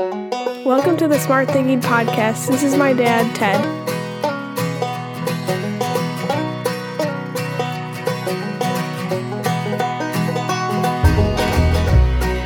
Welcome 0.00 0.96
to 0.96 1.08
the 1.08 1.18
Smart 1.18 1.50
Thinking 1.50 1.78
Podcast. 1.78 2.48
This 2.48 2.62
is 2.62 2.74
my 2.74 2.94
dad, 2.94 3.36
Ted. 3.36 3.60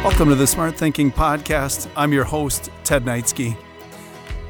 Welcome 0.02 0.30
to 0.30 0.34
the 0.34 0.48
Smart 0.48 0.76
Thinking 0.76 1.12
Podcast. 1.12 1.88
I'm 1.96 2.12
your 2.12 2.24
host, 2.24 2.70
Ted 2.82 3.04
Knightsky. 3.04 3.56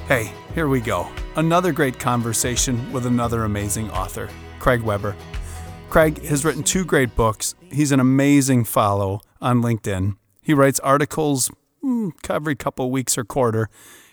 Hey, 0.08 0.32
here 0.54 0.68
we 0.68 0.80
go. 0.80 1.06
Another 1.36 1.72
great 1.72 1.98
conversation 1.98 2.90
with 2.90 3.04
another 3.04 3.44
amazing 3.44 3.90
author, 3.90 4.30
Craig 4.60 4.80
Weber. 4.80 5.14
Craig 5.90 6.24
has 6.24 6.42
written 6.42 6.62
two 6.62 6.86
great 6.86 7.14
books. 7.14 7.54
He's 7.70 7.92
an 7.92 8.00
amazing 8.00 8.64
follow 8.64 9.20
on 9.42 9.60
LinkedIn. 9.60 10.16
He 10.40 10.54
writes 10.54 10.80
articles 10.80 11.50
Hmm, 11.84 12.08
every 12.30 12.56
couple 12.56 12.90
weeks 12.90 13.18
or 13.18 13.24
quarter, 13.24 13.68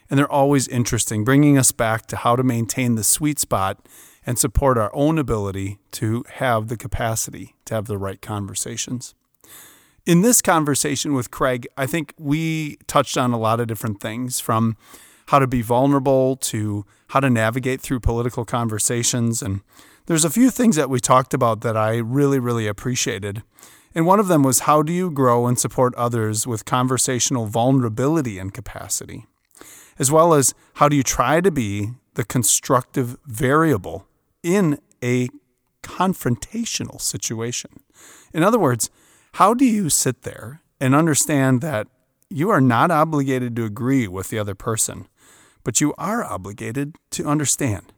and 0.09 0.19
they're 0.19 0.29
always 0.29 0.67
interesting, 0.67 1.23
bringing 1.23 1.57
us 1.57 1.71
back 1.71 2.05
to 2.07 2.17
how 2.17 2.35
to 2.35 2.43
maintain 2.43 2.95
the 2.95 3.03
sweet 3.05 3.39
spot 3.39 3.87
and 4.25 4.37
support 4.37 4.77
our 4.77 4.93
own 4.93 5.17
ability 5.17 5.79
to 5.91 6.25
have 6.33 6.67
the 6.67 6.75
capacity 6.75 7.55
to 7.63 7.73
have 7.73 7.85
the 7.85 7.97
right 7.97 8.21
conversations. 8.21 9.15
In 10.05 10.21
this 10.21 10.41
conversation 10.41 11.13
with 11.13 11.31
Craig, 11.31 11.65
I 11.77 11.85
think 11.85 12.13
we 12.17 12.75
touched 12.87 13.17
on 13.17 13.31
a 13.31 13.39
lot 13.39 13.61
of 13.61 13.67
different 13.67 14.01
things 14.01 14.41
from 14.41 14.75
how 15.27 15.39
to 15.39 15.47
be 15.47 15.61
vulnerable 15.61 16.35
to 16.35 16.85
how 17.11 17.21
to 17.21 17.29
navigate 17.29 17.79
through 17.79 18.01
political 18.01 18.43
conversations. 18.43 19.41
And 19.41 19.61
there's 20.07 20.25
a 20.25 20.29
few 20.29 20.49
things 20.49 20.75
that 20.75 20.89
we 20.89 20.99
talked 20.99 21.33
about 21.33 21.61
that 21.61 21.77
I 21.77 21.99
really, 21.99 22.37
really 22.37 22.67
appreciated. 22.67 23.43
And 23.93 24.05
one 24.05 24.19
of 24.19 24.27
them 24.27 24.43
was 24.43 24.61
how 24.61 24.81
do 24.81 24.93
you 24.93 25.11
grow 25.11 25.47
and 25.47 25.59
support 25.59 25.93
others 25.95 26.47
with 26.47 26.65
conversational 26.65 27.45
vulnerability 27.45 28.39
and 28.39 28.53
capacity? 28.53 29.25
As 29.99 30.11
well 30.11 30.33
as 30.33 30.53
how 30.75 30.87
do 30.87 30.95
you 30.95 31.03
try 31.03 31.41
to 31.41 31.51
be 31.51 31.91
the 32.13 32.23
constructive 32.23 33.17
variable 33.25 34.07
in 34.43 34.79
a 35.03 35.29
confrontational 35.83 37.01
situation? 37.01 37.81
In 38.33 38.43
other 38.43 38.59
words, 38.59 38.89
how 39.33 39.53
do 39.53 39.65
you 39.65 39.89
sit 39.89 40.23
there 40.23 40.61
and 40.79 40.95
understand 40.95 41.61
that 41.61 41.87
you 42.29 42.49
are 42.49 42.61
not 42.61 42.91
obligated 42.91 43.55
to 43.57 43.65
agree 43.65 44.07
with 44.07 44.29
the 44.29 44.39
other 44.39 44.55
person, 44.55 45.07
but 45.63 45.81
you 45.81 45.93
are 45.97 46.23
obligated 46.23 46.95
to 47.11 47.25
understand? 47.25 47.91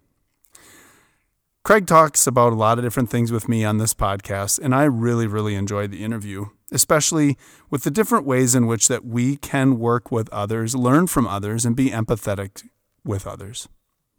Craig 1.64 1.88
talks 1.88 2.28
about 2.28 2.52
a 2.52 2.58
lot 2.58 2.78
of 2.78 2.84
different 2.84 3.10
things 3.10 3.32
with 3.32 3.48
me 3.48 3.64
on 3.64 3.78
this 3.78 3.94
podcast, 3.94 4.60
and 4.60 4.76
I 4.76 4.84
really, 4.84 5.28
really 5.28 5.56
enjoyed 5.56 5.92
the 5.92 6.04
interview, 6.04 6.48
especially 6.74 7.38
with 7.70 7.84
the 7.84 7.90
different 7.90 8.26
ways 8.26 8.54
in 8.54 8.68
which 8.68 8.90
that 8.90 9.06
we 9.06 9.38
can 9.38 9.80
work 9.80 10.12
with 10.12 10.28
others, 10.34 10.76
learn 10.76 11.08
from 11.08 11.26
others, 11.26 11.64
and 11.64 11.74
be 11.74 11.90
empathetic 11.90 12.68
with 13.06 13.26
others. 13.26 13.70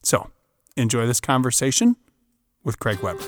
So, 0.02 0.30
enjoy 0.74 1.06
this 1.06 1.20
conversation 1.20 1.96
with 2.64 2.78
Craig 2.78 3.00
Weber. 3.00 3.20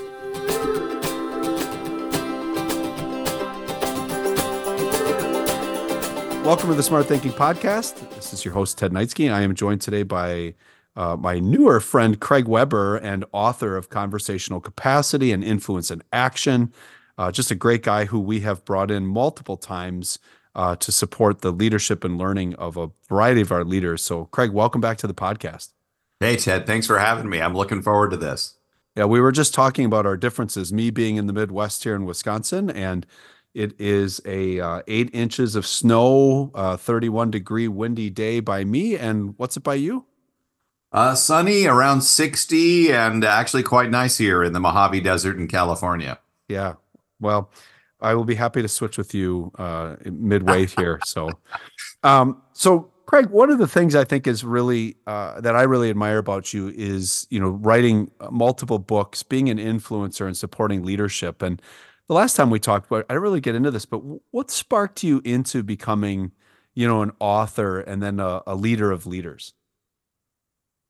Welcome 6.42 6.70
to 6.70 6.74
the 6.74 6.82
Smart 6.82 7.04
Thinking 7.04 7.32
Podcast. 7.32 8.08
This 8.14 8.32
is 8.32 8.46
your 8.46 8.54
host, 8.54 8.78
Ted 8.78 8.92
Knightsky. 8.92 9.26
And 9.26 9.34
I 9.34 9.42
am 9.42 9.54
joined 9.54 9.82
today 9.82 10.04
by 10.04 10.54
uh, 10.96 11.16
my 11.16 11.38
newer 11.38 11.80
friend, 11.80 12.20
Craig 12.20 12.48
Weber, 12.48 12.96
and 12.96 13.24
author 13.32 13.76
of 13.76 13.88
Conversational 13.88 14.60
Capacity 14.60 15.32
and 15.32 15.44
Influence 15.44 15.90
in 15.90 16.02
Action. 16.12 16.72
Uh, 17.18 17.30
just 17.30 17.50
a 17.50 17.54
great 17.54 17.82
guy 17.82 18.06
who 18.06 18.18
we 18.18 18.40
have 18.40 18.64
brought 18.64 18.90
in 18.90 19.06
multiple 19.06 19.56
times 19.56 20.18
uh, 20.54 20.74
to 20.76 20.90
support 20.90 21.40
the 21.42 21.52
leadership 21.52 22.02
and 22.02 22.18
learning 22.18 22.54
of 22.54 22.76
a 22.76 22.90
variety 23.08 23.42
of 23.42 23.52
our 23.52 23.64
leaders. 23.64 24.02
So, 24.02 24.24
Craig, 24.26 24.50
welcome 24.50 24.80
back 24.80 24.96
to 24.98 25.06
the 25.06 25.14
podcast. 25.14 25.72
Hey, 26.18 26.36
Ted, 26.36 26.66
thanks 26.66 26.86
for 26.86 26.98
having 26.98 27.28
me. 27.28 27.42
I'm 27.42 27.54
looking 27.54 27.82
forward 27.82 28.10
to 28.12 28.16
this. 28.16 28.54
Yeah, 28.96 29.04
we 29.04 29.20
were 29.20 29.32
just 29.32 29.52
talking 29.52 29.84
about 29.84 30.06
our 30.06 30.16
differences. 30.16 30.72
Me 30.72 30.88
being 30.88 31.16
in 31.16 31.26
the 31.26 31.34
Midwest 31.34 31.84
here 31.84 31.94
in 31.94 32.06
Wisconsin, 32.06 32.70
and 32.70 33.04
it 33.52 33.78
is 33.78 34.22
a 34.24 34.58
uh, 34.58 34.82
eight 34.86 35.10
inches 35.12 35.56
of 35.56 35.66
snow, 35.66 36.50
uh, 36.54 36.78
31 36.78 37.30
degree 37.30 37.68
windy 37.68 38.08
day 38.08 38.40
by 38.40 38.64
me. 38.64 38.96
And 38.96 39.34
what's 39.36 39.58
it 39.58 39.62
by 39.62 39.74
you? 39.74 40.06
Uh, 40.96 41.14
sunny, 41.14 41.66
around 41.66 42.00
60, 42.00 42.90
and 42.90 43.22
actually 43.22 43.62
quite 43.62 43.90
nice 43.90 44.16
here 44.16 44.42
in 44.42 44.54
the 44.54 44.60
Mojave 44.60 45.02
Desert 45.02 45.36
in 45.36 45.46
California. 45.46 46.18
Yeah. 46.48 46.76
Well, 47.20 47.50
I 48.00 48.14
will 48.14 48.24
be 48.24 48.34
happy 48.34 48.62
to 48.62 48.68
switch 48.68 48.96
with 48.96 49.12
you 49.12 49.52
uh, 49.58 49.96
midway 50.06 50.64
here. 50.78 50.98
So, 51.04 51.28
um, 52.02 52.40
so 52.54 52.90
Craig, 53.04 53.28
one 53.28 53.50
of 53.50 53.58
the 53.58 53.68
things 53.68 53.94
I 53.94 54.04
think 54.04 54.26
is 54.26 54.42
really 54.42 54.96
uh, 55.06 55.38
that 55.42 55.54
I 55.54 55.64
really 55.64 55.90
admire 55.90 56.16
about 56.16 56.54
you 56.54 56.72
is 56.74 57.26
you 57.28 57.40
know 57.40 57.50
writing 57.50 58.10
multiple 58.30 58.78
books, 58.78 59.22
being 59.22 59.50
an 59.50 59.58
influencer, 59.58 60.26
and 60.26 60.34
supporting 60.34 60.82
leadership. 60.82 61.42
And 61.42 61.60
the 62.08 62.14
last 62.14 62.36
time 62.36 62.48
we 62.48 62.58
talked, 62.58 62.86
about, 62.86 63.04
I 63.10 63.12
didn't 63.12 63.22
really 63.22 63.42
get 63.42 63.54
into 63.54 63.70
this, 63.70 63.84
but 63.84 63.98
what 64.30 64.50
sparked 64.50 65.02
you 65.02 65.20
into 65.26 65.62
becoming, 65.62 66.32
you 66.74 66.88
know, 66.88 67.02
an 67.02 67.12
author 67.20 67.80
and 67.80 68.02
then 68.02 68.18
a, 68.18 68.40
a 68.46 68.54
leader 68.54 68.90
of 68.90 69.06
leaders? 69.06 69.52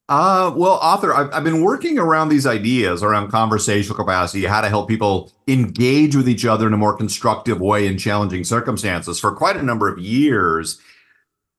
Uh, 0.09 0.53
well, 0.55 0.79
author, 0.83 1.13
I've, 1.13 1.33
I've 1.33 1.45
been 1.45 1.63
working 1.63 1.99
around 1.99 2.29
these 2.29 2.47
ideas 2.47 3.03
around 3.03 3.31
conversational 3.31 3.97
capacity, 3.97 4.45
how 4.45 4.61
to 4.61 4.69
help 4.69 4.89
people 4.89 5.33
engage 5.49 6.15
with 6.15 6.29
each 6.29 6.45
other 6.45 6.69
in 6.69 6.73
a 6.73 6.77
more 6.77 6.97
constructive 6.97 7.61
way 7.61 7.87
in 7.89 7.99
challenging 7.99 8.45
circumstances 8.45 9.19
for 9.19 9.35
quite 9.35 9.57
a 9.57 9.63
number 9.63 9.89
of 9.89 9.99
years. 9.99 10.81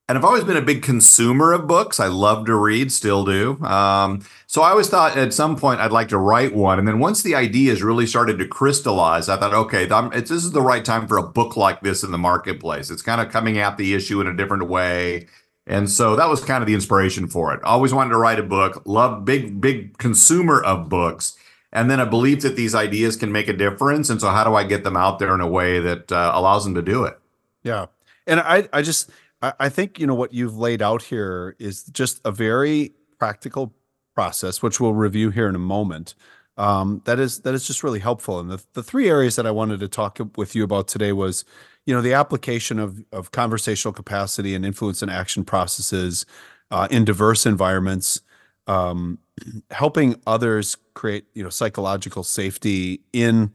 And 0.07 0.17
I've 0.17 0.23
always 0.23 0.45
been 0.45 0.55
a 0.55 0.61
big 0.61 0.81
consumer 0.81 1.51
of 1.51 1.67
books. 1.67 1.99
I 1.99 2.07
love 2.07 2.45
to 2.45 2.55
read, 2.55 2.93
still 2.93 3.25
do. 3.25 3.61
Um, 3.65 4.25
so 4.45 4.61
I 4.61 4.69
always 4.69 4.87
thought 4.87 5.17
at 5.17 5.33
some 5.33 5.57
point 5.57 5.81
I'd 5.81 5.91
like 5.91 6.07
to 6.09 6.17
write 6.17 6.55
one. 6.55 6.79
And 6.79 6.87
then 6.87 6.99
once 6.99 7.23
the 7.23 7.35
ideas 7.35 7.83
really 7.83 8.07
started 8.07 8.39
to 8.39 8.47
crystallize, 8.47 9.27
I 9.27 9.35
thought, 9.35 9.53
okay, 9.53 9.85
this 9.85 10.31
is 10.31 10.53
the 10.53 10.61
right 10.61 10.85
time 10.85 11.09
for 11.09 11.17
a 11.17 11.27
book 11.27 11.57
like 11.57 11.81
this 11.81 12.03
in 12.03 12.11
the 12.11 12.17
marketplace. 12.17 12.89
It's 12.89 13.01
kind 13.01 13.19
of 13.19 13.29
coming 13.29 13.57
at 13.57 13.75
the 13.75 13.93
issue 13.93 14.21
in 14.21 14.27
a 14.27 14.33
different 14.33 14.69
way. 14.69 15.27
And 15.67 15.91
so 15.91 16.15
that 16.15 16.29
was 16.29 16.43
kind 16.43 16.63
of 16.63 16.67
the 16.67 16.73
inspiration 16.73 17.27
for 17.27 17.53
it. 17.53 17.61
Always 17.63 17.93
wanted 17.93 18.11
to 18.11 18.17
write 18.17 18.39
a 18.39 18.43
book, 18.43 18.81
love 18.85 19.25
big, 19.25 19.59
big 19.59 19.97
consumer 19.97 20.63
of 20.63 20.87
books. 20.87 21.35
And 21.73 21.91
then 21.91 21.99
a 21.99 22.05
belief 22.05 22.41
that 22.41 22.55
these 22.55 22.73
ideas 22.73 23.17
can 23.17 23.31
make 23.31 23.49
a 23.49 23.53
difference. 23.53 24.09
And 24.09 24.21
so 24.21 24.29
how 24.29 24.45
do 24.45 24.55
I 24.55 24.63
get 24.63 24.85
them 24.85 24.95
out 24.95 25.19
there 25.19 25.35
in 25.35 25.41
a 25.41 25.47
way 25.47 25.79
that 25.79 26.11
uh, 26.11 26.31
allows 26.33 26.63
them 26.63 26.73
to 26.75 26.81
do 26.81 27.03
it? 27.03 27.19
Yeah. 27.63 27.87
And 28.25 28.39
I, 28.39 28.69
I 28.71 28.81
just, 28.81 29.11
I 29.41 29.67
think, 29.67 29.99
you 29.99 30.07
know, 30.07 30.15
what 30.15 30.33
you've 30.33 30.57
laid 30.57 30.81
out 30.81 31.03
here 31.03 31.55
is 31.59 31.83
just 31.83 32.21
a 32.23 32.31
very 32.31 32.93
practical 33.19 33.73
process, 34.15 34.63
which 34.63 34.79
we'll 34.79 34.93
review 34.93 35.29
here 35.29 35.49
in 35.49 35.55
a 35.55 35.59
moment. 35.59 36.15
Um, 36.57 37.01
that 37.05 37.19
is 37.19 37.41
that 37.41 37.53
is 37.53 37.67
just 37.67 37.83
really 37.83 37.99
helpful. 37.99 38.39
And 38.39 38.49
the, 38.49 38.63
the 38.73 38.83
three 38.83 39.09
areas 39.09 39.35
that 39.35 39.45
I 39.45 39.51
wanted 39.51 39.79
to 39.81 39.87
talk 39.87 40.19
with 40.35 40.55
you 40.55 40.63
about 40.63 40.87
today 40.87 41.11
was 41.11 41.45
you 41.85 41.93
know 41.93 42.01
the 42.01 42.13
application 42.13 42.79
of 42.79 43.03
of 43.11 43.31
conversational 43.31 43.93
capacity 43.93 44.55
and 44.55 44.65
influence 44.65 45.01
and 45.01 45.11
action 45.11 45.43
processes 45.43 46.25
uh, 46.71 46.87
in 46.89 47.05
diverse 47.05 47.45
environments 47.45 48.21
um, 48.67 49.19
helping 49.71 50.19
others 50.25 50.77
create 50.93 51.25
you 51.33 51.43
know 51.43 51.49
psychological 51.49 52.23
safety 52.23 53.01
in 53.13 53.53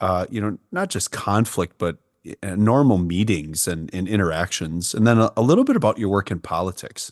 uh, 0.00 0.26
you 0.30 0.40
know 0.40 0.58
not 0.72 0.90
just 0.90 1.12
conflict 1.12 1.76
but 1.78 1.98
uh, 2.42 2.54
normal 2.54 2.98
meetings 2.98 3.66
and, 3.66 3.92
and 3.94 4.06
interactions. 4.06 4.92
And 4.92 5.06
then 5.06 5.18
a, 5.18 5.32
a, 5.38 5.42
little 5.42 5.64
bit 5.64 5.74
about 5.74 5.96
your 5.96 6.10
work 6.10 6.30
in 6.30 6.38
politics. 6.38 7.10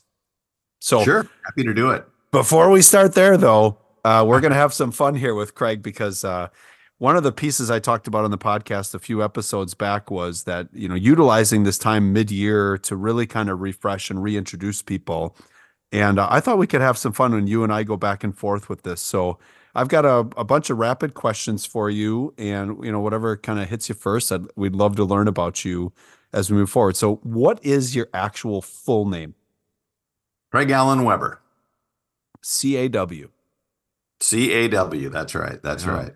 So 0.81 1.03
sure. 1.03 1.27
Happy 1.47 1.65
to 1.65 1.73
do 1.73 1.91
it. 1.91 2.05
before 2.31 2.71
we 2.71 2.83
start 2.83 3.15
there 3.15 3.39
though 3.39 3.79
uh, 4.05 4.25
we're 4.27 4.41
going 4.41 4.53
to 4.53 4.59
have 4.59 4.75
some 4.75 4.93
fun 4.93 5.15
here 5.15 5.35
with 5.35 5.55
craig 5.55 5.83
because 5.83 6.25
uh, 6.25 6.49
one 6.99 7.17
of 7.17 7.23
the 7.23 7.33
pieces 7.33 7.71
I 7.71 7.79
talked 7.79 8.09
about 8.09 8.25
on 8.25 8.31
the 8.31 8.39
podcast 8.39 8.95
a 8.95 8.99
few 8.99 9.23
episodes 9.23 9.75
back 9.75 10.11
was 10.11 10.45
that 10.45 10.69
you 10.73 10.89
know 10.89 10.95
utilizing 10.95 11.65
this 11.65 11.79
time 11.79 12.13
mid-year 12.13 12.79
to 12.79 12.97
really 12.97 13.27
kind 13.27 13.49
of 13.49 13.61
refresh 13.61 14.11
and 14.11 14.23
reintroduce 14.23 14.83
people. 14.83 15.37
And 15.93 16.19
uh, 16.19 16.29
I 16.31 16.41
thought 16.41 16.59
we 16.59 16.67
could 16.67 16.81
have 16.81 16.99
some 16.99 17.13
fun 17.13 17.33
when 17.33 17.47
you 17.47 17.65
and 17.65 17.73
I 17.73 17.83
go 17.83 17.97
back 17.97 18.23
and 18.23 18.37
forth 18.37 18.69
with 18.69 18.83
this. 18.83 19.01
So 19.01 19.39
I've 19.75 19.89
got 19.89 20.05
a, 20.05 20.29
a 20.37 20.45
bunch 20.45 20.71
of 20.71 20.79
rapid 20.79 21.15
questions 21.15 21.65
for 21.65 21.89
you, 21.89 22.35
and 22.37 22.85
you 22.85 22.91
know 22.91 23.01
whatever 23.01 23.37
kind 23.37 23.61
of 23.61 23.69
hits 23.69 23.89
you 23.89 23.95
first, 23.95 24.33
I'd, 24.33 24.47
we'd 24.57 24.75
love 24.75 24.97
to 24.97 25.05
learn 25.05 25.29
about 25.29 25.65
you 25.65 25.93
as 26.33 26.51
we 26.51 26.57
move 26.57 26.71
forward. 26.71 26.97
So, 26.97 27.17
what 27.23 27.65
is 27.65 27.95
your 27.95 28.09
actual 28.13 28.61
full 28.61 29.07
name? 29.07 29.35
Craig 30.51 30.71
Allen 30.71 31.05
Weber. 31.05 31.41
C 32.43 32.77
A 32.77 32.89
W. 32.89 33.31
C 34.21 34.53
A 34.53 34.69
W. 34.69 35.09
That's 35.09 35.35
right. 35.35 35.63
That's 35.63 35.85
uh-huh. 35.85 35.97
right. 35.97 36.13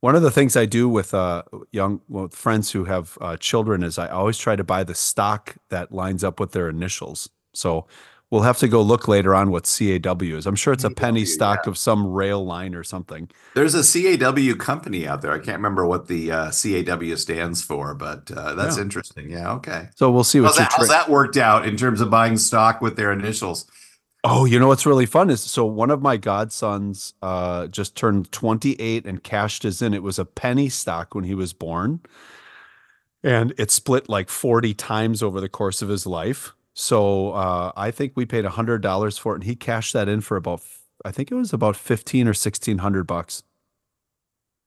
One 0.00 0.16
of 0.16 0.22
the 0.22 0.30
things 0.30 0.56
I 0.56 0.64
do 0.64 0.88
with 0.88 1.12
uh, 1.12 1.42
young 1.72 2.00
with 2.08 2.34
friends 2.34 2.70
who 2.70 2.84
have 2.84 3.18
uh, 3.20 3.36
children 3.36 3.82
is 3.82 3.98
I 3.98 4.08
always 4.08 4.38
try 4.38 4.56
to 4.56 4.64
buy 4.64 4.82
the 4.82 4.94
stock 4.94 5.56
that 5.68 5.92
lines 5.92 6.24
up 6.24 6.40
with 6.40 6.52
their 6.52 6.68
initials. 6.68 7.28
So, 7.52 7.86
We'll 8.30 8.42
have 8.42 8.58
to 8.58 8.68
go 8.68 8.80
look 8.80 9.08
later 9.08 9.34
on 9.34 9.50
what 9.50 9.64
CAW 9.64 10.36
is. 10.36 10.46
I'm 10.46 10.54
sure 10.54 10.72
it's 10.72 10.84
a 10.84 10.90
penny 10.90 11.24
CAW, 11.24 11.32
stock 11.32 11.60
yeah. 11.64 11.70
of 11.70 11.78
some 11.78 12.06
rail 12.06 12.44
line 12.44 12.76
or 12.76 12.84
something. 12.84 13.28
There's 13.56 13.74
a 13.74 13.82
CAW 13.82 14.54
company 14.54 15.06
out 15.06 15.20
there. 15.20 15.32
I 15.32 15.38
can't 15.38 15.56
remember 15.56 15.84
what 15.84 16.06
the 16.06 16.30
uh, 16.30 16.50
CAW 16.52 17.16
stands 17.16 17.60
for, 17.60 17.92
but 17.94 18.30
uh, 18.30 18.54
that's 18.54 18.76
Yeah. 18.76 18.82
interesting. 18.82 19.30
Yeah. 19.30 19.52
Okay. 19.54 19.88
So 19.96 20.12
we'll 20.12 20.22
see 20.22 20.40
what 20.40 20.50
How's 20.50 20.58
that, 20.58 20.72
how's 20.76 20.88
that 20.88 21.10
worked 21.10 21.36
out 21.36 21.66
in 21.66 21.76
terms 21.76 22.00
of 22.00 22.08
buying 22.08 22.36
stock 22.36 22.80
with 22.80 22.94
their 22.94 23.10
initials? 23.10 23.66
Oh, 24.22 24.44
you 24.44 24.58
know 24.58 24.68
what's 24.68 24.84
really 24.84 25.06
fun 25.06 25.30
is 25.30 25.40
so 25.40 25.64
one 25.64 25.90
of 25.90 26.02
my 26.02 26.18
godsons 26.18 27.14
uh, 27.22 27.68
just 27.68 27.96
turned 27.96 28.30
28 28.32 29.06
and 29.06 29.22
cashed 29.22 29.62
his 29.62 29.80
in. 29.80 29.94
It 29.94 30.02
was 30.02 30.18
a 30.18 30.26
penny 30.26 30.68
stock 30.68 31.14
when 31.14 31.24
he 31.24 31.34
was 31.34 31.54
born, 31.54 32.00
and 33.22 33.54
it 33.56 33.70
split 33.70 34.10
like 34.10 34.28
40 34.28 34.74
times 34.74 35.22
over 35.22 35.40
the 35.40 35.48
course 35.48 35.80
of 35.80 35.88
his 35.88 36.06
life. 36.06 36.52
So 36.74 37.30
uh, 37.32 37.72
I 37.76 37.90
think 37.90 38.12
we 38.14 38.26
paid 38.26 38.44
hundred 38.44 38.82
dollars 38.82 39.16
for 39.16 39.32
it, 39.32 39.36
and 39.36 39.44
he 39.44 39.56
cashed 39.56 39.94
that 39.94 40.08
in 40.08 40.20
for 40.20 40.36
about 40.36 40.60
I 41.04 41.10
think 41.12 41.30
it 41.30 41.34
was 41.34 41.54
about 41.54 41.76
15 41.76 42.26
or 42.26 42.30
1600 42.30 43.04
bucks. 43.06 43.42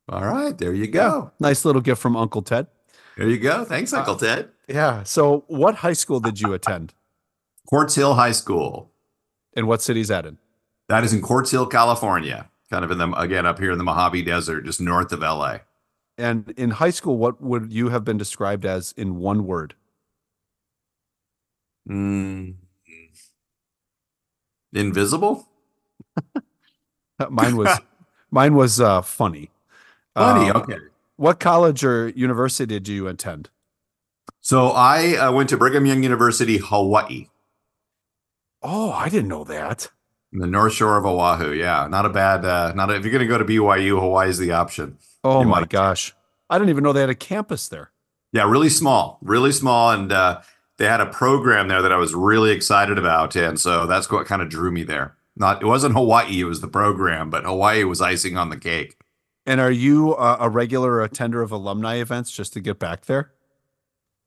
All 0.08 0.24
right. 0.26 0.56
There 0.58 0.74
you 0.74 0.88
go. 0.88 1.30
Nice 1.38 1.64
little 1.64 1.80
gift 1.80 2.02
from 2.02 2.16
Uncle 2.16 2.42
Ted. 2.42 2.66
There 3.16 3.28
you 3.28 3.38
go. 3.38 3.64
Thanks, 3.64 3.92
Uh, 3.92 3.98
Uncle 4.00 4.16
Ted. 4.16 4.50
Yeah. 4.68 5.04
So 5.04 5.44
what 5.46 5.76
high 5.76 5.92
school 5.92 6.18
did 6.18 6.40
you 6.40 6.52
attend, 6.52 6.92
Quartz 7.68 7.94
Hill 7.94 8.14
High 8.14 8.32
School. 8.32 8.90
And 9.56 9.66
what 9.66 9.82
city's 9.82 10.08
that 10.08 10.26
in? 10.26 10.38
That 10.88 11.04
is 11.04 11.12
in 11.12 11.22
Quartz 11.22 11.50
Hill, 11.50 11.66
California. 11.66 12.48
Kind 12.70 12.84
of 12.84 12.90
in 12.90 12.98
the 12.98 13.12
again 13.12 13.46
up 13.46 13.58
here 13.58 13.72
in 13.72 13.78
the 13.78 13.84
Mojave 13.84 14.22
Desert, 14.22 14.64
just 14.64 14.80
north 14.80 15.12
of 15.12 15.20
LA. 15.20 15.58
And 16.16 16.50
in 16.56 16.70
high 16.70 16.90
school, 16.90 17.16
what 17.16 17.42
would 17.42 17.72
you 17.72 17.88
have 17.88 18.04
been 18.04 18.16
described 18.16 18.64
as 18.64 18.92
in 18.96 19.16
one 19.16 19.46
word? 19.46 19.74
Mm. 21.88 22.54
Invisible? 24.72 25.48
Mine 27.30 27.56
was 27.56 27.78
mine 28.30 28.54
was 28.54 28.80
uh, 28.80 29.02
funny. 29.02 29.50
Funny. 30.14 30.50
Um, 30.50 30.62
okay. 30.62 30.78
What 31.16 31.38
college 31.38 31.84
or 31.84 32.08
university 32.08 32.66
did 32.66 32.88
you 32.88 33.06
attend? 33.06 33.50
So 34.40 34.70
I 34.70 35.14
uh, 35.16 35.32
went 35.32 35.48
to 35.50 35.56
Brigham 35.56 35.86
Young 35.86 36.02
University, 36.02 36.58
Hawaii, 36.58 37.28
Oh, 38.64 38.90
I 38.92 39.08
didn't 39.08 39.28
know 39.28 39.44
that. 39.44 39.90
the 40.32 40.46
North 40.46 40.72
Shore 40.72 40.96
of 40.96 41.04
Oahu. 41.06 41.52
Yeah, 41.52 41.86
not 41.88 42.06
a 42.06 42.08
bad. 42.08 42.44
Uh, 42.44 42.72
not 42.74 42.90
a, 42.90 42.94
if 42.96 43.04
you're 43.04 43.12
going 43.12 43.20
to 43.22 43.28
go 43.28 43.38
to 43.38 43.44
BYU, 43.44 44.00
Hawaii 44.00 44.28
is 44.30 44.38
the 44.38 44.50
option. 44.52 44.98
Oh 45.22 45.40
You 45.42 45.46
my 45.48 45.60
might- 45.60 45.68
gosh. 45.68 46.12
I 46.50 46.58
didn't 46.58 46.70
even 46.70 46.82
know 46.84 46.92
they 46.92 47.00
had 47.00 47.10
a 47.10 47.14
campus 47.14 47.68
there. 47.68 47.90
Yeah, 48.32 48.48
really 48.50 48.68
small, 48.68 49.18
really 49.22 49.52
small, 49.52 49.90
and 49.92 50.10
uh, 50.12 50.40
they 50.78 50.86
had 50.86 51.00
a 51.00 51.06
program 51.06 51.68
there 51.68 51.80
that 51.82 51.92
I 51.92 51.96
was 51.96 52.14
really 52.14 52.50
excited 52.50 52.98
about, 52.98 53.34
and 53.36 53.58
so 53.60 53.86
that's 53.86 54.10
what 54.10 54.26
kind 54.26 54.42
of 54.42 54.48
drew 54.48 54.70
me 54.72 54.82
there. 54.82 55.16
Not 55.36 55.62
it 55.62 55.66
wasn't 55.66 55.94
Hawaii, 55.94 56.40
it 56.40 56.44
was 56.44 56.60
the 56.60 56.68
program, 56.68 57.30
but 57.30 57.44
Hawaii 57.44 57.84
was 57.84 58.00
icing 58.00 58.36
on 58.36 58.50
the 58.50 58.56
cake. 58.56 58.96
And 59.46 59.60
are 59.60 59.70
you 59.70 60.14
uh, 60.14 60.36
a 60.40 60.48
regular 60.50 61.02
attender 61.02 61.42
of 61.42 61.50
alumni 61.52 61.96
events 61.96 62.30
just 62.30 62.52
to 62.54 62.60
get 62.60 62.78
back 62.78 63.06
there? 63.06 63.32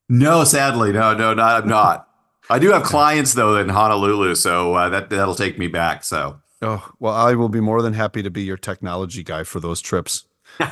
No, 0.10 0.44
sadly, 0.44 0.92
no, 0.94 1.14
no, 1.14 1.34
not 1.34 1.64
I'm 1.64 1.70
not. 1.70 2.08
I 2.50 2.60
do 2.60 2.72
have 2.72 2.84
clients 2.84 3.34
though 3.34 3.58
in 3.58 3.70
Honolulu, 3.70 4.36
so 4.36 4.74
uh, 4.74 4.90
that 4.90 5.10
that'll 5.10 5.36
take 5.36 5.58
me 5.58 5.68
back. 5.68 6.04
So 6.04 6.40
Oh, 6.62 6.90
well, 7.00 7.14
I 7.14 7.36
will 7.36 7.50
be 7.50 7.60
more 7.62 7.82
than 7.82 7.94
happy 7.94 8.24
to 8.24 8.32
be 8.32 8.44
your 8.44 8.58
technology 8.58 9.24
guy 9.24 9.44
for 9.44 9.60
those 9.60 9.82
trips. 9.82 10.26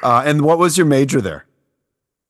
Uh, 0.00 0.22
and 0.24 0.42
what 0.42 0.58
was 0.58 0.78
your 0.78 0.86
major 0.86 1.20
there? 1.20 1.44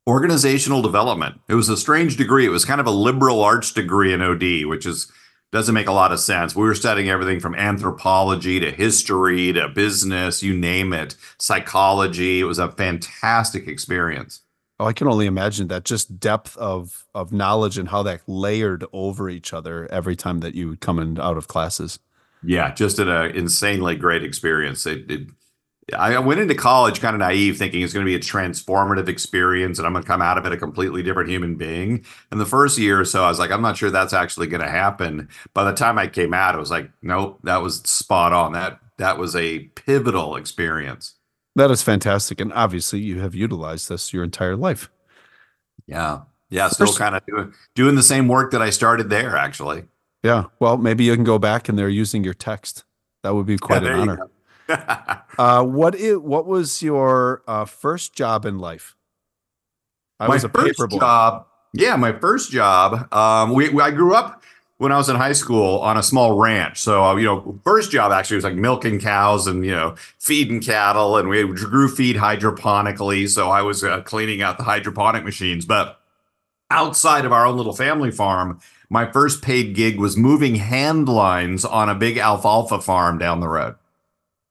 organizational 0.09 0.81
development. 0.81 1.39
It 1.49 1.55
was 1.55 1.69
a 1.69 1.77
strange 1.77 2.17
degree. 2.17 2.47
It 2.47 2.51
was 2.51 2.65
kind 2.65 2.81
of 2.81 2.87
a 2.87 2.91
liberal 2.91 3.43
arts 3.43 3.71
degree 3.71 4.15
in 4.15 4.23
OD, 4.23 4.65
which 4.65 4.87
is 4.87 5.13
doesn't 5.53 5.75
make 5.75 5.87
a 5.87 5.93
lot 5.93 6.13
of 6.13 6.21
sense. 6.21 6.57
We 6.57 6.63
were 6.63 6.75
studying 6.75 7.11
everything 7.11 7.41
from 7.41 7.55
anthropology 7.55 8.59
to 8.61 8.71
history 8.71 9.53
to 9.53 9.69
business, 9.69 10.43
you 10.43 10.55
name 10.57 10.93
it, 10.95 11.15
psychology. 11.39 12.41
It 12.41 12.45
was 12.45 12.59
a 12.59 12.71
fantastic 12.71 13.69
experience. 13.69 14.41
Oh, 14.81 14.87
I 14.87 14.93
can 14.93 15.09
only 15.09 15.27
imagine 15.27 15.69
that 15.69 15.85
just 15.85 16.21
depth 16.21 16.57
of 16.57 17.07
of 17.15 17.33
knowledge 17.33 17.79
and 17.79 17.89
how 17.89 18.03
that 18.05 18.23
layered 18.29 18.85
over 18.93 19.29
each 19.29 19.53
other 19.53 19.91
every 19.91 20.15
time 20.15 20.41
that 20.41 20.55
you 20.55 20.69
would 20.69 20.81
come 20.81 20.99
in 20.99 21.19
out 21.19 21.37
of 21.37 21.49
classes. 21.49 21.99
Yeah, 22.45 22.73
just 22.73 22.99
an 22.99 23.09
uh, 23.09 23.25
insanely 23.35 23.97
great 23.97 24.23
experience. 24.23 24.87
It, 24.87 25.11
it, 25.11 25.29
I 25.97 26.19
went 26.19 26.41
into 26.41 26.55
college 26.55 27.01
kind 27.01 27.15
of 27.15 27.21
naive, 27.21 27.57
thinking 27.57 27.81
it's 27.81 27.93
going 27.93 28.05
to 28.05 28.09
be 28.11 28.15
a 28.15 28.21
transformative 28.21 29.09
experience 29.09 29.79
and 29.79 29.87
I'm 29.87 29.95
going 29.95 30.05
to 30.05 30.09
come 30.09 30.21
out 30.21 30.37
of 30.37 30.45
it 30.45 30.53
a 30.53 30.57
completely 30.57 31.03
different 31.03 31.31
human 31.31 31.57
being. 31.57 32.05
And 32.31 32.41
the 32.41 32.47
first 32.47 32.79
year 32.79 33.01
or 33.01 33.05
so, 33.05 33.25
I 33.25 33.29
was 33.29 33.39
like, 33.39 33.51
I'm 33.51 33.63
not 33.63 33.77
sure 33.79 33.91
that's 33.91 34.13
actually 34.13 34.49
going 34.49 34.63
to 34.63 34.71
happen. 34.71 35.29
By 35.55 35.65
the 35.65 35.75
time 35.75 35.99
I 35.99 36.07
came 36.07 36.35
out, 36.35 36.55
it 36.55 36.59
was 36.59 36.71
like, 36.71 36.91
nope, 37.03 37.41
that 37.45 37.63
was 37.63 37.81
spot 37.81 38.33
on. 38.33 38.53
That 38.53 38.81
that 38.99 39.19
was 39.19 39.35
a 39.35 39.61
pivotal 39.61 40.37
experience. 40.37 41.15
That 41.57 41.71
is 41.71 41.83
fantastic, 41.83 42.41
and 42.41 42.53
obviously 42.53 43.01
you 43.01 43.21
have 43.21 43.35
utilized 43.35 43.89
this 43.89 44.13
your 44.13 44.23
entire 44.25 44.55
life. 44.57 44.91
Yeah, 45.87 46.21
yeah, 46.51 46.69
still 46.69 46.93
kind 46.95 47.15
of 47.17 47.25
doing 47.27 47.55
doing 47.75 47.95
the 47.95 48.03
same 48.03 48.29
work 48.29 48.53
that 48.53 48.63
I 48.63 48.71
started 48.71 49.11
there. 49.11 49.37
Actually, 49.37 49.85
Yeah. 50.23 50.45
Well, 50.61 50.77
maybe 50.77 51.05
you 51.05 51.15
can 51.15 51.25
go 51.25 51.39
back 51.39 51.69
and 51.69 51.79
they're 51.79 51.89
using 51.89 52.23
your 52.25 52.35
text. 52.35 52.85
That 53.23 53.35
would 53.35 53.47
be 53.47 53.59
quite 53.59 53.83
Yeah, 53.83 54.03
an 54.03 54.09
honor. 54.09 54.29
Uh, 55.39 55.63
what 55.65 55.95
i- 55.99 56.15
what 56.17 56.47
was 56.47 56.83
your 56.83 57.43
uh, 57.47 57.65
first 57.65 58.13
job 58.15 58.45
in 58.45 58.59
life? 58.59 58.97
I 60.21 60.27
my 60.27 60.35
was 60.35 60.45
a 60.45 60.49
first 60.49 60.67
paper 60.77 60.87
boy. 60.89 60.99
job. 60.99 61.47
Yeah, 61.73 61.97
my 61.97 62.13
first 62.13 62.51
job. 62.51 63.13
Um, 63.15 63.53
we, 63.55 63.69
we- 63.71 63.83
I 63.83 63.91
grew 63.93 64.15
up 64.15 64.43
when 64.79 64.93
I 64.93 64.97
was 64.97 65.09
in 65.09 65.17
high 65.17 65.33
school 65.33 65.81
on 65.81 65.97
a 65.97 66.03
small 66.03 66.39
ranch. 66.39 66.81
So 66.81 67.05
uh, 67.05 67.17
you 67.17 67.27
know, 67.27 67.61
first 67.65 67.91
job 67.91 68.11
actually 68.11 68.37
was 68.37 68.45
like 68.45 68.55
milking 68.55 68.99
cows 68.99 69.47
and 69.47 69.65
you 69.65 69.73
know 69.73 69.97
feeding 70.19 70.61
cattle, 70.61 71.17
and 71.17 71.29
we 71.29 71.47
grew 71.47 71.89
feed 71.89 72.17
hydroponically. 72.17 73.29
So 73.29 73.51
I 73.51 73.63
was 73.63 73.85
uh, 73.85 74.01
cleaning 74.03 74.41
out 74.41 74.57
the 74.57 74.65
hydroponic 74.65 75.25
machines. 75.25 75.67
But 75.67 76.01
outside 76.71 77.25
of 77.25 77.33
our 77.33 77.45
own 77.45 77.57
little 77.57 77.75
family 77.75 78.11
farm, 78.11 78.61
my 78.89 79.11
first 79.11 79.43
paid 79.43 79.75
gig 79.75 79.99
was 79.99 80.17
moving 80.17 80.55
hand 80.55 81.09
lines 81.09 81.65
on 81.65 81.89
a 81.89 81.95
big 81.95 82.17
alfalfa 82.17 82.81
farm 82.81 83.19
down 83.19 83.41
the 83.41 83.49
road. 83.49 83.75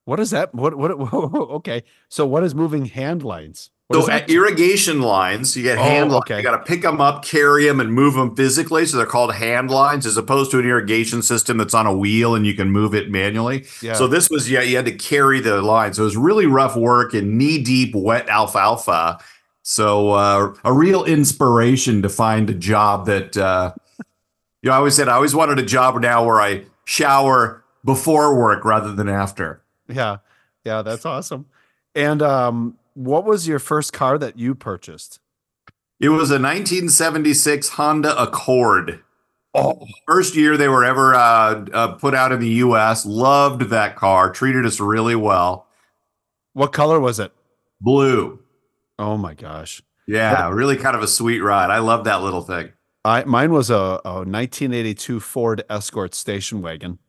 What 0.06 0.20
is 0.20 0.32
that? 0.32 0.54
What 0.54 0.78
what? 0.78 0.92
okay. 0.92 1.84
So 2.10 2.26
what 2.26 2.44
is 2.44 2.54
moving 2.54 2.86
hand 2.86 3.24
lines? 3.24 3.72
What 3.88 4.04
So 4.06 4.12
at 4.12 4.30
irrigation 4.30 5.02
lines, 5.02 5.56
you 5.56 5.64
get 5.64 5.78
Oh, 5.78 5.82
hand 5.84 6.12
lines. 6.12 6.24
okay. 6.24 6.38
You 6.38 6.44
got 6.44 6.58
to 6.58 6.64
pick 6.64 6.82
them 6.82 7.00
up, 7.00 7.24
carry 7.24 7.66
them, 7.66 7.80
and 7.80 7.94
move 7.94 8.16
them 8.16 8.36
physically. 8.36 8.86
So 8.86 8.98
they're 8.98 9.06
called 9.06 9.34
hand 9.34 9.72
lines, 9.72 10.06
as 10.06 10.18
opposed 10.18 10.52
to 10.52 10.60
an 10.60 10.66
irrigation 10.66 11.22
system 11.22 11.58
that's 11.58 11.74
on 11.74 11.86
a 11.88 11.96
wheel 11.96 12.36
and 12.36 12.46
you 12.46 12.54
can 12.54 12.70
move 12.70 12.94
it 12.94 13.10
manually. 13.10 13.66
yeah. 13.82 13.94
So 13.94 14.08
this 14.08 14.30
was 14.30 14.50
yeah, 14.52 14.62
you 14.62 14.76
had 14.76 14.86
to 14.86 14.92
carry 14.92 15.40
the 15.40 15.62
line. 15.62 15.94
So 15.94 16.02
it 16.02 16.06
was 16.06 16.18
really 16.18 16.46
rough 16.48 16.76
work 16.76 17.14
in 17.14 17.38
knee 17.38 17.64
deep 17.64 17.96
wet 17.96 18.28
alfalfa. 18.28 19.20
So 19.64 20.10
uh, 20.12 20.54
a 20.66 20.74
real 20.74 21.06
inspiration 21.06 22.02
to 22.02 22.10
find 22.10 22.50
a 22.50 22.54
job 22.54 23.06
that 23.06 23.38
uh, 23.38 23.74
you 24.62 24.70
know. 24.70 24.74
I 24.74 24.78
always 24.78 24.96
said 24.96 25.08
I 25.08 25.14
always 25.14 25.34
wanted 25.36 25.60
a 25.60 25.64
job 25.66 25.98
now 26.02 26.26
where 26.26 26.42
I 26.42 26.66
shower 26.84 27.64
before 27.86 28.38
work 28.38 28.66
rather 28.66 28.92
than 28.94 29.08
after. 29.08 29.62
yeah. 29.88 30.18
Yeah. 30.66 30.82
That's 30.82 31.06
awesome. 31.06 31.46
And 31.96 32.22
um, 32.22 32.78
what 32.98 33.26
was 33.26 33.48
your 33.48 33.60
first 33.60 33.94
car 33.94 34.18
that 34.18 34.40
you 34.40 34.56
purchased? 34.56 35.20
It 36.00 36.10
was 36.10 36.30
a 36.32 36.40
1976 36.42 37.70
Honda 37.70 38.20
Accord. 38.22 39.04
Oh, 39.54 39.86
First 40.08 40.36
year 40.36 40.58
they 40.58 40.68
were 40.68 40.84
ever 40.84 41.16
uh, 41.16 41.66
uh, 41.74 41.88
put 41.96 42.14
out 42.14 42.32
in 42.32 42.40
the 42.40 42.50
U.S. 42.50 43.06
Loved 43.06 43.70
that 43.70 43.96
car. 43.96 44.32
Treated 44.32 44.66
us 44.66 44.80
really 44.80 45.16
well. 45.16 45.68
what 46.54 46.74
color 46.74 47.00
was 47.00 47.20
it? 47.20 47.32
Blue. 47.80 48.40
Oh 49.00 49.18
my 49.18 49.34
gosh. 49.36 49.82
Yeah, 50.08 50.50
really 50.50 50.78
kind 50.78 50.96
of 50.96 51.04
a 51.04 51.08
sweet 51.08 51.42
ride. 51.42 51.70
I 51.70 51.80
love 51.80 52.04
that 52.06 52.22
little 52.24 52.42
thing. 52.42 52.72
I 53.06 53.24
mine 53.26 53.52
was 53.52 53.70
a, 53.70 54.00
a 54.06 54.24
1982 54.26 55.20
Ford 55.20 55.64
Escort 55.70 56.16
station 56.16 56.62
wagon. 56.62 57.00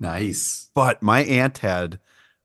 Nice. 0.00 0.70
But 0.74 1.02
my 1.02 1.20
aunt 1.24 1.58
had 1.58 1.98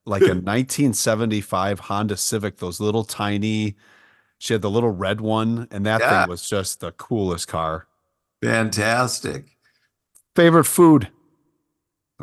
like 0.06 0.22
a 0.24 0.26
1975 0.36 1.80
Honda 1.82 2.18
Civic, 2.18 2.58
those 2.58 2.80
little 2.80 3.04
tiny. 3.04 3.76
She 4.40 4.54
had 4.54 4.62
the 4.62 4.70
little 4.70 4.90
red 4.92 5.22
one, 5.22 5.68
and 5.72 5.86
that 5.86 6.02
Yeah. 6.02 6.22
thing 6.22 6.30
was 6.30 6.48
just 6.48 6.80
the 6.82 6.92
coolest 6.92 7.48
car. 7.48 7.88
Fantastic. 8.44 9.46
Favorite 10.36 10.66
food? 10.66 11.10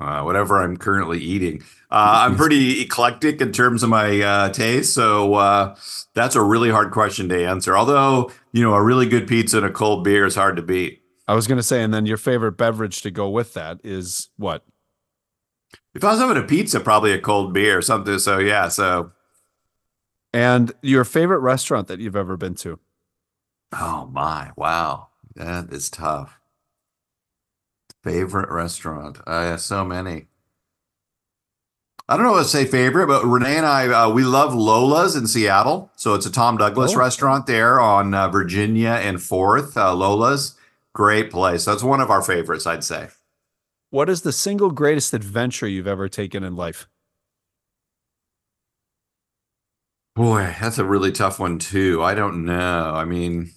Uh, 0.01 0.23
whatever 0.23 0.63
I'm 0.63 0.77
currently 0.77 1.19
eating. 1.19 1.63
Uh, 1.91 2.25
I'm 2.27 2.37
pretty 2.37 2.81
eclectic 2.83 3.41
in 3.41 3.53
terms 3.53 3.83
of 3.83 3.89
my 3.91 4.21
uh, 4.21 4.49
taste. 4.51 4.95
So 4.95 5.35
uh, 5.35 5.77
that's 6.15 6.37
a 6.37 6.43
really 6.43 6.71
hard 6.71 6.91
question 6.91 7.29
to 7.31 7.45
answer. 7.47 7.77
Although, 7.77 8.31
you 8.53 8.63
know, 8.63 8.75
a 8.75 8.83
really 8.83 9.07
good 9.07 9.27
pizza 9.27 9.59
and 9.59 9.67
a 9.67 9.71
cold 9.71 10.05
beer 10.05 10.25
is 10.27 10.35
hard 10.35 10.57
to 10.57 10.63
beat. 10.63 11.03
I 11.29 11.35
was 11.35 11.47
going 11.47 11.59
to 11.59 11.63
say, 11.63 11.83
and 11.83 11.93
then 11.95 12.07
your 12.07 12.17
favorite 12.17 12.53
beverage 12.53 13.03
to 13.03 13.11
go 13.11 13.29
with 13.29 13.55
that 13.55 13.81
is 13.85 14.29
what? 14.37 14.65
If 15.94 16.04
I 16.04 16.11
was 16.12 16.20
having 16.20 16.37
a 16.37 16.47
pizza, 16.47 16.78
probably 16.80 17.12
a 17.12 17.20
cold 17.20 17.52
beer 17.52 17.78
or 17.78 17.82
something. 17.82 18.18
So 18.18 18.38
yeah, 18.38 18.68
so 18.68 19.12
And 20.32 20.73
your 20.82 21.04
favorite 21.04 21.40
restaurant 21.40 21.88
that 21.88 21.99
you've 22.00 22.16
ever 22.16 22.37
been 22.37 22.54
to? 22.56 22.78
oh 23.73 24.09
my, 24.12 24.50
wow. 24.56 25.09
That 25.37 25.73
is 25.73 25.90
tough. 25.90 26.40
Favorite 28.02 28.50
restaurant? 28.50 29.18
I 29.26 29.44
have 29.44 29.61
so 29.61 29.85
many. 29.85 30.26
I 32.09 32.16
don't 32.16 32.26
know 32.26 32.32
what 32.32 32.42
to 32.42 32.49
say 32.49 32.64
favorite, 32.64 33.06
but 33.06 33.25
Renee 33.25 33.56
and 33.59 33.66
I, 33.66 33.87
uh, 33.87 34.11
we 34.11 34.25
love 34.25 34.52
Lola's 34.52 35.14
in 35.14 35.28
Seattle. 35.28 35.92
So 35.94 36.14
it's 36.14 36.26
a 36.26 36.32
Tom 36.32 36.56
Douglas 36.56 36.94
Oh. 36.94 36.99
restaurant 36.99 37.47
there 37.47 37.78
on 37.78 38.12
uh, 38.14 38.28
Virginia 38.28 38.99
and 39.00 39.18
4th. 39.18 39.76
Uh, 39.76 39.94
Lola's, 39.94 40.56
great 40.92 41.30
place. 41.30 41.64
That's 41.64 41.85
one 41.85 42.00
of 42.00 42.11
our 42.11 42.23
favorites, 42.23 42.66
I'd 42.66 42.82
say. 42.82 43.09
What 43.90 44.09
is 44.09 44.23
the 44.23 44.32
single 44.32 44.70
greatest 44.70 45.12
adventure 45.14 45.66
you've 45.66 45.87
ever 45.88 46.09
taken 46.09 46.44
in 46.44 46.54
life? 46.56 46.88
Boy, 50.14 50.54
that's 50.61 50.78
a 50.78 50.85
really 50.85 51.11
tough 51.12 51.38
one 51.40 51.59
too. 51.59 52.02
I 52.02 52.14
don't 52.14 52.44
know. 52.44 52.92
I 52.94 53.04
mean, 53.04 53.50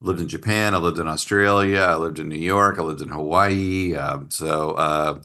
lived 0.00 0.20
in 0.20 0.28
Japan, 0.28 0.74
I 0.74 0.78
lived 0.78 0.98
in 0.98 1.06
Australia, 1.08 1.80
I 1.80 1.96
lived 1.96 2.18
in 2.18 2.28
New 2.28 2.38
York, 2.38 2.78
I 2.78 2.82
lived 2.82 3.02
in 3.02 3.08
Hawaii. 3.08 3.94
Um, 3.94 4.30
so 4.30 4.72
uh, 4.72 5.20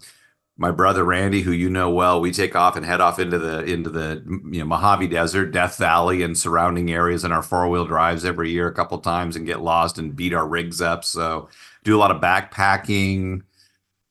my 0.58 0.72
brother 0.72 1.04
Randy, 1.04 1.42
who 1.42 1.52
you 1.52 1.70
know 1.70 1.90
well, 1.92 2.22
we 2.22 2.32
take 2.32 2.56
off 2.56 2.76
and 2.76 2.86
head 2.86 3.02
off 3.02 3.20
into 3.20 3.40
the 3.40 3.64
into 3.64 3.90
the 3.90 4.24
you 4.52 4.60
know 4.60 4.66
Mojave 4.66 5.08
Desert, 5.08 5.52
Death 5.52 5.78
Valley, 5.78 6.24
and 6.24 6.38
surrounding 6.38 6.92
areas 6.92 7.24
in 7.24 7.32
our 7.32 7.44
four 7.44 7.68
wheel 7.70 7.86
drives 7.86 8.26
every 8.26 8.52
year 8.52 8.68
a 8.68 8.74
couple 8.74 8.98
times 9.00 9.36
and 9.36 9.46
get 9.46 9.62
lost 9.62 9.98
and 9.98 10.16
beat 10.16 10.34
our 10.34 10.48
rigs 10.48 10.82
up. 10.82 11.04
So 11.06 11.50
do 11.84 11.96
a 11.96 12.00
lot 12.00 12.12
of 12.12 12.22
backpacking. 12.22 13.44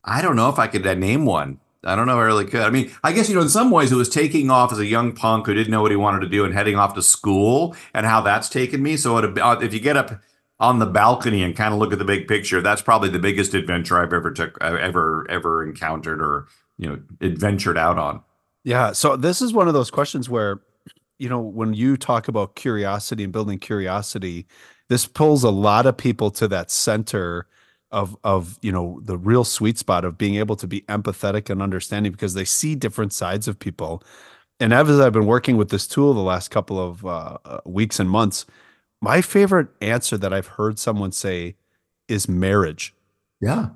I 0.05 0.23
don't 0.23 0.37
know 0.37 0.49
if 0.51 0.59
I 0.59 0.67
could 0.67 0.87
uh, 0.87 0.95
name 0.95 1.25
one. 1.25 1.61
I 1.83 1.97
don't 1.97 2.07
know 2.07 2.15
if 2.15 2.23
I 2.23 2.27
really 2.27 2.45
could. 2.47 2.61
I 2.63 2.71
mean, 2.71 2.91
I 3.03 3.13
guess, 3.13 3.29
you 3.29 3.35
know, 3.35 3.43
in 3.43 3.49
some 3.49 3.71
ways 3.71 3.93
it 3.93 3.97
was 3.97 4.09
taking 4.09 4.51
off 4.51 4.73
as 4.73 4.79
a 4.79 4.87
young 4.87 5.13
punk 5.13 5.47
who 5.47 5.55
didn't 5.55 5.71
know 5.71 5.83
what 5.83 5.91
he 5.91 5.97
wanted 5.97 6.21
to 6.21 6.29
do 6.29 6.45
and 6.45 6.55
heading 6.55 6.77
off 6.77 6.95
to 6.95 7.03
school 7.03 7.77
and 7.93 8.07
how 8.07 8.21
that's 8.21 8.49
taken 8.49 8.83
me. 8.83 8.97
So 8.97 9.19
it, 9.19 9.39
uh, 9.39 9.59
if 9.61 9.75
you 9.75 9.81
get 9.81 9.97
up 9.97 10.21
on 10.61 10.79
the 10.79 10.87
balcony 10.87 11.43
and 11.43 11.55
kind 11.55 11.75
of 11.75 11.81
look 11.81 11.93
at 11.93 11.99
the 11.99 12.05
big 12.05 12.27
picture, 12.27 12.63
that's 12.63 12.81
probably 12.81 13.11
the 13.11 13.19
biggest 13.19 13.55
adventure 13.55 13.99
I've 13.99 14.13
ever 14.13 14.31
took, 14.31 14.57
I've 14.63 14.77
ever, 14.77 15.27
ever 15.31 15.67
encountered 15.67 16.23
or, 16.23 16.49
you 16.79 16.89
know, 16.89 16.99
adventured 17.21 17.77
out 17.77 17.99
on. 17.99 18.23
Yeah. 18.63 18.93
So 18.93 19.17
this 19.17 19.43
is 19.43 19.53
one 19.53 19.69
of 19.69 19.75
those 19.75 19.91
questions 19.91 20.31
where, 20.31 20.63
you 21.19 21.29
know, 21.29 21.41
when 21.41 21.75
you 21.75 21.97
talk 21.97 22.29
about 22.29 22.57
curiosity 22.57 23.25
and 23.25 23.33
building 23.33 23.59
curiosity, 23.59 24.47
this 24.89 25.07
pulls 25.07 25.45
a 25.45 25.51
lot 25.51 25.87
of 25.87 25.97
people 25.97 26.31
to 26.33 26.49
that 26.49 26.71
center 26.71 27.47
of 27.95 28.17
of 28.25 28.59
you 28.61 28.73
know 28.73 29.01
the 29.03 29.17
real 29.17 29.45
sweet 29.45 29.79
spot 29.79 30.05
of 30.05 30.19
being 30.19 30.35
able 30.35 30.57
to 30.57 30.67
be 30.67 30.83
empathetic 30.83 31.49
and 31.49 31.63
understanding 31.63 32.13
because 32.13 32.35
they 32.35 32.45
see 32.45 32.75
different 32.75 33.13
sides 33.13 33.49
of 33.49 33.59
people. 33.59 34.03
And 34.61 34.75
as 34.75 35.01
I've 35.01 35.13
been 35.13 35.27
working 35.27 35.57
with 35.57 35.71
this 35.71 35.87
tool 35.87 36.13
the 36.13 36.21
last 36.21 36.51
couple 36.51 36.79
of 36.79 37.07
uh, 37.07 37.39
uh, 37.45 37.61
weeks 37.65 37.99
and 37.99 38.11
months, 38.11 38.47
my 39.01 39.21
favorite 39.21 39.69
answer 39.81 40.17
that 40.19 40.33
I've 40.33 40.47
heard 40.47 40.79
someone 40.79 41.13
say 41.13 41.57
is 42.09 42.29
marriage. 42.29 42.95
Yeah. 43.41 43.71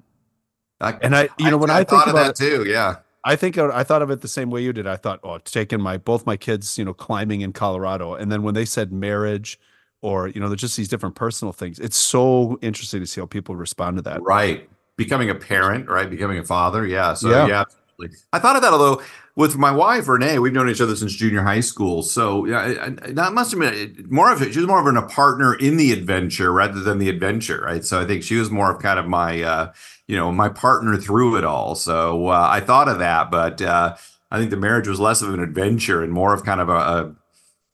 I, 0.81 0.93
And 1.03 1.17
I, 1.17 1.29
you 1.39 1.51
know, 1.51 1.57
when 1.57 1.71
I, 1.71 1.79
think 1.79 1.91
thought 1.91 2.09
of 2.09 2.15
about 2.15 2.37
that 2.37 2.37
too. 2.37 2.65
Yeah. 2.65 2.97
I 3.25 3.35
think 3.37 3.59
I 3.59 3.83
thought 3.83 4.03
of 4.03 4.11
it 4.11 4.21
the 4.21 4.29
same 4.29 4.51
way 4.51 4.63
you 4.63 4.73
did. 4.73 4.87
I 4.87 4.97
thought, 4.97 5.21
oh, 5.23 5.39
taking 5.39 5.81
my 5.81 5.97
both 5.97 6.25
my 6.25 6.37
kids, 6.37 6.79
you 6.79 6.85
know, 6.85 6.95
climbing 6.95 7.41
in 7.41 7.53
Colorado, 7.53 8.15
and 8.15 8.31
then 8.31 8.43
when 8.43 8.55
they 8.55 8.65
said 8.65 8.93
marriage, 8.93 9.59
or 10.01 10.29
you 10.29 10.41
know, 10.41 10.49
there's 10.49 10.61
just 10.61 10.77
these 10.77 10.89
different 10.89 11.15
personal 11.15 11.53
things. 11.53 11.79
It's 11.79 11.97
so 11.97 12.59
interesting 12.63 13.01
to 13.01 13.07
see 13.07 13.21
how 13.21 13.27
people 13.27 13.57
respond 13.57 13.97
to 13.97 14.03
that. 14.03 14.23
Right. 14.23 14.69
Becoming 14.97 15.31
a 15.31 15.35
parent, 15.35 15.89
right? 15.89 16.09
Becoming 16.09 16.39
a 16.39 16.45
father. 16.45 16.87
Yeah. 16.87 17.15
So 17.15 17.31
Yeah. 17.31 17.47
yeah, 17.47 17.61
absolutely. 17.63 18.19
I 18.33 18.39
thought 18.39 18.57
of 18.57 18.63
that 18.63 18.73
although 18.73 19.03
with 19.35 19.57
my 19.57 19.71
wife 19.71 20.09
Renee, 20.09 20.39
we've 20.41 20.53
known 20.53 20.69
each 20.69 20.81
other 20.81 20.97
since 20.97 21.13
junior 21.15 21.43
high 21.43 21.61
school. 21.61 22.03
So 22.03 22.45
yeah, 22.47 22.91
that 23.09 23.33
must 23.33 23.53
have 23.53 23.61
been 23.61 24.07
more 24.09 24.33
of 24.33 24.43
it. 24.43 24.53
She 24.53 24.59
was 24.59 24.67
more 24.69 24.81
of 24.81 24.87
an, 24.87 24.97
a 24.97 25.07
partner 25.07 25.55
in 25.55 25.77
the 25.77 25.93
adventure 25.93 26.53
rather 26.53 26.81
than 26.81 26.99
the 26.99 27.09
adventure, 27.09 27.63
right? 27.65 27.85
So 27.85 28.01
I 28.01 28.05
think 28.05 28.23
she 28.23 28.37
was 28.37 28.51
more 28.51 28.71
of 28.73 28.83
kind 28.83 28.99
of 28.99 29.07
my, 29.07 29.43
uh, 29.43 29.73
you 30.07 30.17
know, 30.17 30.33
my 30.33 30.49
partner 30.49 30.97
through 30.97 31.37
it 31.37 31.45
all. 31.45 31.75
So 31.75 32.29
uh, 32.29 32.49
I 32.51 32.61
thought 32.61 32.89
of 32.89 32.99
that, 32.99 33.31
but 33.31 33.63
uh, 33.63 33.97
I 34.31 34.39
think 34.39 34.51
the 34.51 34.57
marriage 34.57 34.89
was 34.89 34.99
less 35.01 35.23
of 35.23 35.33
an 35.33 35.41
adventure 35.41 36.03
and 36.03 36.13
more 36.13 36.35
of 36.35 36.45
kind 36.45 36.61
of 36.61 36.69
a, 36.69 36.73
a 36.73 37.15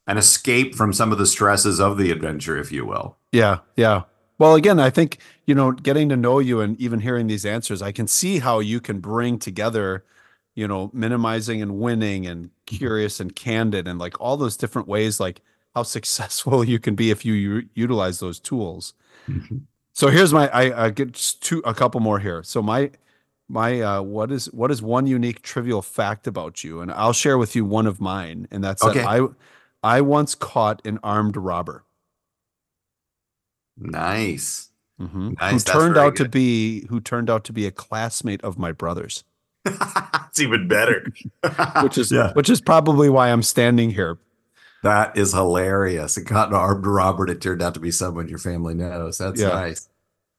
an 0.07 0.19
escape 0.19 0.75
from 0.75 0.93
some 0.93 1.13
of 1.13 1.19
the 1.19 1.27
stresses 1.27 1.81
of 1.81 1.97
the 1.99 2.11
adventure, 2.11 2.57
if 2.57 2.71
you 2.73 2.85
will. 2.85 3.17
Yeah, 3.33 3.59
yeah. 3.77 4.03
Well, 4.39 4.55
again, 4.55 4.81
I 4.81 4.91
think 4.91 5.19
you 5.47 5.55
know, 5.55 5.73
getting 5.73 6.09
to 6.09 6.17
know 6.17 6.39
you 6.39 6.61
and 6.61 6.79
even 6.81 7.01
hearing 7.01 7.27
these 7.27 7.45
answers, 7.47 7.83
I 7.83 7.93
can 7.93 8.07
see 8.07 8.39
how 8.39 8.61
you 8.61 8.81
can 8.81 8.99
bring 9.01 9.39
together, 9.39 10.05
you 10.55 10.67
know, 10.67 10.91
minimizing 10.95 11.61
and 11.63 11.79
winning 11.79 12.27
and 12.27 12.51
curious 12.67 13.21
and 13.21 13.35
candid 13.37 13.87
and 13.87 13.99
like 13.99 14.19
all 14.21 14.37
those 14.37 14.57
different 14.57 14.89
ways, 14.89 15.21
like 15.21 15.43
how 15.75 15.83
successful 15.97 16.65
you 16.65 16.79
can 16.79 16.95
be 16.95 17.11
if 17.11 17.25
you 17.25 17.35
u- 17.35 17.69
utilize 17.75 18.21
those 18.21 18.41
tools. 18.41 18.95
So 19.93 20.09
here's 20.09 20.33
my 20.33 20.49
I, 20.49 20.87
I 20.87 20.91
get 20.91 21.15
two 21.41 21.63
a 21.65 21.75
couple 21.75 22.01
more 22.01 22.19
here. 22.19 22.43
So 22.43 22.63
my 22.63 22.91
my 23.49 23.81
uh 23.81 24.03
what 24.03 24.33
is 24.33 24.47
what 24.47 24.71
is 24.71 24.83
one 24.83 25.07
unique 25.07 25.43
trivial 25.43 25.83
fact 25.83 26.27
about 26.27 26.65
you? 26.65 26.81
And 26.81 26.91
I'll 26.93 27.13
share 27.13 27.39
with 27.39 27.55
you 27.55 27.65
one 27.65 27.87
of 27.87 28.01
mine, 28.01 28.49
and 28.51 28.63
that's 28.65 28.83
Okay. 28.83 29.01
that 29.01 29.09
I 29.09 29.29
I 29.85 30.01
once 30.01 30.35
caught 30.35 30.85
an 30.87 30.99
armed 31.05 31.37
robber 31.37 31.85
Nice. 33.77 34.71
mhm, 35.01 35.39
Nice, 35.41 35.51
who 35.53 35.59
that's 35.59 35.65
turned 35.65 35.97
out 35.97 36.17
to 36.17 36.29
be 36.29 36.87
who 36.89 37.01
turned 37.01 37.29
out 37.29 37.45
to 37.45 37.53
be 37.53 37.67
a 37.67 37.71
classmate 37.71 38.43
of 38.45 38.59
my 38.59 38.71
brother's, 38.73 39.25
it's 39.65 40.41
even 40.41 40.69
better. 40.69 41.13
which 41.83 41.99
is 41.99 42.13
yeah, 42.13 42.33
which 42.35 42.49
is 42.49 42.61
probably 42.61 43.09
why 43.09 43.31
I'm 43.31 43.43
standing 43.43 43.91
here. 43.91 44.19
that 44.85 45.17
is 45.17 45.33
hilarious. 45.33 46.17
And 46.17 46.27
caught 46.27 46.49
an 46.51 46.55
armed 46.55 46.87
robber. 46.87 47.29
It 47.29 47.41
turned 47.41 47.63
out 47.63 47.75
to 47.75 47.81
be 47.81 47.91
someone 47.91 48.29
your 48.29 48.39
family 48.39 48.75
knows. 48.75 49.19
That's 49.19 49.41
Yeah. 49.41 49.49
nice. 49.49 49.89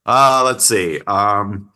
Uh, 0.06 0.44
let's 0.46 0.64
see. 0.64 1.02
Um, 1.08 1.72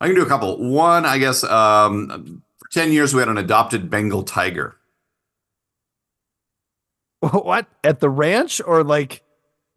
I 0.00 0.06
can 0.06 0.16
do 0.16 0.22
a 0.22 0.26
couple. 0.28 0.58
One, 0.70 1.04
I 1.06 1.18
guess. 1.18 1.44
Um, 1.44 2.42
for 2.58 2.68
ten 2.72 2.90
years 2.92 3.14
we 3.14 3.20
had 3.20 3.28
an 3.28 3.38
adopted 3.38 3.88
Bengal 3.88 4.24
tiger. 4.24 4.76
What 7.32 7.66
at 7.82 8.00
the 8.00 8.10
ranch 8.10 8.60
or 8.64 8.84
like? 8.84 9.22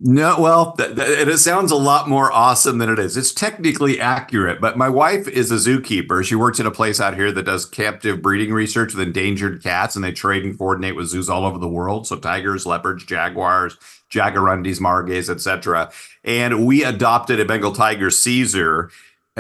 No, 0.02 0.40
well, 0.40 0.74
th- 0.74 0.96
th- 0.96 1.28
it 1.28 1.38
sounds 1.40 1.72
a 1.72 1.76
lot 1.76 2.08
more 2.08 2.32
awesome 2.32 2.78
than 2.78 2.90
it 2.90 3.00
is. 3.00 3.18
It's 3.18 3.34
technically 3.34 4.00
accurate, 4.00 4.62
but 4.62 4.78
my 4.78 4.88
wife 4.88 5.28
is 5.28 5.52
a 5.52 5.56
zookeeper. 5.56 6.24
She 6.24 6.36
works 6.36 6.62
at 6.62 6.66
a 6.66 6.72
place 6.72 7.02
out 7.02 7.16
here 7.16 7.34
that 7.34 7.44
does 7.44 7.66
captive 7.66 8.22
breeding 8.22 8.54
research 8.54 8.94
with 8.94 9.06
endangered 9.06 9.62
cats, 9.62 9.96
and 9.98 10.06
they 10.06 10.14
trade 10.14 10.46
and 10.46 10.58
coordinate 10.58 10.96
with 10.96 11.08
zoos 11.08 11.30
all 11.30 11.46
over 11.46 11.58
the 11.58 11.68
world. 11.68 12.08
So 12.08 12.16
tigers, 12.16 12.66
leopards, 12.66 13.04
jaguars, 13.04 13.78
jaguarundis, 14.10 14.80
margays, 14.80 15.30
etc. 15.30 15.92
And 16.24 16.66
we 16.66 16.86
adopted 16.86 17.42
a 17.42 17.46
Bengal 17.46 17.74
tiger, 17.74 18.10
Caesar. 18.10 18.92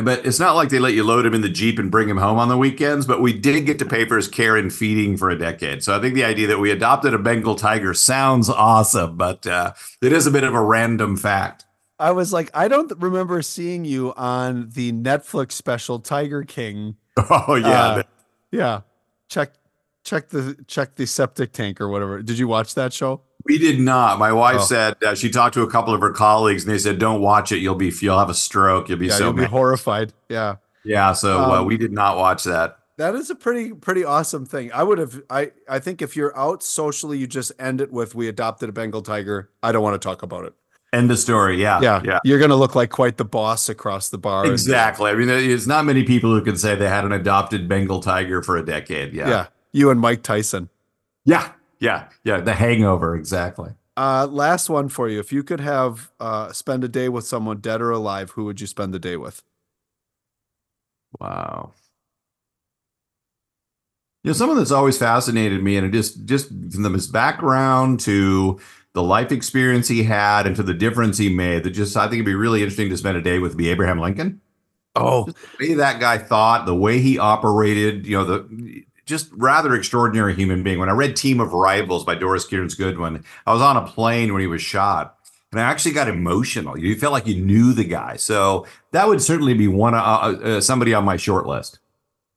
But 0.02 0.26
it's 0.26 0.40
not 0.40 0.56
like 0.56 0.70
they 0.70 0.80
let 0.80 0.94
you 0.94 1.04
load 1.04 1.26
him 1.26 1.34
in 1.34 1.42
the 1.42 1.50
Jeep 1.50 1.80
and 1.80 1.92
bring 1.92 2.10
him 2.10 2.18
home 2.18 2.38
on 2.38 2.50
the 2.50 2.58
weekends, 2.58 3.06
but 3.06 3.22
we 3.22 3.34
did 3.34 3.66
get 3.66 3.80
to 3.80 3.86
pay 3.86 4.06
for 4.06 4.16
his 4.16 4.28
care 4.28 4.56
and 4.56 4.74
feeding 4.74 5.18
for 5.18 5.30
a 5.30 5.38
decade. 5.38 5.84
So 5.84 5.96
I 5.96 6.00
think 6.00 6.16
the 6.16 6.24
idea 6.24 6.48
that 6.48 6.60
we 6.60 6.72
adopted 6.72 7.14
a 7.14 7.20
Bengal 7.20 7.56
tiger 7.56 7.94
sounds 7.94 8.50
awesome, 8.50 9.18
but 9.18 9.46
uh, 9.48 9.74
it 10.02 10.14
is 10.14 10.28
a 10.28 10.32
bit 10.32 10.44
of 10.44 10.54
a 10.54 10.62
random 10.62 11.18
fact. 11.18 11.66
I 12.00 12.12
was 12.12 12.32
like, 12.32 12.50
I 12.54 12.70
don't 12.70 12.92
remember 12.98 13.42
seeing 13.42 13.84
you 13.84 14.14
on 14.16 14.70
the 14.70 14.94
Netflix 14.94 15.52
special 15.52 16.00
Tiger 16.00 16.44
King. 16.44 16.96
Oh, 17.30 17.56
yeah. 17.56 17.68
Uh, 17.68 18.04
Yeah, 18.52 18.82
check 19.28 19.54
check 20.06 20.30
the 20.30 20.56
check 20.68 20.96
the 20.96 21.06
septic 21.06 21.52
tank 21.52 21.82
or 21.82 21.90
whatever. 21.90 22.22
Did 22.22 22.40
you 22.40 22.48
watch 22.48 22.76
that 22.76 22.94
show? 22.94 23.22
We 23.46 23.58
did 23.58 23.80
not. 23.80 24.20
My 24.20 24.32
wife 24.34 24.58
Oh. 24.60 24.66
said 24.66 24.96
uh, 25.04 25.16
she 25.16 25.30
talked 25.30 25.54
to 25.56 25.62
a 25.62 25.70
couple 25.70 25.94
of 25.94 26.02
her 26.02 26.12
colleagues 26.12 26.64
and 26.66 26.74
they 26.74 26.78
said, 26.78 27.00
don't 27.00 27.22
watch 27.22 27.52
it. 27.52 27.58
You'll 27.60 27.76
be, 27.76 27.92
you'll 28.02 28.20
have 28.20 28.30
a 28.30 28.34
stroke. 28.34 28.90
You'll 28.90 29.00
be 29.00 29.08
yeah, 29.08 29.14
so 29.14 29.24
you'll 29.26 29.34
be 29.34 29.46
horrified. 29.46 30.14
Yeah. 30.30 30.56
Yeah. 30.84 31.14
So 31.14 31.40
uh, 31.40 31.60
Um, 31.62 31.66
we 31.66 31.78
did 31.78 31.92
not 31.92 32.18
watch 32.18 32.44
that. 32.44 32.78
That 32.98 33.16
is 33.16 33.30
a 33.30 33.36
pretty 33.36 33.72
pretty 33.74 34.04
awesome 34.04 34.46
thing. 34.46 34.72
I 34.74 34.84
would 34.84 34.98
have 34.98 35.22
I 35.30 35.52
I 35.70 35.80
think 35.80 36.02
if 36.02 36.18
you're 36.18 36.38
out 36.38 36.62
socially, 36.62 37.18
you 37.18 37.28
just 37.28 37.54
end 37.58 37.80
it 37.80 37.94
with 37.94 38.14
we 38.14 38.28
adopted 38.28 38.68
a 38.68 38.72
Bengal 38.74 39.02
tiger. 39.02 39.50
I 39.64 39.72
don't 39.72 39.82
want 39.84 40.00
to 40.00 40.06
talk 40.06 40.22
about 40.22 40.44
it. 40.44 40.54
End 40.92 41.10
the 41.10 41.16
story. 41.16 41.62
Yeah. 41.62 41.80
Yeah, 41.82 42.02
Yeah. 42.04 42.20
You're 42.26 42.40
gonna 42.40 42.58
look 42.58 42.76
like 42.76 42.90
quite 42.90 43.16
the 43.16 43.24
boss 43.24 43.70
across 43.70 44.10
the 44.10 44.18
bar. 44.18 44.46
Exactly. 44.48 45.12
I 45.12 45.16
mean, 45.16 45.28
there's 45.28 45.66
not 45.68 45.86
many 45.86 46.04
people 46.04 46.32
who 46.32 46.42
can 46.42 46.58
say 46.58 46.76
they 46.76 46.90
had 46.90 47.06
an 47.06 47.14
adopted 47.14 47.70
Bengal 47.70 48.02
tiger 48.02 48.42
for 48.44 48.58
a 48.58 48.66
decade. 48.66 49.14
yeah. 49.14 49.30
Yeah. 49.30 49.48
You 49.72 49.92
and 49.92 50.00
Mike 50.02 50.24
Tyson. 50.24 50.68
Yeah. 51.24 51.52
Yeah. 51.80 52.10
Yeah. 52.24 52.42
The 52.42 52.54
hangover. 52.54 53.16
Exactly. 53.16 53.72
Uh 53.98 54.28
last 54.30 54.70
one 54.70 54.88
for 54.90 55.10
you. 55.10 55.20
If 55.20 55.32
you 55.34 55.44
could 55.44 55.60
have 55.60 56.12
uh 56.20 56.52
spend 56.54 56.84
a 56.84 56.88
day 56.88 57.10
with 57.10 57.26
someone 57.26 57.60
dead 57.60 57.82
or 57.82 57.92
alive, 57.92 58.32
who 58.32 58.46
would 58.46 58.62
you 58.62 58.68
spend 58.68 58.94
the 58.94 59.00
day 59.00 59.18
with? 59.18 59.44
Wow. 61.20 61.74
You 64.24 64.30
know, 64.30 64.34
someone 64.34 64.58
that's 64.58 64.72
always 64.72 64.98
fascinated 64.98 65.64
me, 65.64 65.78
and 65.78 65.88
it 65.88 65.92
just 65.94 66.26
just 66.26 66.50
from 66.50 66.94
his 66.94 67.08
background 67.08 68.02
to 68.02 68.60
the 68.94 69.02
life 69.04 69.32
experience 69.32 69.88
he 69.88 70.04
had 70.04 70.46
and 70.46 70.56
to 70.58 70.64
the 70.64 70.74
difference 70.74 71.18
he 71.18 71.30
made, 71.34 71.64
that 71.64 71.72
just 71.72 71.96
I 71.96 72.04
think 72.04 72.16
it'd 72.16 72.26
be 72.26 72.36
really 72.36 72.62
interesting 72.62 72.90
to 72.90 72.98
spend 72.98 73.18
a 73.18 73.22
day 73.22 73.40
with 73.40 73.56
be 73.56 73.70
Abraham 73.70 74.00
Lincoln. 74.00 74.42
Oh, 74.96 75.28
The 75.28 75.36
way 75.60 75.74
that 75.76 76.00
guy 76.00 76.18
thought, 76.18 76.66
the 76.66 76.76
way 76.76 77.00
he 77.00 77.18
operated, 77.20 78.06
you 78.06 78.18
know, 78.18 78.26
the 78.26 78.84
just 79.10 79.30
rather 79.34 79.76
extraordinary 79.76 80.34
human 80.36 80.64
being. 80.64 80.80
When 80.80 80.90
I 80.90 80.94
read 80.94 81.16
Team 81.16 81.40
of 81.42 81.52
Rivals 81.54 82.06
by 82.06 82.16
Doris 82.16 82.46
Kearns 82.46 82.76
Goodwin, 82.76 83.24
I 83.46 83.52
was 83.54 83.62
on 83.62 83.76
a 83.76 83.86
plane 83.86 84.32
when 84.32 84.42
he 84.42 84.48
was 84.48 84.62
shot. 84.62 85.18
and 85.52 85.60
I 85.60 85.64
actually 85.64 85.92
got 85.94 86.08
emotional. 86.08 86.78
You 86.80 86.96
felt 86.96 87.12
like 87.12 87.28
you 87.28 87.42
knew 87.42 87.74
the 87.74 87.84
guy. 87.84 88.16
So 88.16 88.66
that 88.92 89.08
would 89.08 89.22
certainly 89.22 89.54
be 89.56 89.68
one 89.68 89.94
uh, 89.96 89.98
uh, 89.98 90.62
somebody 90.62 90.94
on 90.94 91.04
my 91.04 91.18
short 91.18 91.46
list. 91.48 91.80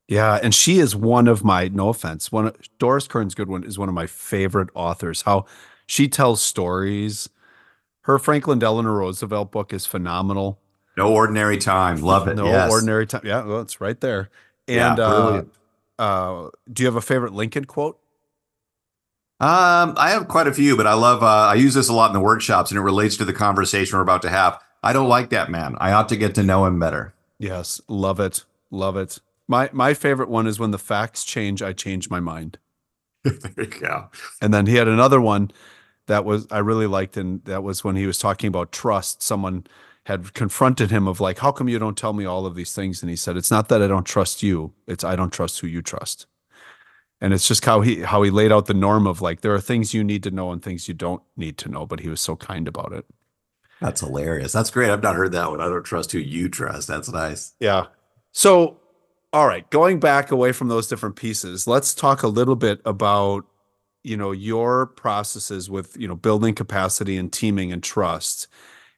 Yeah, 0.09 0.37
and 0.43 0.53
she 0.53 0.79
is 0.79 0.95
one 0.95 1.27
of 1.27 1.43
my 1.45 1.69
no 1.69 1.89
offense. 1.89 2.31
One 2.31 2.51
Doris 2.77 3.07
Kearns 3.07 3.35
Goodwin 3.35 3.63
is 3.63 3.79
one 3.79 3.87
of 3.87 3.95
my 3.95 4.05
favorite 4.07 4.69
authors. 4.73 5.21
How 5.21 5.45
she 5.85 6.07
tells 6.09 6.41
stories. 6.41 7.29
Her 8.01 8.19
Franklin 8.19 8.59
Delano 8.59 8.91
Roosevelt 8.91 9.51
book 9.51 9.71
is 9.71 9.85
phenomenal. 9.85 10.59
No 10.97 11.13
ordinary 11.13 11.57
time. 11.57 12.01
Love 12.01 12.27
it. 12.27 12.35
No 12.35 12.45
yes. 12.45 12.69
ordinary 12.69 13.07
time. 13.07 13.21
Yeah, 13.23 13.45
well, 13.45 13.61
it's 13.61 13.79
right 13.79 13.99
there. 14.01 14.29
Yeah, 14.67 14.91
And 14.91 14.99
uh, 14.99 15.21
brilliant. 15.21 15.53
Uh, 15.99 16.49
do 16.71 16.83
you 16.83 16.87
have 16.87 16.95
a 16.95 17.01
favorite 17.01 17.33
Lincoln 17.33 17.65
quote? 17.65 17.99
Um, 19.39 19.95
I 19.97 20.11
have 20.11 20.27
quite 20.27 20.47
a 20.47 20.53
few, 20.53 20.77
but 20.77 20.87
I 20.87 20.93
love. 20.93 21.21
Uh, 21.21 21.25
I 21.25 21.55
use 21.55 21.73
this 21.73 21.89
a 21.89 21.93
lot 21.93 22.07
in 22.07 22.13
the 22.13 22.19
workshops, 22.19 22.71
and 22.71 22.77
it 22.77 22.81
relates 22.81 23.17
to 23.17 23.25
the 23.25 23.33
conversation 23.33 23.97
we're 23.97 24.03
about 24.03 24.21
to 24.21 24.29
have. 24.29 24.59
I 24.83 24.93
don't 24.93 25.09
like 25.09 25.29
that 25.31 25.49
man. 25.49 25.75
I 25.79 25.91
ought 25.91 26.09
to 26.09 26.15
get 26.15 26.35
to 26.35 26.43
know 26.43 26.65
him 26.65 26.79
better. 26.79 27.13
Yes, 27.39 27.81
love 27.87 28.19
it, 28.19 28.45
love 28.71 28.95
it. 28.95 29.19
My 29.47 29.69
my 29.73 29.93
favorite 29.93 30.29
one 30.29 30.47
is 30.47 30.59
when 30.59 30.71
the 30.71 30.77
facts 30.77 31.25
change, 31.25 31.61
I 31.61 31.73
change 31.73 32.09
my 32.09 32.19
mind. 32.19 32.57
there 33.23 33.35
you 33.57 33.65
go. 33.65 34.09
And 34.41 34.53
then 34.53 34.65
he 34.65 34.75
had 34.75 34.87
another 34.87 35.19
one 35.19 35.51
that 36.07 36.25
was 36.25 36.47
I 36.51 36.59
really 36.59 36.87
liked, 36.87 37.17
and 37.17 37.43
that 37.45 37.63
was 37.63 37.83
when 37.83 37.95
he 37.95 38.07
was 38.07 38.19
talking 38.19 38.47
about 38.47 38.71
trust. 38.71 39.21
Someone 39.21 39.65
had 40.05 40.33
confronted 40.33 40.91
him 40.91 41.07
of 41.07 41.19
like, 41.19 41.39
"How 41.39 41.51
come 41.51 41.69
you 41.69 41.79
don't 41.79 41.97
tell 41.97 42.13
me 42.13 42.25
all 42.25 42.45
of 42.45 42.55
these 42.55 42.73
things?" 42.73 43.01
And 43.01 43.09
he 43.09 43.15
said, 43.15 43.37
"It's 43.37 43.51
not 43.51 43.69
that 43.69 43.81
I 43.81 43.87
don't 43.87 44.05
trust 44.05 44.43
you; 44.43 44.73
it's 44.87 45.03
I 45.03 45.15
don't 45.15 45.31
trust 45.31 45.59
who 45.59 45.67
you 45.67 45.81
trust." 45.81 46.25
And 47.21 47.33
it's 47.33 47.47
just 47.47 47.63
how 47.63 47.81
he 47.81 48.01
how 48.01 48.21
he 48.21 48.31
laid 48.31 48.51
out 48.51 48.65
the 48.65 48.73
norm 48.73 49.07
of 49.07 49.21
like 49.21 49.41
there 49.41 49.53
are 49.53 49.61
things 49.61 49.93
you 49.93 50.03
need 50.03 50.23
to 50.23 50.31
know 50.31 50.51
and 50.51 50.61
things 50.61 50.87
you 50.87 50.93
don't 50.93 51.23
need 51.37 51.57
to 51.59 51.69
know, 51.69 51.85
but 51.85 52.01
he 52.01 52.09
was 52.09 52.19
so 52.19 52.35
kind 52.35 52.67
about 52.67 52.91
it. 52.91 53.05
That's 53.79 54.01
hilarious. 54.01 54.51
That's 54.51 54.69
great. 54.69 54.89
I've 54.89 55.03
not 55.03 55.15
heard 55.15 55.33
that 55.33 55.49
one. 55.49 55.61
I 55.61 55.65
don't 55.65 55.83
trust 55.83 56.11
who 56.11 56.19
you 56.19 56.47
trust. 56.47 56.87
That's 56.87 57.09
nice. 57.09 57.53
Yeah. 57.59 57.87
So, 58.31 58.77
all 59.33 59.47
right, 59.47 59.69
going 59.69 59.99
back 59.99 60.31
away 60.31 60.51
from 60.53 60.69
those 60.69 60.87
different 60.87 61.15
pieces, 61.15 61.67
let's 61.67 61.93
talk 61.93 62.23
a 62.23 62.27
little 62.27 62.55
bit 62.55 62.81
about 62.85 63.45
you 64.03 64.17
know 64.17 64.31
your 64.31 64.85
processes 64.85 65.69
with 65.69 65.95
you 65.97 66.07
know 66.07 66.15
building 66.15 66.55
capacity 66.55 67.17
and 67.17 67.31
teaming 67.31 67.71
and 67.71 67.83
trust. 67.83 68.47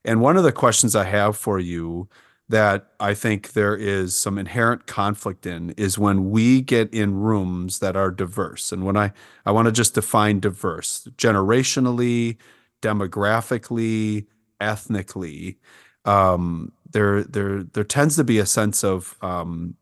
And 0.05 0.21
one 0.21 0.37
of 0.37 0.43
the 0.43 0.51
questions 0.51 0.95
I 0.95 1.05
have 1.05 1.35
for 1.35 1.59
you 1.59 2.07
that 2.47 2.91
I 2.99 3.15
think 3.15 3.53
there 3.53 3.75
is 3.75 4.15
some 4.15 4.37
inherent 4.37 4.85
conflict 4.85 5.47
in 5.47 5.71
is 5.71 5.97
when 5.97 6.29
we 6.29 6.61
get 6.61 6.93
in 6.93 7.15
rooms 7.15 7.79
that 7.79 7.95
are 7.95 8.11
diverse. 8.11 8.71
And 8.71 8.85
when 8.85 8.95
I 8.95 9.11
I 9.45 9.51
want 9.51 9.65
to 9.65 9.71
just 9.71 9.95
define 9.95 10.39
diverse 10.39 11.07
generationally, 11.17 12.37
demographically, 12.83 14.27
ethnically, 14.61 15.57
um, 16.05 16.71
there 16.91 17.23
there 17.23 17.63
there 17.63 17.83
tends 17.83 18.15
to 18.17 18.23
be 18.23 18.37
a 18.37 18.45
sense 18.45 18.83
of 18.83 19.17
um, 19.23 19.75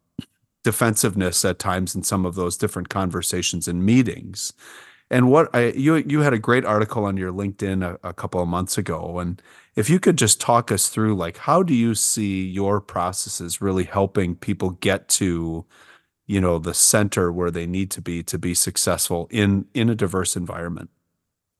defensiveness 0.63 1.44
at 1.44 1.60
times 1.60 1.96
in 1.96 2.03
some 2.03 2.25
of 2.25 2.36
those 2.36 2.58
different 2.58 2.88
conversations 2.88 3.68
and 3.68 3.86
meetings. 3.86 4.53
And 5.13 5.29
what 5.29 5.53
I 5.53 5.67
you 5.74 5.98
you 5.98 6.22
had 6.22 6.34
a 6.34 6.39
great 6.39 6.65
article 6.65 7.05
on 7.05 7.17
your 7.17 7.32
LinkedIn 7.32 7.86
a, 7.86 8.00
a 8.10 8.13
couple 8.13 8.41
of 8.41 8.48
months 8.48 8.79
ago, 8.79 9.20
and 9.20 9.39
if 9.75 9.88
you 9.88 10.00
could 10.00 10.17
just 10.17 10.41
talk 10.41 10.72
us 10.72 10.89
through 10.89 11.15
like 11.15 11.38
how 11.38 11.62
do 11.62 11.75
you 11.75 11.93
see 11.93 12.48
your 12.48 12.82
processes 12.82 13.62
really 13.62 13.84
helping 13.84 14.36
people 14.36 14.72
get 14.72 15.08
to 15.10 15.65
you 16.25 16.41
know 16.41 16.58
the 16.58 16.74
center 16.74 17.32
where 17.32 17.51
they 17.51 17.67
need 17.67 17.91
to 17.91 18.01
be 18.01 18.24
to 18.24 18.39
be 18.39 18.55
successful 18.55 19.27
in 19.29 19.65
in 19.75 19.88
a 19.88 19.96
diverse 19.96 20.36
environment 20.36 20.89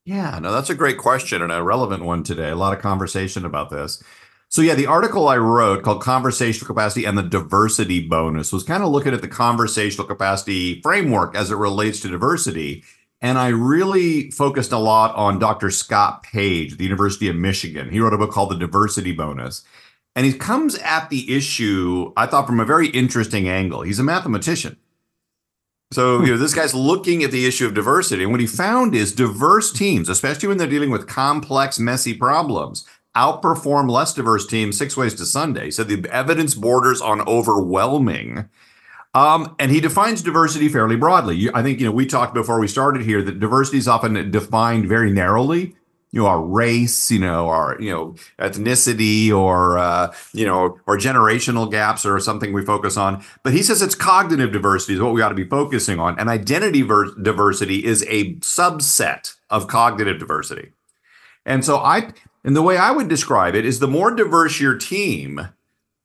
Yeah, 0.06 0.40
no, 0.42 0.52
that's 0.52 0.70
a 0.72 0.76
great 0.76 0.98
question 0.98 1.42
and 1.42 1.52
a 1.52 1.64
relevant 1.64 2.04
one 2.04 2.24
today. 2.24 2.50
A 2.50 2.56
lot 2.56 2.74
of 2.74 2.82
conversation 2.82 3.46
about 3.46 3.70
this. 3.70 4.04
So, 4.50 4.62
yeah, 4.62 4.76
the 4.76 4.86
article 4.86 5.28
I 5.30 5.38
wrote 5.38 5.84
called 5.84 6.02
Conversational 6.02 6.68
Capacity 6.68 7.06
and 7.06 7.18
the 7.18 7.24
Diversity 7.24 8.08
Bonus 8.08 8.52
was 8.52 8.64
kind 8.64 8.84
of 8.84 8.90
looking 8.90 9.14
at 9.14 9.22
the 9.22 9.28
conversational 9.28 10.06
capacity 10.06 10.82
framework 10.82 11.36
as 11.36 11.52
it 11.52 11.56
relates 11.56 12.02
to 12.02 12.10
diversity. 12.10 12.84
And 13.24 13.38
I 13.38 13.48
really 13.48 14.30
focused 14.32 14.74
a 14.74 14.78
lot 14.78 15.16
on 15.16 15.40
Dr. 15.40 15.72
Scott 15.72 16.24
Page, 16.24 16.76
the 16.76 16.84
University 16.84 17.30
of 17.30 17.38
Michigan. 17.38 17.90
He 17.90 18.02
wrote 18.02 18.14
a 18.14 18.18
book 18.18 18.32
called 18.32 18.52
The 18.52 18.58
Diversity 18.58 19.14
Bonus. 19.14 19.64
And 20.14 20.26
he 20.26 20.34
comes 20.34 20.76
at 20.80 21.10
the 21.10 21.34
issue, 21.34 22.12
I 22.18 22.28
thought, 22.28 22.46
from 22.46 22.60
a 22.60 22.66
very 22.66 22.90
interesting 22.90 23.48
angle. 23.48 23.82
He's 23.82 23.98
a 23.98 24.04
mathematician. 24.04 24.76
So, 25.94 26.20
hmm. 26.20 26.26
you 26.26 26.32
know, 26.34 26.38
this 26.38 26.54
guy's 26.54 26.76
looking 26.76 27.24
at 27.24 27.32
the 27.32 27.46
issue 27.46 27.66
of 27.66 27.74
diversity. 27.74 28.24
And 28.24 28.32
what 28.34 28.42
he 28.42 28.46
found 28.46 28.94
is 28.94 29.14
diverse 29.14 29.72
teams, 29.72 30.10
especially 30.10 30.50
when 30.50 30.58
they're 30.58 30.68
dealing 30.68 30.92
with 30.92 31.08
complex, 31.08 31.80
messy 31.80 32.14
problems, 32.14 32.86
outperform 33.16 33.90
less 33.90 34.14
diverse 34.14 34.46
teams 34.46 34.78
six 34.78 34.98
ways 34.98 35.14
to 35.16 35.26
Sunday. 35.26 35.72
So 35.72 35.86
the 35.86 36.06
evidence 36.12 36.56
borders 36.56 37.00
on 37.00 37.22
overwhelming. 37.22 38.50
Um, 39.16 39.56
and 39.60 39.70
he 39.72 39.80
defines 39.80 40.24
diversity 40.24 40.70
fairly 40.70 40.96
broadly. 40.96 41.50
I 41.54 41.62
think, 41.62 41.80
you 41.80 41.86
know, 41.86 41.92
we 41.92 42.06
talked 42.06 42.34
before 42.34 42.60
we 42.60 42.68
started 42.68 43.04
here 43.04 43.22
that 43.22 43.40
diversity 43.40 43.78
is 43.78 43.88
often 43.88 44.32
defined 44.32 44.88
very 44.88 45.12
narrowly. 45.12 45.76
You 46.12 46.22
know, 46.22 46.28
our 46.28 46.42
race, 46.42 47.10
you 47.12 47.20
know, 47.20 47.48
our, 47.48 47.76
you 47.80 47.92
know, 47.92 48.16
ethnicity 48.40 49.32
or, 49.32 49.78
uh, 49.80 50.14
you 50.32 50.46
know, 50.46 50.80
or 50.86 50.98
generational 50.98 51.70
gaps 51.70 52.06
or 52.06 52.20
something 52.20 52.54
we 52.54 52.64
focus 52.64 52.98
on. 52.98 53.24
But 53.44 53.54
he 53.54 53.64
says 53.64 53.82
it's 53.82 53.96
cognitive 53.96 54.52
diversity 54.52 54.94
is 54.94 55.02
what 55.02 55.14
we 55.14 55.22
ought 55.22 55.30
to 55.30 55.36
be 55.36 55.48
focusing 55.48 56.00
on. 56.00 56.20
And 56.20 56.30
identity 56.30 56.84
ver- 56.84 57.16
diversity 57.16 57.84
is 57.84 58.04
a 58.10 58.36
subset 58.36 59.36
of 59.50 59.68
cognitive 59.68 60.20
diversity. 60.20 60.74
And 61.46 61.66
so 61.66 61.78
I, 61.78 62.14
and 62.44 62.56
the 62.56 62.62
way 62.62 62.78
I 62.78 62.92
would 62.92 63.08
describe 63.08 63.56
it 63.56 63.66
is 63.66 63.80
the 63.80 63.88
more 63.88 64.14
diverse 64.14 64.60
your 64.60 64.78
team, 64.78 65.50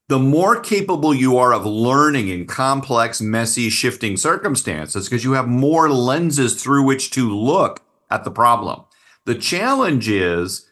the 0.08 0.18
more 0.18 0.58
capable 0.58 1.14
you 1.14 1.36
are 1.36 1.52
of 1.52 1.66
learning 1.66 2.28
in 2.28 2.46
complex, 2.46 3.20
messy, 3.20 3.68
shifting 3.68 4.16
circumstances 4.16 5.08
because 5.08 5.22
you 5.22 5.32
have 5.32 5.46
more 5.46 5.90
lenses 5.90 6.60
through 6.62 6.82
which 6.82 7.10
to 7.10 7.30
look 7.30 7.82
at 8.10 8.24
the 8.24 8.30
problem. 8.30 8.84
The 9.26 9.34
challenge 9.34 10.08
is 10.08 10.66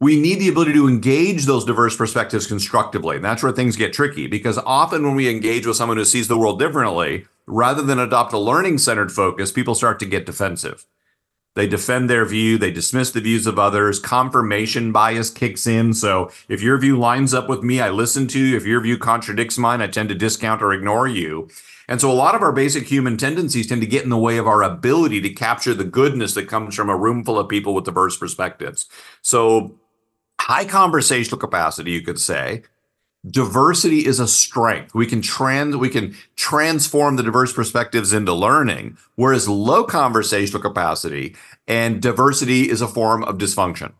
we 0.00 0.20
need 0.20 0.40
the 0.40 0.50
ability 0.50 0.74
to 0.74 0.88
engage 0.88 1.46
those 1.46 1.64
diverse 1.64 1.96
perspectives 1.96 2.46
constructively. 2.46 3.16
And 3.16 3.24
that's 3.24 3.42
where 3.42 3.52
things 3.52 3.76
get 3.76 3.94
tricky 3.94 4.26
because 4.26 4.58
often 4.58 5.02
when 5.02 5.14
we 5.14 5.30
engage 5.30 5.66
with 5.66 5.76
someone 5.76 5.96
who 5.96 6.04
sees 6.04 6.28
the 6.28 6.36
world 6.36 6.58
differently, 6.58 7.26
rather 7.46 7.82
than 7.82 7.98
adopt 7.98 8.34
a 8.34 8.38
learning 8.38 8.78
centered 8.78 9.12
focus, 9.12 9.50
people 9.50 9.74
start 9.74 9.98
to 10.00 10.06
get 10.06 10.26
defensive. 10.26 10.84
They 11.54 11.66
defend 11.66 12.08
their 12.08 12.24
view, 12.24 12.56
they 12.56 12.70
dismiss 12.70 13.10
the 13.10 13.20
views 13.20 13.46
of 13.46 13.58
others. 13.58 14.00
Confirmation 14.00 14.90
bias 14.90 15.28
kicks 15.28 15.66
in. 15.66 15.92
So 15.92 16.30
if 16.48 16.62
your 16.62 16.78
view 16.78 16.98
lines 16.98 17.34
up 17.34 17.48
with 17.48 17.62
me, 17.62 17.80
I 17.80 17.90
listen 17.90 18.26
to 18.28 18.38
you. 18.38 18.56
If 18.56 18.64
your 18.64 18.80
view 18.80 18.96
contradicts 18.96 19.58
mine, 19.58 19.82
I 19.82 19.86
tend 19.86 20.08
to 20.08 20.14
discount 20.14 20.62
or 20.62 20.72
ignore 20.72 21.08
you. 21.08 21.48
And 21.88 22.00
so 22.00 22.10
a 22.10 22.14
lot 22.14 22.34
of 22.34 22.42
our 22.42 22.52
basic 22.52 22.86
human 22.86 23.18
tendencies 23.18 23.66
tend 23.66 23.82
to 23.82 23.86
get 23.86 24.04
in 24.04 24.08
the 24.08 24.16
way 24.16 24.38
of 24.38 24.46
our 24.46 24.62
ability 24.62 25.20
to 25.20 25.30
capture 25.30 25.74
the 25.74 25.84
goodness 25.84 26.32
that 26.34 26.48
comes 26.48 26.74
from 26.74 26.88
a 26.88 26.96
room 26.96 27.22
full 27.22 27.38
of 27.38 27.50
people 27.50 27.74
with 27.74 27.84
diverse 27.84 28.16
perspectives. 28.16 28.88
So 29.20 29.78
high 30.40 30.64
conversational 30.64 31.38
capacity, 31.38 31.90
you 31.90 32.00
could 32.00 32.18
say, 32.18 32.62
diversity 33.28 34.04
is 34.06 34.20
a 34.20 34.28
strength. 34.28 34.94
We 34.94 35.06
can 35.06 35.22
trans 35.22 35.76
we 35.76 35.88
can 35.88 36.16
transform 36.36 37.16
the 37.16 37.22
diverse 37.22 37.52
perspectives 37.52 38.12
into 38.12 38.32
learning, 38.32 38.98
whereas 39.16 39.48
low 39.48 39.84
conversational 39.84 40.62
capacity 40.62 41.36
and 41.68 42.02
diversity 42.02 42.68
is 42.68 42.80
a 42.80 42.88
form 42.88 43.22
of 43.24 43.38
dysfunction. 43.38 43.92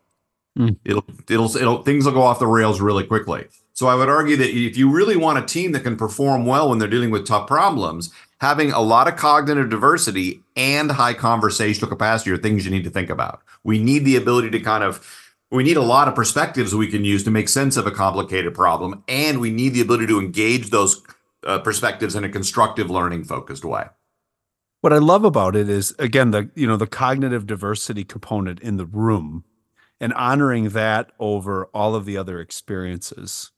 Mm. 0.59 0.77
It'll 0.85 1.05
it'll 1.29 1.57
it'll 1.57 1.83
things 1.83 2.05
will 2.05 2.13
go 2.13 2.23
off 2.23 2.39
the 2.39 2.47
rails 2.47 2.81
really 2.81 3.05
quickly. 3.05 3.47
So 3.75 3.87
I 3.87 3.95
would 3.95 4.11
argue 4.11 4.37
that 4.37 4.51
if 4.51 4.77
you 4.77 4.91
really 4.91 5.17
want 5.17 5.39
a 5.39 5.47
team 5.47 5.73
that 5.73 5.83
can 5.83 5.97
perform 5.97 6.45
well 6.45 6.69
when 6.69 6.79
they're 6.79 6.89
dealing 6.89 7.11
with 7.11 7.27
tough 7.27 7.47
problems, 7.47 8.11
having 8.39 8.71
a 8.71 8.81
lot 8.81 9.09
of 9.09 9.17
cognitive 9.17 9.71
diversity 9.71 10.43
and 10.57 10.91
high 10.91 11.15
conversational 11.15 11.89
capacity 11.89 12.31
are 12.33 12.37
things 12.37 12.67
you 12.67 12.71
need 12.71 12.85
to 12.85 12.91
think 12.91 13.09
about. 13.09 13.41
We 13.65 13.79
need 13.79 14.05
the 14.05 14.17
ability 14.17 14.51
to 14.51 14.61
kind 14.61 14.85
of 14.85 15.22
we 15.53 15.63
need 15.63 15.77
a 15.77 15.83
lot 15.83 16.09
of 16.09 16.15
perspectives 16.15 16.75
we 16.75 16.89
can 16.89 17.05
use 17.05 17.23
to 17.25 17.31
make 17.31 17.49
sense 17.49 17.77
of 17.77 17.87
a 17.87 17.91
complicated 17.91 18.55
problem 18.55 19.05
and 19.07 19.39
we 19.39 19.51
need 19.51 19.75
the 19.75 19.83
ability 19.83 20.07
to 20.07 20.19
engage 20.19 20.71
those 20.71 21.03
uh, 21.47 21.59
perspectives 21.59 22.17
in 22.17 22.25
a 22.25 22.29
constructive 22.29 22.91
learning 22.91 23.25
focused 23.25 23.65
way. 23.65 23.85
What 24.81 24.93
i 24.93 24.99
love 24.99 25.25
about 25.25 25.55
it 25.55 25.69
is 25.69 25.95
again 25.99 26.33
the 26.33 26.51
you 26.57 26.67
know 26.67 26.77
the 26.77 26.89
cognitive 26.89 27.47
diversity 27.47 28.03
component 28.03 28.59
in 28.61 28.79
the 28.79 28.87
room 28.87 29.45
and 30.01 30.13
honoring 30.15 30.71
that 30.71 31.13
over 31.21 31.67
all 31.67 31.95
of 31.95 32.05
the 32.05 32.17
other 32.17 32.41
experiences. 32.41 33.53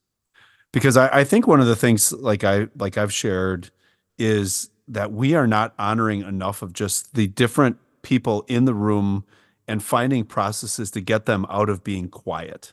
Because 0.72 0.96
I, 0.98 1.20
I 1.20 1.24
think 1.24 1.46
one 1.46 1.60
of 1.60 1.66
the 1.66 1.76
things 1.76 2.12
like 2.12 2.44
i 2.44 2.66
like 2.76 2.98
i've 2.98 3.12
shared 3.12 3.70
is 4.18 4.68
that 4.88 5.12
we 5.12 5.34
are 5.34 5.46
not 5.46 5.72
honoring 5.78 6.20
enough 6.20 6.60
of 6.60 6.72
just 6.74 7.14
the 7.14 7.26
different 7.28 7.78
people 8.02 8.44
in 8.48 8.66
the 8.66 8.74
room 8.74 9.24
and 9.66 9.82
finding 9.82 10.24
processes 10.24 10.90
to 10.90 11.00
get 11.00 11.26
them 11.26 11.46
out 11.48 11.68
of 11.68 11.82
being 11.84 12.08
quiet 12.08 12.72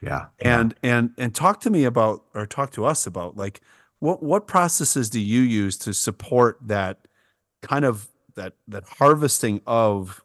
yeah 0.00 0.26
and 0.40 0.74
and 0.82 1.10
and 1.18 1.34
talk 1.34 1.60
to 1.60 1.70
me 1.70 1.84
about 1.84 2.24
or 2.34 2.46
talk 2.46 2.70
to 2.70 2.84
us 2.84 3.06
about 3.06 3.36
like 3.36 3.60
what 4.00 4.22
what 4.22 4.46
processes 4.46 5.10
do 5.10 5.20
you 5.20 5.40
use 5.40 5.76
to 5.78 5.92
support 5.92 6.58
that 6.62 7.08
kind 7.62 7.84
of 7.84 8.08
that 8.34 8.54
that 8.68 8.84
harvesting 8.98 9.60
of 9.66 10.22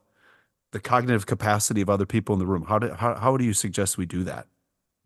the 0.71 0.79
cognitive 0.79 1.25
capacity 1.25 1.81
of 1.81 1.89
other 1.89 2.05
people 2.05 2.33
in 2.33 2.39
the 2.39 2.45
room? 2.45 2.65
How 2.67 2.79
do 2.79 2.93
how, 2.93 3.15
how 3.15 3.37
do 3.37 3.43
you 3.43 3.53
suggest 3.53 3.97
we 3.97 4.05
do 4.05 4.23
that? 4.23 4.47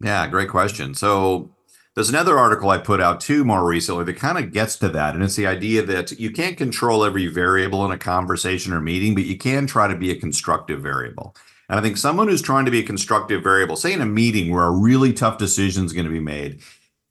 Yeah, 0.02 0.28
great 0.28 0.50
question. 0.50 0.94
So 0.94 1.56
there's 1.98 2.10
another 2.10 2.38
article 2.38 2.70
I 2.70 2.78
put 2.78 3.02
out 3.02 3.20
too 3.20 3.44
more 3.44 3.68
recently 3.68 4.04
that 4.04 4.18
kind 4.18 4.38
of 4.38 4.54
gets 4.54 4.76
to 4.76 4.90
that. 4.90 5.16
And 5.16 5.24
it's 5.24 5.36
the 5.36 5.48
idea 5.48 5.82
that 5.82 6.12
you 6.20 6.30
can't 6.30 6.56
control 6.56 7.04
every 7.04 7.26
variable 7.26 7.84
in 7.86 7.92
a 7.92 7.98
conversation 7.98 8.72
or 8.72 8.80
meeting, 8.80 9.16
but 9.16 9.26
you 9.26 9.36
can 9.36 9.66
try 9.66 9.88
to 9.88 9.96
be 9.96 10.12
a 10.12 10.20
constructive 10.20 10.80
variable. 10.80 11.36
And 11.68 11.80
I 11.80 11.82
think 11.82 11.98
someone 11.98 12.28
who's 12.28 12.44
trying 12.44 12.66
to 12.66 12.72
be 12.72 12.82
a 12.82 12.86
constructive 12.86 13.42
variable, 13.42 13.76
say 13.76 13.94
in 13.94 14.02
a 14.02 14.06
meeting 14.06 14.54
where 14.54 14.66
a 14.66 14.70
really 14.70 15.12
tough 15.12 15.40
decision 15.40 15.86
is 15.86 15.94
going 15.94 16.06
to 16.06 16.12
be 16.12 16.20
made, 16.20 16.62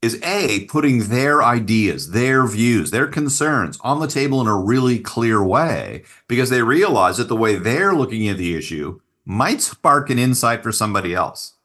is 0.03 0.23
A, 0.23 0.67
putting 0.67 1.09
their 1.09 1.43
ideas, 1.43 2.13
their 2.13 2.47
views, 2.47 2.93
their 2.93 3.09
concerns 3.09 3.81
on 3.81 3.99
the 3.99 4.07
table 4.07 4.41
in 4.41 4.47
a 4.47 4.57
really 4.57 5.01
clear 5.01 5.43
way 5.43 6.05
because 6.29 6.49
they 6.49 6.63
realize 6.63 7.17
that 7.17 7.27
the 7.27 7.35
way 7.35 7.57
they're 7.57 7.93
looking 7.93 8.29
at 8.29 8.37
the 8.37 8.55
issue 8.55 9.01
might 9.25 9.63
spark 9.63 10.11
an 10.11 10.19
insight 10.21 10.63
for 10.63 10.71
somebody 10.71 11.13
else. 11.13 11.56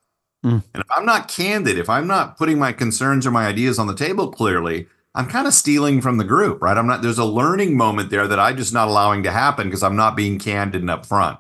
Mm. 0.44 0.64
And 0.74 0.84
if 0.84 0.92
I'm 0.92 1.06
not 1.06 1.28
candid, 1.28 1.78
if 1.78 1.90
I'm 1.90 2.08
not 2.08 2.38
putting 2.38 2.58
my 2.58 2.74
concerns 2.74 3.28
or 3.28 3.32
my 3.32 3.46
ideas 3.46 3.78
on 3.78 3.88
the 3.88 3.96
table 3.96 4.32
clearly, 4.32 4.88
I'm 5.14 5.28
kind 5.28 5.46
of 5.46 5.54
stealing 5.54 6.02
from 6.02 6.18
the 6.18 6.24
group, 6.24 6.62
right? 6.62 6.78
I'm 6.78 6.88
not, 6.88 7.02
there's 7.02 7.18
a 7.18 7.26
learning 7.26 7.76
moment 7.76 8.10
there 8.10 8.28
that 8.28 8.40
I'm 8.40 8.58
just 8.58 8.74
not 8.74 8.88
allowing 8.88 9.24
to 9.24 9.32
happen 9.32 9.68
because 9.68 9.84
I'm 9.84 9.96
not 9.96 10.16
being 10.16 10.40
candid 10.40 10.82
and 10.82 10.90
upfront. 10.90 11.40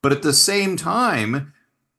But 0.00 0.12
at 0.12 0.22
the 0.22 0.32
same 0.32 0.76
time, 0.76 1.52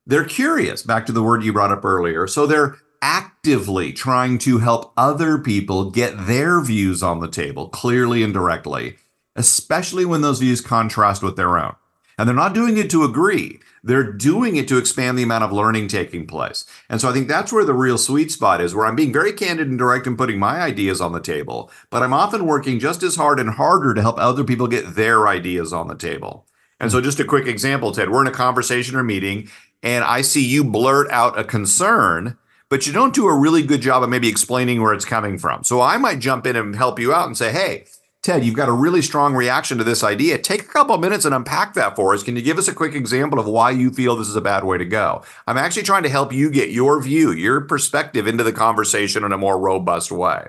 they're 0.05 0.25
curious, 0.25 0.81
back 0.81 1.05
to 1.05 1.11
the 1.11 1.23
word 1.23 1.43
you 1.43 1.53
brought 1.53 1.71
up 1.71 1.85
earlier. 1.85 2.27
So 2.27 2.45
they're 2.45 2.77
actively 3.01 3.93
trying 3.93 4.37
to 4.39 4.57
help 4.57 4.91
other 4.97 5.37
people 5.37 5.91
get 5.91 6.25
their 6.25 6.61
views 6.61 7.03
on 7.03 7.19
the 7.19 7.27
table 7.29 7.69
clearly 7.69 8.23
and 8.23 8.33
directly, 8.33 8.97
especially 9.35 10.05
when 10.05 10.21
those 10.21 10.39
views 10.39 10.61
contrast 10.61 11.21
with 11.21 11.35
their 11.35 11.57
own. 11.57 11.75
And 12.17 12.27
they're 12.27 12.35
not 12.35 12.53
doing 12.53 12.77
it 12.77 12.89
to 12.91 13.03
agree. 13.03 13.59
They're 13.85 14.11
doing 14.11 14.55
it 14.55 14.67
to 14.69 14.77
expand 14.77 15.17
the 15.17 15.23
amount 15.23 15.43
of 15.43 15.51
learning 15.51 15.89
taking 15.89 16.25
place. 16.25 16.63
And 16.89 17.01
so 17.01 17.09
I 17.09 17.13
think 17.13 17.27
that's 17.27 17.51
where 17.51 17.65
the 17.65 17.73
real 17.73 17.97
sweet 17.97 18.31
spot 18.31 18.61
is, 18.61 18.73
where 18.73 18.85
I'm 18.85 18.95
being 18.95 19.11
very 19.11 19.33
candid 19.33 19.67
and 19.67 19.77
direct 19.77 20.07
and 20.07 20.17
putting 20.17 20.39
my 20.39 20.61
ideas 20.61 21.01
on 21.01 21.11
the 21.11 21.19
table, 21.19 21.69
but 21.89 22.01
I'm 22.01 22.13
often 22.13 22.45
working 22.45 22.79
just 22.79 23.03
as 23.03 23.17
hard 23.17 23.39
and 23.39 23.49
harder 23.49 23.93
to 23.93 24.01
help 24.01 24.17
other 24.17 24.45
people 24.45 24.67
get 24.67 24.95
their 24.95 25.27
ideas 25.27 25.73
on 25.73 25.87
the 25.87 25.95
table. 25.95 26.47
And 26.79 26.91
so, 26.91 27.01
just 27.01 27.19
a 27.19 27.25
quick 27.25 27.47
example, 27.47 27.91
Ted, 27.91 28.09
we're 28.09 28.21
in 28.21 28.27
a 28.27 28.31
conversation 28.31 28.95
or 28.95 29.03
meeting, 29.03 29.49
and 29.81 30.03
I 30.03 30.21
see 30.21 30.45
you 30.45 30.63
blurt 30.63 31.09
out 31.11 31.37
a 31.37 31.43
concern, 31.43 32.37
but 32.69 32.87
you 32.87 32.93
don't 32.93 33.13
do 33.13 33.27
a 33.27 33.37
really 33.37 33.63
good 33.63 33.81
job 33.81 34.03
of 34.03 34.09
maybe 34.09 34.27
explaining 34.27 34.81
where 34.81 34.93
it's 34.93 35.05
coming 35.05 35.37
from. 35.37 35.63
So, 35.63 35.81
I 35.81 35.97
might 35.97 36.19
jump 36.19 36.45
in 36.45 36.55
and 36.55 36.75
help 36.75 36.99
you 36.99 37.13
out 37.13 37.27
and 37.27 37.37
say, 37.37 37.51
hey, 37.51 37.85
Ted, 38.23 38.45
you've 38.45 38.55
got 38.55 38.69
a 38.69 38.73
really 38.73 39.01
strong 39.01 39.35
reaction 39.35 39.77
to 39.77 39.83
this 39.83 40.01
idea. 40.01 40.37
Take 40.37 40.61
a 40.61 40.67
couple 40.67 40.95
of 40.95 41.01
minutes 41.01 41.25
and 41.25 41.35
unpack 41.35 41.73
that 41.73 41.97
for 41.97 42.13
us. 42.13 42.23
Can 42.23 42.37
you 42.37 42.41
give 42.41 42.57
us 42.57 42.69
a 42.69 42.73
quick 42.73 42.95
example 42.95 43.37
of 43.37 43.45
why 43.45 43.71
you 43.71 43.91
feel 43.91 44.15
this 44.15 44.29
is 44.29 44.37
a 44.37 44.41
bad 44.41 44.63
way 44.63 44.77
to 44.77 44.85
go? 44.85 45.23
I'm 45.45 45.57
actually 45.57 45.83
trying 45.83 46.03
to 46.03 46.09
help 46.09 46.31
you 46.31 46.49
get 46.49 46.69
your 46.69 47.01
view, 47.01 47.33
your 47.33 47.59
perspective 47.59 48.25
into 48.25 48.45
the 48.45 48.53
conversation 48.53 49.25
in 49.25 49.33
a 49.33 49.37
more 49.37 49.59
robust 49.59 50.09
way. 50.09 50.47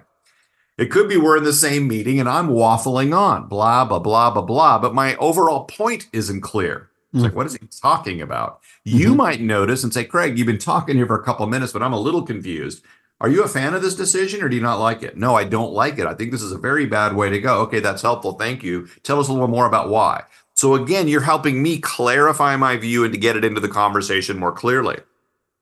It 0.78 0.92
could 0.92 1.08
be 1.08 1.16
we're 1.16 1.36
in 1.36 1.42
the 1.42 1.52
same 1.52 1.88
meeting 1.88 2.20
and 2.20 2.28
I'm 2.28 2.48
waffling 2.48 3.16
on, 3.16 3.48
blah, 3.48 3.84
blah, 3.84 3.98
blah, 3.98 4.30
blah, 4.30 4.42
blah, 4.42 4.78
but 4.78 4.94
my 4.94 5.16
overall 5.16 5.64
point 5.64 6.06
isn't 6.12 6.42
clear. 6.42 6.90
It's 7.12 7.22
mm 7.22 7.24
like, 7.24 7.34
what 7.34 7.46
is 7.46 7.54
he 7.54 7.66
talking 7.80 8.22
about? 8.22 8.60
Mm-hmm. 8.86 8.98
You 8.98 9.14
might 9.16 9.40
notice 9.40 9.82
and 9.82 9.92
say, 9.92 10.04
Craig, 10.04 10.38
you've 10.38 10.46
been 10.46 10.58
talking 10.58 10.96
here 10.96 11.06
for 11.06 11.18
a 11.18 11.24
couple 11.24 11.44
of 11.44 11.50
minutes, 11.50 11.72
but 11.72 11.82
I'm 11.82 11.92
a 11.92 12.00
little 12.00 12.22
confused. 12.22 12.84
Are 13.20 13.28
you 13.28 13.44
a 13.44 13.48
fan 13.48 13.74
of 13.74 13.82
this 13.82 13.94
decision 13.94 14.42
or 14.42 14.48
do 14.48 14.56
you 14.56 14.62
not 14.62 14.80
like 14.80 15.02
it? 15.02 15.16
No, 15.16 15.34
I 15.34 15.44
don't 15.44 15.72
like 15.72 15.98
it. 15.98 16.06
I 16.06 16.14
think 16.14 16.30
this 16.30 16.42
is 16.42 16.52
a 16.52 16.58
very 16.58 16.84
bad 16.84 17.14
way 17.14 17.30
to 17.30 17.40
go. 17.40 17.60
Okay, 17.60 17.80
that's 17.80 18.02
helpful. 18.02 18.32
Thank 18.32 18.62
you. 18.62 18.88
Tell 19.02 19.20
us 19.20 19.28
a 19.28 19.32
little 19.32 19.48
more 19.48 19.66
about 19.66 19.88
why. 19.88 20.24
So, 20.54 20.74
again, 20.74 21.08
you're 21.08 21.20
helping 21.20 21.62
me 21.62 21.78
clarify 21.78 22.56
my 22.56 22.76
view 22.76 23.04
and 23.04 23.12
to 23.12 23.18
get 23.18 23.36
it 23.36 23.44
into 23.44 23.60
the 23.60 23.68
conversation 23.68 24.38
more 24.38 24.52
clearly. 24.52 24.98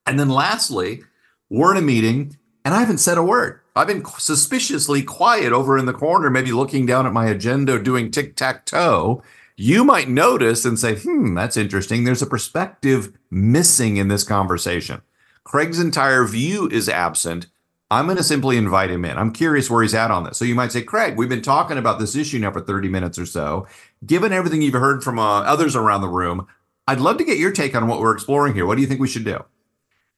And 0.07 0.19
then, 0.19 0.29
lastly, 0.29 1.05
we're 1.49 1.73
in 1.73 1.79
a 1.79 1.87
meeting 1.87 2.37
and 2.65 2.75
I 2.75 2.81
haven't 2.81 2.99
said 2.99 3.19
a 3.19 3.23
word. 3.23 3.61
I've 3.75 3.87
been 3.87 4.05
suspiciously 4.05 5.03
quiet 5.03 5.53
over 5.53 5.79
in 5.79 5.87
the 5.87 5.93
corner, 5.93 6.31
maybe 6.31 6.53
looking 6.53 6.85
down 6.85 7.07
at 7.07 7.12
my 7.12 7.27
agenda, 7.27 7.83
doing 7.83 8.11
tic 8.11 8.37
tac 8.37 8.67
toe. 8.67 9.23
You 9.57 9.85
might 9.85 10.09
notice 10.09 10.65
and 10.65 10.79
say, 10.79 10.97
hmm, 10.97 11.35
that's 11.35 11.57
interesting. 11.57 12.05
There's 12.05 12.23
a 12.23 12.27
perspective 12.27 13.12
missing 13.31 13.97
in 13.97 14.09
this 14.09 14.25
conversation. 14.25 15.03
Craig's 15.44 15.81
entire 15.81 16.24
view 16.24 16.68
is 16.68 16.88
absent. 16.88 17.46
I'm 17.90 18.07
going 18.07 18.16
to 18.16 18.22
simply 18.22 18.57
invite 18.57 18.90
him 18.90 19.05
in. 19.05 19.18
I'm 19.18 19.33
curious 19.33 19.68
where 19.68 19.83
he's 19.83 19.94
at 19.94 20.11
on 20.11 20.24
this. 20.24 20.38
So 20.38 20.46
you 20.46 20.55
might 20.55 20.72
say, 20.72 20.83
Craig, 20.83 21.16
we've 21.16 21.28
been 21.28 21.42
talking 21.42 21.76
about 21.76 21.98
this 21.98 22.16
issue 22.16 22.38
now 22.38 22.50
for 22.50 22.62
30 22.62 22.88
minutes 22.88 23.18
or 23.18 23.26
so. 23.26 23.66
Given 24.07 24.33
everything 24.33 24.62
you've 24.62 24.72
heard 24.72 25.05
from 25.05 25.18
uh, 25.18 25.42
others 25.42 25.76
around 25.76 26.00
the 26.00 26.09
room, 26.09 26.46
I'd 26.88 27.00
love 27.00 27.18
to 27.18 27.24
get 27.24 27.38
your 27.38 27.52
take 27.52 27.76
on 27.76 27.88
what 27.88 28.00
we're 28.00 28.14
exploring 28.14 28.55
here. 28.55 28.64
What 28.64 28.76
do 28.76 28.81
you 28.81 28.88
think 28.88 29.00
we 29.00 29.09
should 29.09 29.24
do? 29.24 29.44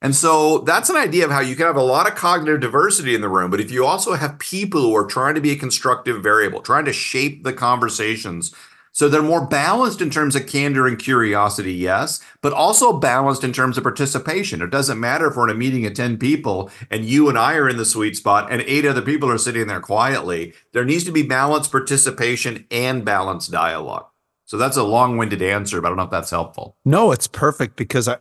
And 0.00 0.14
so 0.14 0.58
that's 0.58 0.90
an 0.90 0.96
idea 0.96 1.24
of 1.24 1.30
how 1.30 1.40
you 1.40 1.56
can 1.56 1.66
have 1.66 1.76
a 1.76 1.82
lot 1.82 2.06
of 2.06 2.14
cognitive 2.14 2.60
diversity 2.60 3.14
in 3.14 3.22
the 3.22 3.28
room. 3.28 3.50
But 3.50 3.60
if 3.60 3.70
you 3.70 3.86
also 3.86 4.12
have 4.12 4.38
people 4.38 4.82
who 4.82 4.94
are 4.94 5.06
trying 5.06 5.34
to 5.34 5.40
be 5.40 5.50
a 5.50 5.56
constructive 5.56 6.22
variable, 6.22 6.60
trying 6.60 6.84
to 6.84 6.92
shape 6.92 7.42
the 7.42 7.54
conversations 7.54 8.54
so 8.94 9.08
they're 9.08 9.22
more 9.22 9.44
balanced 9.44 10.00
in 10.00 10.08
terms 10.08 10.36
of 10.36 10.46
candor 10.46 10.86
and 10.86 11.00
curiosity, 11.00 11.74
yes, 11.74 12.20
but 12.40 12.52
also 12.52 12.92
balanced 12.92 13.42
in 13.42 13.52
terms 13.52 13.76
of 13.76 13.82
participation. 13.82 14.62
It 14.62 14.70
doesn't 14.70 15.00
matter 15.00 15.26
if 15.26 15.36
we're 15.36 15.50
in 15.50 15.56
a 15.56 15.58
meeting 15.58 15.84
of 15.84 15.94
10 15.94 16.16
people 16.16 16.70
and 16.92 17.04
you 17.04 17.28
and 17.28 17.36
I 17.36 17.56
are 17.56 17.68
in 17.68 17.76
the 17.76 17.84
sweet 17.84 18.16
spot 18.16 18.52
and 18.52 18.62
eight 18.62 18.86
other 18.86 19.02
people 19.02 19.28
are 19.28 19.36
sitting 19.36 19.66
there 19.66 19.80
quietly. 19.80 20.54
There 20.72 20.84
needs 20.84 21.02
to 21.04 21.10
be 21.10 21.24
balanced 21.24 21.72
participation 21.72 22.66
and 22.70 23.04
balanced 23.04 23.50
dialogue. 23.50 24.06
So 24.44 24.58
that's 24.58 24.76
a 24.76 24.84
long 24.84 25.16
winded 25.16 25.42
answer, 25.42 25.80
but 25.80 25.88
I 25.88 25.90
don't 25.90 25.96
know 25.96 26.04
if 26.04 26.10
that's 26.10 26.30
helpful. 26.30 26.76
No, 26.84 27.10
it's 27.10 27.26
perfect 27.26 27.74
because 27.74 28.06
I, 28.06 28.18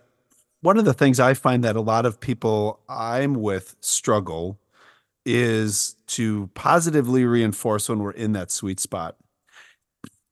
one 0.62 0.80
of 0.80 0.86
the 0.86 0.94
things 0.96 1.20
I 1.20 1.36
find 1.36 1.64
that 1.64 1.76
a 1.76 1.82
lot 1.82 2.08
of 2.08 2.20
people 2.20 2.80
I'm 2.90 3.36
with 3.36 3.76
struggle 3.80 4.58
is 5.24 5.98
to 6.08 6.50
positively 6.56 7.26
reinforce 7.26 7.90
when 7.90 8.00
we're 8.00 8.10
in 8.10 8.34
that 8.34 8.50
sweet 8.50 8.80
spot. 8.80 9.18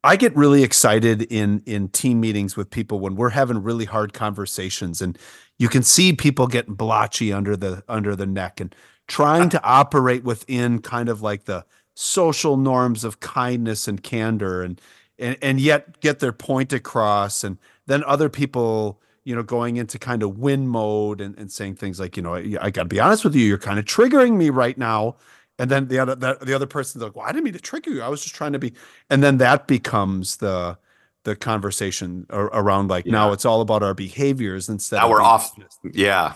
I 0.03 0.15
get 0.15 0.35
really 0.35 0.63
excited 0.63 1.23
in 1.23 1.61
in 1.65 1.89
team 1.89 2.19
meetings 2.19 2.57
with 2.57 2.69
people 2.69 2.99
when 2.99 3.15
we're 3.15 3.29
having 3.29 3.61
really 3.61 3.85
hard 3.85 4.13
conversations 4.13 5.01
and 5.01 5.17
you 5.59 5.69
can 5.69 5.83
see 5.83 6.13
people 6.13 6.47
getting 6.47 6.73
blotchy 6.73 7.31
under 7.31 7.55
the 7.55 7.83
under 7.87 8.15
the 8.15 8.25
neck 8.25 8.59
and 8.59 8.75
trying 9.07 9.49
to 9.49 9.63
operate 9.63 10.23
within 10.23 10.81
kind 10.81 11.09
of 11.09 11.21
like 11.21 11.45
the 11.45 11.65
social 11.93 12.57
norms 12.57 13.03
of 13.03 13.19
kindness 13.19 13.87
and 13.87 14.01
candor 14.01 14.63
and 14.63 14.81
and 15.19 15.37
and 15.41 15.59
yet 15.59 15.99
get 15.99 16.19
their 16.19 16.31
point 16.31 16.73
across 16.73 17.43
and 17.43 17.57
then 17.85 18.03
other 18.05 18.29
people 18.29 19.01
you 19.23 19.35
know 19.35 19.43
going 19.43 19.77
into 19.77 19.99
kind 19.99 20.23
of 20.23 20.39
win 20.39 20.67
mode 20.67 21.21
and, 21.21 21.37
and 21.37 21.51
saying 21.51 21.75
things 21.75 21.99
like 21.99 22.17
you 22.17 22.23
know 22.23 22.35
I, 22.35 22.55
I 22.59 22.69
got 22.71 22.83
to 22.83 22.89
be 22.89 22.99
honest 22.99 23.23
with 23.23 23.35
you 23.35 23.45
you're 23.45 23.57
kind 23.57 23.77
of 23.77 23.85
triggering 23.85 24.35
me 24.35 24.49
right 24.49 24.77
now 24.77 25.17
and 25.61 25.69
then 25.69 25.89
the 25.89 25.99
other 25.99 26.15
the, 26.15 26.39
the 26.41 26.55
other 26.55 26.65
person's 26.65 27.03
like, 27.03 27.15
"Well, 27.15 27.23
I 27.23 27.31
didn't 27.31 27.43
mean 27.43 27.53
to 27.53 27.59
trigger 27.59 27.91
you. 27.91 28.01
I 28.01 28.07
was 28.07 28.23
just 28.23 28.33
trying 28.33 28.53
to 28.53 28.59
be." 28.59 28.73
And 29.11 29.21
then 29.21 29.37
that 29.37 29.67
becomes 29.67 30.37
the 30.37 30.79
the 31.23 31.35
conversation 31.35 32.25
around 32.31 32.87
like 32.87 33.05
yeah. 33.05 33.11
now 33.11 33.31
it's 33.31 33.45
all 33.45 33.61
about 33.61 33.83
our 33.83 33.93
behaviors 33.93 34.69
instead. 34.69 34.97
Now 34.97 35.09
we're 35.11 35.21
off. 35.21 35.55
Yeah. 35.83 36.33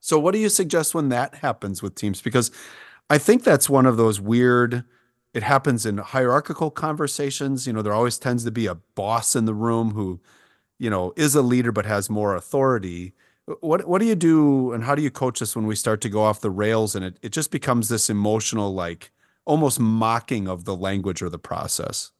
So 0.00 0.18
what 0.18 0.34
do 0.34 0.38
you 0.38 0.50
suggest 0.50 0.94
when 0.94 1.08
that 1.08 1.36
happens 1.36 1.82
with 1.82 1.94
teams? 1.94 2.20
Because 2.20 2.50
I 3.08 3.16
think 3.16 3.42
that's 3.42 3.70
one 3.70 3.86
of 3.86 3.96
those 3.96 4.20
weird. 4.20 4.84
It 5.32 5.42
happens 5.44 5.86
in 5.86 5.96
hierarchical 5.96 6.70
conversations. 6.70 7.66
You 7.66 7.72
know, 7.72 7.80
there 7.80 7.94
always 7.94 8.18
tends 8.18 8.44
to 8.44 8.50
be 8.50 8.66
a 8.66 8.74
boss 8.74 9.34
in 9.34 9.46
the 9.46 9.54
room 9.54 9.92
who, 9.92 10.20
you 10.78 10.90
know, 10.90 11.14
is 11.16 11.34
a 11.34 11.40
leader 11.40 11.72
but 11.72 11.86
has 11.86 12.10
more 12.10 12.34
authority 12.36 13.14
what 13.60 13.86
what 13.86 14.00
do 14.00 14.06
you 14.06 14.14
do 14.14 14.72
and 14.72 14.84
how 14.84 14.94
do 14.94 15.02
you 15.02 15.10
coach 15.10 15.40
us 15.40 15.56
when 15.56 15.66
we 15.66 15.74
start 15.74 16.00
to 16.02 16.08
go 16.08 16.22
off 16.22 16.40
the 16.40 16.50
rails 16.50 16.94
and 16.94 17.04
it, 17.04 17.18
it 17.22 17.30
just 17.30 17.50
becomes 17.50 17.88
this 17.88 18.10
emotional 18.10 18.74
like 18.74 19.10
almost 19.44 19.80
mocking 19.80 20.46
of 20.48 20.64
the 20.64 20.76
language 20.76 21.22
or 21.22 21.28
the 21.28 21.38
process? 21.38 22.12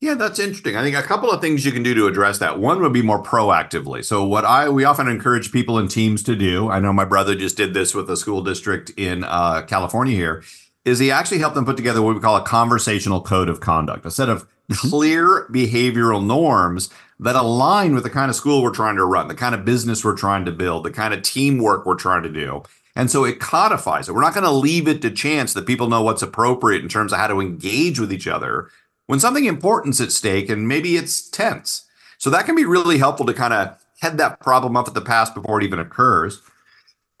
Yeah 0.00 0.14
that's 0.14 0.38
interesting. 0.38 0.76
I 0.76 0.82
think 0.82 0.96
a 0.96 1.02
couple 1.02 1.30
of 1.30 1.40
things 1.40 1.64
you 1.64 1.72
can 1.72 1.82
do 1.82 1.94
to 1.94 2.06
address 2.06 2.38
that. 2.38 2.58
One 2.58 2.82
would 2.82 2.92
be 2.92 3.02
more 3.02 3.22
proactively. 3.22 4.04
So 4.04 4.24
what 4.24 4.44
i 4.44 4.68
we 4.68 4.84
often 4.84 5.08
encourage 5.08 5.52
people 5.52 5.78
and 5.78 5.90
teams 5.90 6.22
to 6.24 6.36
do 6.36 6.68
i 6.70 6.78
know 6.80 6.92
my 6.92 7.04
brother 7.04 7.34
just 7.34 7.56
did 7.56 7.74
this 7.74 7.94
with 7.94 8.10
a 8.10 8.16
school 8.16 8.42
district 8.42 8.90
in 8.96 9.24
uh, 9.24 9.62
california 9.62 10.14
here 10.14 10.42
is 10.84 10.98
he 10.98 11.10
actually 11.10 11.38
helped 11.38 11.54
them 11.54 11.64
put 11.64 11.78
together 11.78 12.02
what 12.02 12.14
we 12.14 12.20
call 12.20 12.36
a 12.36 12.44
conversational 12.44 13.22
code 13.22 13.48
of 13.48 13.60
conduct 13.60 14.04
a 14.04 14.10
set 14.10 14.28
of 14.28 14.46
mm-hmm. 14.70 14.88
clear 14.88 15.46
behavioral 15.50 16.24
norms 16.24 16.90
that 17.20 17.36
align 17.36 17.94
with 17.94 18.04
the 18.04 18.10
kind 18.10 18.30
of 18.30 18.36
school 18.36 18.62
we're 18.62 18.70
trying 18.70 18.96
to 18.96 19.04
run, 19.04 19.28
the 19.28 19.34
kind 19.34 19.54
of 19.54 19.64
business 19.64 20.04
we're 20.04 20.16
trying 20.16 20.44
to 20.44 20.52
build, 20.52 20.84
the 20.84 20.90
kind 20.90 21.14
of 21.14 21.22
teamwork 21.22 21.86
we're 21.86 21.94
trying 21.94 22.22
to 22.22 22.28
do. 22.28 22.62
And 22.96 23.10
so 23.10 23.24
it 23.24 23.40
codifies 23.40 24.08
it. 24.08 24.12
We're 24.12 24.20
not 24.20 24.34
going 24.34 24.44
to 24.44 24.50
leave 24.50 24.86
it 24.86 25.02
to 25.02 25.10
chance 25.10 25.52
that 25.54 25.66
people 25.66 25.88
know 25.88 26.02
what's 26.02 26.22
appropriate 26.22 26.82
in 26.82 26.88
terms 26.88 27.12
of 27.12 27.18
how 27.18 27.26
to 27.26 27.40
engage 27.40 27.98
with 27.98 28.12
each 28.12 28.28
other 28.28 28.70
when 29.06 29.20
something 29.20 29.44
important's 29.44 30.00
at 30.00 30.12
stake 30.12 30.48
and 30.48 30.68
maybe 30.68 30.96
it's 30.96 31.28
tense. 31.28 31.84
So 32.18 32.30
that 32.30 32.46
can 32.46 32.54
be 32.54 32.64
really 32.64 32.98
helpful 32.98 33.26
to 33.26 33.34
kind 33.34 33.52
of 33.52 33.78
head 34.00 34.18
that 34.18 34.40
problem 34.40 34.76
up 34.76 34.88
at 34.88 34.94
the 34.94 35.00
pass 35.00 35.30
before 35.30 35.60
it 35.60 35.64
even 35.64 35.78
occurs. 35.78 36.40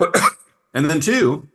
and 0.74 0.88
then 0.88 1.00
two, 1.00 1.48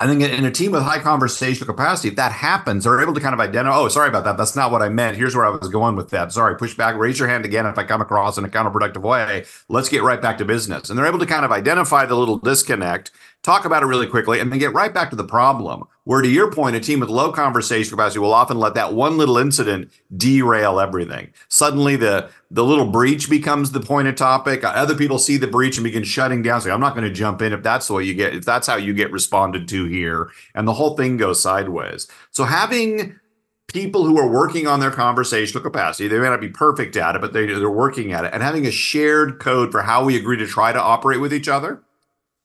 I 0.00 0.08
think 0.08 0.22
in 0.22 0.44
a 0.44 0.50
team 0.50 0.72
with 0.72 0.82
high 0.82 0.98
conversational 0.98 1.72
capacity, 1.72 2.08
if 2.08 2.16
that 2.16 2.32
happens, 2.32 2.82
they're 2.82 3.00
able 3.00 3.14
to 3.14 3.20
kind 3.20 3.32
of 3.32 3.38
identify, 3.38 3.76
oh, 3.76 3.86
sorry 3.88 4.08
about 4.08 4.24
that. 4.24 4.36
That's 4.36 4.56
not 4.56 4.72
what 4.72 4.82
I 4.82 4.88
meant. 4.88 5.16
Here's 5.16 5.36
where 5.36 5.46
I 5.46 5.50
was 5.50 5.68
going 5.68 5.94
with 5.94 6.10
that. 6.10 6.32
Sorry, 6.32 6.56
push 6.56 6.76
back, 6.76 6.96
raise 6.96 7.18
your 7.18 7.28
hand 7.28 7.44
again 7.44 7.64
if 7.64 7.78
I 7.78 7.84
come 7.84 8.00
across 8.00 8.36
in 8.36 8.44
a 8.44 8.48
counterproductive 8.48 9.02
way. 9.02 9.44
Let's 9.68 9.88
get 9.88 10.02
right 10.02 10.20
back 10.20 10.38
to 10.38 10.44
business. 10.44 10.90
And 10.90 10.98
they're 10.98 11.06
able 11.06 11.20
to 11.20 11.26
kind 11.26 11.44
of 11.44 11.52
identify 11.52 12.06
the 12.06 12.16
little 12.16 12.38
disconnect, 12.38 13.12
talk 13.44 13.66
about 13.66 13.82
it 13.82 13.86
really 13.86 14.06
quickly, 14.06 14.40
and 14.40 14.50
then 14.50 14.58
get 14.58 14.72
right 14.72 14.92
back 14.92 15.10
to 15.10 15.16
the 15.16 15.24
problem. 15.24 15.84
Where 16.04 16.22
to 16.22 16.28
your 16.28 16.50
point, 16.50 16.74
a 16.74 16.80
team 16.80 17.00
with 17.00 17.08
low 17.08 17.30
conversation 17.30 17.90
capacity 17.90 18.18
will 18.18 18.34
often 18.34 18.58
let 18.58 18.74
that 18.74 18.94
one 18.94 19.16
little 19.16 19.38
incident 19.38 19.92
derail 20.16 20.80
everything. 20.80 21.32
Suddenly 21.48 21.96
the 21.96 22.30
the 22.50 22.64
little 22.64 22.90
breach 22.90 23.30
becomes 23.30 23.70
the 23.70 23.80
point 23.80 24.08
of 24.08 24.16
topic. 24.16 24.64
Uh, 24.64 24.68
other 24.68 24.94
people 24.94 25.18
see 25.18 25.36
the 25.36 25.46
breach 25.46 25.76
and 25.76 25.84
begin 25.84 26.02
shutting 26.04 26.42
down. 26.42 26.60
Say, 26.60 26.70
I'm 26.70 26.80
not 26.80 26.94
going 26.94 27.06
to 27.06 27.12
jump 27.12 27.42
in 27.42 27.52
if 27.52 27.62
that's 27.62 27.88
way 27.90 28.02
you 28.02 28.14
get, 28.14 28.34
if 28.34 28.44
that's 28.44 28.66
how 28.66 28.76
you 28.76 28.94
get 28.94 29.12
responded 29.12 29.68
to 29.68 29.84
here. 29.84 30.30
And 30.54 30.66
the 30.66 30.74
whole 30.74 30.96
thing 30.96 31.16
goes 31.16 31.40
sideways. 31.40 32.08
So 32.30 32.44
having 32.44 33.18
people 33.66 34.04
who 34.04 34.18
are 34.18 34.28
working 34.28 34.66
on 34.66 34.78
their 34.78 34.90
conversational 34.90 35.62
capacity, 35.62 36.06
they 36.06 36.18
may 36.18 36.28
not 36.28 36.40
be 36.40 36.48
perfect 36.48 36.96
at 36.96 37.16
it, 37.16 37.20
but 37.20 37.32
they, 37.32 37.46
they're 37.46 37.70
working 37.70 38.12
at 38.12 38.24
it, 38.24 38.32
and 38.32 38.42
having 38.42 38.66
a 38.66 38.70
shared 38.70 39.40
code 39.40 39.72
for 39.72 39.82
how 39.82 40.04
we 40.04 40.16
agree 40.16 40.36
to 40.36 40.46
try 40.46 40.72
to 40.72 40.80
operate 40.80 41.20
with 41.20 41.34
each 41.34 41.48
other 41.48 41.82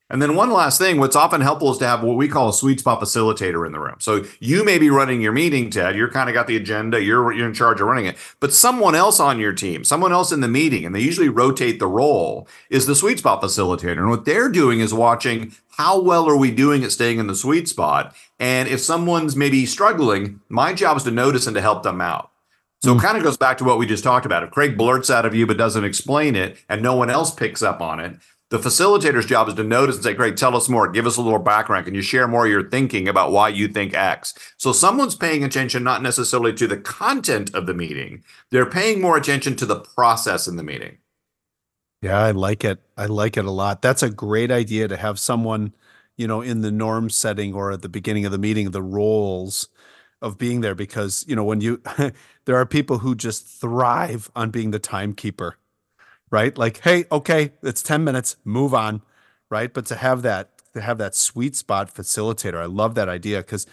and 0.10 0.22
then 0.22 0.36
one 0.36 0.50
last 0.50 0.80
thing, 0.80 1.00
what's 1.00 1.16
often 1.16 1.42
helpful 1.42 1.72
is 1.72 1.78
to 1.78 1.88
have 1.88 2.04
what 2.04 2.18
we 2.18 2.28
call 2.28 2.50
a 2.50 2.54
sweet 2.54 2.80
spot 2.80 3.00
facilitator 3.00 3.66
in 3.66 3.72
the 3.72 3.80
room. 3.80 3.98
So 4.00 4.26
you 4.40 4.64
may 4.64 4.80
be 4.80 4.90
running 4.90 5.22
your 5.22 5.32
meeting, 5.32 5.70
Ted. 5.70 5.96
You're 5.96 6.10
kind 6.10 6.30
of 6.30 6.34
got 6.34 6.48
the 6.48 6.56
agenda. 6.56 7.02
You're 7.02 7.32
you're 7.32 7.48
in 7.48 7.54
charge 7.54 7.80
of 7.80 7.88
running 7.88 8.08
it. 8.08 8.18
But 8.40 8.52
someone 8.52 8.96
else 8.96 9.20
on 9.20 9.40
your 9.40 9.54
team, 9.54 9.84
someone 9.84 10.12
else 10.12 10.32
in 10.32 10.42
the 10.42 10.48
meeting, 10.48 10.84
and 10.84 10.96
they 10.96 11.02
usually 11.02 11.30
rotate 11.30 11.78
the 11.78 11.88
role, 11.88 12.48
is 12.72 12.88
the 12.88 12.96
sweet 12.96 13.20
spot 13.20 13.42
facilitator. 13.42 14.00
And 14.00 14.10
what 14.10 14.26
they're 14.26 14.50
doing 14.50 14.80
is 14.80 14.94
watching 14.94 15.54
how 15.78 16.02
well 16.02 16.28
are 16.28 16.36
we 16.36 16.52
doing 16.52 16.84
at 16.84 16.92
staying 16.92 17.20
in 17.20 17.28
the 17.28 17.36
sweet 17.36 17.70
spot. 17.70 18.16
And 18.40 18.68
if 18.68 18.80
someone's 18.80 19.36
maybe 19.36 19.66
struggling, 19.66 20.42
my 20.50 20.74
job 20.74 20.98
is 20.98 21.04
to 21.04 21.12
notice 21.12 21.46
and 21.46 21.56
to 21.56 21.62
help 21.62 21.84
them 21.84 22.02
out. 22.02 22.32
So 22.82 22.94
it 22.94 22.98
mm. 22.98 23.02
kind 23.02 23.18
of 23.18 23.24
goes 23.24 23.38
back 23.38 23.58
to 23.60 23.64
what 23.64 23.78
we 23.78 23.86
just 23.86 24.04
talked 24.04 24.26
about. 24.26 24.44
If 24.44 24.52
Craig 24.52 24.78
blurts 24.78 25.10
out 25.10 25.26
of 25.26 25.36
you 25.36 25.46
but 25.46 25.58
doesn't 25.58 25.84
explain 25.84 26.36
it 26.36 26.58
and 26.68 26.82
no 26.82 26.96
one 26.96 27.10
else 27.10 27.34
picks 27.34 27.62
up 27.62 27.82
on 27.82 28.00
it, 28.00 28.18
the 28.50 28.58
facilitator's 28.58 29.28
job 29.28 29.48
is 29.48 29.54
to 29.56 29.64
notice 29.64 29.96
and 29.96 30.04
say, 30.04 30.14
Great, 30.14 30.36
tell 30.36 30.56
us 30.56 30.68
more. 30.68 30.90
Give 30.90 31.06
us 31.06 31.18
a 31.18 31.22
little 31.22 31.40
background. 31.40 31.86
Can 31.86 31.94
you 31.94 32.02
share 32.02 32.28
more 32.28 32.46
of 32.46 32.52
your 32.52 32.70
thinking 32.70 33.08
about 33.08 33.32
why 33.32 33.50
you 33.50 33.68
think 33.68 33.94
X? 33.94 34.34
So 34.58 34.72
someone's 34.72 35.16
paying 35.16 35.44
attention 35.44 35.84
not 35.84 36.02
necessarily 36.02 36.54
to 36.54 36.68
the 36.68 36.78
content 36.78 37.54
of 37.54 37.68
the 37.68 37.74
meeting, 37.74 38.24
they're 38.50 38.66
paying 38.66 39.02
more 39.02 39.18
attention 39.18 39.56
to 39.58 39.66
the 39.66 39.80
process 39.80 40.48
in 40.48 40.56
the 40.56 40.64
meeting. 40.64 40.98
Yeah, 42.02 42.18
I 42.18 42.32
like 42.32 42.64
it. 42.64 42.80
I 42.98 43.06
like 43.06 43.38
it 43.38 43.46
a 43.46 43.52
lot. 43.52 43.82
That's 43.82 44.04
a 44.04 44.10
great 44.10 44.52
idea 44.52 44.88
to 44.88 44.98
have 44.98 45.20
someone, 45.20 45.76
you 46.18 46.28
know, 46.28 46.42
in 46.42 46.62
the 46.62 46.72
norm 46.72 47.10
setting 47.10 47.54
or 47.54 47.72
at 47.72 47.82
the 47.82 47.90
beginning 47.90 48.26
of 48.26 48.32
the 48.32 48.38
meeting, 48.38 48.72
the 48.72 48.82
roles 48.82 49.68
of 50.22 50.38
being 50.38 50.62
there 50.62 50.76
because, 50.76 51.26
you 51.28 51.36
know, 51.36 51.44
when 51.44 51.62
you, 51.62 51.82
there 52.46 52.56
are 52.56 52.66
people 52.66 53.00
who 53.00 53.16
just 53.16 53.46
thrive 53.46 54.32
on 54.36 54.50
being 54.50 54.72
the 54.72 54.80
timekeeper 54.80 55.58
right? 56.32 56.58
Like, 56.58 56.82
hey, 56.82 57.06
okay, 57.12 57.52
it's 57.64 57.84
10 57.84 58.04
minutes, 58.04 58.38
move 58.46 58.74
on, 58.74 59.02
right? 59.50 59.74
But 59.74 59.86
to 59.88 59.96
have 59.96 60.22
that, 60.24 60.50
to 60.74 60.82
have 60.82 60.98
that 61.00 61.16
sweet 61.16 61.56
spot 61.56 61.94
facilitator, 61.94 62.62
I 62.62 62.66
love 62.66 62.96
that 62.96 63.10
idea 63.10 63.38
because, 63.40 63.66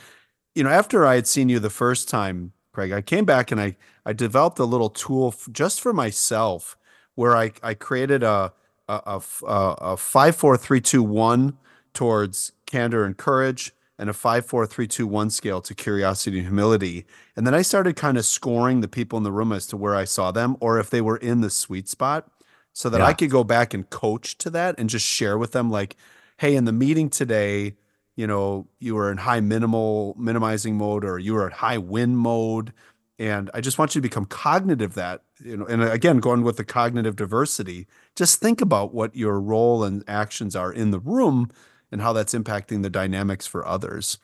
you 0.54 0.64
know, 0.64 0.70
after 0.70 1.06
I 1.06 1.16
had 1.16 1.26
seen 1.26 1.48
you 1.48 1.58
the 1.58 1.70
first 1.70 2.08
time, 2.08 2.52
Craig, 2.72 2.92
I 2.92 3.02
came 3.02 3.24
back 3.24 3.50
and 3.50 3.60
I 3.60 3.76
I 4.04 4.12
developed 4.12 4.58
a 4.58 4.64
little 4.64 4.90
tool 4.90 5.28
f- 5.28 5.48
just 5.52 5.80
for 5.80 5.92
myself 5.92 6.76
where 7.14 7.36
I 7.36 7.52
I 7.62 7.74
created 7.74 8.22
a 8.22 8.52
a, 8.88 9.20
a, 9.46 9.52
a 9.80 9.96
five 9.96 10.36
four 10.36 10.56
three 10.56 10.80
two 10.80 11.02
one 11.02 11.58
towards 11.94 12.52
candor 12.66 13.04
and 13.04 13.16
courage 13.16 13.72
and 13.98 14.10
a 14.10 14.12
five 14.12 14.46
four 14.46 14.66
three 14.66 14.86
two 14.86 15.06
one 15.06 15.30
scale 15.30 15.60
to 15.62 15.74
curiosity 15.74 16.38
and 16.38 16.46
humility 16.48 17.06
and 17.36 17.46
then 17.46 17.54
i 17.54 17.62
started 17.62 17.96
kind 17.96 18.18
of 18.18 18.24
scoring 18.24 18.80
the 18.80 18.88
people 18.88 19.16
in 19.16 19.24
the 19.24 19.32
room 19.32 19.52
as 19.52 19.66
to 19.66 19.76
where 19.76 19.96
i 19.96 20.04
saw 20.04 20.30
them 20.30 20.56
or 20.60 20.78
if 20.78 20.90
they 20.90 21.00
were 21.00 21.16
in 21.16 21.40
the 21.40 21.50
sweet 21.50 21.88
spot 21.88 22.28
so 22.76 22.90
that 22.90 22.98
yeah. 22.98 23.06
I 23.06 23.14
could 23.14 23.30
go 23.30 23.42
back 23.42 23.72
and 23.72 23.88
coach 23.88 24.36
to 24.36 24.50
that 24.50 24.78
and 24.78 24.90
just 24.90 25.06
share 25.06 25.38
with 25.38 25.52
them 25.52 25.70
like, 25.70 25.96
hey, 26.36 26.54
in 26.54 26.66
the 26.66 26.72
meeting 26.72 27.08
today, 27.08 27.74
you 28.16 28.26
know, 28.26 28.66
you 28.80 28.94
were 28.94 29.10
in 29.10 29.16
high 29.16 29.40
minimal 29.40 30.14
minimizing 30.18 30.76
mode 30.76 31.02
or 31.02 31.18
you 31.18 31.32
were 31.32 31.46
at 31.46 31.54
high 31.54 31.78
win 31.78 32.16
mode. 32.16 32.74
And 33.18 33.50
I 33.54 33.62
just 33.62 33.78
want 33.78 33.94
you 33.94 34.02
to 34.02 34.06
become 34.06 34.26
cognitive 34.26 34.92
that, 34.92 35.22
you 35.42 35.56
know, 35.56 35.64
and 35.64 35.82
again, 35.82 36.18
going 36.18 36.42
with 36.42 36.58
the 36.58 36.64
cognitive 36.64 37.16
diversity, 37.16 37.86
just 38.14 38.40
think 38.40 38.60
about 38.60 38.92
what 38.92 39.16
your 39.16 39.40
role 39.40 39.82
and 39.82 40.04
actions 40.06 40.54
are 40.54 40.70
in 40.70 40.90
the 40.90 41.00
room 41.00 41.50
and 41.90 42.02
how 42.02 42.12
that's 42.12 42.34
impacting 42.34 42.82
the 42.82 42.90
dynamics 42.90 43.46
for 43.46 43.66
others. 43.66 44.18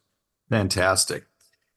Fantastic. 0.50 1.24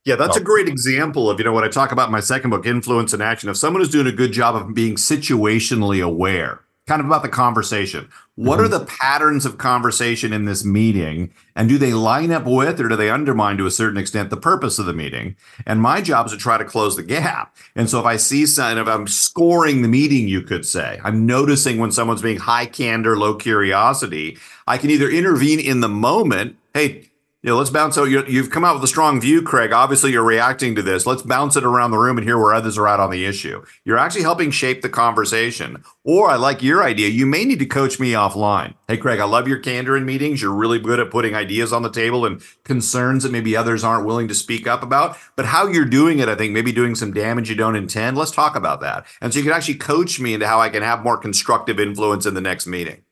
Yeah, 0.04 0.16
that's 0.16 0.36
a 0.36 0.42
great 0.42 0.68
example 0.68 1.30
of, 1.30 1.38
you 1.38 1.46
know, 1.46 1.54
what 1.54 1.64
I 1.64 1.68
talk 1.68 1.90
about 1.90 2.08
in 2.08 2.12
my 2.12 2.20
second 2.20 2.50
book, 2.50 2.66
Influence 2.66 3.14
in 3.14 3.22
Action, 3.22 3.48
of 3.48 3.56
someone 3.56 3.80
who's 3.80 3.90
doing 3.90 4.06
a 4.06 4.12
good 4.12 4.32
job 4.32 4.54
of 4.54 4.74
being 4.74 4.96
situationally 4.96 6.04
aware 6.04 6.60
kind 6.86 7.00
of 7.00 7.06
about 7.06 7.22
the 7.22 7.28
conversation. 7.28 8.08
What 8.36 8.56
mm-hmm. 8.56 8.64
are 8.64 8.78
the 8.78 8.86
patterns 8.86 9.44
of 9.44 9.58
conversation 9.58 10.32
in 10.32 10.44
this 10.44 10.64
meeting? 10.64 11.32
And 11.56 11.68
do 11.68 11.78
they 11.78 11.92
line 11.92 12.30
up 12.30 12.44
with 12.44 12.80
or 12.80 12.88
do 12.88 12.94
they 12.94 13.10
undermine 13.10 13.56
to 13.56 13.66
a 13.66 13.70
certain 13.72 13.98
extent 13.98 14.30
the 14.30 14.36
purpose 14.36 14.78
of 14.78 14.86
the 14.86 14.92
meeting? 14.92 15.36
And 15.66 15.82
my 15.82 16.00
job 16.00 16.26
is 16.26 16.32
to 16.32 16.38
try 16.38 16.58
to 16.58 16.64
close 16.64 16.94
the 16.94 17.02
gap. 17.02 17.56
And 17.74 17.90
so 17.90 17.98
if 17.98 18.06
I 18.06 18.16
see 18.16 18.46
something, 18.46 18.78
if 18.78 18.88
I'm 18.88 19.08
scoring 19.08 19.82
the 19.82 19.88
meeting, 19.88 20.28
you 20.28 20.42
could 20.42 20.64
say, 20.64 21.00
I'm 21.02 21.26
noticing 21.26 21.78
when 21.78 21.90
someone's 21.90 22.22
being 22.22 22.38
high 22.38 22.66
candor, 22.66 23.18
low 23.18 23.34
curiosity, 23.34 24.38
I 24.66 24.78
can 24.78 24.90
either 24.90 25.10
intervene 25.10 25.58
in 25.58 25.80
the 25.80 25.88
moment. 25.88 26.56
Hey, 26.72 27.05
know, 27.52 27.58
let's 27.58 27.70
bounce 27.70 27.96
out. 27.96 28.04
You, 28.10 28.42
have 28.42 28.50
come 28.50 28.64
out 28.64 28.74
with 28.74 28.82
a 28.82 28.88
strong 28.88 29.20
view, 29.20 29.40
Craig. 29.40 29.72
Obviously, 29.72 30.10
you're 30.10 30.24
reacting 30.24 30.74
to 30.74 30.82
this. 30.82 31.06
Let's 31.06 31.22
bounce 31.22 31.54
it 31.54 31.64
around 31.64 31.92
the 31.92 31.98
room 31.98 32.18
and 32.18 32.26
hear 32.26 32.36
where 32.38 32.52
others 32.52 32.76
are 32.76 32.88
at 32.88 32.98
on 32.98 33.10
the 33.10 33.24
issue. 33.24 33.64
You're 33.84 33.98
actually 33.98 34.22
helping 34.22 34.50
shape 34.50 34.82
the 34.82 34.88
conversation. 34.88 35.84
Or 36.02 36.28
I 36.28 36.34
like 36.34 36.60
your 36.60 36.82
idea. 36.82 37.08
You 37.08 37.24
may 37.24 37.44
need 37.44 37.60
to 37.60 37.66
coach 37.66 38.00
me 38.00 38.12
offline. 38.12 38.74
Hey, 38.88 38.96
Craig, 38.96 39.20
I 39.20 39.26
love 39.26 39.46
your 39.46 39.58
candor 39.58 39.96
in 39.96 40.04
meetings. 40.04 40.42
You're 40.42 40.52
really 40.52 40.80
good 40.80 40.98
at 40.98 41.12
putting 41.12 41.36
ideas 41.36 41.72
on 41.72 41.82
the 41.82 41.90
table 41.90 42.26
and 42.26 42.42
concerns 42.64 43.22
that 43.22 43.30
maybe 43.30 43.56
others 43.56 43.84
aren't 43.84 44.06
willing 44.06 44.26
to 44.26 44.34
speak 44.34 44.66
up 44.66 44.82
about. 44.82 45.16
But 45.36 45.46
how 45.46 45.68
you're 45.68 45.84
doing 45.84 46.18
it, 46.18 46.28
I 46.28 46.34
think, 46.34 46.52
maybe 46.52 46.72
doing 46.72 46.96
some 46.96 47.12
damage 47.12 47.48
you 47.48 47.54
don't 47.54 47.76
intend. 47.76 48.16
Let's 48.16 48.32
talk 48.32 48.56
about 48.56 48.80
that. 48.80 49.06
And 49.20 49.32
so 49.32 49.38
you 49.38 49.44
can 49.44 49.52
actually 49.52 49.76
coach 49.76 50.18
me 50.18 50.34
into 50.34 50.48
how 50.48 50.60
I 50.60 50.68
can 50.68 50.82
have 50.82 51.04
more 51.04 51.16
constructive 51.16 51.78
influence 51.78 52.26
in 52.26 52.34
the 52.34 52.40
next 52.40 52.66
meeting. 52.66 53.04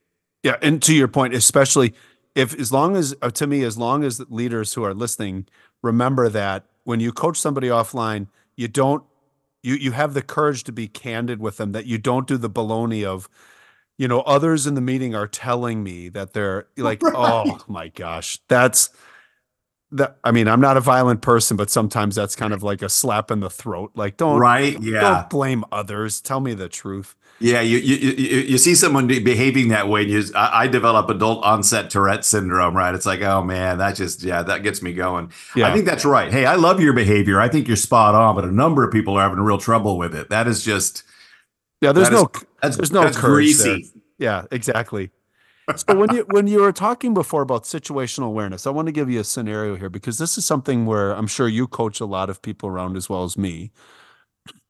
Yeah. 0.42 0.56
And 0.60 0.82
to 0.82 0.94
your 0.94 1.08
point, 1.08 1.34
especially 1.34 1.94
if 2.34 2.58
as 2.58 2.72
long 2.72 2.96
as 2.96 3.14
uh, 3.22 3.30
to 3.30 3.46
me 3.46 3.62
as 3.62 3.78
long 3.78 4.04
as 4.04 4.20
leaders 4.28 4.74
who 4.74 4.84
are 4.84 4.94
listening 4.94 5.46
remember 5.82 6.28
that 6.28 6.64
when 6.84 7.00
you 7.00 7.12
coach 7.12 7.38
somebody 7.38 7.68
offline 7.68 8.26
you 8.56 8.68
don't 8.68 9.04
you 9.62 9.74
you 9.74 9.92
have 9.92 10.14
the 10.14 10.22
courage 10.22 10.64
to 10.64 10.72
be 10.72 10.86
candid 10.86 11.40
with 11.40 11.56
them 11.56 11.72
that 11.72 11.86
you 11.86 11.98
don't 11.98 12.26
do 12.26 12.36
the 12.36 12.50
baloney 12.50 13.04
of 13.04 13.28
you 13.98 14.08
know 14.08 14.20
others 14.22 14.66
in 14.66 14.74
the 14.74 14.80
meeting 14.80 15.14
are 15.14 15.26
telling 15.26 15.82
me 15.82 16.08
that 16.08 16.32
they're 16.32 16.66
like 16.76 17.02
right. 17.02 17.14
oh 17.16 17.60
my 17.68 17.88
gosh 17.88 18.38
that's 18.48 18.90
that 19.94 20.18
I 20.24 20.32
mean, 20.32 20.48
I'm 20.48 20.60
not 20.60 20.76
a 20.76 20.80
violent 20.80 21.22
person, 21.22 21.56
but 21.56 21.70
sometimes 21.70 22.16
that's 22.16 22.36
kind 22.36 22.52
of 22.52 22.62
like 22.62 22.82
a 22.82 22.88
slap 22.88 23.30
in 23.30 23.40
the 23.40 23.50
throat. 23.50 23.92
Like, 23.94 24.16
don't 24.16 24.38
right, 24.38 24.80
yeah, 24.82 25.00
don't 25.00 25.30
blame 25.30 25.64
others. 25.72 26.20
Tell 26.20 26.40
me 26.40 26.54
the 26.54 26.68
truth. 26.68 27.14
Yeah, 27.40 27.60
you 27.60 27.78
you 27.78 27.96
you, 27.96 28.40
you 28.40 28.58
see 28.58 28.74
someone 28.74 29.06
behaving 29.06 29.68
that 29.68 29.88
way. 29.88 30.02
and 30.02 30.10
You, 30.10 30.24
I, 30.34 30.62
I, 30.62 30.66
develop 30.68 31.08
adult 31.10 31.44
onset 31.44 31.90
Tourette 31.90 32.24
syndrome. 32.24 32.76
Right? 32.76 32.94
It's 32.94 33.06
like, 33.06 33.22
oh 33.22 33.42
man, 33.42 33.78
that 33.78 33.96
just 33.96 34.22
yeah, 34.22 34.42
that 34.42 34.62
gets 34.62 34.82
me 34.82 34.92
going. 34.92 35.32
Yeah. 35.56 35.68
I 35.68 35.72
think 35.72 35.84
that's 35.84 36.04
right. 36.04 36.32
Hey, 36.32 36.46
I 36.46 36.54
love 36.56 36.80
your 36.80 36.92
behavior. 36.92 37.40
I 37.40 37.48
think 37.48 37.66
you're 37.66 37.76
spot 37.76 38.14
on, 38.14 38.34
but 38.34 38.44
a 38.44 38.52
number 38.52 38.84
of 38.84 38.92
people 38.92 39.16
are 39.16 39.22
having 39.22 39.40
real 39.40 39.58
trouble 39.58 39.98
with 39.98 40.14
it. 40.14 40.30
That 40.30 40.46
is 40.46 40.64
just 40.64 41.02
yeah. 41.80 41.92
There's 41.92 42.10
no 42.10 42.30
is, 42.34 42.44
that's, 42.62 42.76
there's 42.76 42.92
no 42.92 43.02
that's 43.02 43.18
greasy. 43.18 43.82
There. 43.82 44.02
Yeah, 44.18 44.44
exactly. 44.50 45.10
So 45.76 45.96
when 45.96 46.14
you 46.14 46.26
when 46.30 46.46
you 46.46 46.60
were 46.60 46.72
talking 46.72 47.14
before 47.14 47.42
about 47.42 47.64
situational 47.64 48.26
awareness, 48.26 48.66
I 48.66 48.70
want 48.70 48.86
to 48.86 48.92
give 48.92 49.10
you 49.10 49.20
a 49.20 49.24
scenario 49.24 49.76
here 49.76 49.88
because 49.88 50.18
this 50.18 50.36
is 50.36 50.44
something 50.46 50.86
where 50.86 51.12
I'm 51.12 51.26
sure 51.26 51.48
you 51.48 51.66
coach 51.66 52.00
a 52.00 52.06
lot 52.06 52.30
of 52.30 52.42
people 52.42 52.68
around 52.68 52.96
as 52.96 53.08
well 53.08 53.24
as 53.24 53.38
me 53.38 53.72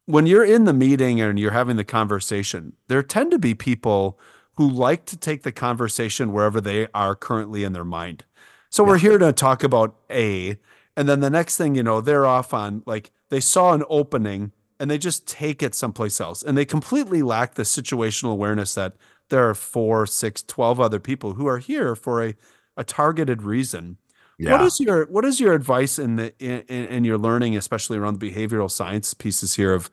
when 0.07 0.27
you're 0.27 0.45
in 0.45 0.65
the 0.65 0.73
meeting 0.73 1.21
and 1.21 1.39
you're 1.39 1.51
having 1.51 1.77
the 1.77 1.85
conversation, 1.85 2.75
there 2.89 3.03
tend 3.03 3.31
to 3.31 3.39
be 3.39 3.55
people 3.55 4.19
who 4.57 4.69
like 4.69 5.07
to 5.07 5.17
take 5.17 5.43
the 5.43 5.53
conversation 5.53 6.33
wherever 6.33 6.61
they 6.61 6.87
are 6.95 7.15
currently 7.15 7.65
in 7.65 7.73
their 7.73 7.85
mind. 7.85 8.25
So 8.71 8.85
we're 8.85 8.99
here 8.99 9.19
to 9.19 9.33
talk 9.33 9.63
about 9.65 9.97
A, 10.11 10.59
and 10.97 11.09
then 11.09 11.21
the 11.21 11.31
next 11.31 11.57
thing 11.57 11.75
you 11.75 11.83
know, 11.83 12.01
they're 12.01 12.27
off 12.27 12.53
on 12.55 12.83
like 12.87 13.11
they 13.31 13.41
saw 13.41 13.73
an 13.73 13.85
opening 13.89 14.53
and 14.79 14.91
they 14.91 14.99
just 14.99 15.27
take 15.27 15.63
it 15.63 15.75
someplace 15.75 16.21
else. 16.21 16.43
And 16.43 16.57
they 16.59 16.65
completely 16.65 17.23
lack 17.23 17.55
the 17.55 17.63
situational 17.63 18.33
awareness 18.33 18.75
that 18.75 18.95
there 19.31 19.49
are 19.49 19.55
four, 19.55 20.07
six, 20.07 20.43
12 20.43 20.81
other 20.81 21.01
people 21.01 21.35
who 21.35 21.47
are 21.47 21.59
here 21.59 21.95
for 21.95 22.25
a, 22.25 22.35
a 22.77 22.85
targeted 22.85 23.43
reason. 23.43 23.99
Yeah. 24.39 24.53
What 24.53 24.63
is 24.63 24.81
your 24.81 25.07
what 25.07 25.25
is 25.25 25.39
your 25.39 25.55
advice 25.55 25.99
in 25.99 26.17
the 26.17 26.35
in, 26.41 26.63
in 26.87 27.05
your 27.05 27.19
learning, 27.19 27.57
especially 27.57 27.99
around 27.99 28.19
the 28.19 28.31
behavioral 28.31 28.71
science 28.71 29.15
pieces 29.15 29.55
here 29.55 29.73
of 29.73 29.91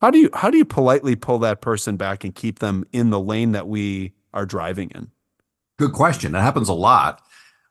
how 0.00 0.10
do 0.10 0.18
you 0.18 0.30
how 0.34 0.50
do 0.50 0.58
you 0.58 0.64
politely 0.64 1.14
pull 1.14 1.38
that 1.40 1.60
person 1.60 1.96
back 1.96 2.24
and 2.24 2.34
keep 2.34 2.58
them 2.58 2.84
in 2.92 3.10
the 3.10 3.20
lane 3.20 3.52
that 3.52 3.68
we 3.68 4.12
are 4.32 4.46
driving 4.46 4.90
in? 4.90 5.10
Good 5.78 5.92
question. 5.92 6.32
That 6.32 6.42
happens 6.42 6.68
a 6.68 6.74
lot. 6.74 7.22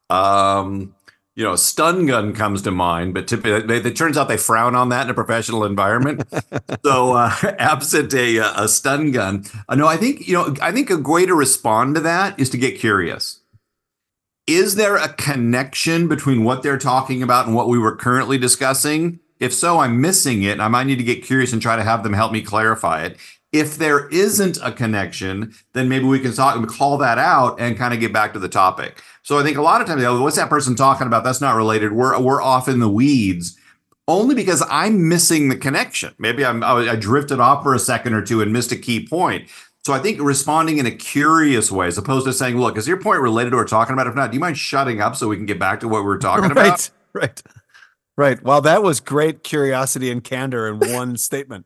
Um, 0.09 0.95
you 1.35 1.43
know, 1.43 1.55
stun 1.55 2.05
gun 2.05 2.33
comes 2.33 2.61
to 2.61 2.71
mind, 2.71 3.13
but 3.13 3.27
typically 3.27 3.77
it 3.77 3.95
turns 3.95 4.17
out 4.17 4.27
they 4.27 4.37
frown 4.37 4.75
on 4.75 4.89
that 4.89 5.05
in 5.05 5.09
a 5.09 5.13
professional 5.13 5.63
environment. 5.63 6.23
so, 6.85 7.13
uh, 7.13 7.33
absent 7.59 8.13
a, 8.13 8.37
a 8.37 8.67
stun 8.67 9.11
gun, 9.11 9.45
uh, 9.67 9.75
no, 9.75 9.87
I 9.87 9.97
think 9.97 10.27
you 10.27 10.33
know, 10.33 10.55
I 10.61 10.71
think 10.71 10.89
a 10.89 10.97
way 10.97 11.25
to 11.25 11.33
respond 11.33 11.95
to 11.95 12.01
that 12.01 12.39
is 12.39 12.49
to 12.51 12.57
get 12.57 12.79
curious. 12.79 13.39
Is 14.45 14.75
there 14.75 14.97
a 14.97 15.09
connection 15.13 16.07
between 16.07 16.43
what 16.43 16.63
they're 16.63 16.77
talking 16.77 17.23
about 17.23 17.47
and 17.47 17.55
what 17.55 17.69
we 17.69 17.79
were 17.79 17.95
currently 17.95 18.37
discussing? 18.37 19.19
If 19.39 19.53
so, 19.53 19.79
I'm 19.79 20.01
missing 20.01 20.43
it. 20.43 20.59
I 20.59 20.67
might 20.67 20.85
need 20.85 20.97
to 20.97 21.03
get 21.03 21.23
curious 21.23 21.53
and 21.53 21.61
try 21.61 21.75
to 21.75 21.83
have 21.83 22.03
them 22.03 22.13
help 22.13 22.31
me 22.31 22.41
clarify 22.41 23.03
it. 23.03 23.17
If 23.53 23.77
there 23.77 24.09
isn't 24.09 24.57
a 24.61 24.71
connection, 24.71 25.53
then 25.73 25.87
maybe 25.87 26.05
we 26.05 26.19
can 26.19 26.33
talk, 26.33 26.55
and 26.55 26.67
call 26.67 26.97
that 26.97 27.17
out 27.17 27.59
and 27.61 27.77
kind 27.77 27.93
of 27.93 27.99
get 27.99 28.11
back 28.11 28.33
to 28.33 28.39
the 28.39 28.49
topic. 28.49 29.01
So 29.21 29.39
I 29.39 29.43
think 29.43 29.57
a 29.57 29.61
lot 29.61 29.79
of 29.79 29.87
times, 29.87 30.03
what's 30.19 30.35
that 30.35 30.49
person 30.49 30.75
talking 30.75 31.07
about? 31.07 31.23
That's 31.23 31.39
not 31.39 31.55
related. 31.55 31.93
We're 31.93 32.19
we're 32.19 32.41
off 32.41 32.67
in 32.67 32.79
the 32.79 32.89
weeds 32.89 33.57
only 34.07 34.35
because 34.35 34.63
I'm 34.69 35.07
missing 35.07 35.49
the 35.49 35.55
connection. 35.55 36.13
Maybe 36.17 36.45
I'm 36.45 36.63
I 36.63 36.95
drifted 36.95 37.39
off 37.39 37.63
for 37.63 37.73
a 37.73 37.79
second 37.79 38.13
or 38.13 38.21
two 38.21 38.41
and 38.41 38.51
missed 38.51 38.71
a 38.71 38.75
key 38.75 39.07
point. 39.07 39.49
So 39.85 39.93
I 39.93 39.99
think 39.99 40.21
responding 40.21 40.77
in 40.77 40.85
a 40.85 40.91
curious 40.91 41.69
way, 41.71 41.87
as 41.87 41.97
opposed 41.97 42.25
to 42.25 42.33
saying, 42.33 42.57
"Look, 42.57 42.77
is 42.77 42.87
your 42.87 43.01
point 43.01 43.21
related 43.21 43.51
to 43.51 43.57
what 43.57 43.63
we're 43.63 43.67
talking 43.67 43.93
about? 43.93 44.07
If 44.07 44.15
not, 44.15 44.31
do 44.31 44.35
you 44.35 44.39
mind 44.39 44.57
shutting 44.57 45.01
up 45.01 45.15
so 45.15 45.27
we 45.27 45.35
can 45.35 45.45
get 45.45 45.59
back 45.59 45.79
to 45.81 45.87
what 45.87 46.03
we 46.03 46.09
are 46.11 46.17
talking 46.17 46.43
right, 46.49 46.67
about?" 46.67 46.89
Right, 47.13 47.41
right. 48.17 48.43
Well, 48.43 48.61
that 48.61 48.81
was 48.81 48.99
great 48.99 49.43
curiosity 49.43 50.09
and 50.09 50.23
candor 50.23 50.67
in 50.67 50.79
one 50.93 51.17
statement. 51.17 51.65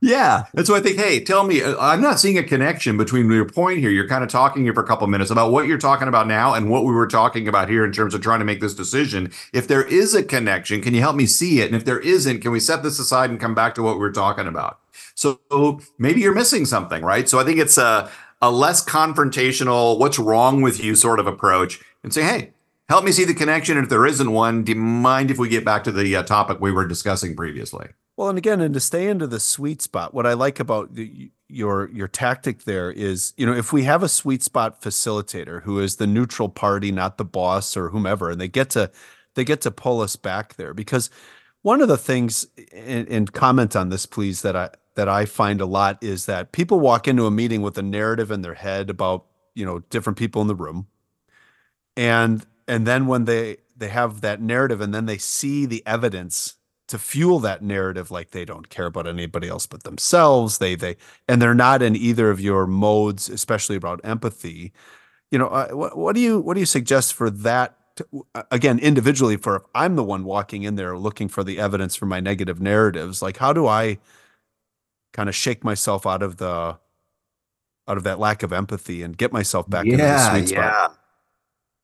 Yeah. 0.00 0.44
And 0.56 0.66
so 0.66 0.74
I 0.74 0.80
think, 0.80 0.98
hey, 0.98 1.20
tell 1.20 1.44
me, 1.44 1.62
uh, 1.62 1.76
I'm 1.80 2.00
not 2.00 2.20
seeing 2.20 2.38
a 2.38 2.42
connection 2.42 2.96
between 2.96 3.30
your 3.30 3.48
point 3.48 3.80
here. 3.80 3.90
You're 3.90 4.08
kind 4.08 4.22
of 4.22 4.30
talking 4.30 4.62
here 4.62 4.74
for 4.74 4.82
a 4.82 4.86
couple 4.86 5.06
minutes 5.08 5.30
about 5.30 5.50
what 5.50 5.66
you're 5.66 5.78
talking 5.78 6.08
about 6.08 6.26
now 6.26 6.54
and 6.54 6.70
what 6.70 6.84
we 6.84 6.92
were 6.92 7.06
talking 7.06 7.48
about 7.48 7.68
here 7.68 7.84
in 7.84 7.92
terms 7.92 8.14
of 8.14 8.20
trying 8.20 8.38
to 8.38 8.44
make 8.44 8.60
this 8.60 8.74
decision. 8.74 9.32
If 9.52 9.66
there 9.66 9.82
is 9.82 10.14
a 10.14 10.22
connection, 10.22 10.82
can 10.82 10.94
you 10.94 11.00
help 11.00 11.16
me 11.16 11.26
see 11.26 11.60
it? 11.60 11.66
And 11.66 11.74
if 11.74 11.84
there 11.84 12.00
isn't, 12.00 12.40
can 12.40 12.52
we 12.52 12.60
set 12.60 12.82
this 12.82 12.98
aside 12.98 13.30
and 13.30 13.40
come 13.40 13.54
back 13.54 13.74
to 13.74 13.82
what 13.82 13.94
we 13.94 14.00
we're 14.00 14.12
talking 14.12 14.46
about? 14.46 14.78
So 15.14 15.80
maybe 15.98 16.20
you're 16.20 16.34
missing 16.34 16.64
something, 16.64 17.02
right? 17.02 17.28
So 17.28 17.40
I 17.40 17.44
think 17.44 17.58
it's 17.58 17.76
a, 17.76 18.08
a 18.40 18.50
less 18.52 18.84
confrontational, 18.84 19.98
what's 19.98 20.18
wrong 20.18 20.62
with 20.62 20.82
you 20.82 20.94
sort 20.94 21.18
of 21.18 21.26
approach 21.26 21.80
and 22.04 22.14
say, 22.14 22.22
hey, 22.22 22.52
help 22.88 23.04
me 23.04 23.10
see 23.10 23.24
the 23.24 23.34
connection. 23.34 23.76
And 23.76 23.84
if 23.84 23.90
there 23.90 24.06
isn't 24.06 24.30
one, 24.30 24.62
do 24.62 24.72
you 24.72 24.78
mind 24.78 25.32
if 25.32 25.38
we 25.38 25.48
get 25.48 25.64
back 25.64 25.82
to 25.84 25.92
the 25.92 26.14
uh, 26.14 26.22
topic 26.22 26.60
we 26.60 26.70
were 26.70 26.86
discussing 26.86 27.34
previously? 27.34 27.88
Well, 28.18 28.28
and 28.30 28.36
again, 28.36 28.60
and 28.60 28.74
to 28.74 28.80
stay 28.80 29.06
into 29.06 29.28
the 29.28 29.38
sweet 29.38 29.80
spot, 29.80 30.12
what 30.12 30.26
I 30.26 30.32
like 30.32 30.58
about 30.58 30.94
the, 30.94 31.30
your 31.46 31.88
your 31.90 32.08
tactic 32.08 32.64
there 32.64 32.90
is, 32.90 33.32
you 33.36 33.46
know, 33.46 33.54
if 33.54 33.72
we 33.72 33.84
have 33.84 34.02
a 34.02 34.08
sweet 34.08 34.42
spot 34.42 34.82
facilitator 34.82 35.62
who 35.62 35.78
is 35.78 35.96
the 35.96 36.06
neutral 36.08 36.48
party, 36.48 36.90
not 36.90 37.16
the 37.16 37.24
boss 37.24 37.76
or 37.76 37.90
whomever, 37.90 38.28
and 38.28 38.40
they 38.40 38.48
get 38.48 38.70
to 38.70 38.90
they 39.36 39.44
get 39.44 39.60
to 39.60 39.70
pull 39.70 40.00
us 40.00 40.16
back 40.16 40.56
there. 40.56 40.74
Because 40.74 41.10
one 41.62 41.80
of 41.80 41.86
the 41.86 41.96
things 41.96 42.44
and, 42.72 43.08
and 43.08 43.32
comment 43.32 43.76
on 43.76 43.88
this, 43.90 44.04
please, 44.04 44.42
that 44.42 44.56
I 44.56 44.70
that 44.96 45.08
I 45.08 45.24
find 45.24 45.60
a 45.60 45.66
lot 45.66 46.02
is 46.02 46.26
that 46.26 46.50
people 46.50 46.80
walk 46.80 47.06
into 47.06 47.26
a 47.26 47.30
meeting 47.30 47.62
with 47.62 47.78
a 47.78 47.82
narrative 47.82 48.32
in 48.32 48.42
their 48.42 48.54
head 48.54 48.90
about 48.90 49.26
you 49.54 49.64
know 49.64 49.78
different 49.90 50.18
people 50.18 50.42
in 50.42 50.48
the 50.48 50.56
room, 50.56 50.88
and 51.96 52.44
and 52.66 52.84
then 52.84 53.06
when 53.06 53.26
they 53.26 53.58
they 53.76 53.88
have 53.88 54.22
that 54.22 54.42
narrative 54.42 54.80
and 54.80 54.92
then 54.92 55.06
they 55.06 55.18
see 55.18 55.66
the 55.66 55.84
evidence 55.86 56.56
to 56.88 56.98
fuel 56.98 57.38
that 57.40 57.62
narrative 57.62 58.10
like 58.10 58.30
they 58.30 58.44
don't 58.44 58.68
care 58.70 58.86
about 58.86 59.06
anybody 59.06 59.48
else 59.48 59.66
but 59.66 59.84
themselves. 59.84 60.58
They 60.58 60.74
they 60.74 60.96
and 61.28 61.40
they're 61.40 61.54
not 61.54 61.82
in 61.82 61.94
either 61.94 62.30
of 62.30 62.40
your 62.40 62.66
modes 62.66 63.28
especially 63.28 63.76
about 63.76 64.00
empathy. 64.04 64.72
You 65.30 65.38
know 65.38 65.48
uh, 65.48 65.68
what, 65.68 65.96
what 65.96 66.14
do 66.14 66.20
you 66.20 66.40
what 66.40 66.54
do 66.54 66.60
you 66.60 66.66
suggest 66.66 67.14
for 67.14 67.30
that 67.30 67.78
to, 67.98 68.26
again 68.50 68.78
individually 68.78 69.36
for 69.36 69.56
if 69.56 69.62
i'm 69.74 69.96
the 69.96 70.04
one 70.04 70.24
walking 70.24 70.62
in 70.62 70.76
there 70.76 70.96
looking 70.96 71.28
for 71.28 71.42
the 71.42 71.58
evidence 71.58 71.96
for 71.96 72.06
my 72.06 72.20
negative 72.20 72.60
narratives 72.60 73.20
like 73.20 73.36
how 73.36 73.52
do 73.52 73.66
i 73.66 73.98
kind 75.12 75.28
of 75.28 75.34
shake 75.34 75.64
myself 75.64 76.06
out 76.06 76.22
of 76.22 76.36
the 76.36 76.78
out 77.88 77.96
of 77.96 78.04
that 78.04 78.20
lack 78.20 78.44
of 78.44 78.52
empathy 78.52 79.02
and 79.02 79.18
get 79.18 79.32
myself 79.32 79.68
back 79.68 79.84
yeah, 79.84 79.92
into 79.92 80.04
the 80.04 80.30
sweet 80.30 80.48
spot? 80.48 80.64
yeah 80.64 80.88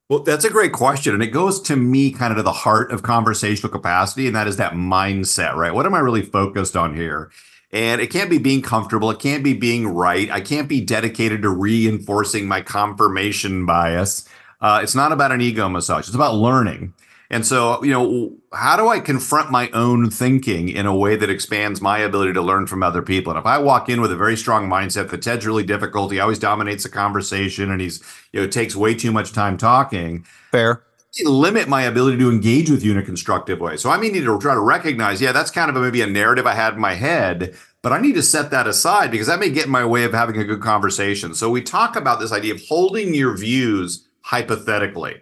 well, 0.08 0.18
that's 0.20 0.44
a 0.44 0.50
great 0.50 0.72
question. 0.72 1.14
And 1.14 1.22
it 1.22 1.28
goes 1.28 1.60
to 1.62 1.76
me 1.76 2.10
kind 2.10 2.30
of 2.30 2.36
to 2.36 2.42
the 2.42 2.52
heart 2.52 2.92
of 2.92 3.02
conversational 3.02 3.72
capacity, 3.72 4.26
and 4.26 4.36
that 4.36 4.46
is 4.46 4.58
that 4.58 4.74
mindset, 4.74 5.54
right? 5.54 5.72
What 5.72 5.86
am 5.86 5.94
I 5.94 6.00
really 6.00 6.22
focused 6.22 6.76
on 6.76 6.94
here? 6.94 7.30
And 7.72 8.00
it 8.00 8.10
can't 8.10 8.30
be 8.30 8.38
being 8.38 8.62
comfortable. 8.62 9.10
It 9.10 9.18
can't 9.18 9.42
be 9.42 9.54
being 9.54 9.88
right. 9.88 10.30
I 10.30 10.40
can't 10.40 10.68
be 10.68 10.80
dedicated 10.80 11.42
to 11.42 11.48
reinforcing 11.48 12.46
my 12.46 12.60
confirmation 12.60 13.66
bias. 13.66 14.28
Uh, 14.60 14.80
it's 14.82 14.94
not 14.94 15.10
about 15.10 15.32
an 15.32 15.40
ego 15.40 15.68
massage, 15.68 16.06
it's 16.06 16.14
about 16.14 16.34
learning. 16.34 16.94
And 17.34 17.44
so, 17.44 17.82
you 17.82 17.90
know, 17.90 18.32
how 18.52 18.76
do 18.76 18.86
I 18.86 19.00
confront 19.00 19.50
my 19.50 19.68
own 19.70 20.08
thinking 20.08 20.68
in 20.68 20.86
a 20.86 20.94
way 20.94 21.16
that 21.16 21.28
expands 21.28 21.80
my 21.80 21.98
ability 21.98 22.32
to 22.34 22.40
learn 22.40 22.68
from 22.68 22.84
other 22.84 23.02
people? 23.02 23.32
And 23.32 23.40
if 23.40 23.44
I 23.44 23.58
walk 23.58 23.88
in 23.88 24.00
with 24.00 24.12
a 24.12 24.16
very 24.16 24.36
strong 24.36 24.68
mindset 24.68 25.10
that 25.10 25.20
Ted's 25.20 25.44
really 25.44 25.64
difficult, 25.64 26.12
he 26.12 26.20
always 26.20 26.38
dominates 26.38 26.84
the 26.84 26.90
conversation 26.90 27.72
and 27.72 27.80
he's, 27.80 28.00
you 28.32 28.40
know, 28.40 28.46
takes 28.46 28.76
way 28.76 28.94
too 28.94 29.10
much 29.10 29.32
time 29.32 29.56
talking. 29.56 30.24
Fair. 30.52 30.84
Limit 31.24 31.66
my 31.66 31.82
ability 31.82 32.18
to 32.18 32.30
engage 32.30 32.70
with 32.70 32.84
you 32.84 32.92
in 32.92 32.98
a 32.98 33.02
constructive 33.02 33.58
way. 33.58 33.78
So 33.78 33.90
I 33.90 33.96
may 33.96 34.10
need 34.10 34.26
to 34.26 34.38
try 34.38 34.54
to 34.54 34.60
recognize, 34.60 35.20
yeah, 35.20 35.32
that's 35.32 35.50
kind 35.50 35.68
of 35.68 35.74
a, 35.74 35.80
maybe 35.80 36.02
a 36.02 36.06
narrative 36.06 36.46
I 36.46 36.54
had 36.54 36.74
in 36.74 36.80
my 36.80 36.94
head, 36.94 37.56
but 37.82 37.92
I 37.92 38.00
need 38.00 38.14
to 38.14 38.22
set 38.22 38.52
that 38.52 38.68
aside 38.68 39.10
because 39.10 39.26
that 39.26 39.40
may 39.40 39.50
get 39.50 39.66
in 39.66 39.72
my 39.72 39.84
way 39.84 40.04
of 40.04 40.12
having 40.12 40.38
a 40.38 40.44
good 40.44 40.62
conversation. 40.62 41.34
So 41.34 41.50
we 41.50 41.62
talk 41.62 41.96
about 41.96 42.20
this 42.20 42.30
idea 42.30 42.54
of 42.54 42.64
holding 42.64 43.12
your 43.12 43.36
views 43.36 44.06
hypothetically. 44.20 45.16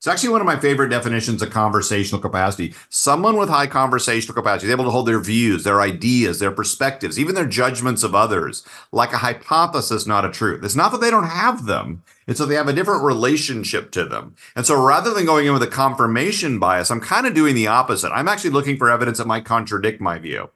It's 0.00 0.06
actually 0.06 0.30
one 0.30 0.40
of 0.40 0.46
my 0.46 0.58
favorite 0.58 0.88
definitions 0.88 1.42
of 1.42 1.50
conversational 1.50 2.22
capacity. 2.22 2.72
Someone 2.88 3.36
with 3.36 3.50
high 3.50 3.66
conversational 3.66 4.34
capacity 4.34 4.68
is 4.68 4.72
able 4.72 4.84
to 4.84 4.90
hold 4.90 5.06
their 5.06 5.20
views, 5.20 5.62
their 5.62 5.82
ideas, 5.82 6.38
their 6.38 6.50
perspectives, 6.50 7.18
even 7.18 7.34
their 7.34 7.44
judgments 7.44 8.02
of 8.02 8.14
others, 8.14 8.64
like 8.92 9.12
a 9.12 9.18
hypothesis, 9.18 10.06
not 10.06 10.24
a 10.24 10.30
truth. 10.30 10.64
It's 10.64 10.74
not 10.74 10.90
that 10.92 11.02
they 11.02 11.10
don't 11.10 11.28
have 11.28 11.66
them, 11.66 12.02
And 12.26 12.34
so 12.34 12.46
they 12.46 12.54
have 12.54 12.68
a 12.68 12.72
different 12.72 13.04
relationship 13.04 13.90
to 13.90 14.06
them. 14.06 14.36
And 14.56 14.64
so 14.64 14.82
rather 14.82 15.12
than 15.12 15.26
going 15.26 15.46
in 15.46 15.52
with 15.52 15.64
a 15.64 15.66
confirmation 15.66 16.58
bias, 16.58 16.90
I'm 16.90 17.00
kind 17.02 17.26
of 17.26 17.34
doing 17.34 17.54
the 17.54 17.66
opposite. 17.66 18.10
I'm 18.10 18.28
actually 18.28 18.50
looking 18.50 18.78
for 18.78 18.88
evidence 18.88 19.18
that 19.18 19.26
might 19.26 19.44
contradict 19.44 20.00
my 20.00 20.18
view. 20.18 20.48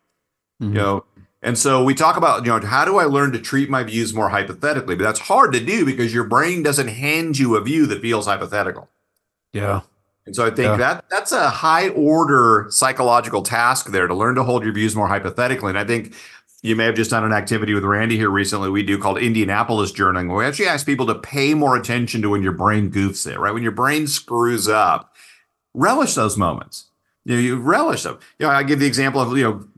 Mm-hmm. 0.62 0.72
You 0.72 0.78
know, 0.80 1.04
and 1.42 1.59
so 1.59 1.85
we 1.85 1.94
talk 1.94 2.16
about, 2.16 2.46
you 2.46 2.50
know, 2.50 2.66
how 2.66 2.87
do 2.87 2.96
I 2.96 3.04
learn 3.04 3.33
to 3.33 3.38
treat 3.38 3.68
my 3.68 3.83
views 3.83 4.14
more 4.14 4.30
hypothetically? 4.30 4.94
But 4.94 5.04
that's 5.04 5.20
hard 5.20 5.52
to 5.52 5.61
do 5.61 5.85
because 5.85 6.14
your 6.14 6.24
brain 6.24 6.62
doesn't 6.62 6.88
hand 6.88 7.38
you 7.38 7.57
a 7.57 7.61
view 7.61 7.85
that 7.88 8.00
feels 8.00 8.24
hypothetical. 8.24 8.88
Yeah. 9.54 9.80
And 10.26 10.34
so 10.34 10.44
I 10.44 10.50
think 10.50 10.66
yeah. 10.66 10.76
that 10.76 11.04
that's 11.10 11.32
a 11.32 11.48
high 11.48 11.90
order 11.90 12.66
psychological 12.70 13.42
task 13.42 13.86
there 13.86 14.06
to 14.06 14.14
learn 14.14 14.34
to 14.34 14.42
hold 14.42 14.64
your 14.64 14.72
views 14.72 14.96
more 14.96 15.06
hypothetically. 15.06 15.70
And 15.70 15.78
I 15.78 15.84
think 15.84 16.14
you 16.62 16.74
may 16.74 16.86
have 16.86 16.94
just 16.94 17.10
done 17.10 17.24
an 17.24 17.32
activity 17.32 17.74
with 17.74 17.84
Randy 17.84 18.16
here 18.16 18.30
recently 18.30 18.70
we 18.70 18.82
do 18.82 18.98
called 18.98 19.18
Indianapolis 19.18 19.92
journaling, 19.92 20.28
where 20.28 20.38
we 20.38 20.46
actually 20.46 20.68
ask 20.68 20.86
people 20.86 21.06
to 21.06 21.14
pay 21.14 21.52
more 21.52 21.76
attention 21.76 22.22
to 22.22 22.30
when 22.30 22.42
your 22.42 22.52
brain 22.52 22.90
goofs 22.90 23.30
it, 23.30 23.38
right? 23.38 23.52
When 23.52 23.62
your 23.62 23.72
brain 23.72 24.06
screws 24.06 24.66
up, 24.66 25.14
relish 25.74 26.14
those 26.14 26.38
moments. 26.38 26.86
You 27.26 27.34
know, 27.36 27.40
you 27.40 27.56
relish 27.56 28.02
them. 28.02 28.18
You 28.38 28.46
know, 28.46 28.52
I 28.52 28.62
give 28.62 28.80
the 28.80 28.86
example 28.86 29.20
of, 29.20 29.36
you 29.36 29.44
know, 29.44 29.68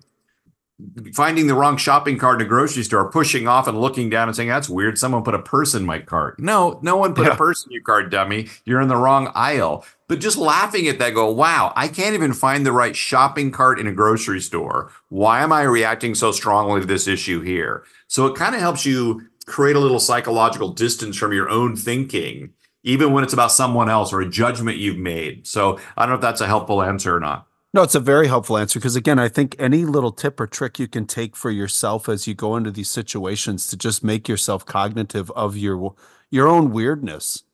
finding 1.14 1.46
the 1.46 1.54
wrong 1.54 1.76
shopping 1.76 2.18
cart 2.18 2.40
in 2.40 2.46
a 2.46 2.48
grocery 2.48 2.82
store, 2.82 3.10
pushing 3.10 3.48
off 3.48 3.66
and 3.66 3.80
looking 3.80 4.10
down 4.10 4.28
and 4.28 4.36
saying, 4.36 4.48
That's 4.48 4.68
weird. 4.68 4.98
Someone 4.98 5.22
put 5.22 5.34
a 5.34 5.42
purse 5.42 5.74
in 5.74 5.86
my 5.86 6.00
cart. 6.00 6.38
No, 6.38 6.78
no 6.82 6.96
one 6.96 7.14
put 7.14 7.26
yeah. 7.26 7.32
a 7.32 7.36
purse 7.36 7.64
in 7.64 7.72
your 7.72 7.82
cart, 7.82 8.10
dummy. 8.10 8.48
You're 8.64 8.80
in 8.80 8.88
the 8.88 8.96
wrong 8.96 9.32
aisle. 9.34 9.84
But 10.08 10.20
just 10.20 10.36
laughing 10.36 10.86
at 10.88 10.98
that, 10.98 11.14
go, 11.14 11.30
Wow, 11.30 11.72
I 11.76 11.88
can't 11.88 12.14
even 12.14 12.32
find 12.32 12.66
the 12.66 12.72
right 12.72 12.94
shopping 12.94 13.50
cart 13.50 13.80
in 13.80 13.86
a 13.86 13.92
grocery 13.92 14.40
store. 14.40 14.92
Why 15.08 15.42
am 15.42 15.52
I 15.52 15.62
reacting 15.62 16.14
so 16.14 16.30
strongly 16.32 16.80
to 16.80 16.86
this 16.86 17.08
issue 17.08 17.40
here? 17.40 17.84
So 18.06 18.26
it 18.26 18.36
kind 18.36 18.54
of 18.54 18.60
helps 18.60 18.84
you 18.84 19.28
create 19.46 19.76
a 19.76 19.80
little 19.80 20.00
psychological 20.00 20.72
distance 20.72 21.16
from 21.16 21.32
your 21.32 21.48
own 21.48 21.76
thinking, 21.76 22.50
even 22.82 23.12
when 23.12 23.24
it's 23.24 23.32
about 23.32 23.52
someone 23.52 23.88
else 23.88 24.12
or 24.12 24.20
a 24.20 24.28
judgment 24.28 24.76
you've 24.76 24.98
made. 24.98 25.46
So 25.46 25.78
I 25.96 26.02
don't 26.02 26.10
know 26.10 26.16
if 26.16 26.20
that's 26.20 26.40
a 26.40 26.46
helpful 26.46 26.82
answer 26.82 27.16
or 27.16 27.20
not. 27.20 27.46
No, 27.76 27.82
it's 27.82 27.94
a 27.94 28.00
very 28.00 28.26
helpful 28.26 28.56
answer 28.56 28.78
because 28.78 28.96
again, 28.96 29.18
I 29.18 29.28
think 29.28 29.54
any 29.58 29.84
little 29.84 30.10
tip 30.10 30.40
or 30.40 30.46
trick 30.46 30.78
you 30.78 30.88
can 30.88 31.06
take 31.06 31.36
for 31.36 31.50
yourself 31.50 32.08
as 32.08 32.26
you 32.26 32.32
go 32.32 32.56
into 32.56 32.70
these 32.70 32.88
situations 32.88 33.66
to 33.66 33.76
just 33.76 34.02
make 34.02 34.30
yourself 34.30 34.64
cognitive 34.64 35.30
of 35.32 35.58
your 35.58 35.94
your 36.30 36.48
own 36.48 36.70
weirdness, 36.70 37.44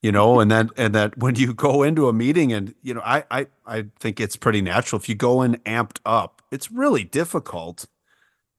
you 0.00 0.12
know, 0.12 0.40
and 0.40 0.50
that 0.50 0.68
and 0.78 0.94
that 0.94 1.18
when 1.18 1.34
you 1.34 1.52
go 1.68 1.82
into 1.82 2.08
a 2.08 2.12
meeting 2.14 2.54
and 2.54 2.74
you 2.82 2.94
know, 2.94 3.02
I 3.04 3.24
I 3.30 3.46
I 3.66 3.84
think 3.98 4.18
it's 4.18 4.34
pretty 4.34 4.62
natural. 4.62 4.98
If 4.98 5.10
you 5.10 5.14
go 5.14 5.42
in 5.42 5.56
amped 5.66 5.98
up, 6.06 6.40
it's 6.50 6.72
really 6.72 7.04
difficult 7.04 7.84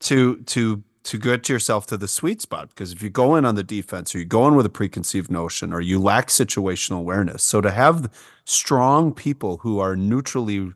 to 0.02 0.38
to 0.44 0.84
to 1.06 1.18
get 1.18 1.50
yourself 1.50 1.88
to 1.88 1.98
the 1.98 2.08
sweet 2.08 2.44
spot 2.44 2.70
because 2.70 2.92
if 2.92 3.02
you 3.02 3.10
go 3.10 3.36
in 3.36 3.44
on 3.44 3.56
the 3.56 3.64
defense 3.64 4.14
or 4.14 4.20
you 4.20 4.26
go 4.26 4.48
in 4.48 4.54
with 4.54 4.68
a 4.68 4.70
preconceived 4.70 5.32
notion 5.32 5.74
or 5.74 5.82
you 5.82 5.98
lack 5.98 6.28
situational 6.28 7.00
awareness. 7.00 7.42
So 7.42 7.60
to 7.60 7.72
have 7.72 8.08
strong 8.46 9.12
people 9.12 9.58
who 9.58 9.80
are 9.80 9.96
neutrally 9.96 10.74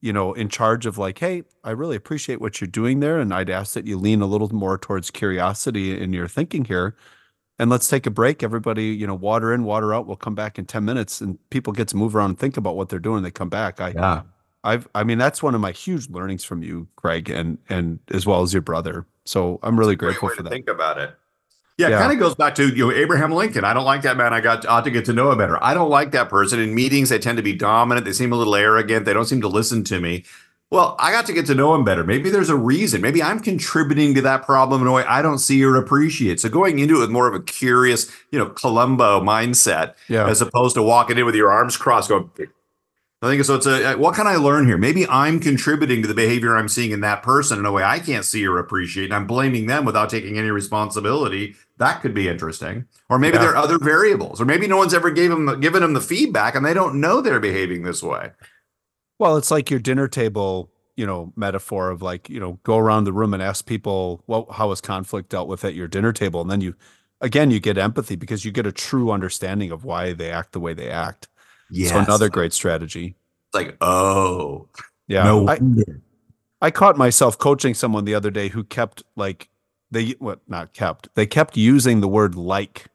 you 0.00 0.12
know, 0.12 0.32
in 0.32 0.48
charge 0.48 0.86
of 0.86 0.96
like, 0.98 1.18
hey, 1.18 1.42
I 1.64 1.70
really 1.72 1.96
appreciate 1.96 2.40
what 2.40 2.60
you're 2.60 2.68
doing 2.68 3.00
there. 3.00 3.18
And 3.18 3.32
I'd 3.34 3.50
ask 3.50 3.74
that 3.74 3.86
you 3.86 3.98
lean 3.98 4.22
a 4.22 4.26
little 4.26 4.48
more 4.54 4.78
towards 4.78 5.10
curiosity 5.10 6.00
in 6.00 6.12
your 6.12 6.28
thinking 6.28 6.64
here. 6.64 6.96
and 7.58 7.68
let's 7.68 7.88
take 7.88 8.06
a 8.06 8.10
break. 8.10 8.42
Everybody, 8.42 8.86
you 8.86 9.06
know, 9.06 9.14
water 9.14 9.52
in, 9.52 9.64
water 9.64 9.92
out. 9.92 10.06
We'll 10.06 10.16
come 10.16 10.34
back 10.34 10.58
in 10.58 10.64
10 10.64 10.82
minutes 10.84 11.20
and 11.20 11.38
people 11.50 11.74
get 11.74 11.88
to 11.88 11.96
move 11.96 12.16
around 12.16 12.30
and 12.30 12.38
think 12.38 12.56
about 12.56 12.74
what 12.76 12.88
they're 12.88 12.98
doing. 12.98 13.22
They 13.22 13.30
come 13.30 13.50
back. 13.50 13.80
I, 13.80 13.90
Yeah. 13.90 14.22
I've, 14.64 14.88
I 14.94 15.04
mean, 15.04 15.18
that's 15.18 15.42
one 15.42 15.54
of 15.54 15.60
my 15.60 15.72
huge 15.72 16.08
learnings 16.10 16.44
from 16.44 16.62
you, 16.62 16.88
Craig, 16.96 17.28
and, 17.30 17.58
and 17.68 17.98
as 18.12 18.24
well 18.26 18.42
as 18.42 18.52
your 18.54 18.62
brother. 18.62 19.06
So 19.26 19.58
I'm 19.62 19.78
really 19.78 19.96
grateful 19.96 20.28
for 20.30 20.42
that. 20.42 20.50
Think 20.50 20.68
about 20.68 20.98
it. 20.98 21.14
Yeah, 21.80 21.88
it 21.88 21.90
Yeah. 21.92 21.98
kind 22.00 22.12
of 22.12 22.18
goes 22.18 22.34
back 22.34 22.54
to 22.56 22.68
you 22.68 22.86
know 22.88 22.92
Abraham 22.94 23.32
Lincoln. 23.32 23.64
I 23.64 23.72
don't 23.74 23.84
like 23.84 24.02
that 24.02 24.16
man. 24.16 24.32
I 24.32 24.40
got 24.40 24.64
ought 24.66 24.84
to 24.84 24.90
get 24.90 25.04
to 25.06 25.12
know 25.12 25.32
him 25.32 25.38
better. 25.38 25.58
I 25.62 25.74
don't 25.74 25.90
like 25.90 26.12
that 26.12 26.28
person. 26.28 26.60
In 26.60 26.74
meetings, 26.74 27.08
they 27.08 27.18
tend 27.18 27.36
to 27.38 27.42
be 27.42 27.54
dominant. 27.54 28.04
They 28.06 28.12
seem 28.12 28.32
a 28.32 28.36
little 28.36 28.54
arrogant. 28.54 29.06
They 29.06 29.12
don't 29.14 29.24
seem 29.24 29.40
to 29.40 29.48
listen 29.48 29.82
to 29.84 30.00
me. 30.00 30.24
Well, 30.70 30.94
I 31.00 31.10
got 31.10 31.26
to 31.26 31.32
get 31.32 31.46
to 31.46 31.54
know 31.56 31.74
him 31.74 31.84
better. 31.84 32.04
Maybe 32.04 32.30
there's 32.30 32.48
a 32.48 32.54
reason. 32.54 33.00
Maybe 33.00 33.20
I'm 33.20 33.40
contributing 33.40 34.14
to 34.14 34.20
that 34.22 34.44
problem 34.46 34.80
in 34.82 34.86
a 34.86 34.92
way 34.92 35.02
I 35.04 35.20
don't 35.20 35.38
see 35.38 35.64
or 35.64 35.74
appreciate. 35.74 36.38
So 36.38 36.48
going 36.48 36.78
into 36.78 36.98
it 36.98 37.00
with 37.00 37.10
more 37.10 37.26
of 37.26 37.34
a 37.34 37.40
curious, 37.40 38.08
you 38.30 38.38
know, 38.38 38.46
Columbo 38.50 39.20
mindset, 39.20 39.94
Yeah. 40.06 40.28
as 40.28 40.40
opposed 40.40 40.76
to 40.76 40.82
walking 40.84 41.18
in 41.18 41.24
with 41.26 41.34
your 41.34 41.50
arms 41.50 41.76
crossed, 41.76 42.08
going. 42.08 42.30
I 43.22 43.26
think 43.26 43.44
so. 43.44 43.56
It's 43.56 43.66
a 43.66 43.92
uh, 43.94 43.96
what 43.98 44.14
can 44.14 44.26
I 44.28 44.36
learn 44.36 44.64
here? 44.66 44.78
Maybe 44.78 45.06
I'm 45.08 45.40
contributing 45.40 46.00
to 46.02 46.08
the 46.08 46.14
behavior 46.14 46.56
I'm 46.56 46.68
seeing 46.68 46.90
in 46.92 47.00
that 47.00 47.22
person 47.22 47.58
in 47.58 47.66
a 47.66 47.72
way 47.72 47.82
I 47.82 47.98
can't 47.98 48.24
see 48.24 48.46
or 48.46 48.56
appreciate, 48.58 49.06
and 49.06 49.14
I'm 49.14 49.26
blaming 49.26 49.66
them 49.66 49.84
without 49.84 50.08
taking 50.08 50.38
any 50.38 50.50
responsibility. 50.50 51.54
That 51.80 52.00
could 52.02 52.14
be 52.14 52.28
interesting. 52.28 52.84
Or 53.08 53.18
maybe 53.18 53.36
Yeah. 53.36 53.42
there 53.44 53.50
are 53.52 53.56
other 53.56 53.78
variables, 53.78 54.40
or 54.40 54.44
maybe 54.44 54.68
no 54.68 54.76
one's 54.76 54.94
ever 54.94 55.10
gave 55.10 55.30
them 55.30 55.58
given 55.60 55.82
them 55.82 55.94
the 55.94 56.00
feedback, 56.00 56.54
and 56.54 56.64
they 56.64 56.74
don't 56.74 57.00
know 57.00 57.20
they're 57.20 57.40
behaving 57.40 57.82
this 57.82 58.02
way. 58.02 58.30
Well, 59.18 59.36
it's 59.36 59.50
like 59.50 59.70
your 59.70 59.80
dinner 59.80 60.06
table, 60.06 60.70
you 60.96 61.06
know, 61.06 61.32
metaphor 61.36 61.90
of 61.90 62.00
like, 62.02 62.30
you 62.30 62.38
know, 62.38 62.60
go 62.62 62.78
around 62.78 63.04
the 63.04 63.12
room 63.12 63.34
and 63.34 63.42
ask 63.42 63.66
people, 63.66 64.22
well, 64.28 64.46
how 64.52 64.70
is 64.70 64.80
conflict 64.80 65.28
dealt 65.30 65.48
with 65.48 65.64
at 65.64 65.74
your 65.74 65.88
dinner 65.88 66.12
table? 66.12 66.40
And 66.40 66.50
then 66.50 66.60
you, 66.60 66.74
again, 67.20 67.50
you 67.50 67.60
get 67.60 67.76
empathy 67.76 68.16
because 68.16 68.44
you 68.44 68.52
get 68.52 68.66
a 68.66 68.72
true 68.72 69.10
understanding 69.10 69.70
of 69.72 69.84
why 69.84 70.12
they 70.12 70.30
act 70.30 70.52
the 70.52 70.60
way 70.60 70.72
they 70.74 70.90
act. 70.90 71.28
Yes. 71.70 71.90
So 71.90 71.98
another 71.98 72.28
great 72.28 72.52
strategy. 72.52 73.16
It's 73.48 73.54
like, 73.54 73.76
oh, 73.80 74.68
Yeah. 75.08 75.24
no 75.24 75.48
I. 75.48 75.58
I 76.62 76.70
caught 76.70 76.96
myself 76.96 77.36
coaching 77.38 77.74
someone 77.74 78.04
the 78.04 78.14
other 78.14 78.30
day 78.30 78.48
who 78.48 78.64
kept 78.64 79.02
like 79.16 79.48
they 79.90 80.10
what 80.18 80.40
not 80.48 80.72
kept 80.72 81.14
they 81.14 81.26
kept 81.26 81.56
using 81.56 82.00
the 82.00 82.08
word 82.08 82.34
like. 82.34 82.86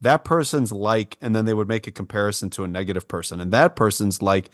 That 0.00 0.24
person's 0.24 0.72
like 0.72 1.16
and 1.20 1.34
then 1.34 1.46
they 1.46 1.54
would 1.54 1.68
make 1.68 1.86
a 1.86 1.92
comparison 1.92 2.50
to 2.50 2.64
a 2.64 2.68
negative 2.68 3.08
person. 3.08 3.40
And 3.40 3.52
that 3.52 3.76
person's 3.76 4.22
like 4.22 4.50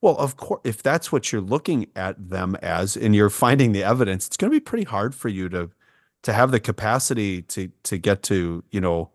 well 0.00 0.16
of 0.18 0.36
course 0.36 0.60
if 0.64 0.82
that's 0.82 1.10
what 1.12 1.32
you're 1.32 1.40
looking 1.42 1.86
at 1.96 2.30
them 2.30 2.56
as 2.62 2.96
and 2.96 3.14
you're 3.14 3.30
finding 3.30 3.72
the 3.72 3.82
evidence 3.82 4.26
it's 4.26 4.36
going 4.36 4.50
to 4.50 4.56
be 4.56 4.60
pretty 4.60 4.84
hard 4.84 5.14
for 5.14 5.28
you 5.28 5.48
to 5.48 5.70
to 6.22 6.32
have 6.32 6.50
the 6.50 6.60
capacity 6.60 7.42
to 7.42 7.70
to 7.84 7.98
get 7.98 8.22
to 8.24 8.62
you 8.70 8.80
know 8.80 9.10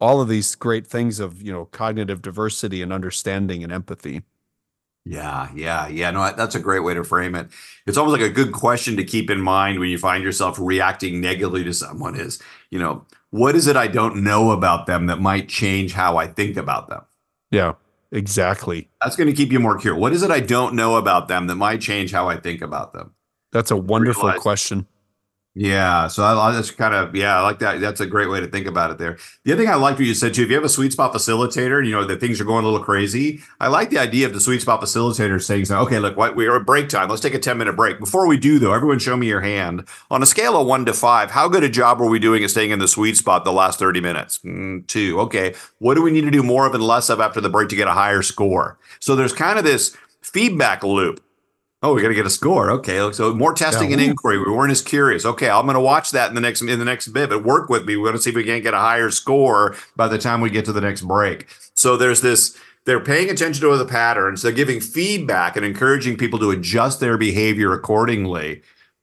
all 0.00 0.20
of 0.20 0.28
these 0.28 0.54
great 0.54 0.86
things 0.86 1.20
of 1.20 1.42
you 1.42 1.52
know 1.52 1.66
cognitive 1.66 2.22
diversity 2.22 2.82
and 2.82 2.92
understanding 2.92 3.62
and 3.64 3.72
empathy 3.72 4.22
Yeah, 5.06 5.48
yeah, 5.54 5.86
yeah. 5.88 6.10
No, 6.10 6.32
that's 6.34 6.54
a 6.54 6.60
great 6.60 6.80
way 6.80 6.94
to 6.94 7.04
frame 7.04 7.34
it. 7.34 7.48
It's 7.86 7.98
almost 7.98 8.18
like 8.18 8.28
a 8.30 8.32
good 8.32 8.52
question 8.52 8.96
to 8.96 9.04
keep 9.04 9.28
in 9.30 9.40
mind 9.40 9.78
when 9.78 9.90
you 9.90 9.98
find 9.98 10.24
yourself 10.24 10.58
reacting 10.58 11.20
negatively 11.20 11.62
to 11.64 11.74
someone 11.74 12.16
is, 12.18 12.40
you 12.70 12.78
know, 12.78 13.04
what 13.30 13.54
is 13.54 13.66
it 13.66 13.76
I 13.76 13.86
don't 13.86 14.24
know 14.24 14.50
about 14.52 14.86
them 14.86 15.06
that 15.06 15.20
might 15.20 15.48
change 15.48 15.92
how 15.92 16.16
I 16.16 16.26
think 16.26 16.56
about 16.56 16.88
them? 16.88 17.02
yeah 17.50 17.74
exactly 18.12 18.88
That's 19.02 19.16
going 19.16 19.26
to 19.28 19.32
keep 19.34 19.52
you 19.52 19.60
more 19.60 19.76
curious. 19.78 20.00
What 20.00 20.12
is 20.12 20.22
it 20.22 20.30
I 20.30 20.40
don't 20.40 20.74
know 20.74 20.96
about 20.96 21.28
them 21.28 21.46
that 21.48 21.56
might 21.56 21.80
change 21.80 22.10
how 22.12 22.28
I 22.28 22.36
think 22.36 22.62
about 22.62 22.92
them? 22.92 23.12
that's 23.52 23.70
a 23.70 23.76
wonderful 23.76 24.24
Realize- 24.24 24.40
question 24.40 24.86
Yeah, 25.56 26.08
so 26.08 26.24
I, 26.24 26.58
I 26.58 26.62
kind 26.76 26.94
of 26.94 27.14
yeah, 27.14 27.38
I 27.38 27.42
like 27.42 27.60
that. 27.60 27.80
That's 27.80 28.00
a 28.00 28.06
great 28.06 28.28
way 28.28 28.40
to 28.40 28.48
think 28.48 28.66
about 28.66 28.90
it. 28.90 28.98
There. 28.98 29.18
The 29.44 29.52
other 29.52 29.62
thing 29.62 29.70
I 29.70 29.76
like 29.76 29.94
what 29.98 30.04
you 30.04 30.12
said 30.12 30.34
too. 30.34 30.42
If 30.42 30.48
you 30.48 30.56
have 30.56 30.64
a 30.64 30.68
sweet 30.68 30.90
spot 30.90 31.12
facilitator, 31.12 31.84
you 31.86 31.92
know 31.92 32.04
that 32.04 32.18
things 32.18 32.40
are 32.40 32.44
going 32.44 32.64
a 32.64 32.68
little 32.68 32.84
crazy. 32.84 33.40
I 33.60 33.68
like 33.68 33.90
the 33.90 33.98
idea 33.98 34.26
of 34.26 34.32
the 34.32 34.40
sweet 34.40 34.62
spot 34.62 34.80
facilitator 34.80 35.40
saying, 35.40 35.70
"Okay, 35.70 36.00
look, 36.00 36.16
what, 36.16 36.34
we 36.34 36.48
are 36.48 36.56
at 36.56 36.66
break 36.66 36.88
time. 36.88 37.08
Let's 37.08 37.22
take 37.22 37.34
a 37.34 37.38
ten 37.38 37.56
minute 37.56 37.76
break." 37.76 38.00
Before 38.00 38.26
we 38.26 38.36
do, 38.36 38.58
though, 38.58 38.72
everyone 38.72 38.98
show 38.98 39.16
me 39.16 39.28
your 39.28 39.42
hand 39.42 39.86
on 40.10 40.24
a 40.24 40.26
scale 40.26 40.60
of 40.60 40.66
one 40.66 40.84
to 40.86 40.92
five. 40.92 41.30
How 41.30 41.46
good 41.46 41.62
a 41.62 41.68
job 41.68 42.00
are 42.00 42.08
we 42.08 42.18
doing 42.18 42.42
at 42.42 42.50
staying 42.50 42.72
in 42.72 42.80
the 42.80 42.88
sweet 42.88 43.16
spot 43.16 43.44
the 43.44 43.52
last 43.52 43.78
thirty 43.78 44.00
minutes? 44.00 44.40
Mm, 44.40 44.84
two. 44.88 45.20
Okay, 45.20 45.54
what 45.78 45.94
do 45.94 46.02
we 46.02 46.10
need 46.10 46.22
to 46.22 46.32
do 46.32 46.42
more 46.42 46.66
of 46.66 46.74
and 46.74 46.82
less 46.82 47.08
of 47.08 47.20
after 47.20 47.40
the 47.40 47.48
break 47.48 47.68
to 47.68 47.76
get 47.76 47.86
a 47.86 47.92
higher 47.92 48.22
score? 48.22 48.76
So 48.98 49.14
there's 49.14 49.32
kind 49.32 49.56
of 49.56 49.64
this 49.64 49.96
feedback 50.20 50.82
loop. 50.82 51.20
Oh, 51.84 51.92
we 51.94 52.00
got 52.00 52.08
to 52.08 52.14
get 52.14 52.24
a 52.24 52.30
score. 52.30 52.70
Okay, 52.70 53.12
so 53.12 53.34
more 53.34 53.52
testing 53.52 53.90
Yeah. 53.90 53.98
and 53.98 54.02
inquiry. 54.02 54.38
We 54.38 54.50
weren't 54.50 54.72
as 54.72 54.80
curious. 54.80 55.26
Okay, 55.26 55.50
I'm 55.50 55.66
going 55.66 55.74
to 55.74 55.80
watch 55.80 56.12
that 56.12 56.30
in 56.30 56.34
the 56.34 56.40
next 56.40 56.62
in 56.62 56.78
the 56.78 56.84
next 56.84 57.08
bit, 57.08 57.28
but 57.28 57.44
work 57.44 57.68
with 57.68 57.84
me. 57.84 57.96
We're 57.96 58.04
going 58.06 58.16
to 58.16 58.22
see 58.22 58.30
if 58.30 58.36
we 58.36 58.42
can't 58.42 58.62
get 58.62 58.72
a 58.72 58.78
higher 58.78 59.10
score 59.10 59.76
by 59.94 60.08
the 60.08 60.16
time 60.16 60.40
we 60.40 60.48
get 60.48 60.64
to 60.64 60.72
the 60.72 60.80
next 60.80 61.02
break. 61.02 61.46
So 61.74 61.96
there's 61.98 62.22
this. 62.22 62.56
They're 62.86 63.00
paying 63.00 63.28
attention 63.30 63.60
to 63.68 63.76
the 63.76 63.84
patterns. 63.84 64.40
They're 64.42 64.52
giving 64.52 64.80
feedback 64.80 65.56
and 65.56 65.64
encouraging 65.64 66.16
people 66.16 66.38
to 66.38 66.50
adjust 66.50 67.00
their 67.00 67.16
behavior 67.18 67.72
accordingly. 67.72 68.62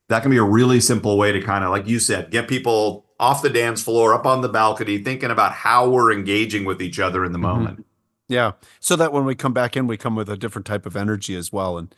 That 0.09 0.21
can 0.23 0.29
be 0.31 0.37
a 0.37 0.43
really 0.43 0.79
simple 0.79 1.17
way 1.17 1.31
to 1.31 1.41
kind 1.41 1.63
of, 1.63 1.69
like 1.71 1.87
you 1.87 1.99
said, 1.99 2.31
get 2.31 2.47
people 2.47 3.05
off 3.19 3.41
the 3.43 3.49
dance 3.49 3.81
floor, 3.81 4.13
up 4.13 4.25
on 4.25 4.41
the 4.41 4.49
balcony, 4.49 4.97
thinking 4.97 5.29
about 5.31 5.51
how 5.53 5.87
we're 5.89 6.11
engaging 6.11 6.65
with 6.65 6.81
each 6.81 6.99
other 6.99 7.23
in 7.23 7.31
the 7.31 7.37
Mhm. 7.39 7.41
moment. 7.41 7.85
Yeah. 8.27 8.51
So 8.79 8.95
that 8.95 9.13
when 9.13 9.25
we 9.25 9.35
come 9.35 9.53
back 9.53 9.77
in, 9.77 9.87
we 9.87 9.97
come 9.97 10.15
with 10.15 10.29
a 10.29 10.37
different 10.37 10.65
type 10.65 10.85
of 10.85 10.95
energy 10.95 11.35
as 11.35 11.51
well. 11.53 11.77
And, 11.77 11.93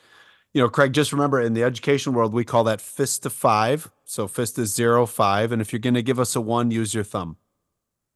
you 0.54 0.62
know, 0.62 0.70
Craig, 0.70 0.94
just 0.94 1.12
remember 1.12 1.42
in 1.42 1.54
the 1.54 1.64
education 1.64 2.14
world, 2.14 2.34
we 2.34 2.44
call 2.44 2.64
that 2.66 2.80
fist 2.80 3.24
to 3.24 3.30
five. 3.30 3.92
So 4.06 4.28
fist 4.28 4.60
is 4.60 4.74
zero, 4.74 5.06
five. 5.06 5.52
And 5.52 5.62
if 5.62 5.74
you're 5.74 5.80
going 5.80 5.96
to 5.96 6.04
give 6.04 6.20
us 6.20 6.36
a 6.36 6.42
one, 6.42 6.70
use 6.70 6.94
your 6.94 7.04
thumb. 7.04 7.38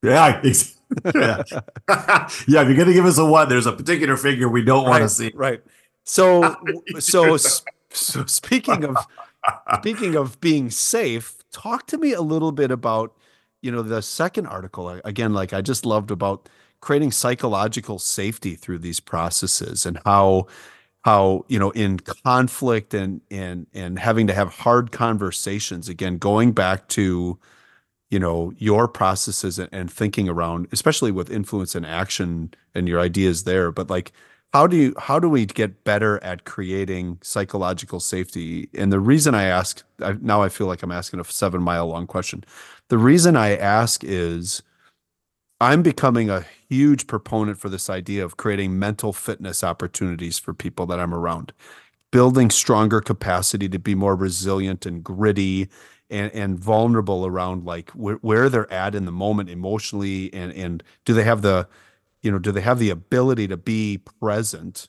Yeah. 0.03 0.41
yeah. 1.15 1.43
yeah. 1.89 2.27
If 2.29 2.47
you're 2.47 2.75
going 2.75 2.87
to 2.87 2.93
give 2.93 3.05
us 3.05 3.17
a 3.17 3.25
one, 3.25 3.49
there's 3.49 3.65
a 3.65 3.73
particular 3.73 4.15
figure 4.17 4.47
we 4.47 4.63
don't 4.63 4.87
want 4.87 5.01
to 5.01 5.09
see. 5.09 5.31
Right. 5.33 5.61
So, 6.03 6.55
so, 6.99 7.37
so 7.37 8.25
speaking 8.27 8.83
of, 8.83 8.97
speaking 9.79 10.15
of 10.15 10.39
being 10.39 10.69
safe, 10.69 11.37
talk 11.51 11.87
to 11.87 11.97
me 11.97 12.13
a 12.13 12.21
little 12.21 12.51
bit 12.51 12.69
about, 12.69 13.17
you 13.63 13.71
know, 13.71 13.81
the 13.81 14.03
second 14.03 14.45
article 14.45 14.89
again, 15.03 15.33
like 15.33 15.53
I 15.53 15.61
just 15.61 15.87
loved 15.87 16.11
about 16.11 16.47
creating 16.81 17.11
psychological 17.11 17.97
safety 17.97 18.53
through 18.53 18.77
these 18.77 18.99
processes 18.99 19.87
and 19.87 19.99
how, 20.05 20.45
how, 21.03 21.45
you 21.47 21.59
know, 21.59 21.71
in 21.71 21.99
conflict 21.99 22.93
and, 22.93 23.21
and, 23.31 23.67
and 23.73 23.99
having 23.99 24.27
to 24.27 24.33
have 24.33 24.49
hard 24.49 24.91
conversations, 24.91 25.87
again, 25.89 26.17
going 26.17 26.51
back 26.51 26.87
to, 26.89 27.39
you 28.09 28.19
know, 28.19 28.51
your 28.57 28.87
processes 28.87 29.59
and, 29.59 29.69
and 29.71 29.91
thinking 29.91 30.27
around, 30.27 30.67
especially 30.71 31.11
with 31.11 31.29
Influence 31.29 31.75
in 31.75 31.85
Action 31.85 32.53
and 32.75 32.87
your 32.87 32.99
ideas 32.99 33.43
there, 33.43 33.71
but 33.71 33.89
like, 33.89 34.11
how 34.53 34.65
do 34.65 34.77
you 34.77 34.93
how 34.97 35.19
do 35.19 35.29
we 35.29 35.45
get 35.45 35.83
better 35.83 36.23
at 36.23 36.45
creating 36.45 37.19
psychological 37.21 37.99
safety? 37.99 38.69
And 38.73 38.91
the 38.91 38.99
reason 38.99 39.35
i 39.35 39.43
ask 39.43 39.83
I, 40.01 40.13
now 40.21 40.41
i 40.41 40.49
feel 40.49 40.67
like 40.67 40.83
i'm 40.83 40.91
asking 40.91 41.19
a 41.19 41.25
seven 41.25 41.61
mile 41.61 41.87
long 41.87 42.07
question. 42.07 42.43
The 42.87 42.97
reason 42.97 43.35
i 43.35 43.55
ask 43.55 44.03
is 44.03 44.63
i'm 45.59 45.81
becoming 45.81 46.29
a 46.29 46.45
huge 46.69 47.07
proponent 47.07 47.57
for 47.57 47.69
this 47.69 47.89
idea 47.89 48.23
of 48.23 48.37
creating 48.37 48.77
mental 48.77 49.13
fitness 49.13 49.63
opportunities 49.63 50.37
for 50.37 50.53
people 50.53 50.85
that 50.85 50.99
i'm 50.99 51.13
around. 51.13 51.53
Building 52.11 52.49
stronger 52.49 53.01
capacity 53.01 53.67
to 53.69 53.79
be 53.79 53.93
more 53.93 54.15
resilient 54.15 54.85
and 54.85 55.03
gritty 55.03 55.69
and, 56.09 56.31
and 56.33 56.57
vulnerable 56.59 57.25
around 57.25 57.65
like 57.65 57.89
where, 57.91 58.15
where 58.15 58.49
they're 58.49 58.71
at 58.71 58.95
in 58.95 59.05
the 59.05 59.11
moment 59.11 59.49
emotionally 59.49 60.33
and 60.33 60.53
and 60.53 60.83
do 61.05 61.13
they 61.13 61.23
have 61.23 61.41
the 61.41 61.67
you 62.21 62.31
know 62.31 62.39
do 62.39 62.51
they 62.51 62.61
have 62.61 62.79
the 62.79 62.89
ability 62.89 63.47
to 63.49 63.57
be 63.57 63.99
present? 64.21 64.87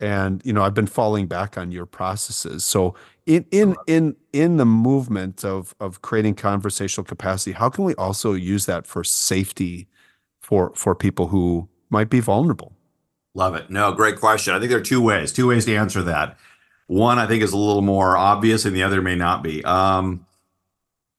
And 0.00 0.42
you 0.44 0.52
know 0.52 0.62
i've 0.62 0.74
been 0.74 0.86
falling 0.86 1.26
back 1.26 1.58
on 1.58 1.72
your 1.72 1.86
processes. 1.86 2.64
So 2.64 2.94
in 3.26 3.46
in 3.50 3.76
in 3.86 4.16
in 4.32 4.56
the 4.58 4.66
movement 4.66 5.44
of 5.44 5.74
of 5.80 6.02
creating 6.02 6.36
conversational 6.36 7.04
capacity 7.04 7.52
how 7.52 7.68
can 7.68 7.84
we 7.84 7.94
also 7.96 8.32
use 8.34 8.66
that 8.66 8.86
for 8.86 9.02
safety 9.04 9.88
for 10.44 10.72
for 10.74 10.94
people 10.94 11.28
who 11.28 11.68
might 11.90 12.10
be 12.10 12.20
vulnerable 12.20 12.74
Love 13.34 13.56
it. 13.56 13.68
No, 13.68 13.92
great 13.92 14.20
question. 14.20 14.54
I 14.54 14.60
think 14.60 14.70
there 14.70 14.78
are 14.78 14.82
two 14.82 15.00
ways, 15.00 15.32
two 15.32 15.48
ways 15.48 15.64
to 15.64 15.76
answer 15.76 16.02
that. 16.04 16.38
One, 16.86 17.18
I 17.18 17.26
think, 17.26 17.42
is 17.42 17.52
a 17.52 17.56
little 17.56 17.82
more 17.82 18.16
obvious, 18.16 18.64
and 18.64 18.76
the 18.76 18.84
other 18.84 19.02
may 19.02 19.16
not 19.16 19.42
be. 19.42 19.64
Um, 19.64 20.24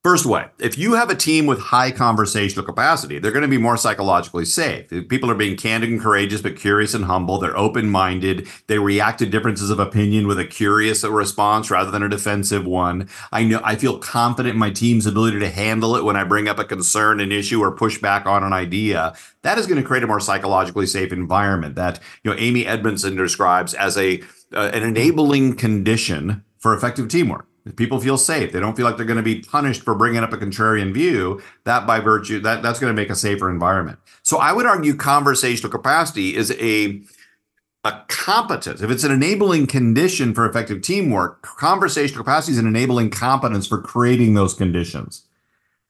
first 0.05 0.27
way, 0.27 0.45
if 0.59 0.77
you 0.77 0.93
have 0.93 1.09
a 1.09 1.15
team 1.15 1.47
with 1.47 1.59
high 1.59 1.89
conversational 1.89 2.63
capacity, 2.63 3.17
they're 3.17 3.31
going 3.31 3.41
to 3.41 3.47
be 3.47 3.57
more 3.57 3.75
psychologically 3.75 4.45
safe. 4.45 4.87
People 5.09 5.31
are 5.31 5.35
being 5.35 5.57
candid 5.57 5.89
and 5.89 5.99
courageous, 5.99 6.43
but 6.43 6.55
curious 6.55 6.93
and 6.93 7.05
humble. 7.05 7.39
They're 7.39 7.57
open 7.57 7.89
minded. 7.89 8.47
They 8.67 8.77
react 8.77 9.17
to 9.17 9.25
differences 9.25 9.71
of 9.71 9.79
opinion 9.79 10.27
with 10.27 10.37
a 10.37 10.45
curious 10.45 11.03
response 11.03 11.71
rather 11.71 11.89
than 11.89 12.03
a 12.03 12.07
defensive 12.07 12.67
one. 12.67 13.09
I 13.31 13.45
know 13.45 13.59
I 13.63 13.77
feel 13.77 13.97
confident 13.97 14.53
in 14.53 14.59
my 14.59 14.69
team's 14.69 15.07
ability 15.07 15.39
to 15.39 15.49
handle 15.49 15.95
it 15.95 16.03
when 16.03 16.15
I 16.15 16.23
bring 16.23 16.47
up 16.47 16.59
a 16.59 16.65
concern, 16.65 17.19
an 17.19 17.31
issue, 17.31 17.59
or 17.63 17.71
push 17.71 17.97
back 17.97 18.27
on 18.27 18.43
an 18.43 18.53
idea 18.53 19.15
that 19.41 19.57
is 19.57 19.65
going 19.65 19.81
to 19.81 19.87
create 19.87 20.03
a 20.03 20.07
more 20.07 20.19
psychologically 20.19 20.85
safe 20.85 21.11
environment 21.11 21.73
that 21.75 21.99
you 22.23 22.29
know 22.29 22.37
Amy 22.37 22.67
Edmondson 22.67 23.15
describes 23.15 23.73
as 23.73 23.97
a 23.97 24.21
uh, 24.53 24.69
an 24.71 24.83
enabling 24.83 25.55
condition 25.55 26.43
for 26.59 26.75
effective 26.75 27.07
teamwork. 27.07 27.47
People 27.75 27.99
feel 27.99 28.17
safe, 28.17 28.51
they 28.51 28.59
don't 28.59 28.75
feel 28.75 28.85
like 28.85 28.95
they're 28.95 29.05
going 29.05 29.17
to 29.17 29.23
be 29.23 29.41
punished 29.41 29.81
for 29.81 29.95
bringing 29.95 30.23
up 30.23 30.31
a 30.31 30.37
contrarian 30.37 30.93
view. 30.93 31.41
That 31.63 31.87
by 31.87 31.99
virtue 31.99 32.39
that 32.41 32.61
that's 32.61 32.79
going 32.79 32.95
to 32.95 33.01
make 33.01 33.09
a 33.09 33.15
safer 33.15 33.49
environment. 33.49 33.97
So 34.21 34.37
I 34.37 34.53
would 34.53 34.67
argue 34.67 34.95
conversational 34.95 35.71
capacity 35.71 36.35
is 36.35 36.51
a 36.59 37.01
a 37.83 38.03
competence. 38.07 38.81
If 38.81 38.89
it's 38.89 39.03
an 39.03 39.11
enabling 39.11 39.67
condition 39.67 40.33
for 40.33 40.47
effective 40.47 40.81
teamwork, 40.81 41.43
conversational 41.43 42.23
capacity 42.23 42.53
is 42.53 42.57
an 42.57 42.67
enabling 42.67 43.11
competence 43.11 43.67
for 43.67 43.79
creating 43.79 44.33
those 44.33 44.55
conditions. 44.55 45.23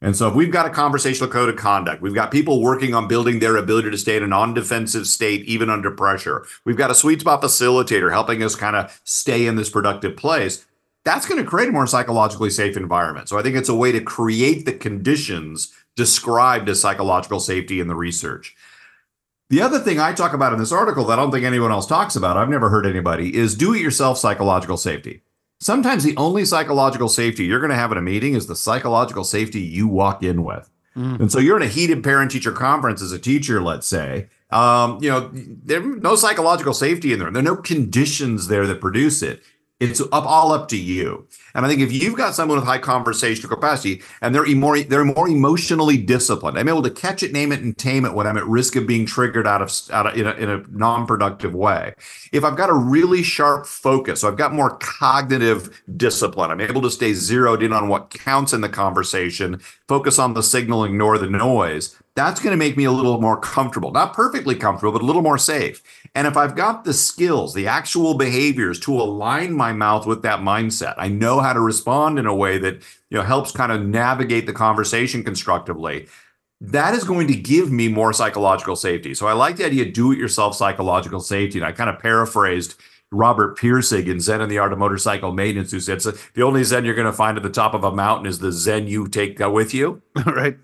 And 0.02 0.16
so 0.16 0.28
if 0.28 0.36
we've 0.36 0.52
got 0.52 0.66
a 0.66 0.70
conversational 0.70 1.30
code 1.30 1.50
of 1.50 1.56
conduct, 1.56 2.02
we've 2.02 2.14
got 2.14 2.32
people 2.32 2.62
working 2.62 2.94
on 2.94 3.08
building 3.08 3.40
their 3.40 3.56
ability 3.56 3.92
to 3.92 3.98
stay 3.98 4.18
in 4.18 4.24
a 4.24 4.28
non-defensive 4.28 5.08
state 5.08 5.46
even 5.46 5.70
under 5.70 5.90
pressure. 5.90 6.46
We've 6.66 6.78
got 6.78 6.92
a 6.92 6.96
sweet 6.96 7.22
spot 7.22 7.42
facilitator 7.42 8.12
helping 8.12 8.44
us 8.44 8.56
kind 8.56 8.76
of 8.76 9.02
stay 9.06 9.48
in 9.48 9.56
this 9.56 9.70
productive 9.70 10.18
place. 10.18 10.66
That's 11.06 11.28
going 11.28 11.42
to 11.42 11.50
create 11.50 11.70
a 11.70 11.72
more 11.72 11.88
psychologically 11.88 12.50
safe 12.50 12.76
environment. 12.76 13.30
So 13.30 13.38
I 13.38 13.44
think 13.44 13.56
it's 13.56 13.70
a 13.70 13.76
way 13.76 13.92
to 13.92 14.02
create 14.02 14.66
the 14.66 14.74
conditions 14.74 15.72
described 15.96 16.68
as 16.68 16.82
psychological 16.82 17.40
safety 17.40 17.80
in 17.80 17.88
the 17.88 17.96
research. 17.96 18.56
The 19.50 19.62
other 19.62 19.80
thing 19.80 20.00
I 20.00 20.12
talk 20.14 20.34
about 20.34 20.54
in 20.54 20.60
this 20.60 20.72
article 20.72 21.06
that 21.06 21.20
I 21.20 21.22
don't 21.22 21.32
think 21.32 21.46
anyone 21.46 21.72
else 21.72 21.86
talks 21.86 22.16
about, 22.16 22.36
I've 22.36 22.50
never 22.50 22.70
heard 22.70 22.88
anybody, 22.88 23.36
is 23.36 23.56
do 23.56 23.74
it 23.74 23.82
yourself 23.82 24.18
psychological 24.18 24.78
safety. 24.78 25.22
Sometimes 25.60 26.04
the 26.04 26.18
only 26.18 26.44
psychological 26.44 27.08
safety 27.08 27.46
you're 27.46 27.60
going 27.60 27.70
to 27.70 27.76
have 27.76 27.92
at 27.92 27.98
a 27.98 28.02
meeting 28.02 28.34
is 28.34 28.48
the 28.48 28.56
psychological 28.56 29.24
safety 29.24 29.62
you 29.62 29.88
walk 29.88 30.24
in 30.24 30.44
with. 30.44 30.70
Mm. 30.98 31.20
And 31.20 31.32
so 31.32 31.40
you're 31.40 31.58
in 31.58 31.64
a 31.64 31.68
heated 31.68 32.04
parent 32.04 32.32
teacher 32.32 32.52
conference 32.52 33.02
as 33.02 33.12
a 33.12 33.20
teacher, 33.20 33.62
let's 33.62 33.88
say. 33.88 34.28
Um, 34.50 34.98
you 35.02 35.10
know, 35.10 35.30
there's 35.34 36.02
no 36.02 36.16
psychological 36.16 36.74
safety 36.74 37.14
in 37.14 37.20
there. 37.20 37.30
There 37.32 37.42
are 37.42 37.44
no 37.44 37.56
conditions 37.56 38.48
there 38.48 38.66
that 38.68 38.82
produce 38.82 39.22
it. 39.22 39.44
It's 39.82 40.00
up 40.00 40.26
all 40.26 40.54
up 40.54 40.70
to 40.70 40.78
you. 40.78 41.28
And 41.54 41.66
I 41.66 41.70
think 41.70 41.82
if 41.82 41.92
you've 41.92 42.16
got 42.16 42.34
someone 42.34 42.58
with 42.58 42.66
high 42.66 42.78
conversational 42.78 43.50
capacity 43.50 44.02
and 44.22 44.34
they're 44.34 44.46
more 44.56 44.80
they're 44.80 45.04
more 45.04 45.28
emotionally 45.28 45.98
disciplined, 45.98 46.58
I'm 46.58 46.70
able 46.70 46.84
to 46.84 46.90
catch 46.90 47.24
it, 47.24 47.34
name 47.34 47.52
it, 47.52 47.60
and 47.60 47.78
tame 47.78 48.06
it 48.06 48.14
when 48.14 48.26
I'm 48.26 48.38
at 48.38 48.46
risk 48.46 48.78
of 48.78 48.88
being 48.88 49.06
triggered 49.06 49.46
out 49.46 49.62
of, 49.62 49.72
out 49.92 50.08
of 50.08 50.16
in, 50.16 50.28
a, 50.28 50.32
in 50.36 50.50
a 50.50 50.64
non-productive 50.70 51.54
way. 51.54 51.94
If 52.32 52.46
I've 52.46 52.56
got 52.56 52.70
a 52.70 52.74
really 52.74 53.22
sharp 53.22 53.66
focus, 53.66 54.22
so 54.22 54.30
I've 54.30 54.38
got 54.38 54.54
more 54.54 54.78
cognitive 54.78 55.84
discipline, 55.98 56.52
I'm 56.52 56.62
able 56.62 56.82
to 56.84 56.90
stay 56.90 57.14
zeroed 57.14 57.62
in 57.62 57.74
on 57.74 57.90
what 57.90 58.12
counts 58.12 58.54
in 58.54 58.62
the 58.62 58.70
conversation, 58.70 59.60
focus 59.90 60.20
on 60.20 60.36
the 60.36 60.44
signal, 60.44 60.86
ignore 60.86 61.18
the 61.18 61.30
noise 61.30 61.98
that's 62.16 62.40
going 62.40 62.52
to 62.52 62.58
make 62.58 62.78
me 62.78 62.86
a 62.86 62.92
little 62.92 63.20
more 63.20 63.38
comfortable. 63.38 63.92
Not 63.92 64.14
perfectly 64.14 64.56
comfortable, 64.56 64.94
but 64.94 65.02
a 65.02 65.06
little 65.06 65.22
more 65.22 65.38
safe. 65.38 65.84
And 66.16 66.28
if 66.28 66.38
I've 66.38 66.56
got 66.56 66.86
the 66.86 66.94
skills, 66.94 67.54
the 67.54 67.68
actual 67.68 68.14
behaviors 68.14 68.80
to 68.82 68.94
align 68.94 69.52
my 69.54 69.74
mouth 69.74 70.08
with 70.08 70.22
that 70.22 70.40
mindset, 70.40 70.96
I 70.98 71.10
know 71.10 71.42
how 71.42 71.52
to 71.52 71.60
respond 71.60 72.18
in 72.18 72.26
a 72.26 72.34
way 72.34 72.58
that, 72.58 72.76
you 73.10 73.18
know, 73.18 73.22
helps 73.22 73.52
kind 73.52 73.72
of 73.72 73.86
navigate 73.86 74.46
the 74.46 74.54
conversation 74.54 75.26
constructively. 75.26 76.08
That 76.62 76.94
is 76.94 77.04
going 77.04 77.28
to 77.28 77.36
give 77.36 77.70
me 77.70 77.90
more 77.90 78.14
psychological 78.14 78.78
safety. 78.78 79.14
So 79.14 79.28
I 79.28 79.34
like 79.34 79.58
the 79.58 79.66
idea 79.66 79.92
do 79.92 80.14
it 80.14 80.18
yourself 80.18 80.56
psychological 80.56 81.20
safety. 81.20 81.60
And 81.60 81.66
I 81.66 81.74
kind 81.74 81.90
of 81.90 82.00
paraphrased 82.00 82.76
Robert 83.12 83.58
Pirsig 83.58 84.08
in 84.08 84.22
Zen 84.22 84.40
and 84.40 84.50
the 84.50 84.58
Art 84.58 84.72
of 84.72 84.80
Motorcycle 84.80 85.34
Maintenance, 85.34 85.72
who 85.72 85.82
said, 85.82 86.02
so 86.02 86.12
the 86.34 86.44
only 86.44 86.64
Zen 86.64 86.86
you're 86.86 86.96
going 86.96 87.06
to 87.06 87.14
find 87.14 87.36
at 87.36 87.44
the 87.44 87.50
top 87.50 87.74
of 87.74 87.84
a 87.84 87.92
mountain 87.92 88.26
is 88.26 88.40
the 88.40 88.54
Zen 88.54 88.88
you 88.88 89.08
take 89.08 89.42
uh, 89.42 89.50
with 89.50 89.74
you. 89.74 90.02
right. 90.26 90.58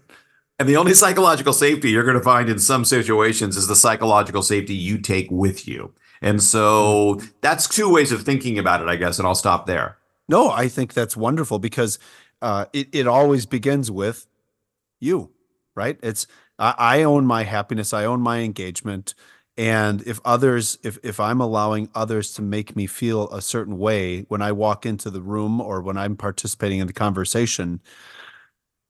And 0.61 0.69
the 0.69 0.77
only 0.77 0.93
psychological 0.93 1.53
safety 1.53 1.89
you're 1.89 2.03
going 2.03 2.19
to 2.19 2.23
find 2.23 2.47
in 2.47 2.59
some 2.59 2.85
situations 2.85 3.57
is 3.57 3.65
the 3.65 3.75
psychological 3.75 4.43
safety 4.43 4.75
you 4.75 4.99
take 4.99 5.27
with 5.31 5.67
you. 5.67 5.91
And 6.21 6.39
so 6.39 7.19
that's 7.41 7.67
two 7.67 7.91
ways 7.91 8.11
of 8.11 8.21
thinking 8.21 8.59
about 8.59 8.79
it, 8.79 8.87
I 8.87 8.95
guess. 8.95 9.17
And 9.17 9.27
I'll 9.27 9.33
stop 9.33 9.65
there. 9.65 9.97
No, 10.29 10.51
I 10.51 10.67
think 10.67 10.93
that's 10.93 11.17
wonderful 11.17 11.57
because 11.57 11.97
uh, 12.43 12.65
it, 12.73 12.89
it 12.93 13.07
always 13.07 13.47
begins 13.47 13.89
with 13.89 14.27
you, 14.99 15.31
right? 15.73 15.97
It's 16.03 16.27
I, 16.59 16.75
I 16.77 17.03
own 17.05 17.25
my 17.25 17.41
happiness, 17.41 17.91
I 17.91 18.05
own 18.05 18.21
my 18.21 18.41
engagement. 18.41 19.15
And 19.57 20.03
if 20.03 20.19
others, 20.23 20.77
if 20.83 20.99
if 21.01 21.19
I'm 21.19 21.41
allowing 21.41 21.89
others 21.95 22.33
to 22.33 22.43
make 22.43 22.75
me 22.75 22.85
feel 22.85 23.31
a 23.31 23.41
certain 23.41 23.79
way 23.79 24.25
when 24.27 24.43
I 24.43 24.51
walk 24.51 24.85
into 24.85 25.09
the 25.09 25.21
room 25.21 25.59
or 25.59 25.81
when 25.81 25.97
I'm 25.97 26.15
participating 26.15 26.77
in 26.77 26.85
the 26.85 26.93
conversation, 26.93 27.81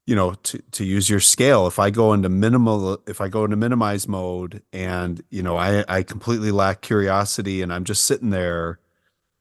you 0.05 0.15
know 0.15 0.33
to 0.43 0.57
to 0.71 0.85
use 0.85 1.09
your 1.09 1.19
scale. 1.19 1.67
If 1.67 1.79
i 1.79 1.89
go 1.89 2.13
into 2.13 2.29
minimal 2.29 3.01
if 3.07 3.21
i 3.21 3.27
go 3.27 3.43
into 3.45 3.55
minimize 3.55 4.07
mode 4.07 4.61
and 4.73 5.23
you 5.29 5.43
know 5.43 5.57
i 5.57 5.83
i 5.87 6.03
completely 6.03 6.51
lack 6.51 6.81
curiosity 6.81 7.61
and 7.61 7.71
i'm 7.73 7.83
just 7.83 8.05
sitting 8.05 8.29
there 8.29 8.79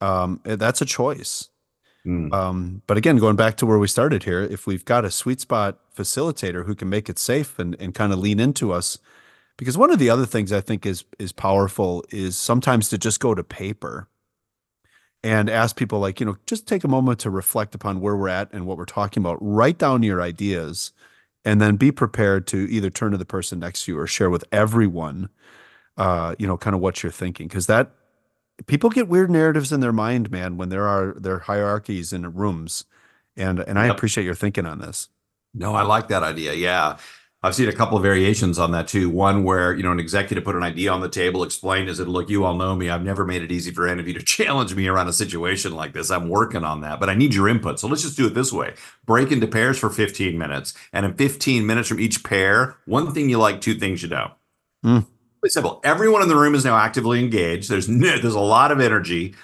um 0.01 0.41
eh, 0.45 0.57
that's 0.57 0.81
a 0.81 0.87
choice. 0.87 1.49
Mm. 2.07 2.33
um 2.33 2.83
but 2.87 2.97
again 2.97 3.19
going 3.19 3.37
back 3.37 3.59
to 3.59 3.67
where 3.67 3.79
we 3.79 3.87
started 3.87 4.23
here 4.23 4.41
if 4.41 4.67
we've 4.67 4.87
got 4.87 5.05
a 5.05 5.11
sweet 5.11 5.39
spot 5.39 5.79
facilitator 5.95 6.65
who 6.65 6.75
can 6.75 6.89
make 6.89 7.11
it 7.11 7.19
safe 7.19 7.59
and 7.59 7.77
and 7.79 7.95
kind 7.95 8.11
of 8.11 8.19
lean 8.19 8.41
into 8.41 8.73
us 8.73 8.97
because 9.59 9.77
one 9.77 9.91
of 9.91 9.99
the 9.99 10.09
other 10.09 10.25
things 10.25 10.51
i 10.51 10.63
think 10.63 10.87
is 10.87 11.05
is 11.19 11.31
powerful 11.31 12.03
is 12.09 12.39
sometimes 12.39 12.89
to 12.89 12.97
just 12.97 13.21
go 13.21 13.35
to 13.35 13.45
paper 13.45 14.09
and 15.23 15.51
ask 15.51 15.77
people 15.77 15.99
like 15.99 16.21
you 16.21 16.27
know 16.27 16.37
just 16.47 16.67
take 16.67 16.85
a 16.85 16.89
moment 16.89 17.19
to 17.21 17.31
reflect 17.31 17.75
upon 17.75 18.01
where 18.01 18.17
we're 18.17 18.29
at 18.29 18.53
and 18.53 18.67
what 18.67 18.77
we're 18.77 18.85
talking 18.85 19.23
about. 19.23 19.39
Write 19.41 19.79
down 19.79 20.03
your 20.03 20.23
ideas 20.23 20.93
and 21.45 21.61
then 21.61 21.77
be 21.77 21.91
prepared 21.91 22.47
to 22.49 22.71
either 22.71 22.91
turn 22.91 23.13
to 23.13 23.19
the 23.19 23.25
person 23.25 23.59
next 23.59 23.85
to 23.85 23.93
you 23.93 23.99
or 23.99 24.07
share 24.07 24.31
with 24.31 24.45
everyone 24.53 25.29
uh 25.97 26.35
you 26.39 26.47
know 26.47 26.57
kind 26.57 26.75
of 26.75 26.81
what 26.81 27.03
you're 27.03 27.13
thinking. 27.13 27.49
Because 27.49 27.67
that 27.67 27.93
people 28.67 28.91
get 28.91 29.09
weird 29.09 29.31
narratives 29.31 29.73
in 29.73 29.81
their 29.81 29.93
mind 29.93 30.31
man 30.31 30.57
when 30.57 30.69
there 30.69 30.87
are 30.87 31.15
there 31.19 31.41
hierarchies 31.41 32.13
in 32.13 32.33
rooms. 32.35 32.85
And 33.37 33.61
and 33.61 33.79
i 33.79 33.87
yep. 33.87 33.97
appreciate 33.97 34.25
your 34.25 34.35
thinking 34.35 34.67
on 34.67 34.81
this. 34.81 35.09
No 35.53 35.75
i 35.75 35.83
like 35.83 36.09
that 36.09 36.23
idea. 36.23 36.55
Yeah 36.55 36.97
I've 37.43 37.55
seen 37.55 37.71
a 37.71 37.73
couple 37.73 37.97
of 37.97 38.03
variations 38.03 38.59
on 38.59 38.73
that 38.73 38.87
too. 38.87 39.09
One 39.09 39.45
where, 39.45 39.73
you 39.73 39.83
know, 39.83 39.93
an 39.93 39.99
executive 39.99 40.45
put 40.45 40.57
an 40.57 40.63
idea 40.63 40.93
on 40.93 41.01
the 41.01 41.09
table, 41.09 41.43
explained 41.43 41.89
as 41.89 41.99
it, 41.99 42.07
look, 42.07 42.29
you 42.29 42.45
all 42.45 42.55
know 42.55 42.77
me. 42.77 42.91
I've 42.91 43.03
never 43.03 43.25
made 43.25 43.43
it 43.43 43.51
easy 43.51 43.71
for 43.71 43.89
any 43.89 44.01
of 44.01 44.07
you 44.07 44.15
to 44.15 44.23
challenge 44.25 44.75
me 44.75 44.89
around 44.89 45.09
a 45.09 45.13
situation 45.13 45.75
like 45.75 45.95
this. 45.95 46.11
I'm 46.11 46.29
working 46.29 46.65
on 46.65 46.83
that, 46.83 47.01
but 47.01 47.09
I 47.09 47.15
need 47.15 47.33
your 47.33 47.49
input. 47.49 47.81
So 47.81 47.89
let's 47.89 48.03
just 48.03 48.19
do 48.19 48.27
it 48.27 48.35
this 48.35 48.53
way. 48.53 48.75
Break 49.07 49.33
into 49.33 49.47
pairs 49.47 49.79
for 49.79 49.89
15 49.89 50.37
minutes. 50.37 50.75
And 50.93 51.07
in 51.07 51.15
15 51.15 51.67
minutes 51.67 51.89
from 51.89 51.99
each 52.01 52.23
pair, 52.25 52.77
one 52.85 53.13
thing 53.15 53.31
you 53.31 53.39
like, 53.39 53.63
two 53.63 53.75
things 53.75 54.03
you 54.03 54.11
know. 54.11 54.33
Mm. 54.85 55.07
Really 55.43 55.51
simple. 55.51 55.81
Everyone 55.83 56.21
in 56.21 56.29
the 56.29 56.37
room 56.37 56.55
is 56.55 56.67
now 56.67 56.77
actively 56.77 57.21
engaged. 57.21 57.71
There's 57.71 57.87
there's 57.87 58.35
a 58.35 58.41
lot 58.41 58.71
of 58.71 58.81
energy. 58.81 59.35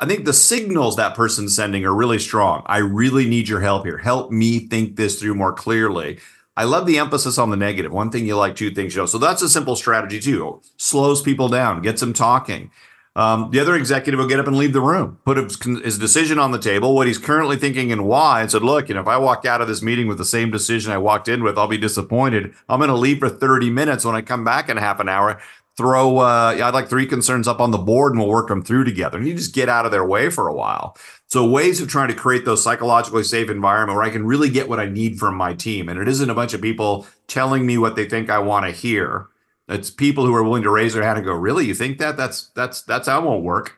I 0.00 0.06
think 0.06 0.24
the 0.24 0.32
signals 0.32 0.96
that 0.96 1.14
person's 1.14 1.54
sending 1.54 1.84
are 1.84 1.94
really 1.94 2.18
strong. 2.18 2.62
I 2.66 2.78
really 2.78 3.28
need 3.28 3.48
your 3.48 3.60
help 3.60 3.84
here. 3.84 3.98
Help 3.98 4.32
me 4.32 4.66
think 4.66 4.96
this 4.96 5.20
through 5.20 5.34
more 5.34 5.52
clearly. 5.52 6.18
I 6.58 6.64
love 6.64 6.86
the 6.86 6.98
emphasis 6.98 7.38
on 7.38 7.50
the 7.50 7.56
negative. 7.56 7.92
One 7.92 8.10
thing 8.10 8.26
you 8.26 8.36
like, 8.36 8.56
two 8.56 8.72
things 8.72 8.92
you 8.92 9.02
know. 9.02 9.06
So 9.06 9.18
that's 9.18 9.42
a 9.42 9.48
simple 9.48 9.76
strategy 9.76 10.18
too. 10.18 10.60
Slows 10.76 11.22
people 11.22 11.48
down, 11.48 11.82
gets 11.82 12.00
them 12.00 12.12
talking. 12.12 12.72
Um, 13.14 13.50
the 13.52 13.60
other 13.60 13.76
executive 13.76 14.18
will 14.18 14.26
get 14.26 14.40
up 14.40 14.48
and 14.48 14.56
leave 14.56 14.72
the 14.72 14.80
room, 14.80 15.20
put 15.24 15.36
his 15.38 15.98
decision 15.98 16.40
on 16.40 16.50
the 16.50 16.58
table, 16.58 16.96
what 16.96 17.06
he's 17.06 17.16
currently 17.16 17.56
thinking 17.56 17.92
and 17.92 18.06
why, 18.06 18.40
and 18.40 18.50
said, 18.50 18.62
"Look, 18.62 18.88
you 18.88 18.96
know, 18.96 19.00
if 19.00 19.06
I 19.06 19.18
walk 19.18 19.44
out 19.44 19.60
of 19.60 19.68
this 19.68 19.82
meeting 19.82 20.08
with 20.08 20.18
the 20.18 20.24
same 20.24 20.50
decision 20.50 20.92
I 20.92 20.98
walked 20.98 21.28
in 21.28 21.44
with, 21.44 21.56
I'll 21.56 21.68
be 21.68 21.78
disappointed. 21.78 22.54
I'm 22.68 22.80
going 22.80 22.90
to 22.90 22.96
leave 22.96 23.20
for 23.20 23.28
30 23.28 23.70
minutes. 23.70 24.04
When 24.04 24.16
I 24.16 24.22
come 24.22 24.44
back 24.44 24.68
in 24.68 24.76
half 24.78 24.98
an 24.98 25.08
hour, 25.08 25.40
throw 25.76 26.18
uh, 26.18 26.58
I'd 26.60 26.74
like 26.74 26.88
three 26.88 27.06
concerns 27.06 27.46
up 27.46 27.60
on 27.60 27.70
the 27.70 27.78
board 27.78 28.12
and 28.12 28.20
we'll 28.20 28.28
work 28.28 28.48
them 28.48 28.64
through 28.64 28.82
together. 28.82 29.16
And 29.16 29.28
you 29.28 29.34
just 29.34 29.54
get 29.54 29.68
out 29.68 29.86
of 29.86 29.92
their 29.92 30.04
way 30.04 30.28
for 30.28 30.48
a 30.48 30.52
while. 30.52 30.96
So 31.28 31.46
ways 31.46 31.80
of 31.80 31.88
trying 31.88 32.08
to 32.08 32.14
create 32.14 32.44
those 32.44 32.62
psychologically 32.62 33.22
safe 33.22 33.50
environment 33.50 33.96
where 33.96 34.06
I 34.06 34.10
can 34.10 34.26
really 34.26 34.48
get 34.48 34.68
what 34.68 34.80
I 34.80 34.86
need 34.86 35.18
from 35.18 35.36
my 35.36 35.54
team. 35.54 35.88
And 35.88 36.00
it 36.00 36.08
isn't 36.08 36.30
a 36.30 36.34
bunch 36.34 36.54
of 36.54 36.62
people 36.62 37.06
telling 37.26 37.66
me 37.66 37.76
what 37.76 37.96
they 37.96 38.08
think 38.08 38.30
I 38.30 38.38
want 38.38 38.64
to 38.64 38.72
hear. 38.72 39.28
It's 39.68 39.90
people 39.90 40.24
who 40.24 40.34
are 40.34 40.42
willing 40.42 40.62
to 40.62 40.70
raise 40.70 40.94
their 40.94 41.02
hand 41.02 41.18
and 41.18 41.26
go, 41.26 41.34
really? 41.34 41.66
You 41.66 41.74
think 41.74 41.98
that? 41.98 42.16
That's 42.16 42.48
that's 42.54 42.82
that's 42.82 43.06
that 43.06 43.22
won't 43.22 43.44
work. 43.44 43.76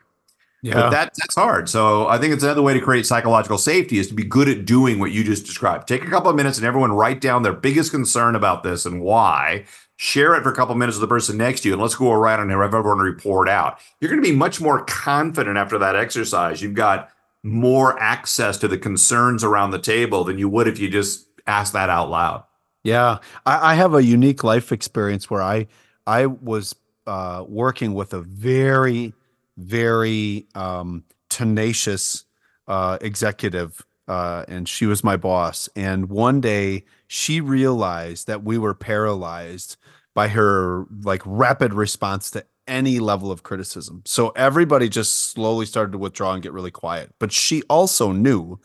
Yeah. 0.63 0.75
But 0.75 0.91
that 0.91 1.15
that's 1.17 1.35
hard. 1.35 1.69
So 1.69 2.07
I 2.07 2.19
think 2.19 2.33
it's 2.33 2.45
another 2.45 2.63
way 2.63 2.75
to 2.75 2.81
create 2.81 3.05
psychological 3.05 3.59
safety 3.59 3.99
is 3.99 4.07
to 4.09 4.15
be 4.15 4.23
good 4.23 4.49
at 4.49 4.65
doing 4.65 5.01
what 5.01 5.11
you 5.11 5.25
just 5.25 5.45
described. 5.45 5.89
Take 5.89 6.05
a 6.05 6.11
couple 6.11 6.31
of 6.31 6.37
minutes 6.37 6.59
and 6.59 6.67
everyone 6.67 6.93
write 6.93 7.21
down 7.21 7.43
their 7.43 7.53
biggest 7.53 7.91
concern 7.91 8.37
about 8.37 8.63
this 8.63 8.87
and 8.87 9.01
why 9.01 9.65
share 9.97 10.35
it 10.35 10.43
for 10.43 10.51
a 10.51 10.55
couple 10.55 10.73
of 10.73 10.79
minutes 10.79 10.97
with 10.97 11.03
the 11.03 11.15
person 11.15 11.37
next 11.37 11.61
to 11.61 11.69
you, 11.69 11.75
and 11.75 11.83
let's 11.83 11.95
go 11.95 12.11
around 12.11 12.41
and 12.41 12.51
have 12.51 12.73
everyone 12.73 12.99
report 12.99 13.51
out. 13.51 13.81
You're 14.01 14.11
going 14.11 14.23
to 14.23 14.27
be 14.27 14.35
much 14.35 14.59
more 14.59 14.83
confident 14.87 15.59
after 15.59 15.77
that 15.77 15.95
exercise. 15.95 16.63
You've 16.63 16.73
got 16.73 17.11
more 17.43 17.99
access 18.01 18.59
to 18.59 18.69
the 18.69 18.79
concerns 18.79 19.43
around 19.43 19.71
the 19.71 19.79
table 19.79 20.25
than 20.25 20.39
you 20.39 20.49
would 20.49 20.69
if 20.69 20.79
you 20.79 20.89
just 20.89 21.27
ask 21.47 21.73
that 21.73 21.89
out 21.89 22.11
loud. 22.11 22.45
Yeah, 22.83 23.19
I, 23.47 23.73
I 23.73 23.75
have 23.75 23.95
a 23.95 24.03
unique 24.03 24.45
life 24.45 24.73
experience 24.73 25.31
where 25.31 25.43
I 25.43 25.67
I 26.07 26.27
was 26.27 26.75
uh, 27.07 27.45
working 27.47 27.95
with 27.95 28.15
a 28.15 28.21
very 28.21 29.15
very 29.57 30.47
um, 30.55 31.05
tenacious 31.29 32.25
uh, 32.69 32.99
executive, 33.01 33.85
uh, 34.09 34.45
and 34.49 34.69
she 34.69 34.87
was 34.87 35.05
my 35.05 35.17
boss. 35.17 35.69
And 35.77 36.09
one 36.09 36.41
day 36.41 36.85
she 37.07 37.41
realized 37.41 38.27
that 38.27 38.43
we 38.43 38.57
were 38.59 38.75
paralyzed 38.75 39.77
by 40.15 40.29
her 40.29 40.87
like 41.03 41.23
rapid 41.25 41.75
response 41.75 42.31
to 42.33 42.45
any 42.71 43.01
level 43.01 43.31
of 43.31 43.43
criticism. 43.43 44.03
So 44.07 44.31
everybody 44.31 44.89
just 44.89 45.33
slowly 45.33 45.67
started 45.67 45.93
to 45.93 45.99
withdraw 45.99 46.33
and 46.33 46.43
get 46.43 46.53
really 46.53 46.71
quiet. 46.71 47.13
But 47.19 47.33
she 47.33 47.63
also 47.65 48.13
knew 48.13 48.59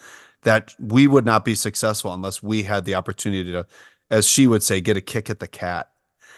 that 0.43 0.73
we 0.79 1.07
would 1.07 1.25
not 1.25 1.43
be 1.43 1.55
successful 1.55 2.13
unless 2.13 2.41
we 2.41 2.63
had 2.63 2.85
the 2.85 2.95
opportunity 2.95 3.51
to, 3.51 3.65
as 4.11 4.27
she 4.27 4.47
would 4.47 4.63
say, 4.63 4.79
get 4.79 4.95
a 4.95 5.01
kick 5.01 5.29
at 5.29 5.39
the 5.39 5.47
cat. 5.47 5.89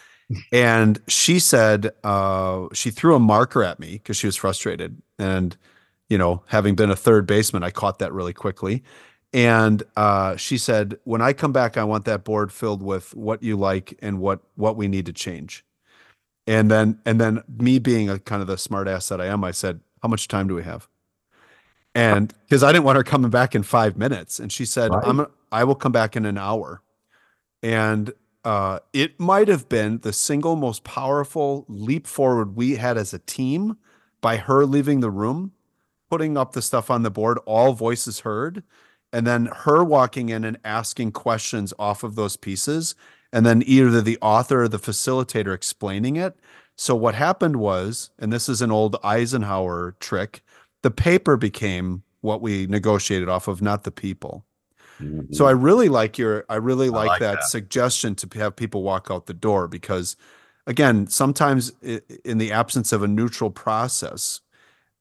and 0.52 1.00
she 1.06 1.38
said 1.38 1.90
uh, 2.02 2.66
she 2.72 2.90
threw 2.90 3.14
a 3.14 3.20
marker 3.20 3.62
at 3.62 3.78
me 3.78 3.92
because 3.92 4.16
she 4.16 4.26
was 4.26 4.36
frustrated. 4.36 5.00
And, 5.18 5.56
you 6.08 6.18
know, 6.18 6.42
having 6.46 6.74
been 6.74 6.90
a 6.90 6.96
third 6.96 7.26
baseman, 7.26 7.62
I 7.62 7.70
caught 7.70 7.98
that 7.98 8.12
really 8.12 8.32
quickly. 8.32 8.82
And 9.34 9.82
uh, 9.96 10.36
she 10.36 10.56
said, 10.56 10.98
"When 11.04 11.20
I 11.20 11.34
come 11.34 11.52
back, 11.52 11.76
I 11.76 11.84
want 11.84 12.06
that 12.06 12.24
board 12.24 12.50
filled 12.50 12.82
with 12.82 13.14
what 13.14 13.42
you 13.42 13.58
like 13.58 13.98
and 14.00 14.20
what 14.20 14.40
what 14.54 14.76
we 14.76 14.88
need 14.88 15.04
to 15.04 15.12
change." 15.12 15.66
And 16.48 16.70
then 16.70 16.98
and 17.04 17.20
then 17.20 17.42
me 17.46 17.78
being 17.78 18.08
a 18.08 18.18
kind 18.18 18.40
of 18.40 18.48
the 18.48 18.56
smart 18.56 18.88
ass 18.88 19.08
that 19.10 19.20
I 19.20 19.26
am, 19.26 19.44
I 19.44 19.50
said, 19.50 19.80
"How 20.02 20.08
much 20.08 20.28
time 20.28 20.48
do 20.48 20.54
we 20.54 20.62
have?" 20.62 20.88
And 21.94 22.32
because 22.44 22.62
I 22.62 22.72
didn't 22.72 22.84
want 22.84 22.96
her 22.96 23.04
coming 23.04 23.30
back 23.30 23.54
in 23.54 23.62
five 23.62 23.98
minutes, 23.98 24.40
and 24.40 24.50
she 24.50 24.64
said, 24.64 24.90
Right. 24.90 25.04
"I'm 25.06 25.26
I 25.52 25.64
will 25.64 25.74
come 25.74 25.92
back 25.92 26.16
in 26.16 26.24
an 26.24 26.38
hour." 26.38 26.80
And 27.62 28.12
uh, 28.44 28.78
it 28.94 29.20
might 29.20 29.48
have 29.48 29.68
been 29.68 29.98
the 29.98 30.12
single 30.12 30.56
most 30.56 30.84
powerful 30.84 31.66
leap 31.68 32.06
forward 32.06 32.56
we 32.56 32.76
had 32.76 32.96
as 32.96 33.12
a 33.12 33.18
team 33.18 33.76
by 34.22 34.38
her 34.38 34.64
leaving 34.64 35.00
the 35.00 35.10
room, 35.10 35.52
putting 36.08 36.38
up 36.38 36.52
the 36.52 36.62
stuff 36.62 36.90
on 36.90 37.02
the 37.02 37.10
board, 37.10 37.38
all 37.44 37.74
voices 37.74 38.20
heard, 38.20 38.62
and 39.12 39.26
then 39.26 39.46
her 39.46 39.84
walking 39.84 40.30
in 40.30 40.44
and 40.44 40.58
asking 40.64 41.12
questions 41.12 41.74
off 41.78 42.02
of 42.02 42.14
those 42.14 42.38
pieces, 42.38 42.94
and 43.32 43.44
then 43.44 43.62
either 43.66 44.00
the 44.00 44.18
author 44.20 44.62
or 44.62 44.68
the 44.68 44.78
facilitator 44.78 45.54
explaining 45.54 46.16
it. 46.16 46.38
So 46.76 46.94
what 46.94 47.14
happened 47.14 47.56
was, 47.56 48.10
and 48.18 48.32
this 48.32 48.48
is 48.48 48.62
an 48.62 48.70
old 48.70 48.96
Eisenhower 49.02 49.96
trick, 50.00 50.42
the 50.82 50.90
paper 50.90 51.36
became 51.36 52.02
what 52.20 52.40
we 52.40 52.66
negotiated 52.66 53.28
off 53.28 53.48
of, 53.48 53.60
not 53.60 53.84
the 53.84 53.90
people. 53.90 54.44
So 55.30 55.46
I 55.46 55.52
mm-hmm. 55.52 55.62
really 55.62 55.88
like 55.88 56.18
your 56.18 56.44
I 56.48 56.56
really 56.56 56.90
like, 56.90 57.08
like 57.08 57.20
that, 57.20 57.34
that. 57.34 57.44
suggestion 57.44 58.16
to 58.16 58.38
have 58.38 58.56
people 58.56 58.82
walk 58.82 59.08
out 59.10 59.26
the 59.26 59.34
door 59.34 59.68
because 59.68 60.16
again, 60.66 61.06
sometimes 61.06 61.70
in 62.24 62.38
the 62.38 62.50
absence 62.50 62.92
of 62.92 63.04
a 63.04 63.08
neutral 63.08 63.50
process, 63.50 64.40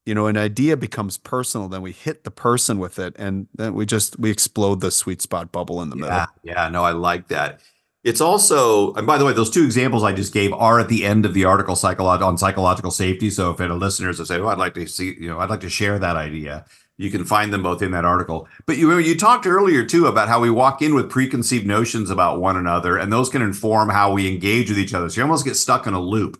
you 0.06 0.14
know, 0.14 0.28
an 0.28 0.38
idea 0.38 0.78
becomes 0.78 1.18
personal, 1.18 1.68
then 1.68 1.82
we 1.82 1.94
hit 1.94 2.26
the 2.26 2.32
person 2.32 2.78
with 2.78 3.00
it 3.00 3.16
and 3.18 3.48
then 3.56 3.74
we 3.74 3.88
just 3.88 4.20
we 4.20 4.30
explode 4.30 4.82
the 4.82 4.92
sweet 4.92 5.20
spot 5.20 5.52
bubble 5.52 5.82
in 5.82 5.90
the 5.90 5.96
middle. 5.96 6.14
Yeah, 6.14 6.28
yeah, 6.44 6.70
no, 6.70 6.84
I 6.84 6.92
like 6.92 7.28
that. 7.30 7.62
It's 8.08 8.22
also, 8.22 8.94
and 8.94 9.06
by 9.06 9.18
the 9.18 9.26
way, 9.26 9.34
those 9.34 9.50
two 9.50 9.66
examples 9.66 10.02
I 10.02 10.14
just 10.14 10.32
gave 10.32 10.54
are 10.54 10.80
at 10.80 10.88
the 10.88 11.04
end 11.04 11.26
of 11.26 11.34
the 11.34 11.44
article 11.44 11.76
on 11.76 12.38
psychological 12.38 12.90
safety. 12.90 13.30
So 13.30 13.52
if 13.52 13.60
any 13.60 13.74
listeners 13.74 14.20
have 14.20 14.28
said, 14.28 14.40
"Oh, 14.40 14.48
I'd 14.48 14.58
like 14.58 14.76
to 14.76 14.88
see," 14.88 15.18
you 15.20 15.28
know, 15.28 15.40
I'd 15.40 15.50
like 15.50 15.60
to 15.60 15.70
share 15.70 16.00
that 16.00 16.16
idea, 16.16 16.64
you 16.96 17.12
can 17.12 17.26
find 17.26 17.52
them 17.52 17.64
both 17.64 17.82
in 17.82 17.92
that 17.92 18.06
article. 18.06 18.48
But 18.66 18.78
you 18.78 18.98
you 18.98 19.18
talked 19.18 19.46
earlier 19.46 19.84
too 19.84 20.06
about 20.06 20.30
how 20.30 20.40
we 20.40 20.50
walk 20.50 20.82
in 20.82 20.96
with 20.96 21.10
preconceived 21.10 21.68
notions 21.68 22.10
about 22.10 22.40
one 22.40 22.56
another, 22.56 22.96
and 22.96 23.12
those 23.12 23.28
can 23.28 23.42
inform 23.42 23.90
how 23.90 24.14
we 24.14 24.30
engage 24.30 24.70
with 24.70 24.80
each 24.80 24.94
other. 24.94 25.10
So 25.10 25.20
you 25.20 25.24
almost 25.24 25.44
get 25.44 25.58
stuck 25.58 25.86
in 25.86 25.94
a 25.94 26.00
loop. 26.00 26.40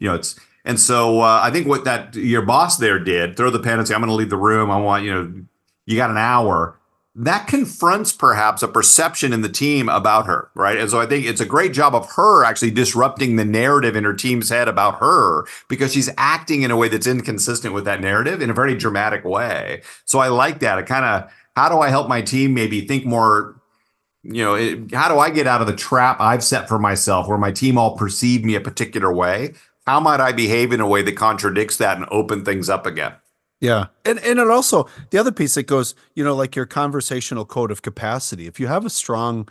You 0.00 0.08
know, 0.08 0.16
it's 0.16 0.34
and 0.64 0.80
so 0.80 1.20
uh, 1.20 1.38
I 1.40 1.52
think 1.52 1.68
what 1.68 1.84
that 1.84 2.16
your 2.16 2.42
boss 2.42 2.78
there 2.78 2.98
did, 2.98 3.36
throw 3.36 3.50
the 3.50 3.60
pen 3.60 3.78
and 3.78 3.86
say, 3.86 3.94
"I'm 3.94 4.00
going 4.00 4.08
to 4.08 4.16
leave 4.16 4.30
the 4.30 4.36
room. 4.36 4.68
I 4.68 4.78
want 4.78 5.04
you 5.04 5.14
know, 5.14 5.44
you 5.86 5.96
got 5.96 6.10
an 6.10 6.18
hour." 6.18 6.80
That 7.16 7.46
confronts 7.46 8.10
perhaps 8.10 8.62
a 8.62 8.68
perception 8.68 9.32
in 9.32 9.42
the 9.42 9.48
team 9.48 9.88
about 9.88 10.26
her, 10.26 10.50
right? 10.54 10.78
And 10.78 10.90
so 10.90 11.00
I 11.00 11.06
think 11.06 11.26
it's 11.26 11.40
a 11.40 11.46
great 11.46 11.72
job 11.72 11.94
of 11.94 12.10
her 12.12 12.44
actually 12.44 12.72
disrupting 12.72 13.36
the 13.36 13.44
narrative 13.44 13.94
in 13.94 14.02
her 14.02 14.14
team's 14.14 14.48
head 14.48 14.66
about 14.66 14.98
her 14.98 15.46
because 15.68 15.92
she's 15.92 16.10
acting 16.18 16.62
in 16.62 16.72
a 16.72 16.76
way 16.76 16.88
that's 16.88 17.06
inconsistent 17.06 17.72
with 17.72 17.84
that 17.84 18.00
narrative 18.00 18.42
in 18.42 18.50
a 18.50 18.54
very 18.54 18.74
dramatic 18.74 19.24
way. 19.24 19.82
So 20.04 20.18
I 20.18 20.28
like 20.28 20.58
that. 20.60 20.78
It 20.78 20.86
kind 20.86 21.04
of, 21.04 21.30
how 21.54 21.68
do 21.68 21.78
I 21.78 21.88
help 21.88 22.08
my 22.08 22.20
team 22.20 22.52
maybe 22.52 22.80
think 22.80 23.06
more? 23.06 23.60
You 24.24 24.42
know, 24.42 24.54
it, 24.54 24.92
how 24.92 25.08
do 25.08 25.18
I 25.20 25.30
get 25.30 25.46
out 25.46 25.60
of 25.60 25.68
the 25.68 25.76
trap 25.76 26.20
I've 26.20 26.42
set 26.42 26.66
for 26.66 26.80
myself 26.80 27.28
where 27.28 27.38
my 27.38 27.52
team 27.52 27.78
all 27.78 27.96
perceive 27.96 28.44
me 28.44 28.56
a 28.56 28.60
particular 28.60 29.12
way? 29.12 29.54
How 29.86 30.00
might 30.00 30.18
I 30.18 30.32
behave 30.32 30.72
in 30.72 30.80
a 30.80 30.88
way 30.88 31.02
that 31.02 31.16
contradicts 31.16 31.76
that 31.76 31.96
and 31.96 32.06
open 32.10 32.44
things 32.44 32.68
up 32.68 32.86
again? 32.86 33.12
Yeah. 33.60 33.86
And 34.04 34.18
and 34.20 34.38
it 34.38 34.50
also 34.50 34.88
the 35.10 35.18
other 35.18 35.32
piece 35.32 35.54
that 35.54 35.64
goes, 35.66 35.94
you 36.14 36.24
know, 36.24 36.34
like 36.34 36.56
your 36.56 36.66
conversational 36.66 37.44
code 37.44 37.70
of 37.70 37.82
capacity. 37.82 38.46
If 38.46 38.60
you 38.60 38.66
have 38.66 38.84
a 38.84 38.90
strong, 38.90 39.48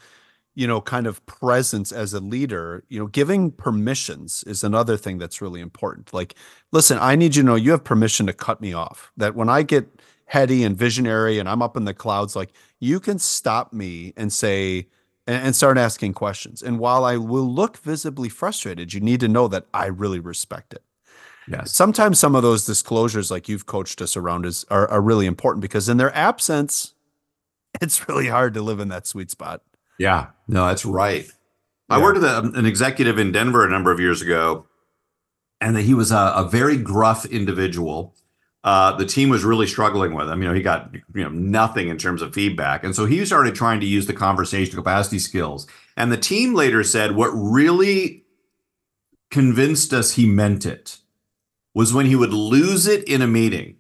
you 0.56 0.68
know, 0.68 0.82
kind 0.82 1.08
of 1.08 1.26
presence 1.26 1.92
as 1.92 2.14
a 2.14 2.20
leader, 2.20 2.84
you 2.90 3.00
know, 3.00 3.08
giving 3.08 3.52
permissions 3.52 4.44
is 4.46 4.64
another 4.64 4.98
thing 4.98 5.18
that's 5.18 5.42
really 5.42 5.62
important. 5.62 6.14
Like, 6.14 6.36
listen, 6.72 6.98
I 7.02 7.16
need 7.16 7.36
you 7.36 7.42
to 7.44 7.48
know 7.48 7.56
you 7.56 7.72
have 7.72 7.84
permission 7.84 8.28
to 8.28 8.34
cut 8.34 8.62
me 8.62 8.74
off. 8.74 9.12
That 9.18 9.36
when 9.36 9.50
I 9.50 9.64
get 9.64 9.90
heady 10.26 10.64
and 10.64 10.78
visionary 10.78 11.40
and 11.40 11.50
I'm 11.50 11.62
up 11.62 11.78
in 11.78 11.86
the 11.86 11.94
clouds, 11.94 12.36
like 12.36 12.52
you 12.80 13.00
can 13.00 13.20
stop 13.20 13.74
me 13.74 14.14
and 14.18 14.32
say 14.32 14.88
and, 15.28 15.48
and 15.48 15.56
start 15.56 15.78
asking 15.78 16.14
questions. 16.14 16.62
And 16.62 16.80
while 16.80 17.06
I 17.06 17.18
will 17.18 17.52
look 17.52 17.78
visibly 17.78 18.30
frustrated, 18.30 18.94
you 18.94 19.00
need 19.00 19.22
to 19.22 19.28
know 19.28 19.48
that 19.48 19.66
I 19.74 19.88
really 19.88 20.20
respect 20.20 20.74
it 20.74 20.84
Yes. 21.48 21.76
sometimes 21.76 22.20
some 22.20 22.36
of 22.36 22.44
those 22.44 22.66
disclosures 22.66 23.30
like 23.30 23.50
you've 23.50 23.66
coached 23.66 24.02
us 24.02 24.16
around 24.16 24.46
is 24.46 24.66
are, 24.70 24.88
are 24.90 25.02
really 25.02 25.26
important 25.26 25.62
because 25.62 25.90
in 25.90 25.98
their 25.98 26.16
absence 26.16 26.94
it's 27.82 28.08
really 28.08 28.28
hard 28.28 28.54
to 28.54 28.62
live 28.62 28.80
in 28.80 28.88
that 28.90 29.08
sweet 29.08 29.30
spot 29.30 29.62
Yeah, 29.98 30.28
no, 30.48 30.68
that's 30.68 30.86
right. 30.86 31.26
I 31.90 32.02
worked 32.02 32.20
with 32.20 32.24
a, 32.24 32.52
an 32.56 32.66
executive 32.66 33.20
in 33.20 33.32
Denver 33.32 33.66
a 33.66 33.70
number 33.70 33.92
of 33.92 34.00
years 34.00 34.22
ago, 34.22 34.66
and 35.62 35.76
that 35.76 35.84
he 35.84 35.94
was 35.94 36.12
a, 36.12 36.34
a 36.36 36.48
very 36.50 36.78
gruff 36.78 37.26
individual. 37.26 38.16
Uh, 38.64 38.96
the 38.96 39.06
team 39.06 39.30
was 39.30 39.44
really 39.44 39.68
struggling 39.68 40.14
with 40.14 40.30
him. 40.30 40.42
You 40.42 40.48
know, 40.48 40.56
he 40.56 40.62
got 40.62 40.94
you 40.94 41.24
know 41.24 41.30
nothing 41.30 41.90
in 41.90 41.98
terms 41.98 42.22
of 42.22 42.34
feedback, 42.34 42.84
and 42.84 42.96
so 42.96 43.06
he 43.06 43.24
started 43.26 43.56
trying 43.56 43.80
to 43.82 43.86
use 43.86 44.08
the 44.08 44.14
conversational 44.14 44.82
capacity 44.82 45.20
skills. 45.20 45.68
And 45.96 46.12
the 46.12 46.18
team 46.18 46.54
later 46.54 46.84
said 46.84 47.16
what 47.16 47.30
really 47.30 48.24
convinced 49.30 49.94
us 49.94 50.14
he 50.14 50.28
meant 50.28 50.66
it 50.66 50.98
was 51.74 51.94
when 51.94 52.06
he 52.06 52.16
would 52.16 52.34
lose 52.34 52.88
it 52.88 53.04
in 53.06 53.22
a 53.22 53.28
meeting. 53.28 53.78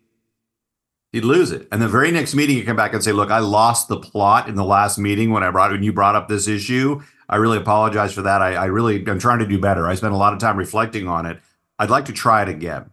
He'd 1.12 1.24
lose 1.24 1.52
it. 1.52 1.68
And 1.72 1.82
the 1.82 1.88
very 1.88 2.10
next 2.10 2.34
meeting, 2.34 2.56
he'd 2.56 2.66
come 2.66 2.76
back 2.76 2.94
and 2.94 3.04
say, 3.04 3.12
Look, 3.12 3.30
I 3.30 3.40
lost 3.40 3.88
the 3.88 4.00
plot 4.00 4.50
in 4.50 4.56
the 4.56 4.64
last 4.64 4.98
meeting 4.98 5.32
when 5.32 5.44
I 5.44 5.52
brought 5.52 5.72
when 5.72 5.84
you 5.84 5.94
brought 5.94 6.16
up 6.16 6.28
this 6.28 6.48
issue. 6.48 7.02
I 7.30 7.36
really 7.36 7.58
apologize 7.58 8.14
for 8.14 8.24
that. 8.24 8.42
I, 8.42 8.56
I 8.56 8.66
really 8.66 9.06
I'm 9.08 9.20
trying 9.20 9.40
to 9.40 9.48
do 9.48 9.60
better. 9.60 9.88
I 9.88 9.96
spent 9.96 10.14
a 10.14 10.18
lot 10.18 10.34
of 10.34 10.40
time 10.40 10.58
reflecting 10.58 11.08
on 11.08 11.26
it. 11.26 11.40
I'd 11.78 11.92
like 11.92 12.06
to 12.06 12.14
try 12.14 12.42
it 12.42 12.50
again. 12.50 12.90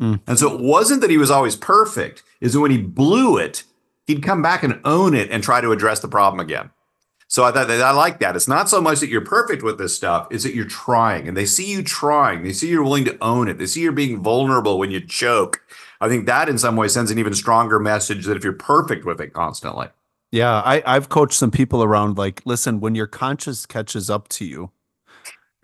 Mm. 0.00 0.20
And 0.26 0.38
so 0.38 0.52
it 0.52 0.60
wasn't 0.60 1.00
that 1.02 1.10
he 1.10 1.18
was 1.18 1.30
always 1.30 1.56
perfect, 1.56 2.22
is 2.40 2.54
that 2.54 2.60
when 2.60 2.70
he 2.70 2.78
blew 2.78 3.36
it, 3.36 3.64
he'd 4.06 4.22
come 4.22 4.42
back 4.42 4.62
and 4.62 4.80
own 4.84 5.14
it 5.14 5.30
and 5.30 5.42
try 5.42 5.60
to 5.60 5.72
address 5.72 6.00
the 6.00 6.08
problem 6.08 6.40
again. 6.40 6.70
So 7.32 7.44
I 7.44 7.50
thought 7.50 7.68
that 7.68 7.80
I 7.80 7.92
like 7.92 8.20
that. 8.20 8.36
It's 8.36 8.46
not 8.46 8.68
so 8.68 8.78
much 8.78 9.00
that 9.00 9.08
you're 9.08 9.22
perfect 9.22 9.62
with 9.62 9.78
this 9.78 9.96
stuff, 9.96 10.26
it's 10.30 10.44
that 10.44 10.54
you're 10.54 10.66
trying 10.66 11.26
and 11.26 11.34
they 11.34 11.46
see 11.46 11.64
you 11.72 11.82
trying. 11.82 12.42
They 12.42 12.52
see 12.52 12.68
you're 12.68 12.82
willing 12.82 13.06
to 13.06 13.16
own 13.22 13.48
it. 13.48 13.56
They 13.56 13.64
see 13.64 13.80
you're 13.80 13.90
being 13.92 14.22
vulnerable 14.22 14.78
when 14.78 14.90
you 14.90 15.00
choke. 15.00 15.62
I 16.02 16.10
think 16.10 16.26
that 16.26 16.50
in 16.50 16.58
some 16.58 16.76
way 16.76 16.88
sends 16.88 17.10
an 17.10 17.18
even 17.18 17.32
stronger 17.32 17.78
message 17.78 18.26
that 18.26 18.36
if 18.36 18.44
you're 18.44 18.52
perfect 18.52 19.06
with 19.06 19.18
it 19.18 19.32
constantly. 19.32 19.86
yeah 20.30 20.60
I, 20.62 20.82
i've 20.84 21.08
coached 21.08 21.38
some 21.38 21.50
people 21.50 21.82
around 21.82 22.18
like 22.18 22.42
listen 22.44 22.80
when 22.80 22.94
your 22.94 23.06
conscience 23.06 23.64
catches 23.64 24.10
up 24.10 24.28
to 24.28 24.44
you 24.44 24.70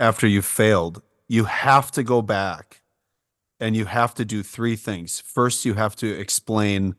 after 0.00 0.26
you've 0.26 0.46
failed 0.46 1.02
you 1.26 1.44
have 1.44 1.90
to 1.92 2.02
go 2.02 2.22
back 2.22 2.82
and 3.60 3.76
you 3.76 3.84
have 3.84 4.14
to 4.14 4.24
do 4.24 4.42
three 4.42 4.76
things 4.76 5.20
first 5.20 5.66
you 5.66 5.74
have 5.74 5.96
to 5.96 6.08
explain 6.18 6.94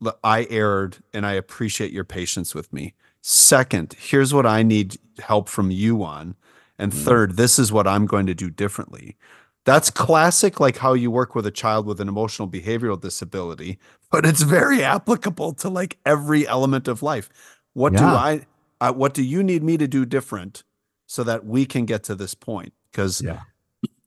"Look, 0.00 0.18
i 0.22 0.46
erred 0.50 0.98
and 1.14 1.24
i 1.24 1.32
appreciate 1.32 1.92
your 1.92 2.04
patience 2.04 2.54
with 2.54 2.70
me 2.70 2.94
second 3.26 3.94
here's 3.98 4.34
what 4.34 4.44
i 4.44 4.62
need 4.62 4.98
help 5.18 5.48
from 5.48 5.70
you 5.70 6.02
on 6.02 6.34
and 6.78 6.92
Mm. 6.92 7.04
third 7.04 7.36
this 7.38 7.58
is 7.58 7.72
what 7.72 7.86
i'm 7.86 8.04
going 8.04 8.26
to 8.26 8.34
do 8.34 8.50
differently 8.50 9.16
that's 9.64 9.88
classic 9.88 10.60
like 10.60 10.76
how 10.76 10.92
you 10.92 11.10
work 11.10 11.34
with 11.34 11.46
a 11.46 11.50
child 11.50 11.86
with 11.86 12.02
an 12.02 12.08
emotional 12.08 12.46
behavioral 12.46 13.00
disability 13.00 13.78
but 14.10 14.26
it's 14.26 14.42
very 14.42 14.84
applicable 14.84 15.54
to 15.54 15.70
like 15.70 15.96
every 16.04 16.46
element 16.46 16.86
of 16.86 17.02
life 17.02 17.30
what 17.72 17.94
do 17.94 18.04
I, 18.04 18.46
I 18.82 18.90
what 18.90 19.14
do 19.14 19.22
you 19.22 19.42
need 19.42 19.62
me 19.62 19.78
to 19.78 19.88
do 19.88 20.04
different 20.04 20.62
so 21.06 21.24
that 21.24 21.46
we 21.46 21.64
can 21.64 21.86
get 21.86 22.02
to 22.04 22.14
this 22.14 22.34
point 22.34 22.74
because 22.92 23.22
Yeah. 23.22 23.40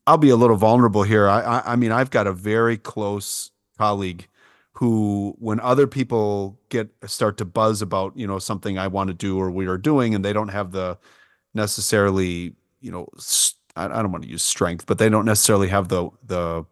I'll 0.06 0.18
be 0.20 0.30
a 0.30 0.38
little 0.38 0.56
vulnerable 0.56 1.04
here. 1.04 1.28
I, 1.28 1.42
I 1.42 1.74
I 1.74 1.76
mean 1.76 1.92
I've 1.92 2.12
got 2.12 2.28
a 2.28 2.32
very 2.34 2.78
close 2.78 3.52
colleague 3.78 4.28
who 4.78 5.36
when 5.40 5.60
other 5.62 5.88
people 5.88 6.60
get 6.70 6.88
start 7.08 7.38
to 7.38 7.46
buzz 7.46 7.82
about, 7.82 8.16
you 8.16 8.28
know, 8.28 8.38
something 8.38 8.78
I 8.78 8.86
want 8.86 9.08
to 9.08 9.14
do 9.16 9.40
or 9.40 9.50
we 9.50 9.66
are 9.66 9.78
doing 9.78 10.14
and 10.14 10.24
they 10.24 10.34
don't 10.34 10.50
have 10.50 10.72
the 10.72 11.00
necessarily, 11.56 12.54
you 12.80 12.92
know, 12.92 13.08
I, 13.76 13.88
don't 13.88 14.12
want 14.12 14.24
to 14.24 14.30
use 14.30 14.44
strength, 14.44 14.86
but 14.86 15.00
they 15.00 15.10
don't 15.10 15.26
necessarily 15.26 15.70
have 15.70 15.88
the 15.88 16.12
the 16.24 16.64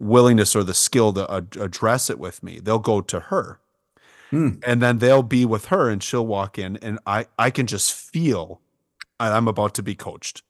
willingness 0.00 0.56
or 0.56 0.64
the 0.64 0.74
skill 0.74 1.12
to 1.12 1.32
ad- 1.32 1.56
address 1.60 2.10
it 2.10 2.18
with 2.18 2.42
me. 2.42 2.58
They'll 2.58 2.80
go 2.80 3.00
to 3.00 3.20
her. 3.20 3.60
Hmm. 4.30 4.54
And 4.64 4.82
then 4.82 4.98
they'll 4.98 5.22
be 5.22 5.44
with 5.44 5.66
her 5.66 5.88
and 5.88 6.02
she'll 6.02 6.26
walk 6.26 6.58
in 6.58 6.78
and 6.78 6.98
I 7.06 7.26
I 7.38 7.50
can 7.50 7.68
just 7.68 7.92
feel 7.92 8.60
I'm 9.20 9.46
about 9.46 9.72
to 9.74 9.84
be 9.84 9.94
coached 9.94 10.42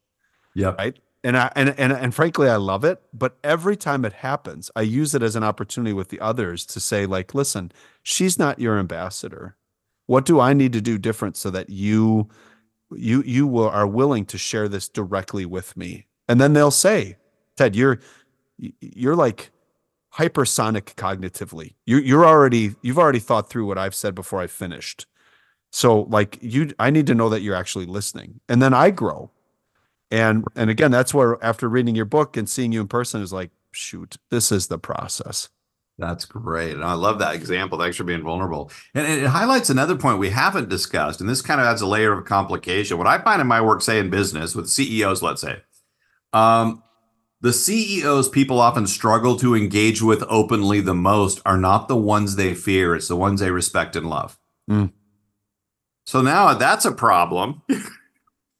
yeah 0.54 0.70
right 0.78 0.98
and 1.26 1.36
I 1.36 1.50
and, 1.56 1.70
and 1.76 1.92
and 1.92 2.14
frankly 2.14 2.48
I 2.48 2.54
love 2.54 2.84
it, 2.84 3.02
but 3.12 3.36
every 3.42 3.76
time 3.76 4.04
it 4.04 4.12
happens, 4.12 4.70
I 4.76 4.82
use 4.82 5.12
it 5.12 5.24
as 5.24 5.34
an 5.34 5.42
opportunity 5.42 5.92
with 5.92 6.08
the 6.08 6.20
others 6.20 6.64
to 6.66 6.78
say 6.78 7.04
like, 7.04 7.34
listen, 7.34 7.72
she's 8.04 8.38
not 8.38 8.60
your 8.60 8.78
ambassador. 8.78 9.56
What 10.06 10.24
do 10.24 10.38
I 10.38 10.52
need 10.52 10.72
to 10.74 10.80
do 10.80 10.98
different 10.98 11.36
so 11.36 11.50
that 11.50 11.68
you 11.68 12.28
you 12.94 13.24
you 13.26 13.48
will, 13.48 13.68
are 13.68 13.88
willing 13.88 14.24
to 14.26 14.38
share 14.38 14.68
this 14.68 14.88
directly 14.88 15.44
with 15.44 15.76
me? 15.76 16.06
And 16.28 16.40
then 16.40 16.52
they'll 16.52 16.70
say, 16.70 17.16
Ted, 17.56 17.74
you're 17.74 17.98
you're 18.80 19.16
like 19.16 19.50
hypersonic 20.14 20.94
cognitively. 20.94 21.74
You 21.86 21.98
you're 21.98 22.24
already 22.24 22.76
you've 22.82 23.00
already 23.00 23.18
thought 23.18 23.50
through 23.50 23.66
what 23.66 23.78
I've 23.78 23.96
said 23.96 24.14
before 24.14 24.40
I 24.40 24.46
finished. 24.46 25.06
So 25.72 26.02
like 26.02 26.38
you 26.40 26.72
I 26.78 26.90
need 26.90 27.08
to 27.08 27.16
know 27.16 27.30
that 27.30 27.42
you're 27.42 27.56
actually 27.56 27.86
listening. 27.86 28.38
And 28.48 28.62
then 28.62 28.72
I 28.72 28.90
grow. 28.90 29.32
And 30.10 30.44
and 30.54 30.70
again, 30.70 30.90
that's 30.90 31.12
where 31.12 31.42
after 31.44 31.68
reading 31.68 31.96
your 31.96 32.04
book 32.04 32.36
and 32.36 32.48
seeing 32.48 32.72
you 32.72 32.80
in 32.80 32.88
person 32.88 33.22
is 33.22 33.32
like, 33.32 33.50
shoot, 33.72 34.16
this 34.30 34.52
is 34.52 34.68
the 34.68 34.78
process. 34.78 35.48
That's 35.98 36.26
great. 36.26 36.74
And 36.74 36.84
I 36.84 36.92
love 36.92 37.18
that 37.20 37.34
example. 37.34 37.78
Thanks 37.78 37.96
for 37.96 38.04
being 38.04 38.22
vulnerable. 38.22 38.70
And, 38.94 39.06
it 39.06 39.26
highlights 39.26 39.70
another 39.70 39.96
point 39.96 40.18
we 40.18 40.28
haven't 40.28 40.68
discussed. 40.68 41.20
And 41.20 41.28
this 41.28 41.40
kind 41.40 41.60
of 41.60 41.66
adds 41.66 41.80
a 41.80 41.86
layer 41.86 42.12
of 42.12 42.26
complication. 42.26 42.98
What 42.98 43.06
I 43.06 43.18
find 43.18 43.40
in 43.40 43.46
my 43.46 43.62
work, 43.62 43.80
say 43.80 43.98
in 43.98 44.10
business 44.10 44.54
with 44.54 44.68
CEOs, 44.68 45.22
let's 45.22 45.40
say, 45.40 45.62
um, 46.34 46.82
the 47.40 47.52
CEOs 47.52 48.28
people 48.28 48.60
often 48.60 48.86
struggle 48.86 49.36
to 49.36 49.54
engage 49.54 50.02
with 50.02 50.22
openly 50.28 50.80
the 50.80 50.94
most 50.94 51.40
are 51.46 51.56
not 51.56 51.88
the 51.88 51.96
ones 51.96 52.36
they 52.36 52.54
fear, 52.54 52.94
it's 52.94 53.08
the 53.08 53.16
ones 53.16 53.40
they 53.40 53.50
respect 53.50 53.96
and 53.96 54.08
love. 54.08 54.38
Mm. 54.70 54.92
So 56.04 56.22
now 56.22 56.54
that's 56.54 56.84
a 56.84 56.92
problem. 56.92 57.62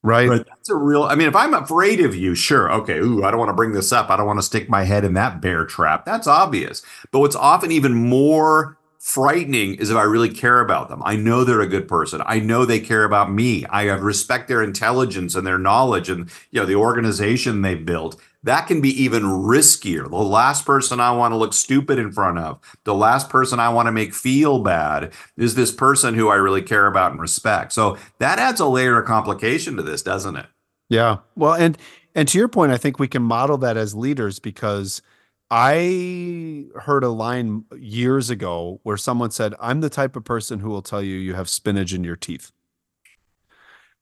Right. 0.07 0.29
But 0.29 0.47
that's 0.47 0.71
a 0.71 0.77
real, 0.77 1.03
I 1.03 1.17
mean, 1.17 1.27
if 1.27 1.35
I'm 1.35 1.53
afraid 1.53 1.99
of 1.99 2.15
you, 2.15 2.37
sure. 2.37 2.73
Okay. 2.73 2.99
Ooh, 2.99 3.25
I 3.25 3.33
don't 3.33 3.41
want 3.41 3.49
to 3.49 3.55
bring 3.55 3.73
this 3.73 3.91
up. 3.91 4.09
I 4.09 4.17
don't 4.17 4.27
want 4.27 4.39
to 4.39 4.45
stick 4.45 4.71
my 4.71 4.85
head 4.85 5.05
in 5.05 5.15
that 5.15 5.41
bear 5.41 5.65
trap. 5.65 6.05
That's 6.05 6.29
obvious. 6.29 6.83
But 7.11 7.19
what's 7.19 7.35
often 7.35 7.73
even 7.73 7.93
more 7.93 8.79
frightening 9.01 9.75
is 9.75 9.91
if 9.91 9.97
I 9.97 10.05
really 10.05 10.29
care 10.29 10.61
about 10.61 10.89
them. 10.89 11.03
I 11.05 11.17
know 11.17 11.43
they're 11.43 11.61
a 11.61 11.67
good 11.67 11.89
person. 11.89 12.23
I 12.25 12.39
know 12.39 12.65
they 12.65 12.79
care 12.79 13.03
about 13.03 13.33
me. 13.33 13.65
I 13.67 13.85
respect 13.95 14.47
their 14.47 14.63
intelligence 14.63 15.35
and 15.35 15.45
their 15.45 15.59
knowledge 15.59 16.09
and 16.09 16.31
you 16.53 16.61
know 16.61 16.67
the 16.67 16.77
organization 16.77 17.63
they've 17.63 17.85
built 17.85 18.21
that 18.47 18.69
can 18.69 18.81
be 18.81 18.91
even 19.03 19.25
riskier. 19.25 20.09
The 20.09 20.17
last 20.17 20.65
person 20.65 21.01
I 21.01 21.11
want 21.11 21.33
to 21.33 21.37
look 21.37 21.53
stupid 21.53 21.99
in 21.99 22.13
front 22.13 22.39
of, 22.39 22.61
the 22.85 22.95
last 22.95 23.29
person 23.29 23.59
I 23.59 23.71
want 23.71 23.87
to 23.87 23.93
make 23.93 24.15
feel 24.15 24.61
bad 24.61 25.13
is 25.37 25.57
this 25.57 25.73
person 25.73 26.15
who 26.15 26.29
I 26.29 26.37
really 26.37 26.63
care 26.63 26.87
about 26.87 27.11
and 27.11 27.21
respect. 27.21 27.73
So 27.73 27.99
that 28.21 28.39
adds 28.39 28.61
a 28.61 28.67
layer 28.67 29.01
of 29.01 29.07
complication 29.07 29.77
to 29.77 29.83
this, 29.83 30.01
doesn't 30.01 30.37
it? 30.37 30.47
Yeah. 30.89 31.19
Well, 31.35 31.55
and 31.55 31.77
and 32.15 32.29
to 32.29 32.39
your 32.39 32.47
point, 32.47 32.71
I 32.71 32.77
think 32.77 33.01
we 33.01 33.09
can 33.09 33.23
model 33.23 33.59
that 33.59 33.77
as 33.77 33.97
leaders 33.97 34.39
because 34.39 35.03
I 35.51 36.67
heard 36.83 37.03
a 37.03 37.09
line 37.09 37.65
years 37.77 38.31
ago 38.31 38.79
where 38.85 38.97
someone 38.97 39.33
said, 39.33 39.55
"I'm 39.61 39.81
the 39.81 39.91
type 39.91 40.15
of 40.15 40.23
person 40.23 40.61
who 40.61 40.71
will 40.71 40.83
tell 40.83 41.03
you 41.03 41.17
you 41.17 41.35
have 41.35 41.49
spinach 41.49 41.93
in 41.93 42.05
your 42.05 42.17
teeth." 42.17 42.53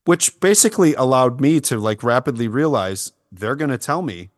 Which 0.03 0.39
basically 0.39 0.93
allowed 0.93 1.41
me 1.41 1.59
to 1.61 1.79
like 1.79 2.03
rapidly 2.03 2.47
realize 2.47 3.11
they're 3.31 3.55
going 3.55 3.71
to 3.71 3.77
tell 3.79 4.03
me 4.03 4.29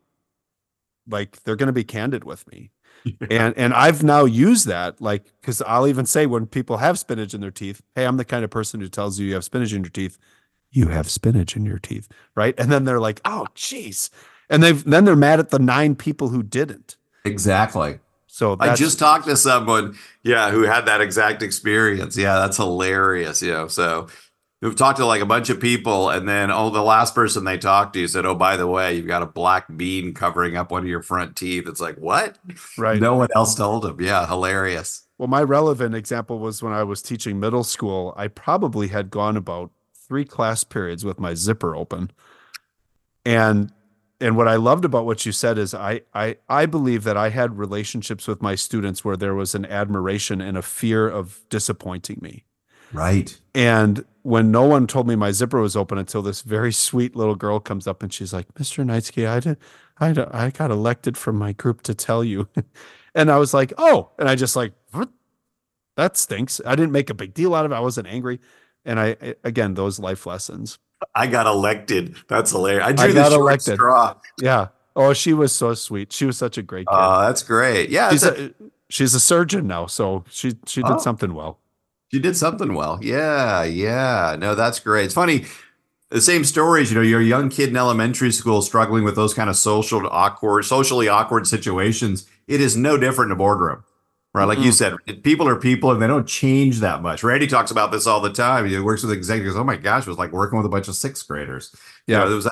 like 1.08 1.44
they're 1.44 1.56
going 1.56 1.68
to 1.68 1.74
be 1.74 1.84
candid 1.84 2.24
with 2.24 2.50
me. 2.52 2.72
Yeah. 3.06 3.28
And 3.30 3.58
and 3.58 3.74
I've 3.74 4.04
now 4.04 4.26
used 4.26 4.68
that 4.68 5.00
like 5.00 5.32
cuz 5.42 5.62
I'll 5.62 5.88
even 5.88 6.06
say 6.06 6.26
when 6.26 6.46
people 6.46 6.78
have 6.78 7.00
spinach 7.00 7.34
in 7.34 7.40
their 7.40 7.52
teeth, 7.52 7.82
"Hey, 7.96 8.06
I'm 8.06 8.18
the 8.18 8.26
kind 8.26 8.44
of 8.44 8.50
person 8.50 8.82
who 8.82 8.90
tells 8.90 9.18
you 9.18 9.28
you 9.28 9.36
have 9.36 9.46
spinach 9.46 9.72
in 9.72 9.84
your 9.84 9.92
teeth." 9.92 10.18
You 10.72 10.90
have 10.90 11.10
spinach 11.10 11.56
in 11.56 11.64
your 11.64 11.78
teeth, 11.78 12.10
right? 12.36 12.54
And 12.58 12.70
then 12.70 12.84
they're 12.84 13.00
like, 13.00 13.22
"Oh, 13.24 13.46
jeez." 13.56 14.10
And 14.50 14.62
they've 14.62 14.84
then 14.84 15.06
they're 15.06 15.16
mad 15.16 15.40
at 15.40 15.52
the 15.52 15.60
nine 15.60 15.96
people 15.96 16.30
who 16.30 16.44
didn't. 16.44 16.98
Exactly. 17.24 18.00
So 18.38 18.56
I 18.60 18.76
just 18.76 19.00
talked 19.00 19.26
to 19.26 19.36
someone, 19.36 19.98
yeah, 20.22 20.52
who 20.52 20.62
had 20.62 20.86
that 20.86 21.02
exact 21.02 21.42
experience. 21.42 22.16
Yeah, 22.16 22.36
that's 22.40 22.58
hilarious. 22.58 23.42
You 23.42 23.52
know, 23.52 23.68
so 23.68 24.10
who've 24.62 24.76
talked 24.76 24.98
to 24.98 25.06
like 25.06 25.22
a 25.22 25.26
bunch 25.26 25.50
of 25.50 25.60
people 25.60 26.10
and 26.10 26.28
then 26.28 26.52
oh 26.52 26.70
the 26.70 26.82
last 26.82 27.14
person 27.14 27.44
they 27.44 27.58
talked 27.58 27.94
to 27.94 28.08
said 28.08 28.26
oh 28.26 28.36
by 28.36 28.58
the 28.58 28.68
way 28.68 28.96
you've 28.96 29.08
got 29.08 29.22
a 29.22 29.28
black 29.28 29.66
bean 29.76 30.14
covering 30.14 30.56
up 30.56 30.72
one 30.72 30.84
of 30.84 30.90
your 30.90 31.02
front 31.02 31.36
teeth. 31.36 31.68
It's 31.68 31.82
like 31.82 31.98
what? 31.98 32.38
Right. 32.78 33.00
No 33.00 33.16
one 33.16 33.30
else 33.36 33.56
told 33.56 33.86
him. 33.86 34.00
Yeah 34.02 34.28
hilarious. 34.28 35.08
Well 35.18 35.28
my 35.28 35.44
relevant 35.44 35.96
example 35.96 36.40
was 36.40 36.62
when 36.62 36.74
i 36.74 36.84
was 36.84 37.02
teaching 37.02 37.40
middle 37.40 37.64
school 37.64 38.14
i 38.18 38.28
probably 38.28 38.88
had 38.88 39.10
gone 39.10 39.38
about 39.38 39.72
three 40.08 40.26
class 40.26 40.64
periods 40.64 41.04
with 41.06 41.20
my 41.20 41.34
zipper 41.34 41.76
open. 41.76 42.12
And 43.26 43.72
and 44.20 44.36
what 44.36 44.48
i 44.48 44.56
loved 44.56 44.86
about 44.86 45.06
what 45.06 45.26
you 45.26 45.32
said 45.32 45.58
is 45.60 45.76
i 45.76 46.02
i 46.14 46.36
i 46.50 46.66
believe 46.66 47.04
that 47.04 47.18
i 47.18 47.30
had 47.30 47.58
relationships 47.58 48.28
with 48.28 48.42
my 48.42 48.56
students 48.56 49.06
where 49.06 49.18
there 49.18 49.36
was 49.36 49.54
an 49.54 49.66
admiration 49.66 50.42
and 50.42 50.58
a 50.58 50.62
fear 50.64 51.08
of 51.08 51.42
disappointing 51.50 52.18
me 52.22 52.44
right 52.94 53.40
and 53.54 54.06
when 54.28 54.52
no 54.52 54.64
one 54.64 54.88
told 54.88 55.08
me 55.08 55.16
my 55.16 55.32
zipper 55.32 55.62
was 55.62 55.78
open 55.78 55.98
until 55.98 56.22
this 56.22 56.42
very 56.42 56.74
sweet 56.74 57.16
little 57.16 57.36
girl 57.36 57.62
comes 57.62 57.88
up 57.88 58.04
and 58.04 58.12
she's 58.12 58.34
like, 58.34 58.54
Mr. 58.56 58.84
Knightsky, 58.86 59.26
I 59.26 59.40
did, 59.40 59.58
I, 60.02 60.12
did, 60.12 60.28
I 60.32 60.50
got 60.50 60.70
elected 60.70 61.18
from 61.18 61.38
my 61.38 61.54
group 61.54 61.82
to 61.84 61.96
tell 61.96 62.26
you. 62.26 62.50
and 63.16 63.32
I 63.32 63.38
was 63.38 63.54
like, 63.54 63.72
oh, 63.78 64.12
and 64.20 64.28
I 64.28 64.36
just 64.36 64.58
like, 64.58 64.74
what? 64.92 65.08
that 65.96 66.18
stinks. 66.18 66.60
I 66.66 66.76
didn't 66.76 66.92
make 66.92 67.10
a 67.10 67.14
big 67.14 67.34
deal 67.34 67.56
out 67.56 67.64
of 67.64 67.72
it. 67.72 67.76
I 67.76 67.80
wasn't 67.80 68.08
angry. 68.08 68.42
And 68.84 69.00
I, 69.00 69.16
again, 69.46 69.76
those 69.76 69.98
life 69.98 70.26
lessons. 70.26 70.78
I 71.16 71.28
got 71.28 71.48
elected. 71.48 72.18
That's 72.28 72.52
hilarious. 72.52 72.86
I 72.86 72.92
drew 72.92 73.06
I 73.06 73.14
got 73.14 73.30
the 73.30 73.36
elected. 73.36 73.76
straw. 73.76 74.16
Yeah. 74.42 74.68
Oh, 74.94 75.14
she 75.14 75.32
was 75.32 75.56
so 75.56 75.74
sweet. 75.74 76.12
She 76.12 76.26
was 76.26 76.38
such 76.38 76.58
a 76.58 76.62
great 76.62 76.88
kid. 76.88 76.98
Oh, 76.98 77.22
that's 77.22 77.44
great. 77.44 77.92
Yeah. 77.92 78.10
She's 78.10 78.24
a, 78.26 78.48
a, 78.48 78.52
she's 78.90 79.14
a 79.14 79.22
surgeon 79.22 79.68
now. 79.68 79.86
So 79.86 80.26
she, 80.30 80.56
she 80.66 80.82
did 80.82 80.92
oh. 80.92 80.98
something 80.98 81.34
well. 81.34 81.60
She 82.12 82.20
did 82.20 82.38
something 82.38 82.74
well. 82.74 83.00
Yeah, 83.02 83.64
yeah. 83.64 84.36
No, 84.40 84.56
that's 84.56 84.80
great. 84.80 85.06
It's 85.06 85.14
funny. 85.14 85.46
The 86.10 86.22
same 86.22 86.46
stories, 86.46 86.90
you 86.90 86.96
know, 86.96 87.02
you're 87.02 87.20
a 87.20 87.26
young 87.26 87.50
kid 87.50 87.70
in 87.70 87.76
elementary 87.76 88.32
school 88.32 88.62
struggling 88.62 89.04
with 89.04 89.16
those 89.16 89.34
kind 89.34 89.50
of 89.50 89.58
social 89.58 90.08
awkward, 90.08 90.64
socially 90.64 91.10
awkward 91.10 91.48
situations. 91.48 92.26
It 92.48 92.62
is 92.62 92.78
no 92.78 92.98
different 92.98 93.30
in 93.30 93.36
a 93.36 93.38
boardroom. 93.38 93.84
Right. 94.34 94.46
Like 94.46 94.60
mm-hmm. 94.60 94.68
you 94.68 94.72
said, 94.72 94.96
people 95.24 95.48
are 95.48 95.56
people 95.56 95.92
and 95.92 96.02
they 96.02 96.08
don't 96.08 96.28
change 96.28 96.80
that 96.80 97.02
much. 97.02 97.24
Randy 97.24 97.48
talks 97.48 97.72
about 97.72 97.92
this 97.92 98.06
all 98.06 98.22
the 98.22 98.32
time. 98.32 98.68
He 98.68 98.80
works 98.80 99.02
with 99.02 99.12
executives. 99.12 99.56
Oh 99.56 99.64
my 99.64 99.78
gosh, 99.78 100.04
it 100.04 100.10
was 100.10 100.20
like 100.20 100.32
working 100.32 100.58
with 100.58 100.66
a 100.66 100.70
bunch 100.70 100.88
of 100.88 100.96
sixth 100.96 101.28
graders. 101.28 101.76
Yeah. 102.06 102.18
You 102.18 102.20
know, 102.20 102.28
there 102.28 102.36
was, 102.36 102.50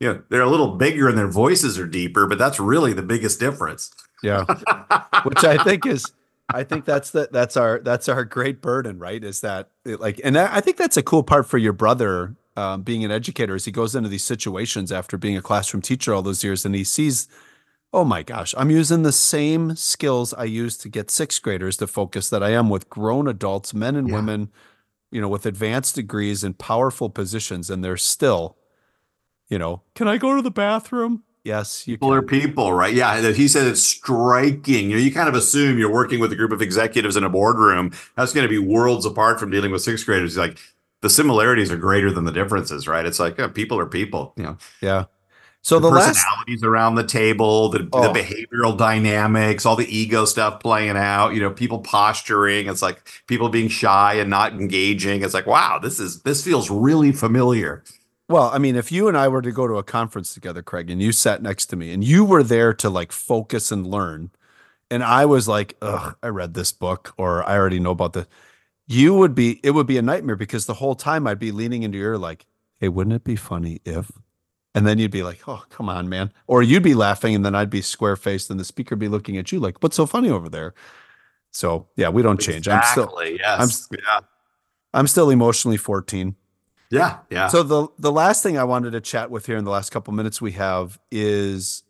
you 0.00 0.08
know, 0.08 0.22
they're 0.30 0.40
a 0.40 0.48
little 0.48 0.76
bigger 0.76 1.08
and 1.08 1.18
their 1.18 1.28
voices 1.28 1.78
are 1.78 1.86
deeper, 1.86 2.26
but 2.26 2.38
that's 2.38 2.58
really 2.58 2.94
the 2.94 3.02
biggest 3.02 3.38
difference. 3.38 3.92
Yeah. 4.22 4.44
Which 5.24 5.44
I 5.44 5.62
think 5.62 5.84
is 5.84 6.06
I 6.54 6.64
think 6.64 6.84
that's 6.84 7.10
the 7.10 7.28
that's 7.30 7.56
our 7.56 7.78
that's 7.80 8.08
our 8.08 8.24
great 8.24 8.60
burden, 8.60 8.98
right? 8.98 9.22
Is 9.22 9.40
that 9.40 9.70
like, 9.84 10.20
and 10.24 10.36
I 10.38 10.60
think 10.60 10.76
that's 10.76 10.96
a 10.96 11.02
cool 11.02 11.22
part 11.22 11.46
for 11.46 11.58
your 11.58 11.72
brother 11.72 12.36
um, 12.56 12.82
being 12.82 13.04
an 13.04 13.10
educator. 13.10 13.54
As 13.54 13.64
he 13.64 13.72
goes 13.72 13.94
into 13.94 14.08
these 14.08 14.24
situations 14.24 14.92
after 14.92 15.16
being 15.16 15.36
a 15.36 15.42
classroom 15.42 15.82
teacher 15.82 16.14
all 16.14 16.22
those 16.22 16.44
years, 16.44 16.64
and 16.64 16.74
he 16.74 16.84
sees, 16.84 17.28
oh 17.92 18.04
my 18.04 18.22
gosh, 18.22 18.54
I'm 18.56 18.70
using 18.70 19.02
the 19.02 19.12
same 19.12 19.76
skills 19.76 20.32
I 20.34 20.44
used 20.44 20.80
to 20.82 20.88
get 20.88 21.10
sixth 21.10 21.42
graders 21.42 21.76
to 21.78 21.86
focus 21.86 22.30
that 22.30 22.42
I 22.42 22.50
am 22.50 22.68
with 22.68 22.88
grown 22.88 23.26
adults, 23.28 23.74
men 23.74 23.96
and 23.96 24.08
yeah. 24.08 24.14
women, 24.14 24.50
you 25.10 25.20
know, 25.20 25.28
with 25.28 25.46
advanced 25.46 25.94
degrees 25.96 26.44
and 26.44 26.56
powerful 26.56 27.10
positions, 27.10 27.70
and 27.70 27.84
they're 27.84 27.96
still, 27.96 28.56
you 29.48 29.58
know, 29.58 29.82
can 29.94 30.08
I 30.08 30.18
go 30.18 30.36
to 30.36 30.42
the 30.42 30.50
bathroom? 30.50 31.24
Yes, 31.42 31.88
you 31.88 31.94
people 31.94 32.10
can. 32.10 32.18
are 32.18 32.22
people, 32.22 32.72
right? 32.72 32.92
Yeah, 32.92 33.32
he 33.32 33.48
said 33.48 33.66
it's 33.66 33.82
striking. 33.82 34.90
You 34.90 34.96
know, 34.96 35.02
you 35.02 35.12
kind 35.12 35.28
of 35.28 35.34
assume 35.34 35.78
you're 35.78 35.92
working 35.92 36.20
with 36.20 36.32
a 36.32 36.36
group 36.36 36.52
of 36.52 36.60
executives 36.60 37.16
in 37.16 37.24
a 37.24 37.30
boardroom. 37.30 37.92
That's 38.14 38.34
going 38.34 38.44
to 38.44 38.48
be 38.48 38.58
worlds 38.58 39.06
apart 39.06 39.40
from 39.40 39.50
dealing 39.50 39.72
with 39.72 39.80
sixth 39.80 40.04
graders. 40.04 40.36
Like 40.36 40.58
the 41.00 41.08
similarities 41.08 41.70
are 41.70 41.78
greater 41.78 42.10
than 42.10 42.24
the 42.24 42.32
differences, 42.32 42.86
right? 42.86 43.06
It's 43.06 43.18
like 43.18 43.38
yeah, 43.38 43.48
people 43.48 43.78
are 43.78 43.86
people. 43.86 44.34
You 44.36 44.42
know. 44.42 44.58
Yeah. 44.82 45.04
So 45.62 45.78
the, 45.78 45.90
the 45.90 45.96
personalities 45.96 46.62
last... 46.62 46.68
around 46.68 46.94
the 46.94 47.04
table, 47.04 47.68
the, 47.68 47.86
oh. 47.92 48.12
the 48.12 48.18
behavioral 48.18 48.76
dynamics, 48.76 49.66
all 49.66 49.76
the 49.76 49.94
ego 49.94 50.24
stuff 50.24 50.60
playing 50.60 50.96
out. 50.96 51.30
You 51.30 51.40
know, 51.40 51.50
people 51.50 51.78
posturing. 51.80 52.68
It's 52.68 52.82
like 52.82 53.02
people 53.26 53.48
being 53.48 53.68
shy 53.68 54.14
and 54.14 54.30
not 54.30 54.52
engaging. 54.52 55.22
It's 55.22 55.34
like, 55.34 55.46
wow, 55.46 55.78
this 55.78 56.00
is 56.00 56.22
this 56.22 56.44
feels 56.44 56.70
really 56.70 57.12
familiar. 57.12 57.82
Well, 58.30 58.48
I 58.52 58.58
mean, 58.58 58.76
if 58.76 58.92
you 58.92 59.08
and 59.08 59.16
I 59.18 59.26
were 59.26 59.42
to 59.42 59.50
go 59.50 59.66
to 59.66 59.78
a 59.78 59.82
conference 59.82 60.32
together, 60.34 60.62
Craig, 60.62 60.88
and 60.88 61.02
you 61.02 61.10
sat 61.10 61.42
next 61.42 61.66
to 61.66 61.76
me 61.76 61.92
and 61.92 62.04
you 62.04 62.24
were 62.24 62.44
there 62.44 62.72
to 62.74 62.88
like 62.88 63.10
focus 63.10 63.72
and 63.72 63.84
learn, 63.84 64.30
and 64.88 65.02
I 65.02 65.26
was 65.26 65.48
like, 65.48 65.76
ugh, 65.82 66.14
I 66.22 66.28
read 66.28 66.54
this 66.54 66.70
book 66.70 67.12
or 67.16 67.42
I 67.42 67.56
already 67.56 67.80
know 67.80 67.90
about 67.90 68.12
this, 68.12 68.26
you 68.86 69.14
would 69.14 69.34
be 69.34 69.58
it 69.64 69.72
would 69.72 69.88
be 69.88 69.98
a 69.98 70.02
nightmare 70.02 70.36
because 70.36 70.66
the 70.66 70.74
whole 70.74 70.94
time 70.94 71.26
I'd 71.26 71.40
be 71.40 71.50
leaning 71.50 71.82
into 71.82 71.98
your 71.98 72.18
like, 72.18 72.46
hey, 72.78 72.86
wouldn't 72.88 73.16
it 73.16 73.24
be 73.24 73.34
funny 73.34 73.80
if? 73.84 74.12
And 74.76 74.86
then 74.86 75.00
you'd 75.00 75.10
be 75.10 75.24
like, 75.24 75.48
oh, 75.48 75.64
come 75.68 75.88
on, 75.88 76.08
man. 76.08 76.32
Or 76.46 76.62
you'd 76.62 76.84
be 76.84 76.94
laughing 76.94 77.34
and 77.34 77.44
then 77.44 77.56
I'd 77.56 77.68
be 77.68 77.82
square 77.82 78.14
faced 78.14 78.48
and 78.48 78.60
the 78.60 78.64
speaker 78.64 78.94
be 78.94 79.08
looking 79.08 79.38
at 79.38 79.50
you 79.50 79.58
like, 79.58 79.82
what's 79.82 79.96
so 79.96 80.06
funny 80.06 80.30
over 80.30 80.48
there? 80.48 80.74
So 81.50 81.88
yeah, 81.96 82.10
we 82.10 82.22
don't 82.22 82.40
change. 82.40 82.68
Exactly, 82.68 83.42
I'm 83.44 83.68
still 83.68 83.80
yes. 83.80 83.88
I'm, 83.90 83.98
yeah. 83.98 84.20
I'm 84.94 85.06
still 85.08 85.30
emotionally 85.30 85.78
14 85.78 86.36
Yeah, 86.90 87.18
yeah. 87.30 87.48
So 87.48 87.62
the 87.62 87.88
the 87.98 88.12
last 88.12 88.42
thing 88.42 88.58
I 88.58 88.64
wanted 88.64 88.92
to 88.92 89.00
chat 89.00 89.30
with 89.30 89.46
here 89.46 89.56
in 89.56 89.64
the 89.64 89.70
last 89.70 89.90
couple 89.90 90.12
minutes 90.12 90.40
we 90.40 90.52
have 90.52 90.98
is 91.10 91.84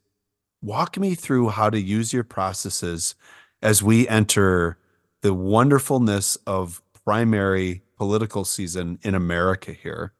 walk 0.63 0.99
me 0.99 1.15
through 1.15 1.49
how 1.49 1.71
to 1.71 1.81
use 1.81 2.13
your 2.13 2.25
processes 2.25 3.15
as 3.63 3.83
we 3.83 4.07
enter 4.09 4.79
the 5.23 5.33
wonderfulness 5.35 6.37
of 6.47 6.83
primary 7.05 7.83
political 7.97 8.45
season 8.45 8.99
in 9.03 9.15
America 9.15 9.73
here. 9.73 10.13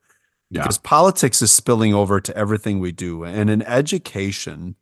Yeah. 0.51 0.63
Because 0.63 0.79
politics 0.79 1.43
is 1.43 1.53
spilling 1.53 1.95
over 1.95 2.21
to 2.21 2.37
everything 2.37 2.81
we 2.81 2.93
do. 2.93 3.25
And 3.25 3.49
in 3.49 3.63
education, 3.63 4.77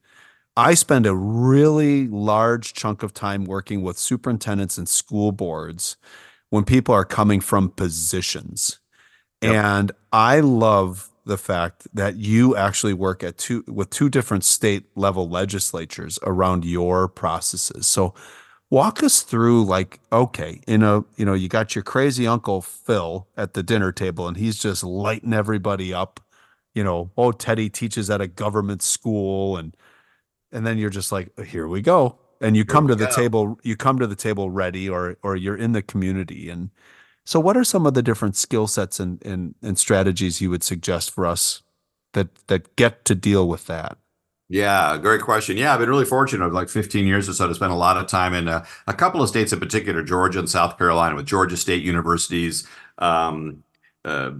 I 0.57 0.74
spend 0.74 1.07
a 1.07 1.14
really 1.14 2.09
large 2.09 2.72
chunk 2.72 3.03
of 3.03 3.12
time 3.12 3.44
working 3.44 3.82
with 3.82 3.99
superintendents 3.99 4.78
and 4.78 4.88
school 4.88 5.30
boards 5.30 5.96
when 6.51 6.64
people 6.64 6.94
are 6.94 7.05
coming 7.05 7.40
from 7.40 7.70
positions. 7.70 8.80
Yep. 9.43 9.55
And 9.55 9.93
I 10.12 10.41
love 10.41 11.11
the 11.24 11.39
fact 11.39 11.86
that 11.95 12.16
you 12.16 12.57
actually 12.57 12.95
work 12.95 13.22
at 13.22 13.39
two 13.39 13.64
with 13.68 13.91
two 13.91 14.09
different 14.09 14.45
state 14.45 14.86
level 14.97 15.28
legislatures 15.28 16.18
around 16.22 16.64
your 16.64 17.07
processes. 17.09 17.86
So 17.86 18.14
walk 18.70 19.03
us 19.03 19.22
through 19.22 19.64
like 19.64 20.01
okay, 20.12 20.61
in 20.66 20.82
a 20.82 21.05
you 21.16 21.24
know, 21.24 21.34
you 21.34 21.49
got 21.49 21.74
your 21.74 21.84
crazy 21.84 22.26
uncle 22.26 22.62
Phil 22.62 23.28
at 23.36 23.55
the 23.55 23.62
dinner 23.62 23.93
table 23.93 24.26
and 24.26 24.36
he's 24.36 24.59
just 24.59 24.82
lighting 24.82 25.32
everybody 25.34 25.93
up. 25.95 26.20
You 26.74 26.84
know, 26.84 27.11
oh 27.16 27.32
Teddy 27.32 27.68
teaches 27.70 28.11
at 28.11 28.20
a 28.20 28.26
government 28.26 28.82
school 28.82 29.57
and 29.57 29.76
and 30.53 30.66
then 30.66 30.78
you're 30.78 30.91
just 30.91 31.12
like 31.12 31.39
here 31.47 31.68
we 31.68 31.82
go 31.82 32.18
and 32.41 32.57
you 32.57 32.64
come 32.64 32.86
we 32.86 32.89
to 32.89 32.95
the 32.97 33.07
go. 33.07 33.12
table 33.14 33.59
you 33.62 33.76
come 33.76 33.99
to 33.99 34.07
the 34.07 34.16
table 34.16 34.51
ready 34.51 34.89
or 34.89 35.18
or 35.22 35.36
you're 35.36 35.57
in 35.57 35.72
the 35.72 35.82
community 35.82 36.49
and 36.51 36.70
so 37.29 37.39
what 37.39 37.59
are 37.59 37.64
some 37.64 37.85
of 37.85 37.93
the 37.93 38.03
different 38.03 38.37
skill 38.37 38.66
sets 38.66 38.99
and, 38.99 39.22
and 39.22 39.55
and 39.62 39.79
strategies 39.79 40.41
you 40.41 40.49
would 40.49 40.64
suggest 40.64 41.11
for 41.11 41.26
us 41.26 41.62
that 42.14 42.35
that 42.47 42.74
get 42.76 43.05
to 43.05 43.14
deal 43.14 43.47
with 43.47 43.66
that 43.66 43.99
Yeah, 44.49 44.97
great 44.97 45.20
question. 45.20 45.59
Yeah, 45.59 45.74
I've 45.74 45.81
been 45.81 45.91
really 45.91 46.07
fortunate 46.07 46.43
over 46.43 46.55
like 46.55 46.70
15 46.70 47.07
years 47.07 47.29
or 47.29 47.35
so 47.35 47.47
to 47.47 47.55
spend 47.55 47.70
a 47.70 47.76
lot 47.76 47.99
of 47.99 48.07
time 48.07 48.33
in 48.33 48.49
uh, 48.49 48.64
a 48.87 48.95
couple 48.95 49.20
of 49.20 49.29
states 49.29 49.53
in 49.53 49.61
particular, 49.61 50.03
Georgia 50.03 50.39
and 50.39 50.49
South 50.49 50.79
Carolina, 50.79 51.16
with 51.16 51.26
Georgia 51.26 51.59
State 51.59 51.83
Universities, 51.83 52.66
um, 52.97 53.62
uh, 54.07 54.31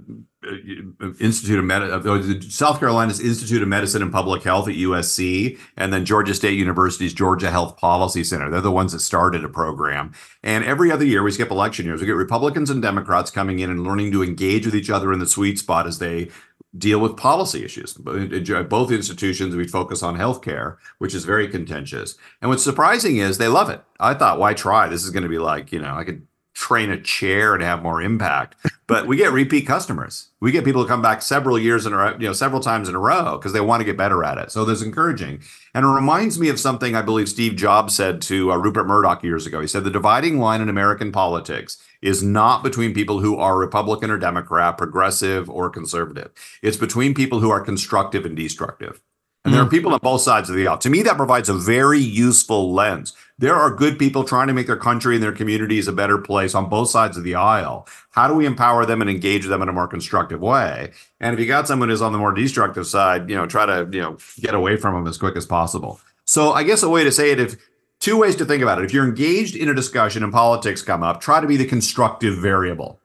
Institute 1.21 1.59
of 1.59 1.65
Med- 1.65 1.83
uh, 1.83 2.41
South 2.43 2.79
Carolina's 2.79 3.19
Institute 3.19 3.61
of 3.61 3.69
Medicine 3.69 4.03
and 4.03 4.13
Public 4.13 4.45
Health 4.45 4.69
at 4.69 4.77
USC, 4.77 5.59
and 5.77 5.93
then 5.93 6.05
Georgia 6.05 6.33
State 6.33 6.57
University's 6.57 7.13
Georgia 7.13 7.51
Health 7.51 7.77
Policy 7.77 8.23
Center. 8.23 8.49
They're 8.49 8.61
the 8.61 8.71
ones 8.71 8.93
that 8.93 9.01
started 9.01 9.45
a 9.45 9.49
program. 9.49 10.13
And 10.45 10.65
every 10.65 10.93
other 10.93 11.05
year, 11.05 11.25
we 11.25 11.33
skip 11.33 11.51
election 11.51 11.87
years. 11.87 12.01
We 12.01 12.07
get 12.07 12.13
Republicans 12.13 12.71
and 12.71 12.81
Democrats 12.81 13.33
coming 13.33 13.59
in 13.59 13.69
and 13.69 13.83
learning 13.83 14.13
to 14.13 14.23
engage 14.23 14.65
with 14.65 14.77
each 14.77 14.91
other 14.91 15.13
in 15.13 15.19
the 15.19 15.27
sweet 15.27 15.59
spot 15.59 15.89
as 15.89 15.99
they 15.99 16.31
deal 16.77 17.01
with 17.01 17.17
policy 17.17 17.65
issues. 17.65 17.97
At 18.07 18.69
Both 18.69 18.93
institutions, 18.93 19.57
we 19.57 19.67
focus 19.67 20.05
on 20.05 20.17
healthcare, 20.17 20.77
which 20.99 21.15
is 21.15 21.25
very 21.25 21.49
contentious. 21.49 22.17
And 22.41 22.49
what's 22.49 22.63
surprising 22.63 23.17
is 23.17 23.39
they 23.39 23.49
love 23.49 23.71
it. 23.71 23.83
I 23.99 24.15
thought, 24.15 24.39
why 24.39 24.55
try? 24.55 24.87
This 24.87 25.03
is 25.03 25.11
going 25.11 25.25
to 25.25 25.29
be 25.29 25.39
like, 25.39 25.73
you 25.73 25.81
know, 25.81 25.95
I 25.95 26.05
could 26.05 26.27
train 26.59 26.91
a 26.91 27.01
chair 27.01 27.55
and 27.55 27.63
have 27.63 27.85
more 27.85 28.03
impact. 28.03 28.57
But 28.89 29.07
we 29.07 29.17
get 29.17 29.31
repeat 29.31 29.65
customers. 29.65 30.31
We 30.41 30.51
get 30.51 30.65
people 30.65 30.83
to 30.83 30.89
come 30.89 31.01
back 31.01 31.23
several 31.23 31.57
years 31.57 31.87
in 31.87 31.93
a 31.93 31.97
row, 31.97 32.17
you 32.19 32.27
know, 32.27 32.33
several 32.33 32.61
times 32.61 32.89
in 32.89 32.97
a 32.97 32.99
row 32.99 33.39
because 33.39 33.53
they 33.53 33.61
want 33.61 33.81
to 33.81 33.85
get 33.85 33.97
better 33.97 34.25
at 34.25 34.39
it. 34.39 34.51
So 34.51 34.65
there's 34.65 34.83
encouraging. 34.83 35.41
And 35.73 35.87
it 35.87 35.89
reminds 35.89 36.39
me 36.39 36.49
of 36.49 36.59
something 36.59 36.97
I 36.97 37.03
believe 37.03 37.29
Steve 37.29 37.55
Jobs 37.55 37.95
said 37.95 38.21
to 38.23 38.51
uh, 38.51 38.57
Rupert 38.57 38.89
Murdoch 38.89 39.23
years 39.23 39.47
ago. 39.47 39.61
He 39.61 39.69
said 39.69 39.85
the 39.85 39.91
dividing 39.91 40.39
line 40.39 40.61
in 40.61 40.69
American 40.69 41.13
politics 41.13 41.81
is 42.03 42.25
not 42.25 42.65
between 42.65 42.93
people 42.93 43.21
who 43.21 43.37
are 43.37 43.57
Republican 43.57 44.11
or 44.11 44.19
Democrat, 44.19 44.77
progressive 44.77 45.49
or 45.49 45.71
conservative. 45.71 46.33
It's 46.63 46.77
between 46.77 47.15
people 47.15 47.39
who 47.39 47.51
are 47.51 47.61
constructive 47.61 48.27
and 48.27 48.37
destructive. 48.37 49.01
And 49.45 49.55
there 49.55 49.63
are 49.63 49.69
people 49.69 49.93
on 49.95 50.01
both 50.03 50.21
sides 50.21 50.51
of 50.51 50.57
the 50.57 50.67
aisle. 50.67 50.79
To 50.79 50.91
me, 50.91 51.03
that 51.03 51.17
provides 51.17 51.49
a 51.49 51.55
very 51.55 52.01
useful 52.01 52.75
lens. 52.75 53.15
There 53.41 53.55
are 53.55 53.71
good 53.71 53.99
people 53.99 54.25
trying 54.25 54.49
to 54.49 54.53
make 54.53 54.67
their 54.67 54.77
country 54.77 55.15
and 55.15 55.23
their 55.23 55.33
communities 55.33 55.87
a 55.87 55.93
better 55.93 56.19
place 56.19 56.55
on 56.57 56.69
both 56.69 56.91
sides 56.91 57.17
of 57.17 57.23
the 57.23 57.37
aisle. 57.37 57.87
How 58.11 58.27
do 58.27 58.35
we 58.35 58.47
empower 58.47 58.85
them 58.85 59.01
and 59.01 59.09
engage 59.09 59.47
them 59.47 59.63
in 59.63 59.69
a 59.69 59.73
more 59.73 59.87
constructive 59.87 60.41
way? 60.41 60.91
And 61.21 61.35
if 61.35 61.41
you 61.41 61.47
got 61.47 61.69
someone 61.69 61.89
who's 61.89 62.03
on 62.03 62.13
the 62.13 62.19
more 62.19 62.33
destructive 62.33 62.87
side, 62.87 63.31
you 63.31 63.37
know, 63.37 63.47
try 63.47 63.65
to, 63.65 63.89
you 63.93 64.01
know, 64.01 64.19
get 64.41 64.55
away 64.55 64.77
from 64.77 64.95
them 64.95 65.07
as 65.07 65.19
quick 65.19 65.37
as 65.37 65.47
possible. 65.47 66.01
So 66.25 66.53
I 66.53 66.65
guess 66.65 66.83
a 66.83 66.89
way 66.89 67.05
to 67.05 67.13
say 67.13 67.31
it, 67.31 67.39
if 67.39 67.57
two 68.01 68.17
ways 68.17 68.37
to 68.37 68.45
think 68.45 68.63
about 68.63 68.79
it. 68.79 68.85
If 68.85 68.93
you're 68.93 69.07
engaged 69.07 69.57
in 69.57 69.69
a 69.69 69.75
discussion 69.75 70.23
and 70.23 70.33
politics 70.33 70.83
come 70.83 71.03
up, 71.03 71.21
try 71.21 71.41
to 71.41 71.47
be 71.47 71.57
the 71.57 71.67
constructive 71.67 72.39
variable. 72.39 73.01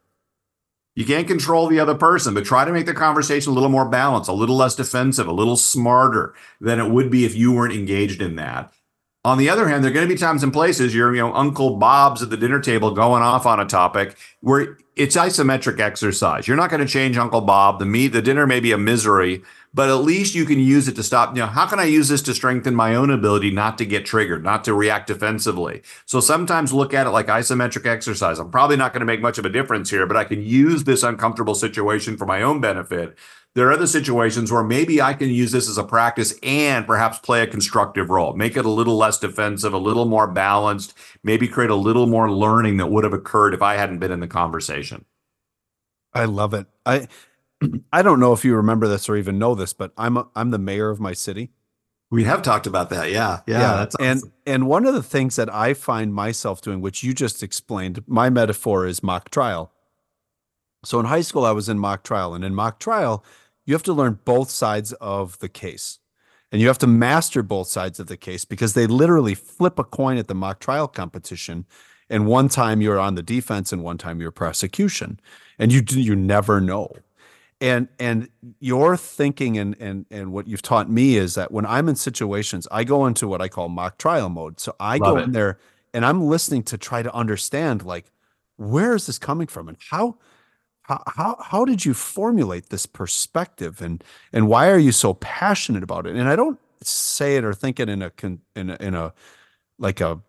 You 0.96 1.06
can't 1.06 1.28
control 1.28 1.68
the 1.68 1.80
other 1.80 1.96
person, 1.96 2.36
but 2.36 2.46
try 2.46 2.66
to 2.66 2.72
make 2.72 2.86
the 2.86 2.94
conversation 2.94 3.52
a 3.52 3.54
little 3.54 3.70
more 3.70 3.90
balanced, 3.90 4.30
a 4.30 4.34
little 4.34 4.56
less 4.56 4.76
defensive, 4.76 5.28
a 5.28 5.32
little 5.32 5.58
smarter 5.58 6.36
than 6.62 6.80
it 6.80 6.90
would 6.90 7.10
be 7.10 7.26
if 7.26 7.36
you 7.36 7.52
weren't 7.52 7.74
engaged 7.74 8.22
in 8.22 8.36
that. 8.36 8.72
On 9.26 9.38
the 9.38 9.48
other 9.48 9.70
hand, 9.70 9.86
there 9.86 9.92
are 9.92 9.94
going 9.94 10.06
to 10.06 10.14
be 10.14 10.20
times 10.20 10.44
and 10.44 10.52
places 10.52 10.94
your 10.94 11.16
you 11.16 11.22
know 11.22 11.34
Uncle 11.34 11.78
Bob's 11.78 12.22
at 12.22 12.30
the 12.30 12.36
dinner 12.36 12.60
table 12.60 12.92
going 12.92 13.24
off 13.24 13.46
on 13.46 13.58
a 13.58 13.66
topic 13.66 14.18
where 14.42 14.78
it's 14.98 15.16
isometric 15.16 15.80
exercise. 15.80 16.46
You're 16.46 16.58
not 16.58 16.70
going 16.70 16.86
to 16.86 16.92
change 16.92 17.18
Uncle 17.18 17.40
Bob. 17.40 17.80
The 17.80 17.86
meat, 17.86 18.10
the 18.10 18.22
dinner 18.22 18.46
may 18.46 18.60
be 18.60 18.74
a 18.74 18.78
misery, 18.78 19.42
but 19.74 19.88
at 19.88 20.04
least 20.04 20.36
you 20.36 20.44
can 20.46 20.60
use 20.60 20.90
it 20.90 20.98
to 20.98 21.04
stop. 21.04 21.38
You 21.38 21.44
know, 21.44 21.48
how 21.48 21.66
can 21.66 21.80
I 21.80 21.86
use 21.86 22.10
this 22.10 22.22
to 22.24 22.34
strengthen 22.34 22.76
my 22.76 22.96
own 22.96 23.10
ability 23.10 23.50
not 23.50 23.78
to 23.78 23.86
get 23.86 24.06
triggered, 24.06 24.44
not 24.44 24.66
to 24.66 24.74
react 24.74 25.08
defensively? 25.08 25.84
So 26.06 26.20
sometimes 26.20 26.74
look 26.74 26.94
at 26.94 27.08
it 27.08 27.12
like 27.12 27.28
isometric 27.28 27.86
exercise. 27.86 28.40
I'm 28.40 28.52
probably 28.52 28.76
not 28.76 28.92
going 28.92 29.00
to 29.00 29.06
make 29.06 29.22
much 29.22 29.38
of 29.38 29.46
a 29.46 29.50
difference 29.50 29.90
here, 29.90 30.06
but 30.06 30.18
I 30.18 30.26
can 30.26 30.44
use 30.44 30.84
this 30.84 31.02
uncomfortable 31.02 31.56
situation 31.56 32.18
for 32.18 32.26
my 32.26 32.42
own 32.42 32.60
benefit. 32.60 33.18
There 33.56 33.68
are 33.68 33.72
other 33.74 33.86
situations 33.88 34.52
where 34.52 34.64
maybe 34.64 35.00
I 35.02 35.14
can 35.14 35.30
use 35.30 35.52
this 35.52 35.70
as 35.70 35.78
a 35.78 35.84
practice 35.84 36.34
and 36.42 36.88
perhaps 36.88 37.20
play 37.20 37.44
a 37.44 37.48
constructive 37.48 38.10
role, 38.10 38.34
make 38.34 38.58
it 38.58 38.66
a 38.66 38.70
little 38.70 38.98
less 38.98 39.20
defensive, 39.20 39.74
a 39.74 39.78
little 39.78 40.06
more 40.06 40.26
balanced, 40.28 40.96
maybe 41.24 41.48
create 41.48 41.70
a 41.70 41.76
little 41.76 42.08
more 42.08 42.32
learning 42.32 42.78
that 42.78 42.88
would 42.88 43.04
have 43.04 43.14
occurred 43.14 43.54
if 43.54 43.62
I 43.62 43.76
hadn't 43.76 44.00
been 44.00 44.12
in 44.12 44.20
the 44.22 44.28
conversation. 44.28 45.06
i 46.14 46.26
love 46.26 46.54
it 46.54 46.68
i 46.86 47.08
i 47.92 48.02
don't 48.02 48.20
know 48.20 48.34
if 48.34 48.46
you 48.46 48.56
remember 48.56 48.88
this 48.88 49.10
or 49.10 49.16
even 49.18 49.40
know 49.40 49.56
this 49.56 49.74
but 49.74 49.92
i'm 49.98 50.18
a, 50.18 50.28
i'm 50.36 50.52
the 50.52 50.60
mayor 50.60 50.90
of 50.90 51.00
my 51.00 51.14
city 51.14 51.50
We 52.12 52.26
have 52.26 52.44
talked 52.44 52.68
about 52.68 52.90
that. 52.92 53.10
Yeah. 53.10 53.40
Yeah. 53.48 53.76
that's 53.78 53.96
and 54.00 54.22
and 54.46 54.68
one 54.68 54.86
of 54.86 54.94
the 54.94 55.02
things 55.02 55.36
that 55.38 55.50
I 55.52 55.74
find 55.74 56.14
myself 56.14 56.62
doing, 56.62 56.80
which 56.80 57.02
you 57.04 57.12
just 57.14 57.42
explained, 57.42 58.04
my 58.06 58.30
metaphor 58.30 58.86
is 58.86 59.02
mock 59.02 59.32
trial. 59.32 59.72
So 60.86 61.00
in 61.00 61.08
high 61.08 61.22
school, 61.26 61.44
I 61.44 61.52
was 61.52 61.68
in 61.70 61.80
mock 61.80 62.04
trial, 62.04 62.36
and 62.36 62.46
in 62.46 62.54
mock 62.54 62.78
trial, 62.80 63.24
you 63.66 63.74
have 63.74 63.84
to 63.84 63.94
learn 63.94 64.20
both 64.26 64.50
sides 64.50 64.94
of 64.94 65.40
the 65.40 65.50
case, 65.50 66.00
and 66.52 66.62
you 66.62 66.68
have 66.68 66.78
to 66.80 66.88
master 66.88 67.42
both 67.44 67.68
sides 67.68 68.00
of 68.00 68.08
the 68.08 68.18
case 68.18 68.46
because 68.46 68.74
they 68.74 68.88
literally 68.88 69.36
flip 69.36 69.80
a 69.80 69.84
coin 69.84 70.18
at 70.18 70.28
the 70.28 70.36
mock 70.36 70.60
trial 70.60 70.88
competition, 70.88 71.66
and 72.10 72.28
one 72.28 72.50
time 72.50 72.82
you're 72.82 73.00
on 73.00 73.16
the 73.16 73.24
defense, 73.24 73.72
and 73.72 73.84
one 73.84 73.98
time 73.98 74.20
you're 74.22 74.32
prosecution, 74.32 75.20
and 75.58 75.72
you 75.72 75.82
do- 75.82 76.02
you 76.02 76.16
never 76.16 76.60
know. 76.60 76.92
And 77.62 77.88
and 77.98 78.28
your 78.60 78.98
thinking 78.98 79.58
and 79.58 79.76
and 79.80 80.06
and 80.12 80.34
what 80.34 80.48
you've 80.48 80.62
taught 80.62 80.90
me 80.90 81.16
is 81.16 81.36
that 81.36 81.52
when 81.52 81.66
I'm 81.66 81.88
in 81.88 81.96
situations, 81.96 82.68
I 82.72 82.84
go 82.84 83.06
into 83.06 83.26
what 83.26 83.42
I 83.42 83.48
call 83.48 83.70
mock 83.70 83.98
trial 83.98 84.28
mode. 84.28 84.60
So 84.60 84.76
I 84.82 84.98
Love 84.98 85.14
go 85.14 85.18
it. 85.20 85.24
in 85.24 85.32
there 85.32 85.60
and 85.94 86.06
I'm 86.06 86.24
listening 86.24 86.64
to 86.64 86.78
try 86.78 87.04
to 87.04 87.14
understand 87.14 87.84
like 87.84 88.12
where 88.58 88.96
is 88.96 89.06
this 89.08 89.20
coming 89.20 89.48
from? 89.48 89.68
And 89.68 89.78
how 89.90 90.18
how 90.84 91.02
how, 91.08 91.38
how 91.42 91.66
did 91.66 91.86
you 91.86 91.94
formulate 91.94 92.70
this 92.70 92.86
perspective 92.86 93.82
and 93.82 94.04
and 94.32 94.48
why 94.48 94.70
are 94.70 94.78
you 94.80 94.92
so 94.92 95.14
passionate 95.16 95.84
about 95.84 96.06
it? 96.08 96.16
And 96.16 96.28
I 96.30 96.36
don't 96.36 96.60
say 96.82 97.38
it 97.38 97.44
or 97.46 97.54
think 97.54 97.80
it 97.80 97.90
in 97.90 98.02
a 98.02 98.10
con, 98.10 98.40
in 98.56 98.70
a, 98.70 98.78
in 98.80 98.94
a 98.96 99.14
like 99.80 100.02
a 100.02 100.20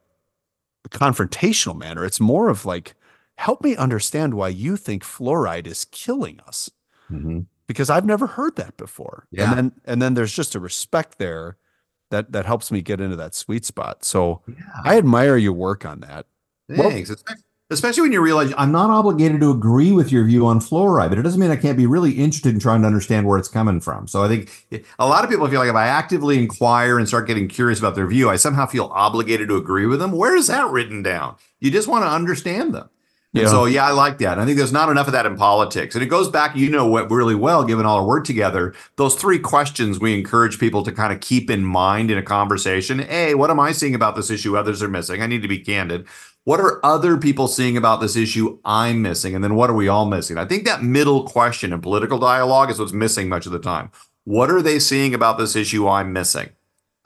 confrontational 0.90 1.76
manner. 1.76 2.04
It's 2.04 2.20
more 2.20 2.48
of 2.48 2.64
like 2.64 2.94
help 3.36 3.62
me 3.64 3.76
understand 3.76 4.34
why 4.34 4.48
you 4.48 4.76
think 4.76 5.02
fluoride 5.02 5.66
is 5.66 5.86
killing 5.86 6.40
us 6.46 6.70
Mhm. 7.10 7.46
because 7.66 7.90
I've 7.90 8.04
never 8.06 8.26
heard 8.26 8.56
that 8.56 8.76
before. 8.76 9.26
Yeah. 9.30 9.48
And 9.50 9.56
then 9.58 9.72
and 9.84 10.02
then 10.02 10.14
there's 10.14 10.32
just 10.32 10.54
a 10.54 10.60
respect 10.60 11.18
there 11.18 11.56
that 12.10 12.32
that 12.32 12.46
helps 12.46 12.70
me 12.70 12.80
get 12.80 13.00
into 13.00 13.16
that 13.16 13.34
sweet 13.34 13.64
spot. 13.64 14.04
So 14.04 14.42
I 14.84 14.96
admire 14.98 15.36
your 15.36 15.52
work 15.54 15.84
on 15.84 16.00
that. 16.00 16.26
Well- 16.68 16.90
Thanks. 16.90 17.10
Espe- 17.10 17.42
Especially 17.70 18.02
when 18.02 18.12
you 18.12 18.20
realize 18.20 18.52
I'm 18.58 18.72
not 18.72 18.90
obligated 18.90 19.40
to 19.40 19.50
agree 19.50 19.90
with 19.90 20.12
your 20.12 20.24
view 20.24 20.46
on 20.46 20.60
fluoride, 20.60 21.08
but 21.08 21.18
it 21.18 21.22
doesn't 21.22 21.40
mean 21.40 21.50
I 21.50 21.56
can't 21.56 21.78
be 21.78 21.86
really 21.86 22.12
interested 22.12 22.52
in 22.52 22.60
trying 22.60 22.82
to 22.82 22.86
understand 22.86 23.26
where 23.26 23.38
it's 23.38 23.48
coming 23.48 23.80
from. 23.80 24.06
So 24.06 24.22
I 24.22 24.28
think 24.28 24.84
a 24.98 25.06
lot 25.08 25.24
of 25.24 25.30
people 25.30 25.48
feel 25.48 25.60
like 25.60 25.70
if 25.70 25.74
I 25.74 25.86
actively 25.86 26.38
inquire 26.38 26.98
and 26.98 27.08
start 27.08 27.26
getting 27.26 27.48
curious 27.48 27.78
about 27.78 27.94
their 27.94 28.06
view, 28.06 28.28
I 28.28 28.36
somehow 28.36 28.66
feel 28.66 28.90
obligated 28.94 29.48
to 29.48 29.56
agree 29.56 29.86
with 29.86 29.98
them. 29.98 30.12
Where 30.12 30.36
is 30.36 30.48
that 30.48 30.70
written 30.70 31.02
down? 31.02 31.36
You 31.58 31.70
just 31.70 31.88
want 31.88 32.04
to 32.04 32.08
understand 32.10 32.74
them. 32.74 32.90
And 33.32 33.44
Yeah. 33.44 33.48
so, 33.48 33.64
yeah, 33.64 33.86
I 33.86 33.92
like 33.92 34.18
that. 34.18 34.38
I 34.38 34.44
think 34.44 34.58
there's 34.58 34.70
not 34.70 34.90
enough 34.90 35.06
of 35.06 35.12
that 35.14 35.26
in 35.26 35.34
politics. 35.34 35.96
And 35.96 36.04
it 36.04 36.08
goes 36.08 36.28
back, 36.28 36.54
you 36.54 36.68
know, 36.70 36.86
what 36.86 37.10
really 37.10 37.34
well, 37.34 37.64
given 37.64 37.86
all 37.86 37.98
our 37.98 38.06
work 38.06 38.24
together, 38.24 38.74
those 38.96 39.16
three 39.16 39.38
questions 39.40 39.98
we 39.98 40.16
encourage 40.16 40.60
people 40.60 40.84
to 40.84 40.92
kind 40.92 41.12
of 41.12 41.20
keep 41.20 41.50
in 41.50 41.64
mind 41.64 42.10
in 42.10 42.18
a 42.18 42.22
conversation. 42.22 43.04
A, 43.08 43.34
what 43.34 43.50
am 43.50 43.58
I 43.58 43.72
seeing 43.72 43.94
about 43.94 44.14
this 44.16 44.30
issue 44.30 44.56
others 44.56 44.82
are 44.82 44.88
missing? 44.88 45.22
I 45.22 45.26
need 45.26 45.42
to 45.42 45.48
be 45.48 45.58
candid. 45.58 46.06
What 46.44 46.60
are 46.60 46.84
other 46.84 47.16
people 47.16 47.48
seeing 47.48 47.76
about 47.76 48.00
this 48.00 48.16
issue 48.16 48.58
I'm 48.64 49.02
missing? 49.02 49.34
And 49.34 49.42
then 49.42 49.54
what 49.54 49.70
are 49.70 49.74
we 49.74 49.88
all 49.88 50.04
missing? 50.04 50.38
I 50.38 50.44
think 50.44 50.64
that 50.64 50.82
middle 50.82 51.24
question 51.24 51.72
in 51.72 51.80
political 51.80 52.18
dialogue 52.18 52.70
is 52.70 52.78
what's 52.78 52.92
missing 52.92 53.28
much 53.28 53.46
of 53.46 53.52
the 53.52 53.58
time. 53.58 53.90
What 54.24 54.50
are 54.50 54.62
they 54.62 54.78
seeing 54.78 55.14
about 55.14 55.38
this 55.38 55.56
issue 55.56 55.88
I'm 55.88 56.12
missing? 56.12 56.50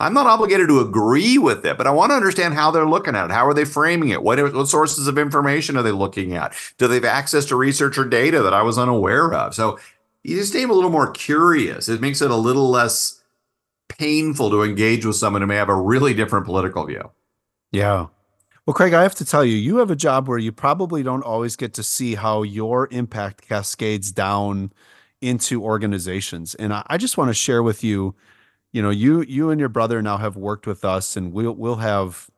I'm 0.00 0.14
not 0.14 0.26
obligated 0.26 0.68
to 0.68 0.80
agree 0.80 1.38
with 1.38 1.66
it, 1.66 1.76
but 1.76 1.88
I 1.88 1.90
want 1.90 2.10
to 2.10 2.16
understand 2.16 2.54
how 2.54 2.70
they're 2.70 2.86
looking 2.88 3.16
at 3.16 3.26
it. 3.26 3.32
How 3.32 3.46
are 3.46 3.54
they 3.54 3.64
framing 3.64 4.10
it? 4.10 4.22
What, 4.22 4.40
what 4.54 4.68
sources 4.68 5.08
of 5.08 5.18
information 5.18 5.76
are 5.76 5.82
they 5.82 5.90
looking 5.90 6.34
at? 6.34 6.54
Do 6.78 6.86
they 6.86 6.96
have 6.96 7.04
access 7.04 7.44
to 7.46 7.56
research 7.56 7.98
or 7.98 8.04
data 8.04 8.42
that 8.42 8.54
I 8.54 8.62
was 8.62 8.78
unaware 8.78 9.32
of? 9.34 9.54
So 9.54 9.78
you 10.22 10.36
just 10.36 10.52
seem 10.52 10.70
a 10.70 10.74
little 10.74 10.90
more 10.90 11.10
curious. 11.10 11.88
It 11.88 12.00
makes 12.00 12.22
it 12.22 12.30
a 12.30 12.36
little 12.36 12.70
less 12.70 13.20
painful 13.88 14.50
to 14.50 14.62
engage 14.62 15.04
with 15.04 15.16
someone 15.16 15.42
who 15.42 15.48
may 15.48 15.56
have 15.56 15.68
a 15.68 15.74
really 15.74 16.14
different 16.14 16.46
political 16.46 16.86
view. 16.86 17.10
Yeah. 17.72 18.06
Well, 18.68 18.74
Craig, 18.74 18.92
I 18.92 19.02
have 19.02 19.14
to 19.14 19.24
tell 19.24 19.46
you, 19.46 19.56
you 19.56 19.78
have 19.78 19.90
a 19.90 19.96
job 19.96 20.28
where 20.28 20.36
you 20.36 20.52
probably 20.52 21.02
don't 21.02 21.22
always 21.22 21.56
get 21.56 21.72
to 21.72 21.82
see 21.82 22.16
how 22.16 22.42
your 22.42 22.86
impact 22.90 23.48
cascades 23.48 24.12
down 24.12 24.74
into 25.22 25.62
organizations. 25.64 26.54
And 26.54 26.74
I, 26.74 26.98
just 26.98 27.16
want 27.16 27.30
to 27.30 27.34
share 27.34 27.62
with 27.62 27.82
you 27.82 28.14
you 28.72 28.82
know 28.82 28.90
you 28.90 29.22
you 29.22 29.48
and 29.48 29.58
your 29.58 29.70
brother 29.70 30.02
now 30.02 30.18
have 30.18 30.36
worked 30.36 30.66
with 30.66 30.84
us 30.84 31.16
and 31.16 31.32
we'll 31.32 31.54
we'll 31.54 31.76
have 31.76 32.28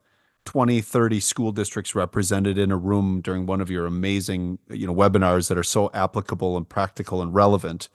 20 0.45 0.81
30 0.81 1.19
school 1.19 1.51
districts 1.51 1.97
represented 1.97 2.59
in 2.59 2.71
a 2.71 2.77
room 2.77 3.21
during 3.21 3.47
one 3.47 3.61
of 3.61 3.69
your 3.69 3.85
amazing 3.87 4.57
you 4.71 4.87
know 4.87 4.95
webinars 4.95 5.49
that 5.49 5.59
are 5.59 5.65
so 5.65 5.91
applicable 5.95 6.57
and 6.57 6.69
practical 6.69 7.23
and 7.23 7.35
relevant 7.35 7.89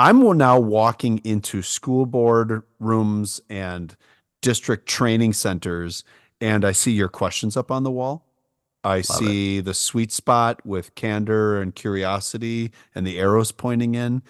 i'm 0.00 0.36
now 0.36 0.58
walking 0.58 1.18
into 1.18 1.62
school 1.62 2.04
board 2.06 2.64
rooms 2.80 3.40
and 3.48 3.96
district 4.42 4.88
training 4.88 5.32
centers 5.32 6.02
and 6.40 6.64
i 6.64 6.72
see 6.72 6.92
your 6.92 7.08
questions 7.08 7.56
up 7.56 7.70
on 7.70 7.82
the 7.82 7.90
wall 7.90 8.26
i 8.84 8.96
Love 8.96 9.04
see 9.04 9.58
it. 9.58 9.64
the 9.64 9.74
sweet 9.74 10.12
spot 10.12 10.64
with 10.64 10.94
candor 10.94 11.60
and 11.60 11.74
curiosity 11.74 12.70
and 12.94 13.06
the 13.06 13.18
arrows 13.18 13.52
pointing 13.52 13.94
in 13.94 14.22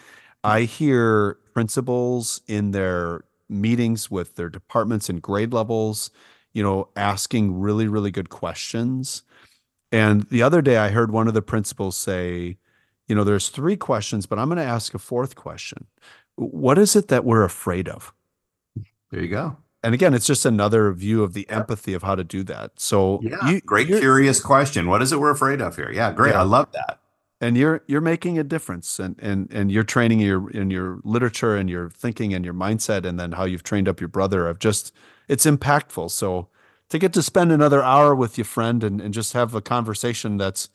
i 0.44 0.62
hear 0.62 1.38
principals 1.52 2.40
in 2.46 2.70
their 2.70 3.24
meetings 3.50 4.10
with 4.10 4.36
their 4.36 4.48
departments 4.48 5.08
and 5.08 5.20
grade 5.20 5.52
levels, 5.52 6.10
you 6.52 6.62
know, 6.62 6.88
asking 6.96 7.58
really, 7.58 7.88
really 7.88 8.10
good 8.10 8.30
questions. 8.30 9.22
And 9.92 10.22
the 10.30 10.42
other 10.42 10.62
day, 10.62 10.78
I 10.78 10.88
heard 10.88 11.10
one 11.10 11.28
of 11.28 11.34
the 11.34 11.42
principals 11.42 11.96
say, 11.96 12.56
you 13.08 13.14
know, 13.14 13.24
there's 13.24 13.48
three 13.48 13.76
questions, 13.76 14.24
but 14.24 14.38
I'm 14.38 14.48
going 14.48 14.58
to 14.58 14.64
ask 14.64 14.94
a 14.94 14.98
fourth 14.98 15.34
question. 15.34 15.86
What 16.36 16.78
is 16.78 16.94
it 16.94 17.08
that 17.08 17.24
we're 17.24 17.42
afraid 17.42 17.88
of? 17.88 18.14
There 19.10 19.20
you 19.20 19.28
go. 19.28 19.56
And 19.82 19.94
again, 19.94 20.12
it's 20.12 20.26
just 20.26 20.44
another 20.44 20.92
view 20.92 21.22
of 21.22 21.32
the 21.32 21.48
empathy 21.48 21.94
of 21.94 22.02
how 22.02 22.14
to 22.14 22.22
do 22.22 22.42
that. 22.44 22.72
So, 22.76 23.20
yeah, 23.22 23.48
you, 23.48 23.60
great, 23.62 23.86
curious 23.86 24.40
question. 24.40 24.88
What 24.88 25.00
is 25.00 25.10
it 25.12 25.20
we're 25.20 25.30
afraid 25.30 25.62
of 25.62 25.76
here? 25.76 25.90
Yeah, 25.90 26.12
great. 26.12 26.32
Yeah. 26.32 26.40
I 26.40 26.44
love 26.44 26.70
that 26.72 27.00
and 27.40 27.56
you're 27.56 27.82
you're 27.86 28.00
making 28.00 28.38
a 28.38 28.44
difference 28.44 28.98
and 28.98 29.16
and 29.18 29.50
and 29.50 29.72
you're 29.72 29.84
training 29.84 30.20
your 30.20 30.50
in 30.50 30.70
your 30.70 31.00
literature 31.04 31.56
and 31.56 31.70
your 31.70 31.90
thinking 31.90 32.34
and 32.34 32.44
your 32.44 32.54
mindset 32.54 33.04
and 33.04 33.18
then 33.18 33.32
how 33.32 33.44
you've 33.44 33.62
trained 33.62 33.88
up 33.88 34.00
your 34.00 34.08
brother 34.08 34.46
of 34.46 34.58
just 34.58 34.92
it's 35.28 35.46
impactful 35.46 36.10
so 36.10 36.48
to 36.88 36.98
get 36.98 37.12
to 37.12 37.22
spend 37.22 37.52
another 37.52 37.82
hour 37.82 38.14
with 38.14 38.36
your 38.36 38.44
friend 38.44 38.84
and, 38.84 39.00
and 39.00 39.14
just 39.14 39.32
have 39.32 39.54
a 39.54 39.60
conversation 39.60 40.36
that's 40.36 40.68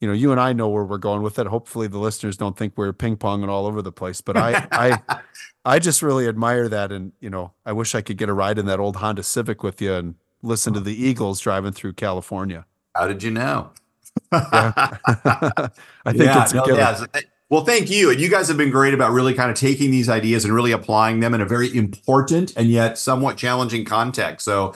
you 0.00 0.08
know 0.08 0.14
you 0.14 0.32
and 0.32 0.40
i 0.40 0.52
know 0.52 0.68
where 0.68 0.84
we're 0.84 0.98
going 0.98 1.22
with 1.22 1.38
it 1.38 1.46
hopefully 1.46 1.86
the 1.86 1.98
listeners 1.98 2.36
don't 2.36 2.56
think 2.56 2.72
we're 2.76 2.92
ping-ponging 2.92 3.48
all 3.48 3.66
over 3.66 3.82
the 3.82 3.92
place 3.92 4.20
but 4.20 4.36
i 4.36 4.66
i 4.72 5.20
i 5.64 5.78
just 5.78 6.02
really 6.02 6.26
admire 6.26 6.68
that 6.68 6.90
and 6.90 7.12
you 7.20 7.30
know 7.30 7.52
i 7.64 7.72
wish 7.72 7.94
i 7.94 8.00
could 8.00 8.16
get 8.16 8.28
a 8.28 8.32
ride 8.32 8.58
in 8.58 8.66
that 8.66 8.80
old 8.80 8.96
honda 8.96 9.22
civic 9.22 9.62
with 9.62 9.80
you 9.80 9.94
and 9.94 10.14
listen 10.42 10.72
to 10.72 10.80
the 10.80 10.94
eagles 10.94 11.40
driving 11.40 11.72
through 11.72 11.92
california 11.92 12.64
how 12.94 13.06
did 13.06 13.22
you 13.22 13.30
know. 13.30 13.70
I 14.32 14.98
think 16.06 16.18
yeah, 16.18 16.42
it's 16.42 16.54
no, 16.54 16.64
yeah. 16.66 17.04
Well, 17.48 17.64
thank 17.64 17.90
you. 17.90 18.10
And 18.10 18.20
you 18.20 18.28
guys 18.28 18.46
have 18.48 18.56
been 18.56 18.70
great 18.70 18.94
about 18.94 19.12
really 19.12 19.34
kind 19.34 19.50
of 19.50 19.56
taking 19.56 19.90
these 19.90 20.08
ideas 20.08 20.44
and 20.44 20.54
really 20.54 20.70
applying 20.70 21.20
them 21.20 21.34
in 21.34 21.40
a 21.40 21.44
very 21.44 21.74
important 21.76 22.52
and 22.56 22.68
yet 22.68 22.96
somewhat 22.96 23.36
challenging 23.36 23.84
context. 23.84 24.44
So 24.44 24.74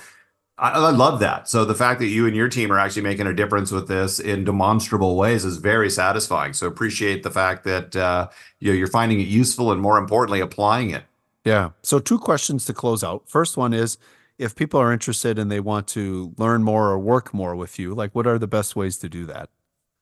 I, 0.56 0.70
I, 0.70 0.90
love 0.90 1.18
that. 1.20 1.48
So 1.48 1.64
the 1.64 1.74
fact 1.74 1.98
that 2.00 2.06
you 2.06 2.26
and 2.26 2.36
your 2.36 2.48
team 2.48 2.70
are 2.70 2.78
actually 2.78 3.02
making 3.02 3.26
a 3.26 3.32
difference 3.32 3.72
with 3.72 3.88
this 3.88 4.20
in 4.20 4.44
demonstrable 4.44 5.16
ways 5.16 5.44
is 5.44 5.56
very 5.56 5.90
satisfying. 5.90 6.52
So 6.52 6.66
appreciate 6.68 7.24
the 7.24 7.30
fact 7.30 7.64
that 7.64 7.96
uh, 7.96 8.28
you 8.60 8.70
know, 8.70 8.78
you're 8.78 8.86
finding 8.86 9.20
it 9.20 9.26
useful 9.26 9.72
and 9.72 9.80
more 9.80 9.98
importantly, 9.98 10.40
applying 10.40 10.90
it. 10.90 11.02
Yeah. 11.44 11.70
So 11.82 11.98
two 11.98 12.18
questions 12.18 12.64
to 12.66 12.72
close 12.72 13.02
out. 13.02 13.28
First 13.28 13.56
one 13.56 13.74
is 13.74 13.98
if 14.38 14.54
people 14.54 14.80
are 14.80 14.92
interested 14.92 15.38
and 15.38 15.50
they 15.50 15.60
want 15.60 15.86
to 15.88 16.32
learn 16.38 16.62
more 16.62 16.90
or 16.90 16.98
work 16.98 17.34
more 17.34 17.56
with 17.56 17.78
you, 17.78 17.94
like 17.94 18.14
what 18.14 18.26
are 18.26 18.38
the 18.38 18.46
best 18.46 18.76
ways 18.76 18.96
to 18.98 19.08
do 19.08 19.26
that? 19.26 19.50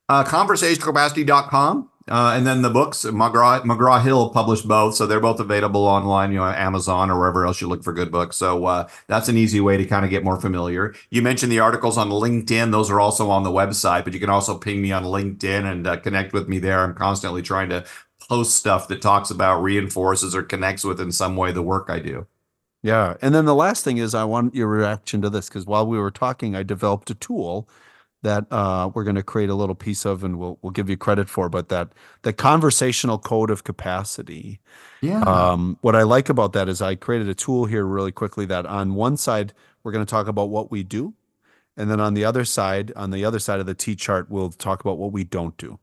Uh, 0.09 0.23
conversationalcapacity.com. 0.23 1.89
Uh, 2.07 2.33
and 2.35 2.45
then 2.45 2.61
the 2.61 2.69
books, 2.69 3.05
McGraw, 3.05 3.61
McGraw 3.63 4.03
Hill 4.03 4.29
published 4.29 4.67
both. 4.67 4.95
So 4.95 5.07
they're 5.07 5.21
both 5.21 5.39
available 5.39 5.85
online, 5.85 6.31
you 6.31 6.39
know, 6.39 6.45
Amazon 6.45 7.09
or 7.09 7.17
wherever 7.17 7.45
else 7.45 7.61
you 7.61 7.67
look 7.67 7.83
for 7.83 7.93
good 7.93 8.11
books. 8.11 8.35
So 8.35 8.65
uh, 8.65 8.89
that's 9.07 9.29
an 9.29 9.37
easy 9.37 9.61
way 9.61 9.77
to 9.77 9.85
kind 9.85 10.03
of 10.03 10.11
get 10.11 10.23
more 10.23 10.39
familiar. 10.39 10.93
You 11.09 11.21
mentioned 11.21 11.51
the 11.51 11.59
articles 11.59 11.97
on 11.97 12.09
LinkedIn. 12.09 12.71
Those 12.71 12.89
are 12.91 12.99
also 12.99 13.29
on 13.29 13.43
the 13.43 13.51
website, 13.51 14.03
but 14.03 14.13
you 14.13 14.19
can 14.19 14.29
also 14.29 14.57
ping 14.57 14.81
me 14.81 14.91
on 14.91 15.03
LinkedIn 15.03 15.71
and 15.71 15.87
uh, 15.87 15.97
connect 15.97 16.33
with 16.33 16.49
me 16.49 16.59
there. 16.59 16.79
I'm 16.79 16.93
constantly 16.93 17.41
trying 17.41 17.69
to 17.69 17.85
post 18.19 18.55
stuff 18.55 18.87
that 18.89 19.01
talks 19.01 19.31
about, 19.31 19.61
reinforces, 19.61 20.35
or 20.35 20.43
connects 20.43 20.83
with 20.83 20.99
in 20.99 21.11
some 21.11 21.37
way 21.37 21.51
the 21.51 21.61
work 21.61 21.89
I 21.89 21.99
do. 21.99 22.27
Yeah. 22.81 23.15
And 23.21 23.33
then 23.33 23.45
the 23.45 23.55
last 23.55 23.85
thing 23.85 23.97
is 23.97 24.13
I 24.13 24.25
want 24.25 24.53
your 24.53 24.67
reaction 24.67 25.21
to 25.21 25.29
this 25.29 25.47
because 25.47 25.65
while 25.65 25.87
we 25.87 25.97
were 25.97 26.11
talking, 26.11 26.53
I 26.53 26.63
developed 26.63 27.09
a 27.09 27.15
tool 27.15 27.69
that 28.23 28.45
uh, 28.51 28.89
we're 28.93 29.03
going 29.03 29.15
to 29.15 29.23
create 29.23 29.49
a 29.49 29.55
little 29.55 29.75
piece 29.75 30.05
of 30.05 30.23
and 30.23 30.39
we'll, 30.39 30.57
we'll 30.61 30.71
give 30.71 30.89
you 30.89 30.97
credit 30.97 31.29
for, 31.29 31.49
but 31.49 31.69
that 31.69 31.89
the 32.23 32.33
conversational 32.33 33.19
code 33.19 33.51
of 33.51 33.63
capacity. 33.63 34.59
Yeah. 35.01 35.21
Um, 35.21 35.77
what 35.81 35.95
I 35.95 36.03
like 36.03 36.29
about 36.29 36.53
that 36.53 36.67
is 36.67 36.81
I 36.81 36.95
created 36.95 37.29
a 37.29 37.35
tool 37.35 37.65
here 37.65 37.85
really 37.85 38.11
quickly 38.11 38.45
that 38.47 38.65
on 38.65 38.95
one 38.95 39.17
side, 39.17 39.53
we're 39.83 39.91
going 39.91 40.05
to 40.05 40.09
talk 40.09 40.27
about 40.27 40.49
what 40.49 40.71
we 40.71 40.83
do. 40.83 41.13
And 41.75 41.89
then 41.89 41.99
on 41.99 42.13
the 42.13 42.25
other 42.25 42.45
side, 42.45 42.91
on 42.95 43.11
the 43.11 43.25
other 43.25 43.39
side 43.39 43.59
of 43.59 43.65
the 43.65 43.73
T 43.73 43.95
chart, 43.95 44.29
we'll 44.29 44.51
talk 44.51 44.81
about 44.81 44.97
what 44.97 45.11
we 45.11 45.23
don't 45.23 45.57
do. 45.57 45.79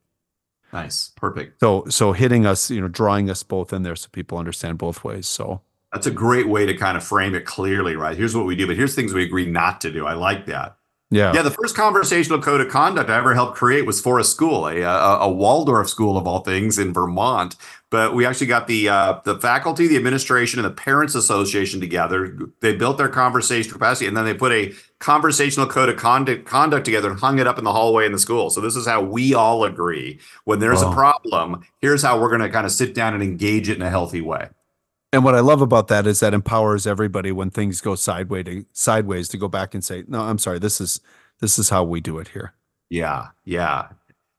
Nice. 0.72 1.12
Perfect. 1.16 1.60
So, 1.60 1.84
so 1.88 2.12
hitting 2.12 2.46
us, 2.46 2.70
you 2.70 2.80
know, 2.80 2.88
drawing 2.88 3.28
us 3.28 3.42
both 3.42 3.72
in 3.72 3.82
there 3.82 3.96
so 3.96 4.08
people 4.12 4.38
understand 4.38 4.78
both 4.78 5.04
ways. 5.04 5.26
So, 5.26 5.62
that's 5.92 6.06
a 6.06 6.12
great 6.12 6.48
way 6.48 6.66
to 6.66 6.76
kind 6.76 6.96
of 6.96 7.02
frame 7.02 7.34
it 7.34 7.44
clearly, 7.44 7.96
right? 7.96 8.16
Here's 8.16 8.36
what 8.36 8.46
we 8.46 8.54
do, 8.54 8.68
but 8.68 8.76
here's 8.76 8.94
things 8.94 9.12
we 9.12 9.24
agree 9.24 9.46
not 9.46 9.80
to 9.80 9.90
do. 9.90 10.06
I 10.06 10.12
like 10.12 10.46
that. 10.46 10.76
Yeah. 11.10 11.32
Yeah. 11.34 11.42
The 11.42 11.50
first 11.50 11.74
conversational 11.74 12.40
code 12.40 12.60
of 12.60 12.68
conduct 12.68 13.10
I 13.10 13.18
ever 13.18 13.34
helped 13.34 13.56
create 13.56 13.84
was 13.84 14.00
for 14.00 14.20
a 14.20 14.24
school, 14.24 14.66
a, 14.68 14.80
a, 14.80 15.18
a 15.22 15.30
Waldorf 15.30 15.88
school 15.88 16.16
of 16.16 16.26
all 16.26 16.40
things 16.40 16.78
in 16.78 16.92
Vermont. 16.92 17.56
But 17.90 18.14
we 18.14 18.24
actually 18.24 18.46
got 18.46 18.68
the 18.68 18.88
uh, 18.88 19.20
the 19.24 19.36
faculty, 19.40 19.88
the 19.88 19.96
administration, 19.96 20.60
and 20.60 20.66
the 20.66 20.74
parents 20.74 21.16
association 21.16 21.80
together. 21.80 22.38
They 22.60 22.76
built 22.76 22.98
their 22.98 23.08
conversational 23.08 23.72
capacity, 23.72 24.06
and 24.06 24.16
then 24.16 24.24
they 24.24 24.34
put 24.34 24.52
a 24.52 24.72
conversational 25.00 25.66
code 25.66 25.88
of 25.88 25.96
conduct 25.96 26.46
conduct 26.46 26.84
together 26.84 27.10
and 27.10 27.18
hung 27.18 27.40
it 27.40 27.48
up 27.48 27.58
in 27.58 27.64
the 27.64 27.72
hallway 27.72 28.06
in 28.06 28.12
the 28.12 28.18
school. 28.20 28.48
So 28.50 28.60
this 28.60 28.76
is 28.76 28.86
how 28.86 29.02
we 29.02 29.34
all 29.34 29.64
agree 29.64 30.20
when 30.44 30.60
there's 30.60 30.82
a 30.82 30.90
problem. 30.92 31.66
Here's 31.80 32.02
how 32.02 32.20
we're 32.20 32.28
going 32.28 32.42
to 32.42 32.48
kind 32.48 32.64
of 32.64 32.70
sit 32.70 32.94
down 32.94 33.14
and 33.14 33.22
engage 33.24 33.68
it 33.68 33.74
in 33.74 33.82
a 33.82 33.90
healthy 33.90 34.20
way. 34.20 34.50
And 35.12 35.24
what 35.24 35.34
I 35.34 35.40
love 35.40 35.60
about 35.60 35.88
that 35.88 36.06
is 36.06 36.20
that 36.20 36.34
empowers 36.34 36.86
everybody 36.86 37.32
when 37.32 37.50
things 37.50 37.80
go 37.80 37.94
sideways 37.96 38.44
to 38.44 38.64
sideways 38.72 39.28
to 39.30 39.38
go 39.38 39.48
back 39.48 39.74
and 39.74 39.84
say, 39.84 40.04
"No, 40.06 40.20
I'm 40.20 40.38
sorry. 40.38 40.58
This 40.58 40.80
is 40.80 41.00
this 41.40 41.58
is 41.58 41.68
how 41.68 41.82
we 41.82 42.00
do 42.00 42.18
it 42.18 42.28
here." 42.28 42.54
Yeah, 42.90 43.28
yeah. 43.44 43.88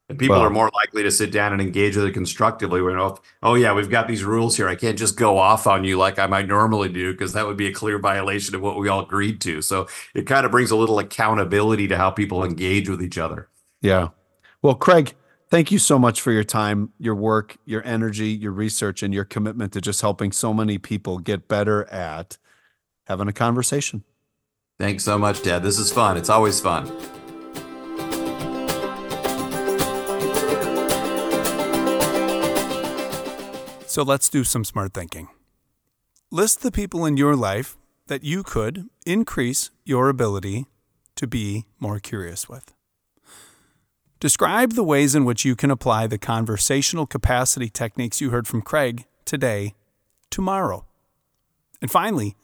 And 0.08 0.20
people 0.20 0.36
well, 0.36 0.46
are 0.46 0.50
more 0.50 0.70
likely 0.74 1.04
to 1.04 1.12
sit 1.12 1.32
down 1.32 1.54
and 1.54 1.62
engage 1.62 1.96
with 1.96 2.06
it 2.06 2.14
constructively. 2.14 2.82
When 2.82 2.98
oh, 2.98 3.18
oh 3.44 3.56
yeah, 3.56 3.74
we've 3.74 3.90
got 3.90 4.08
these 4.08 4.24
rules 4.24 4.56
here. 4.56 4.70
I 4.70 4.76
can't 4.76 4.98
just 4.98 5.18
go 5.18 5.38
off 5.38 5.68
on 5.68 5.84
you 5.84 5.98
like 5.98 6.20
I 6.20 6.28
might 6.28 6.48
normally 6.48 6.90
do 6.90 7.14
because 7.14 7.34
that 7.34 7.48
would 7.48 7.58
be 7.58 7.68
a 7.68 7.74
clear 7.74 7.98
violation 7.98 8.56
of 8.56 8.62
what 8.62 8.78
we 8.78 8.88
all 8.88 9.02
agreed 9.02 9.42
to. 9.42 9.62
So 9.62 9.88
it 10.14 10.24
kind 10.24 10.46
of 10.46 10.52
brings 10.52 10.72
a 10.72 10.76
little 10.76 11.00
accountability 11.00 11.88
to 11.90 11.98
how 11.98 12.12
people 12.12 12.44
engage 12.44 12.90
with 12.90 13.02
each 13.02 13.18
other. 13.18 13.50
Yeah. 13.82 14.10
Well, 14.62 14.76
Craig, 14.76 15.16
Thank 15.52 15.70
you 15.70 15.80
so 15.80 16.00
much 16.00 16.22
for 16.22 16.32
your 16.32 16.46
time, 16.46 16.94
your 16.98 17.14
work, 17.14 17.58
your 17.66 17.86
energy, 17.86 18.30
your 18.30 18.54
research, 18.54 19.04
and 19.04 19.14
your 19.14 19.26
commitment 19.26 19.74
to 19.74 19.82
just 19.82 20.00
helping 20.00 20.32
so 20.32 20.54
many 20.54 20.78
people 20.78 21.20
get 21.20 21.50
better 21.50 21.84
at 21.90 22.38
having 23.08 23.28
a 23.28 23.34
conversation. 23.34 24.06
Thanks 24.80 25.04
so 25.04 25.18
much, 25.18 25.42
Ted. 25.42 25.62
This 25.62 25.78
is 25.78 25.92
fun. 25.92 26.16
It's 26.16 26.30
always 26.30 26.62
fun. 26.62 26.88
So 33.88 34.04
let's 34.04 34.30
do 34.30 34.46
some 34.46 34.64
smart 34.64 34.94
thinking. 34.94 35.28
List 36.32 36.62
the 36.62 36.72
people 36.72 37.06
in 37.06 37.18
your 37.18 37.36
life 37.36 37.76
that 38.08 38.24
you 38.24 38.42
could 38.42 38.86
increase 39.06 39.70
your 39.84 40.08
ability 40.08 40.68
to 41.18 41.28
be 41.28 41.66
more 41.78 42.00
curious 42.00 42.48
with. 42.48 42.74
Describe 44.22 44.74
the 44.74 44.84
ways 44.84 45.16
in 45.16 45.26
which 45.26 45.46
you 45.46 45.56
can 45.56 45.72
apply 45.72 46.06
the 46.06 46.20
conversational 46.20 47.08
capacity 47.08 47.70
techniques 47.70 48.22
you 48.22 48.30
heard 48.30 48.48
from 48.48 48.62
Craig 48.62 49.06
today, 49.26 49.74
tomorrow. 50.30 50.86
And 51.82 51.90
finally, 51.90 52.36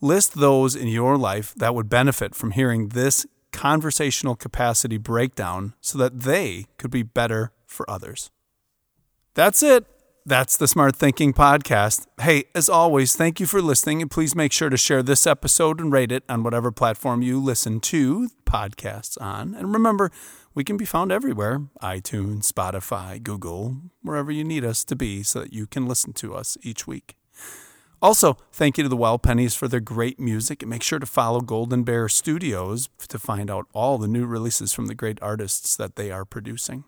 list 0.00 0.34
those 0.34 0.76
in 0.76 0.86
your 0.86 1.18
life 1.18 1.52
that 1.56 1.74
would 1.74 1.88
benefit 1.88 2.36
from 2.36 2.52
hearing 2.52 2.90
this 2.90 3.26
conversational 3.50 4.36
capacity 4.36 4.96
breakdown 4.96 5.74
so 5.80 5.98
that 5.98 6.20
they 6.20 6.66
could 6.76 6.92
be 6.92 7.02
better 7.02 7.50
for 7.66 7.90
others. 7.90 8.30
That's 9.34 9.60
it. 9.60 9.86
That's 10.24 10.56
the 10.56 10.68
Smart 10.68 10.94
Thinking 10.94 11.32
Podcast. 11.32 12.06
Hey, 12.20 12.44
as 12.54 12.68
always, 12.68 13.16
thank 13.16 13.40
you 13.40 13.46
for 13.46 13.60
listening, 13.60 14.02
and 14.02 14.10
please 14.10 14.36
make 14.36 14.52
sure 14.52 14.68
to 14.68 14.76
share 14.76 15.02
this 15.02 15.26
episode 15.26 15.80
and 15.80 15.92
rate 15.92 16.12
it 16.12 16.22
on 16.28 16.44
whatever 16.44 16.70
platform 16.70 17.22
you 17.22 17.40
listen 17.40 17.80
to 17.80 18.28
podcasts 18.44 19.20
on. 19.20 19.56
And 19.56 19.72
remember, 19.72 20.12
we 20.54 20.64
can 20.64 20.76
be 20.76 20.84
found 20.84 21.12
everywhere 21.12 21.62
iTunes, 21.82 22.50
Spotify, 22.50 23.22
Google, 23.22 23.76
wherever 24.02 24.30
you 24.30 24.44
need 24.44 24.64
us 24.64 24.84
to 24.84 24.96
be 24.96 25.22
so 25.22 25.40
that 25.40 25.52
you 25.52 25.66
can 25.66 25.86
listen 25.86 26.12
to 26.14 26.34
us 26.34 26.56
each 26.62 26.86
week. 26.86 27.16
Also, 28.00 28.36
thank 28.52 28.78
you 28.78 28.84
to 28.84 28.88
the 28.88 28.96
Well 28.96 29.18
Pennies 29.18 29.56
for 29.56 29.66
their 29.66 29.80
great 29.80 30.20
music, 30.20 30.62
and 30.62 30.70
make 30.70 30.84
sure 30.84 31.00
to 31.00 31.06
follow 31.06 31.40
Golden 31.40 31.82
Bear 31.82 32.08
Studios 32.08 32.88
to 33.08 33.18
find 33.18 33.50
out 33.50 33.66
all 33.72 33.98
the 33.98 34.06
new 34.06 34.24
releases 34.24 34.72
from 34.72 34.86
the 34.86 34.94
great 34.94 35.18
artists 35.20 35.76
that 35.76 35.96
they 35.96 36.12
are 36.12 36.24
producing. 36.24 36.84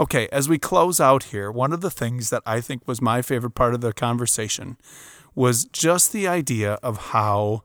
Okay, 0.00 0.28
as 0.32 0.48
we 0.48 0.58
close 0.58 0.98
out 0.98 1.24
here, 1.24 1.52
one 1.52 1.72
of 1.72 1.82
the 1.82 1.90
things 1.90 2.30
that 2.30 2.42
I 2.46 2.62
think 2.62 2.88
was 2.88 3.02
my 3.02 3.20
favorite 3.20 3.54
part 3.54 3.74
of 3.74 3.82
the 3.82 3.92
conversation 3.92 4.78
was 5.34 5.66
just 5.66 6.12
the 6.12 6.26
idea 6.26 6.74
of 6.82 7.08
how 7.08 7.62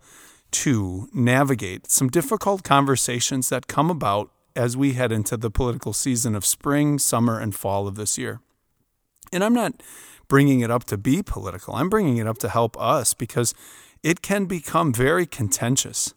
to 0.51 1.07
navigate 1.13 1.89
some 1.89 2.09
difficult 2.09 2.63
conversations 2.63 3.47
that 3.49 3.67
come 3.67 3.89
about 3.89 4.31
as 4.57 4.75
we 4.75 4.93
head 4.93 5.11
into 5.11 5.37
the 5.37 5.51
political 5.51 5.93
season 5.93 6.35
of 6.35 6.45
spring, 6.45 6.99
summer, 6.99 7.39
and 7.39 7.55
fall 7.55 7.87
of 7.87 7.95
this 7.95 8.17
year. 8.17 8.41
And 9.31 9.43
I'm 9.43 9.53
not 9.53 9.81
bringing 10.27 10.61
it 10.61 10.71
up 10.71 10.83
to 10.85 10.97
be 10.97 11.23
political. 11.23 11.75
I'm 11.75 11.89
bringing 11.89 12.17
it 12.17 12.27
up 12.27 12.37
to 12.39 12.49
help 12.49 12.75
us 12.79 13.13
because 13.13 13.53
it 14.03 14.21
can 14.21 14.45
become 14.45 14.91
very 14.91 15.25
contentious. 15.25 16.13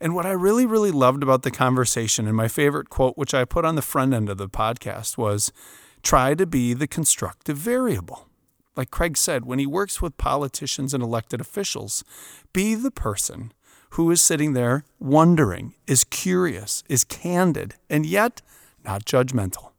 And 0.00 0.14
what 0.14 0.26
I 0.26 0.32
really, 0.32 0.66
really 0.66 0.90
loved 0.90 1.22
about 1.22 1.42
the 1.42 1.50
conversation, 1.50 2.26
and 2.26 2.36
my 2.36 2.48
favorite 2.48 2.88
quote, 2.88 3.18
which 3.18 3.34
I 3.34 3.44
put 3.44 3.64
on 3.64 3.74
the 3.74 3.82
front 3.82 4.14
end 4.14 4.28
of 4.28 4.38
the 4.38 4.48
podcast, 4.48 5.18
was 5.18 5.52
try 6.02 6.34
to 6.34 6.46
be 6.46 6.72
the 6.72 6.86
constructive 6.86 7.56
variable. 7.56 8.26
Like 8.76 8.90
Craig 8.90 9.16
said, 9.16 9.44
when 9.44 9.58
he 9.58 9.66
works 9.66 10.00
with 10.00 10.16
politicians 10.16 10.94
and 10.94 11.02
elected 11.02 11.40
officials, 11.40 12.04
be 12.52 12.74
the 12.74 12.90
person 12.90 13.52
who 13.90 14.10
is 14.10 14.22
sitting 14.22 14.52
there 14.52 14.84
wondering, 14.98 15.74
is 15.86 16.04
curious, 16.04 16.82
is 16.88 17.04
candid, 17.04 17.74
and 17.88 18.06
yet 18.06 18.42
not 18.84 19.04
judgmental 19.04 19.70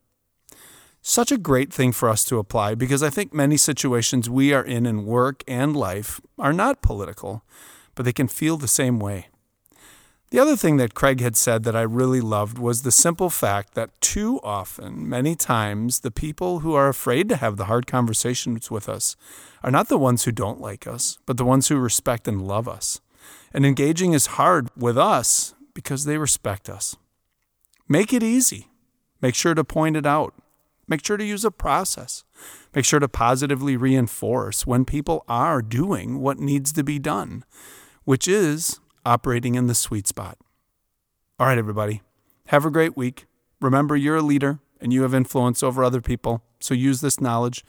such 1.02 1.32
a 1.32 1.38
great 1.38 1.74
thing 1.74 1.92
for 1.92 2.10
us 2.10 2.24
to 2.26 2.38
apply 2.38 2.76
because 2.76 3.02
I 3.02 3.10
think 3.10 3.34
many 3.34 3.58
situations 3.58 4.30
we 4.30 4.54
are 4.54 4.64
in 4.64 4.86
in 4.86 5.06
work 5.06 5.44
and 5.48 5.76
life 5.76 6.22
are 6.38 6.54
not 6.54 6.82
political, 6.82 7.44
but 7.96 8.06
they 8.06 8.14
can 8.14 8.28
feel 8.28 8.58
the 8.58 8.68
same 8.68 9.00
way. 9.00 9.28
The 10.30 10.40
other 10.40 10.56
thing 10.56 10.78
that 10.78 10.94
Craig 10.94 11.20
had 11.20 11.36
said 11.36 11.64
that 11.64 11.76
I 11.76 11.82
really 11.82 12.22
loved 12.22 12.58
was 12.58 12.84
the 12.84 12.92
simple 12.92 13.30
fact 13.30 13.74
that 13.74 14.00
too 14.00 14.40
often, 14.44 15.10
many 15.10 15.36
times, 15.36 16.00
the 16.00 16.12
people 16.12 16.60
who 16.60 16.74
are 16.74 16.88
afraid 16.88 17.28
to 17.30 17.36
have 17.36 17.58
the 17.58 17.66
hard 17.66 17.86
conversations 17.86 18.72
with 18.72 18.88
us 18.88 19.18
are 19.62 19.72
not 19.72 19.90
the 19.90 19.98
ones 19.98 20.24
who 20.24 20.32
don't 20.32 20.62
like 20.62 20.88
us, 20.88 21.18
but 21.26 21.36
the 21.36 21.44
ones 21.44 21.68
who 21.68 21.78
respect 21.78 22.30
and 22.30 22.48
love 22.48 22.70
us. 22.70 23.02
And 23.54 23.66
engaging 23.66 24.14
is 24.14 24.38
hard 24.38 24.70
with 24.78 24.98
us 24.98 25.54
because 25.74 26.06
they 26.06 26.18
respect 26.18 26.70
us. 26.70 26.96
Make 27.88 28.14
it 28.14 28.24
easy. 28.24 28.68
Make 29.22 29.36
sure 29.36 29.54
to 29.54 29.64
point 29.64 29.98
it 29.98 30.06
out. 30.06 30.34
Make 30.88 31.06
sure 31.06 31.18
to 31.18 31.24
use 31.24 31.46
a 31.46 31.52
process. 31.52 32.24
Make 32.76 32.86
sure 32.86 33.00
to 33.00 33.08
positively 33.08 33.78
reinforce 33.78 34.66
when 34.66 34.84
people 34.86 35.24
are 35.28 35.62
doing 35.62 36.20
what 36.20 36.40
needs 36.40 36.74
to 36.74 36.84
be 36.84 37.00
done, 37.00 37.46
which 38.04 38.28
is 38.28 38.80
operating 39.06 39.56
in 39.56 39.68
the 39.68 39.76
sweet 39.76 40.08
spot. 40.08 40.38
All 41.40 41.48
right, 41.48 41.58
everybody, 41.58 42.02
have 42.48 42.66
a 42.66 42.72
great 42.72 42.98
week. 42.98 43.26
Remember, 43.62 43.96
you're 43.96 44.18
a 44.18 44.22
leader 44.22 44.60
and 44.80 44.92
you 44.92 45.04
have 45.04 45.14
influence 45.14 45.64
over 45.64 45.84
other 45.84 46.02
people, 46.02 46.44
so 46.60 46.74
use 46.74 47.02
this 47.02 47.22
knowledge 47.22 47.64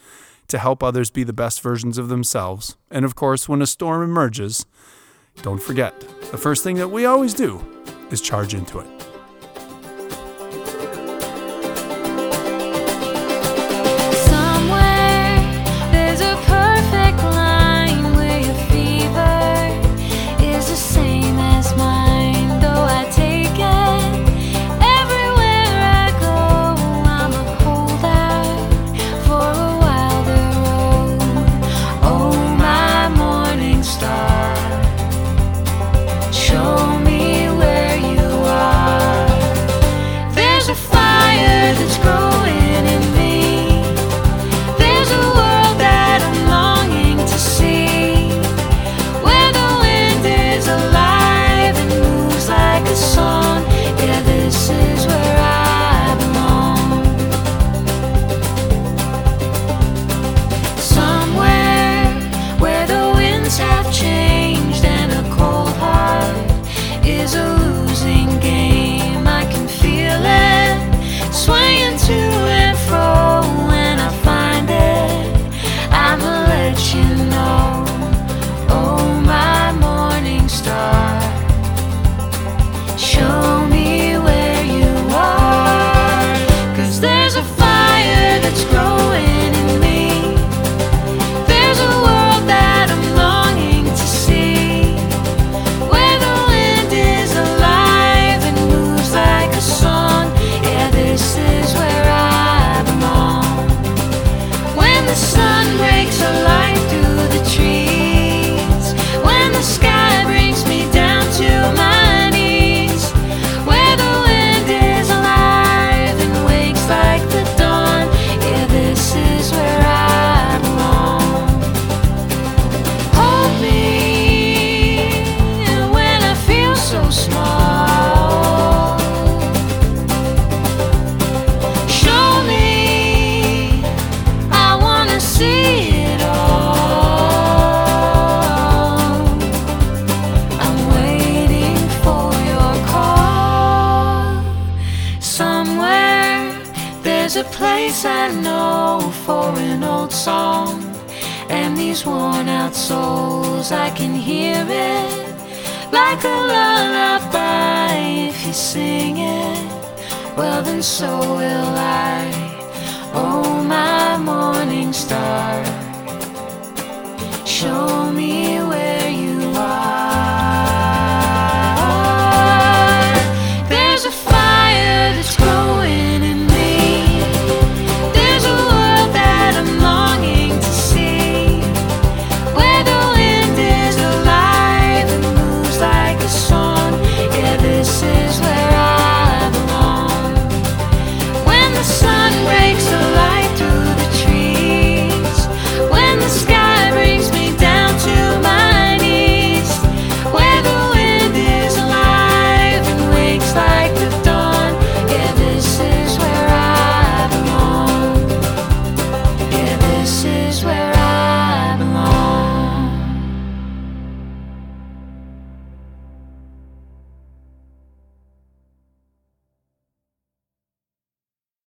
to 0.49 0.59
help 0.59 0.83
others 0.83 1.11
be 1.11 1.25
the 1.25 1.33
best 1.33 1.61
versions 1.61 1.99
of 1.99 2.09
themselves. 2.09 2.77
And 2.91 3.05
of 3.05 3.15
course, 3.15 3.49
when 3.49 3.63
a 3.63 3.67
storm 3.67 4.03
emerges, 4.03 4.67
don't 5.41 5.63
forget 5.63 5.99
the 6.31 6.39
first 6.39 6.63
thing 6.63 6.77
that 6.77 6.89
we 6.89 7.07
always 7.07 7.33
do 7.33 7.61
is 8.11 8.21
charge 8.21 8.55
into 8.55 8.79
it. 8.81 9.12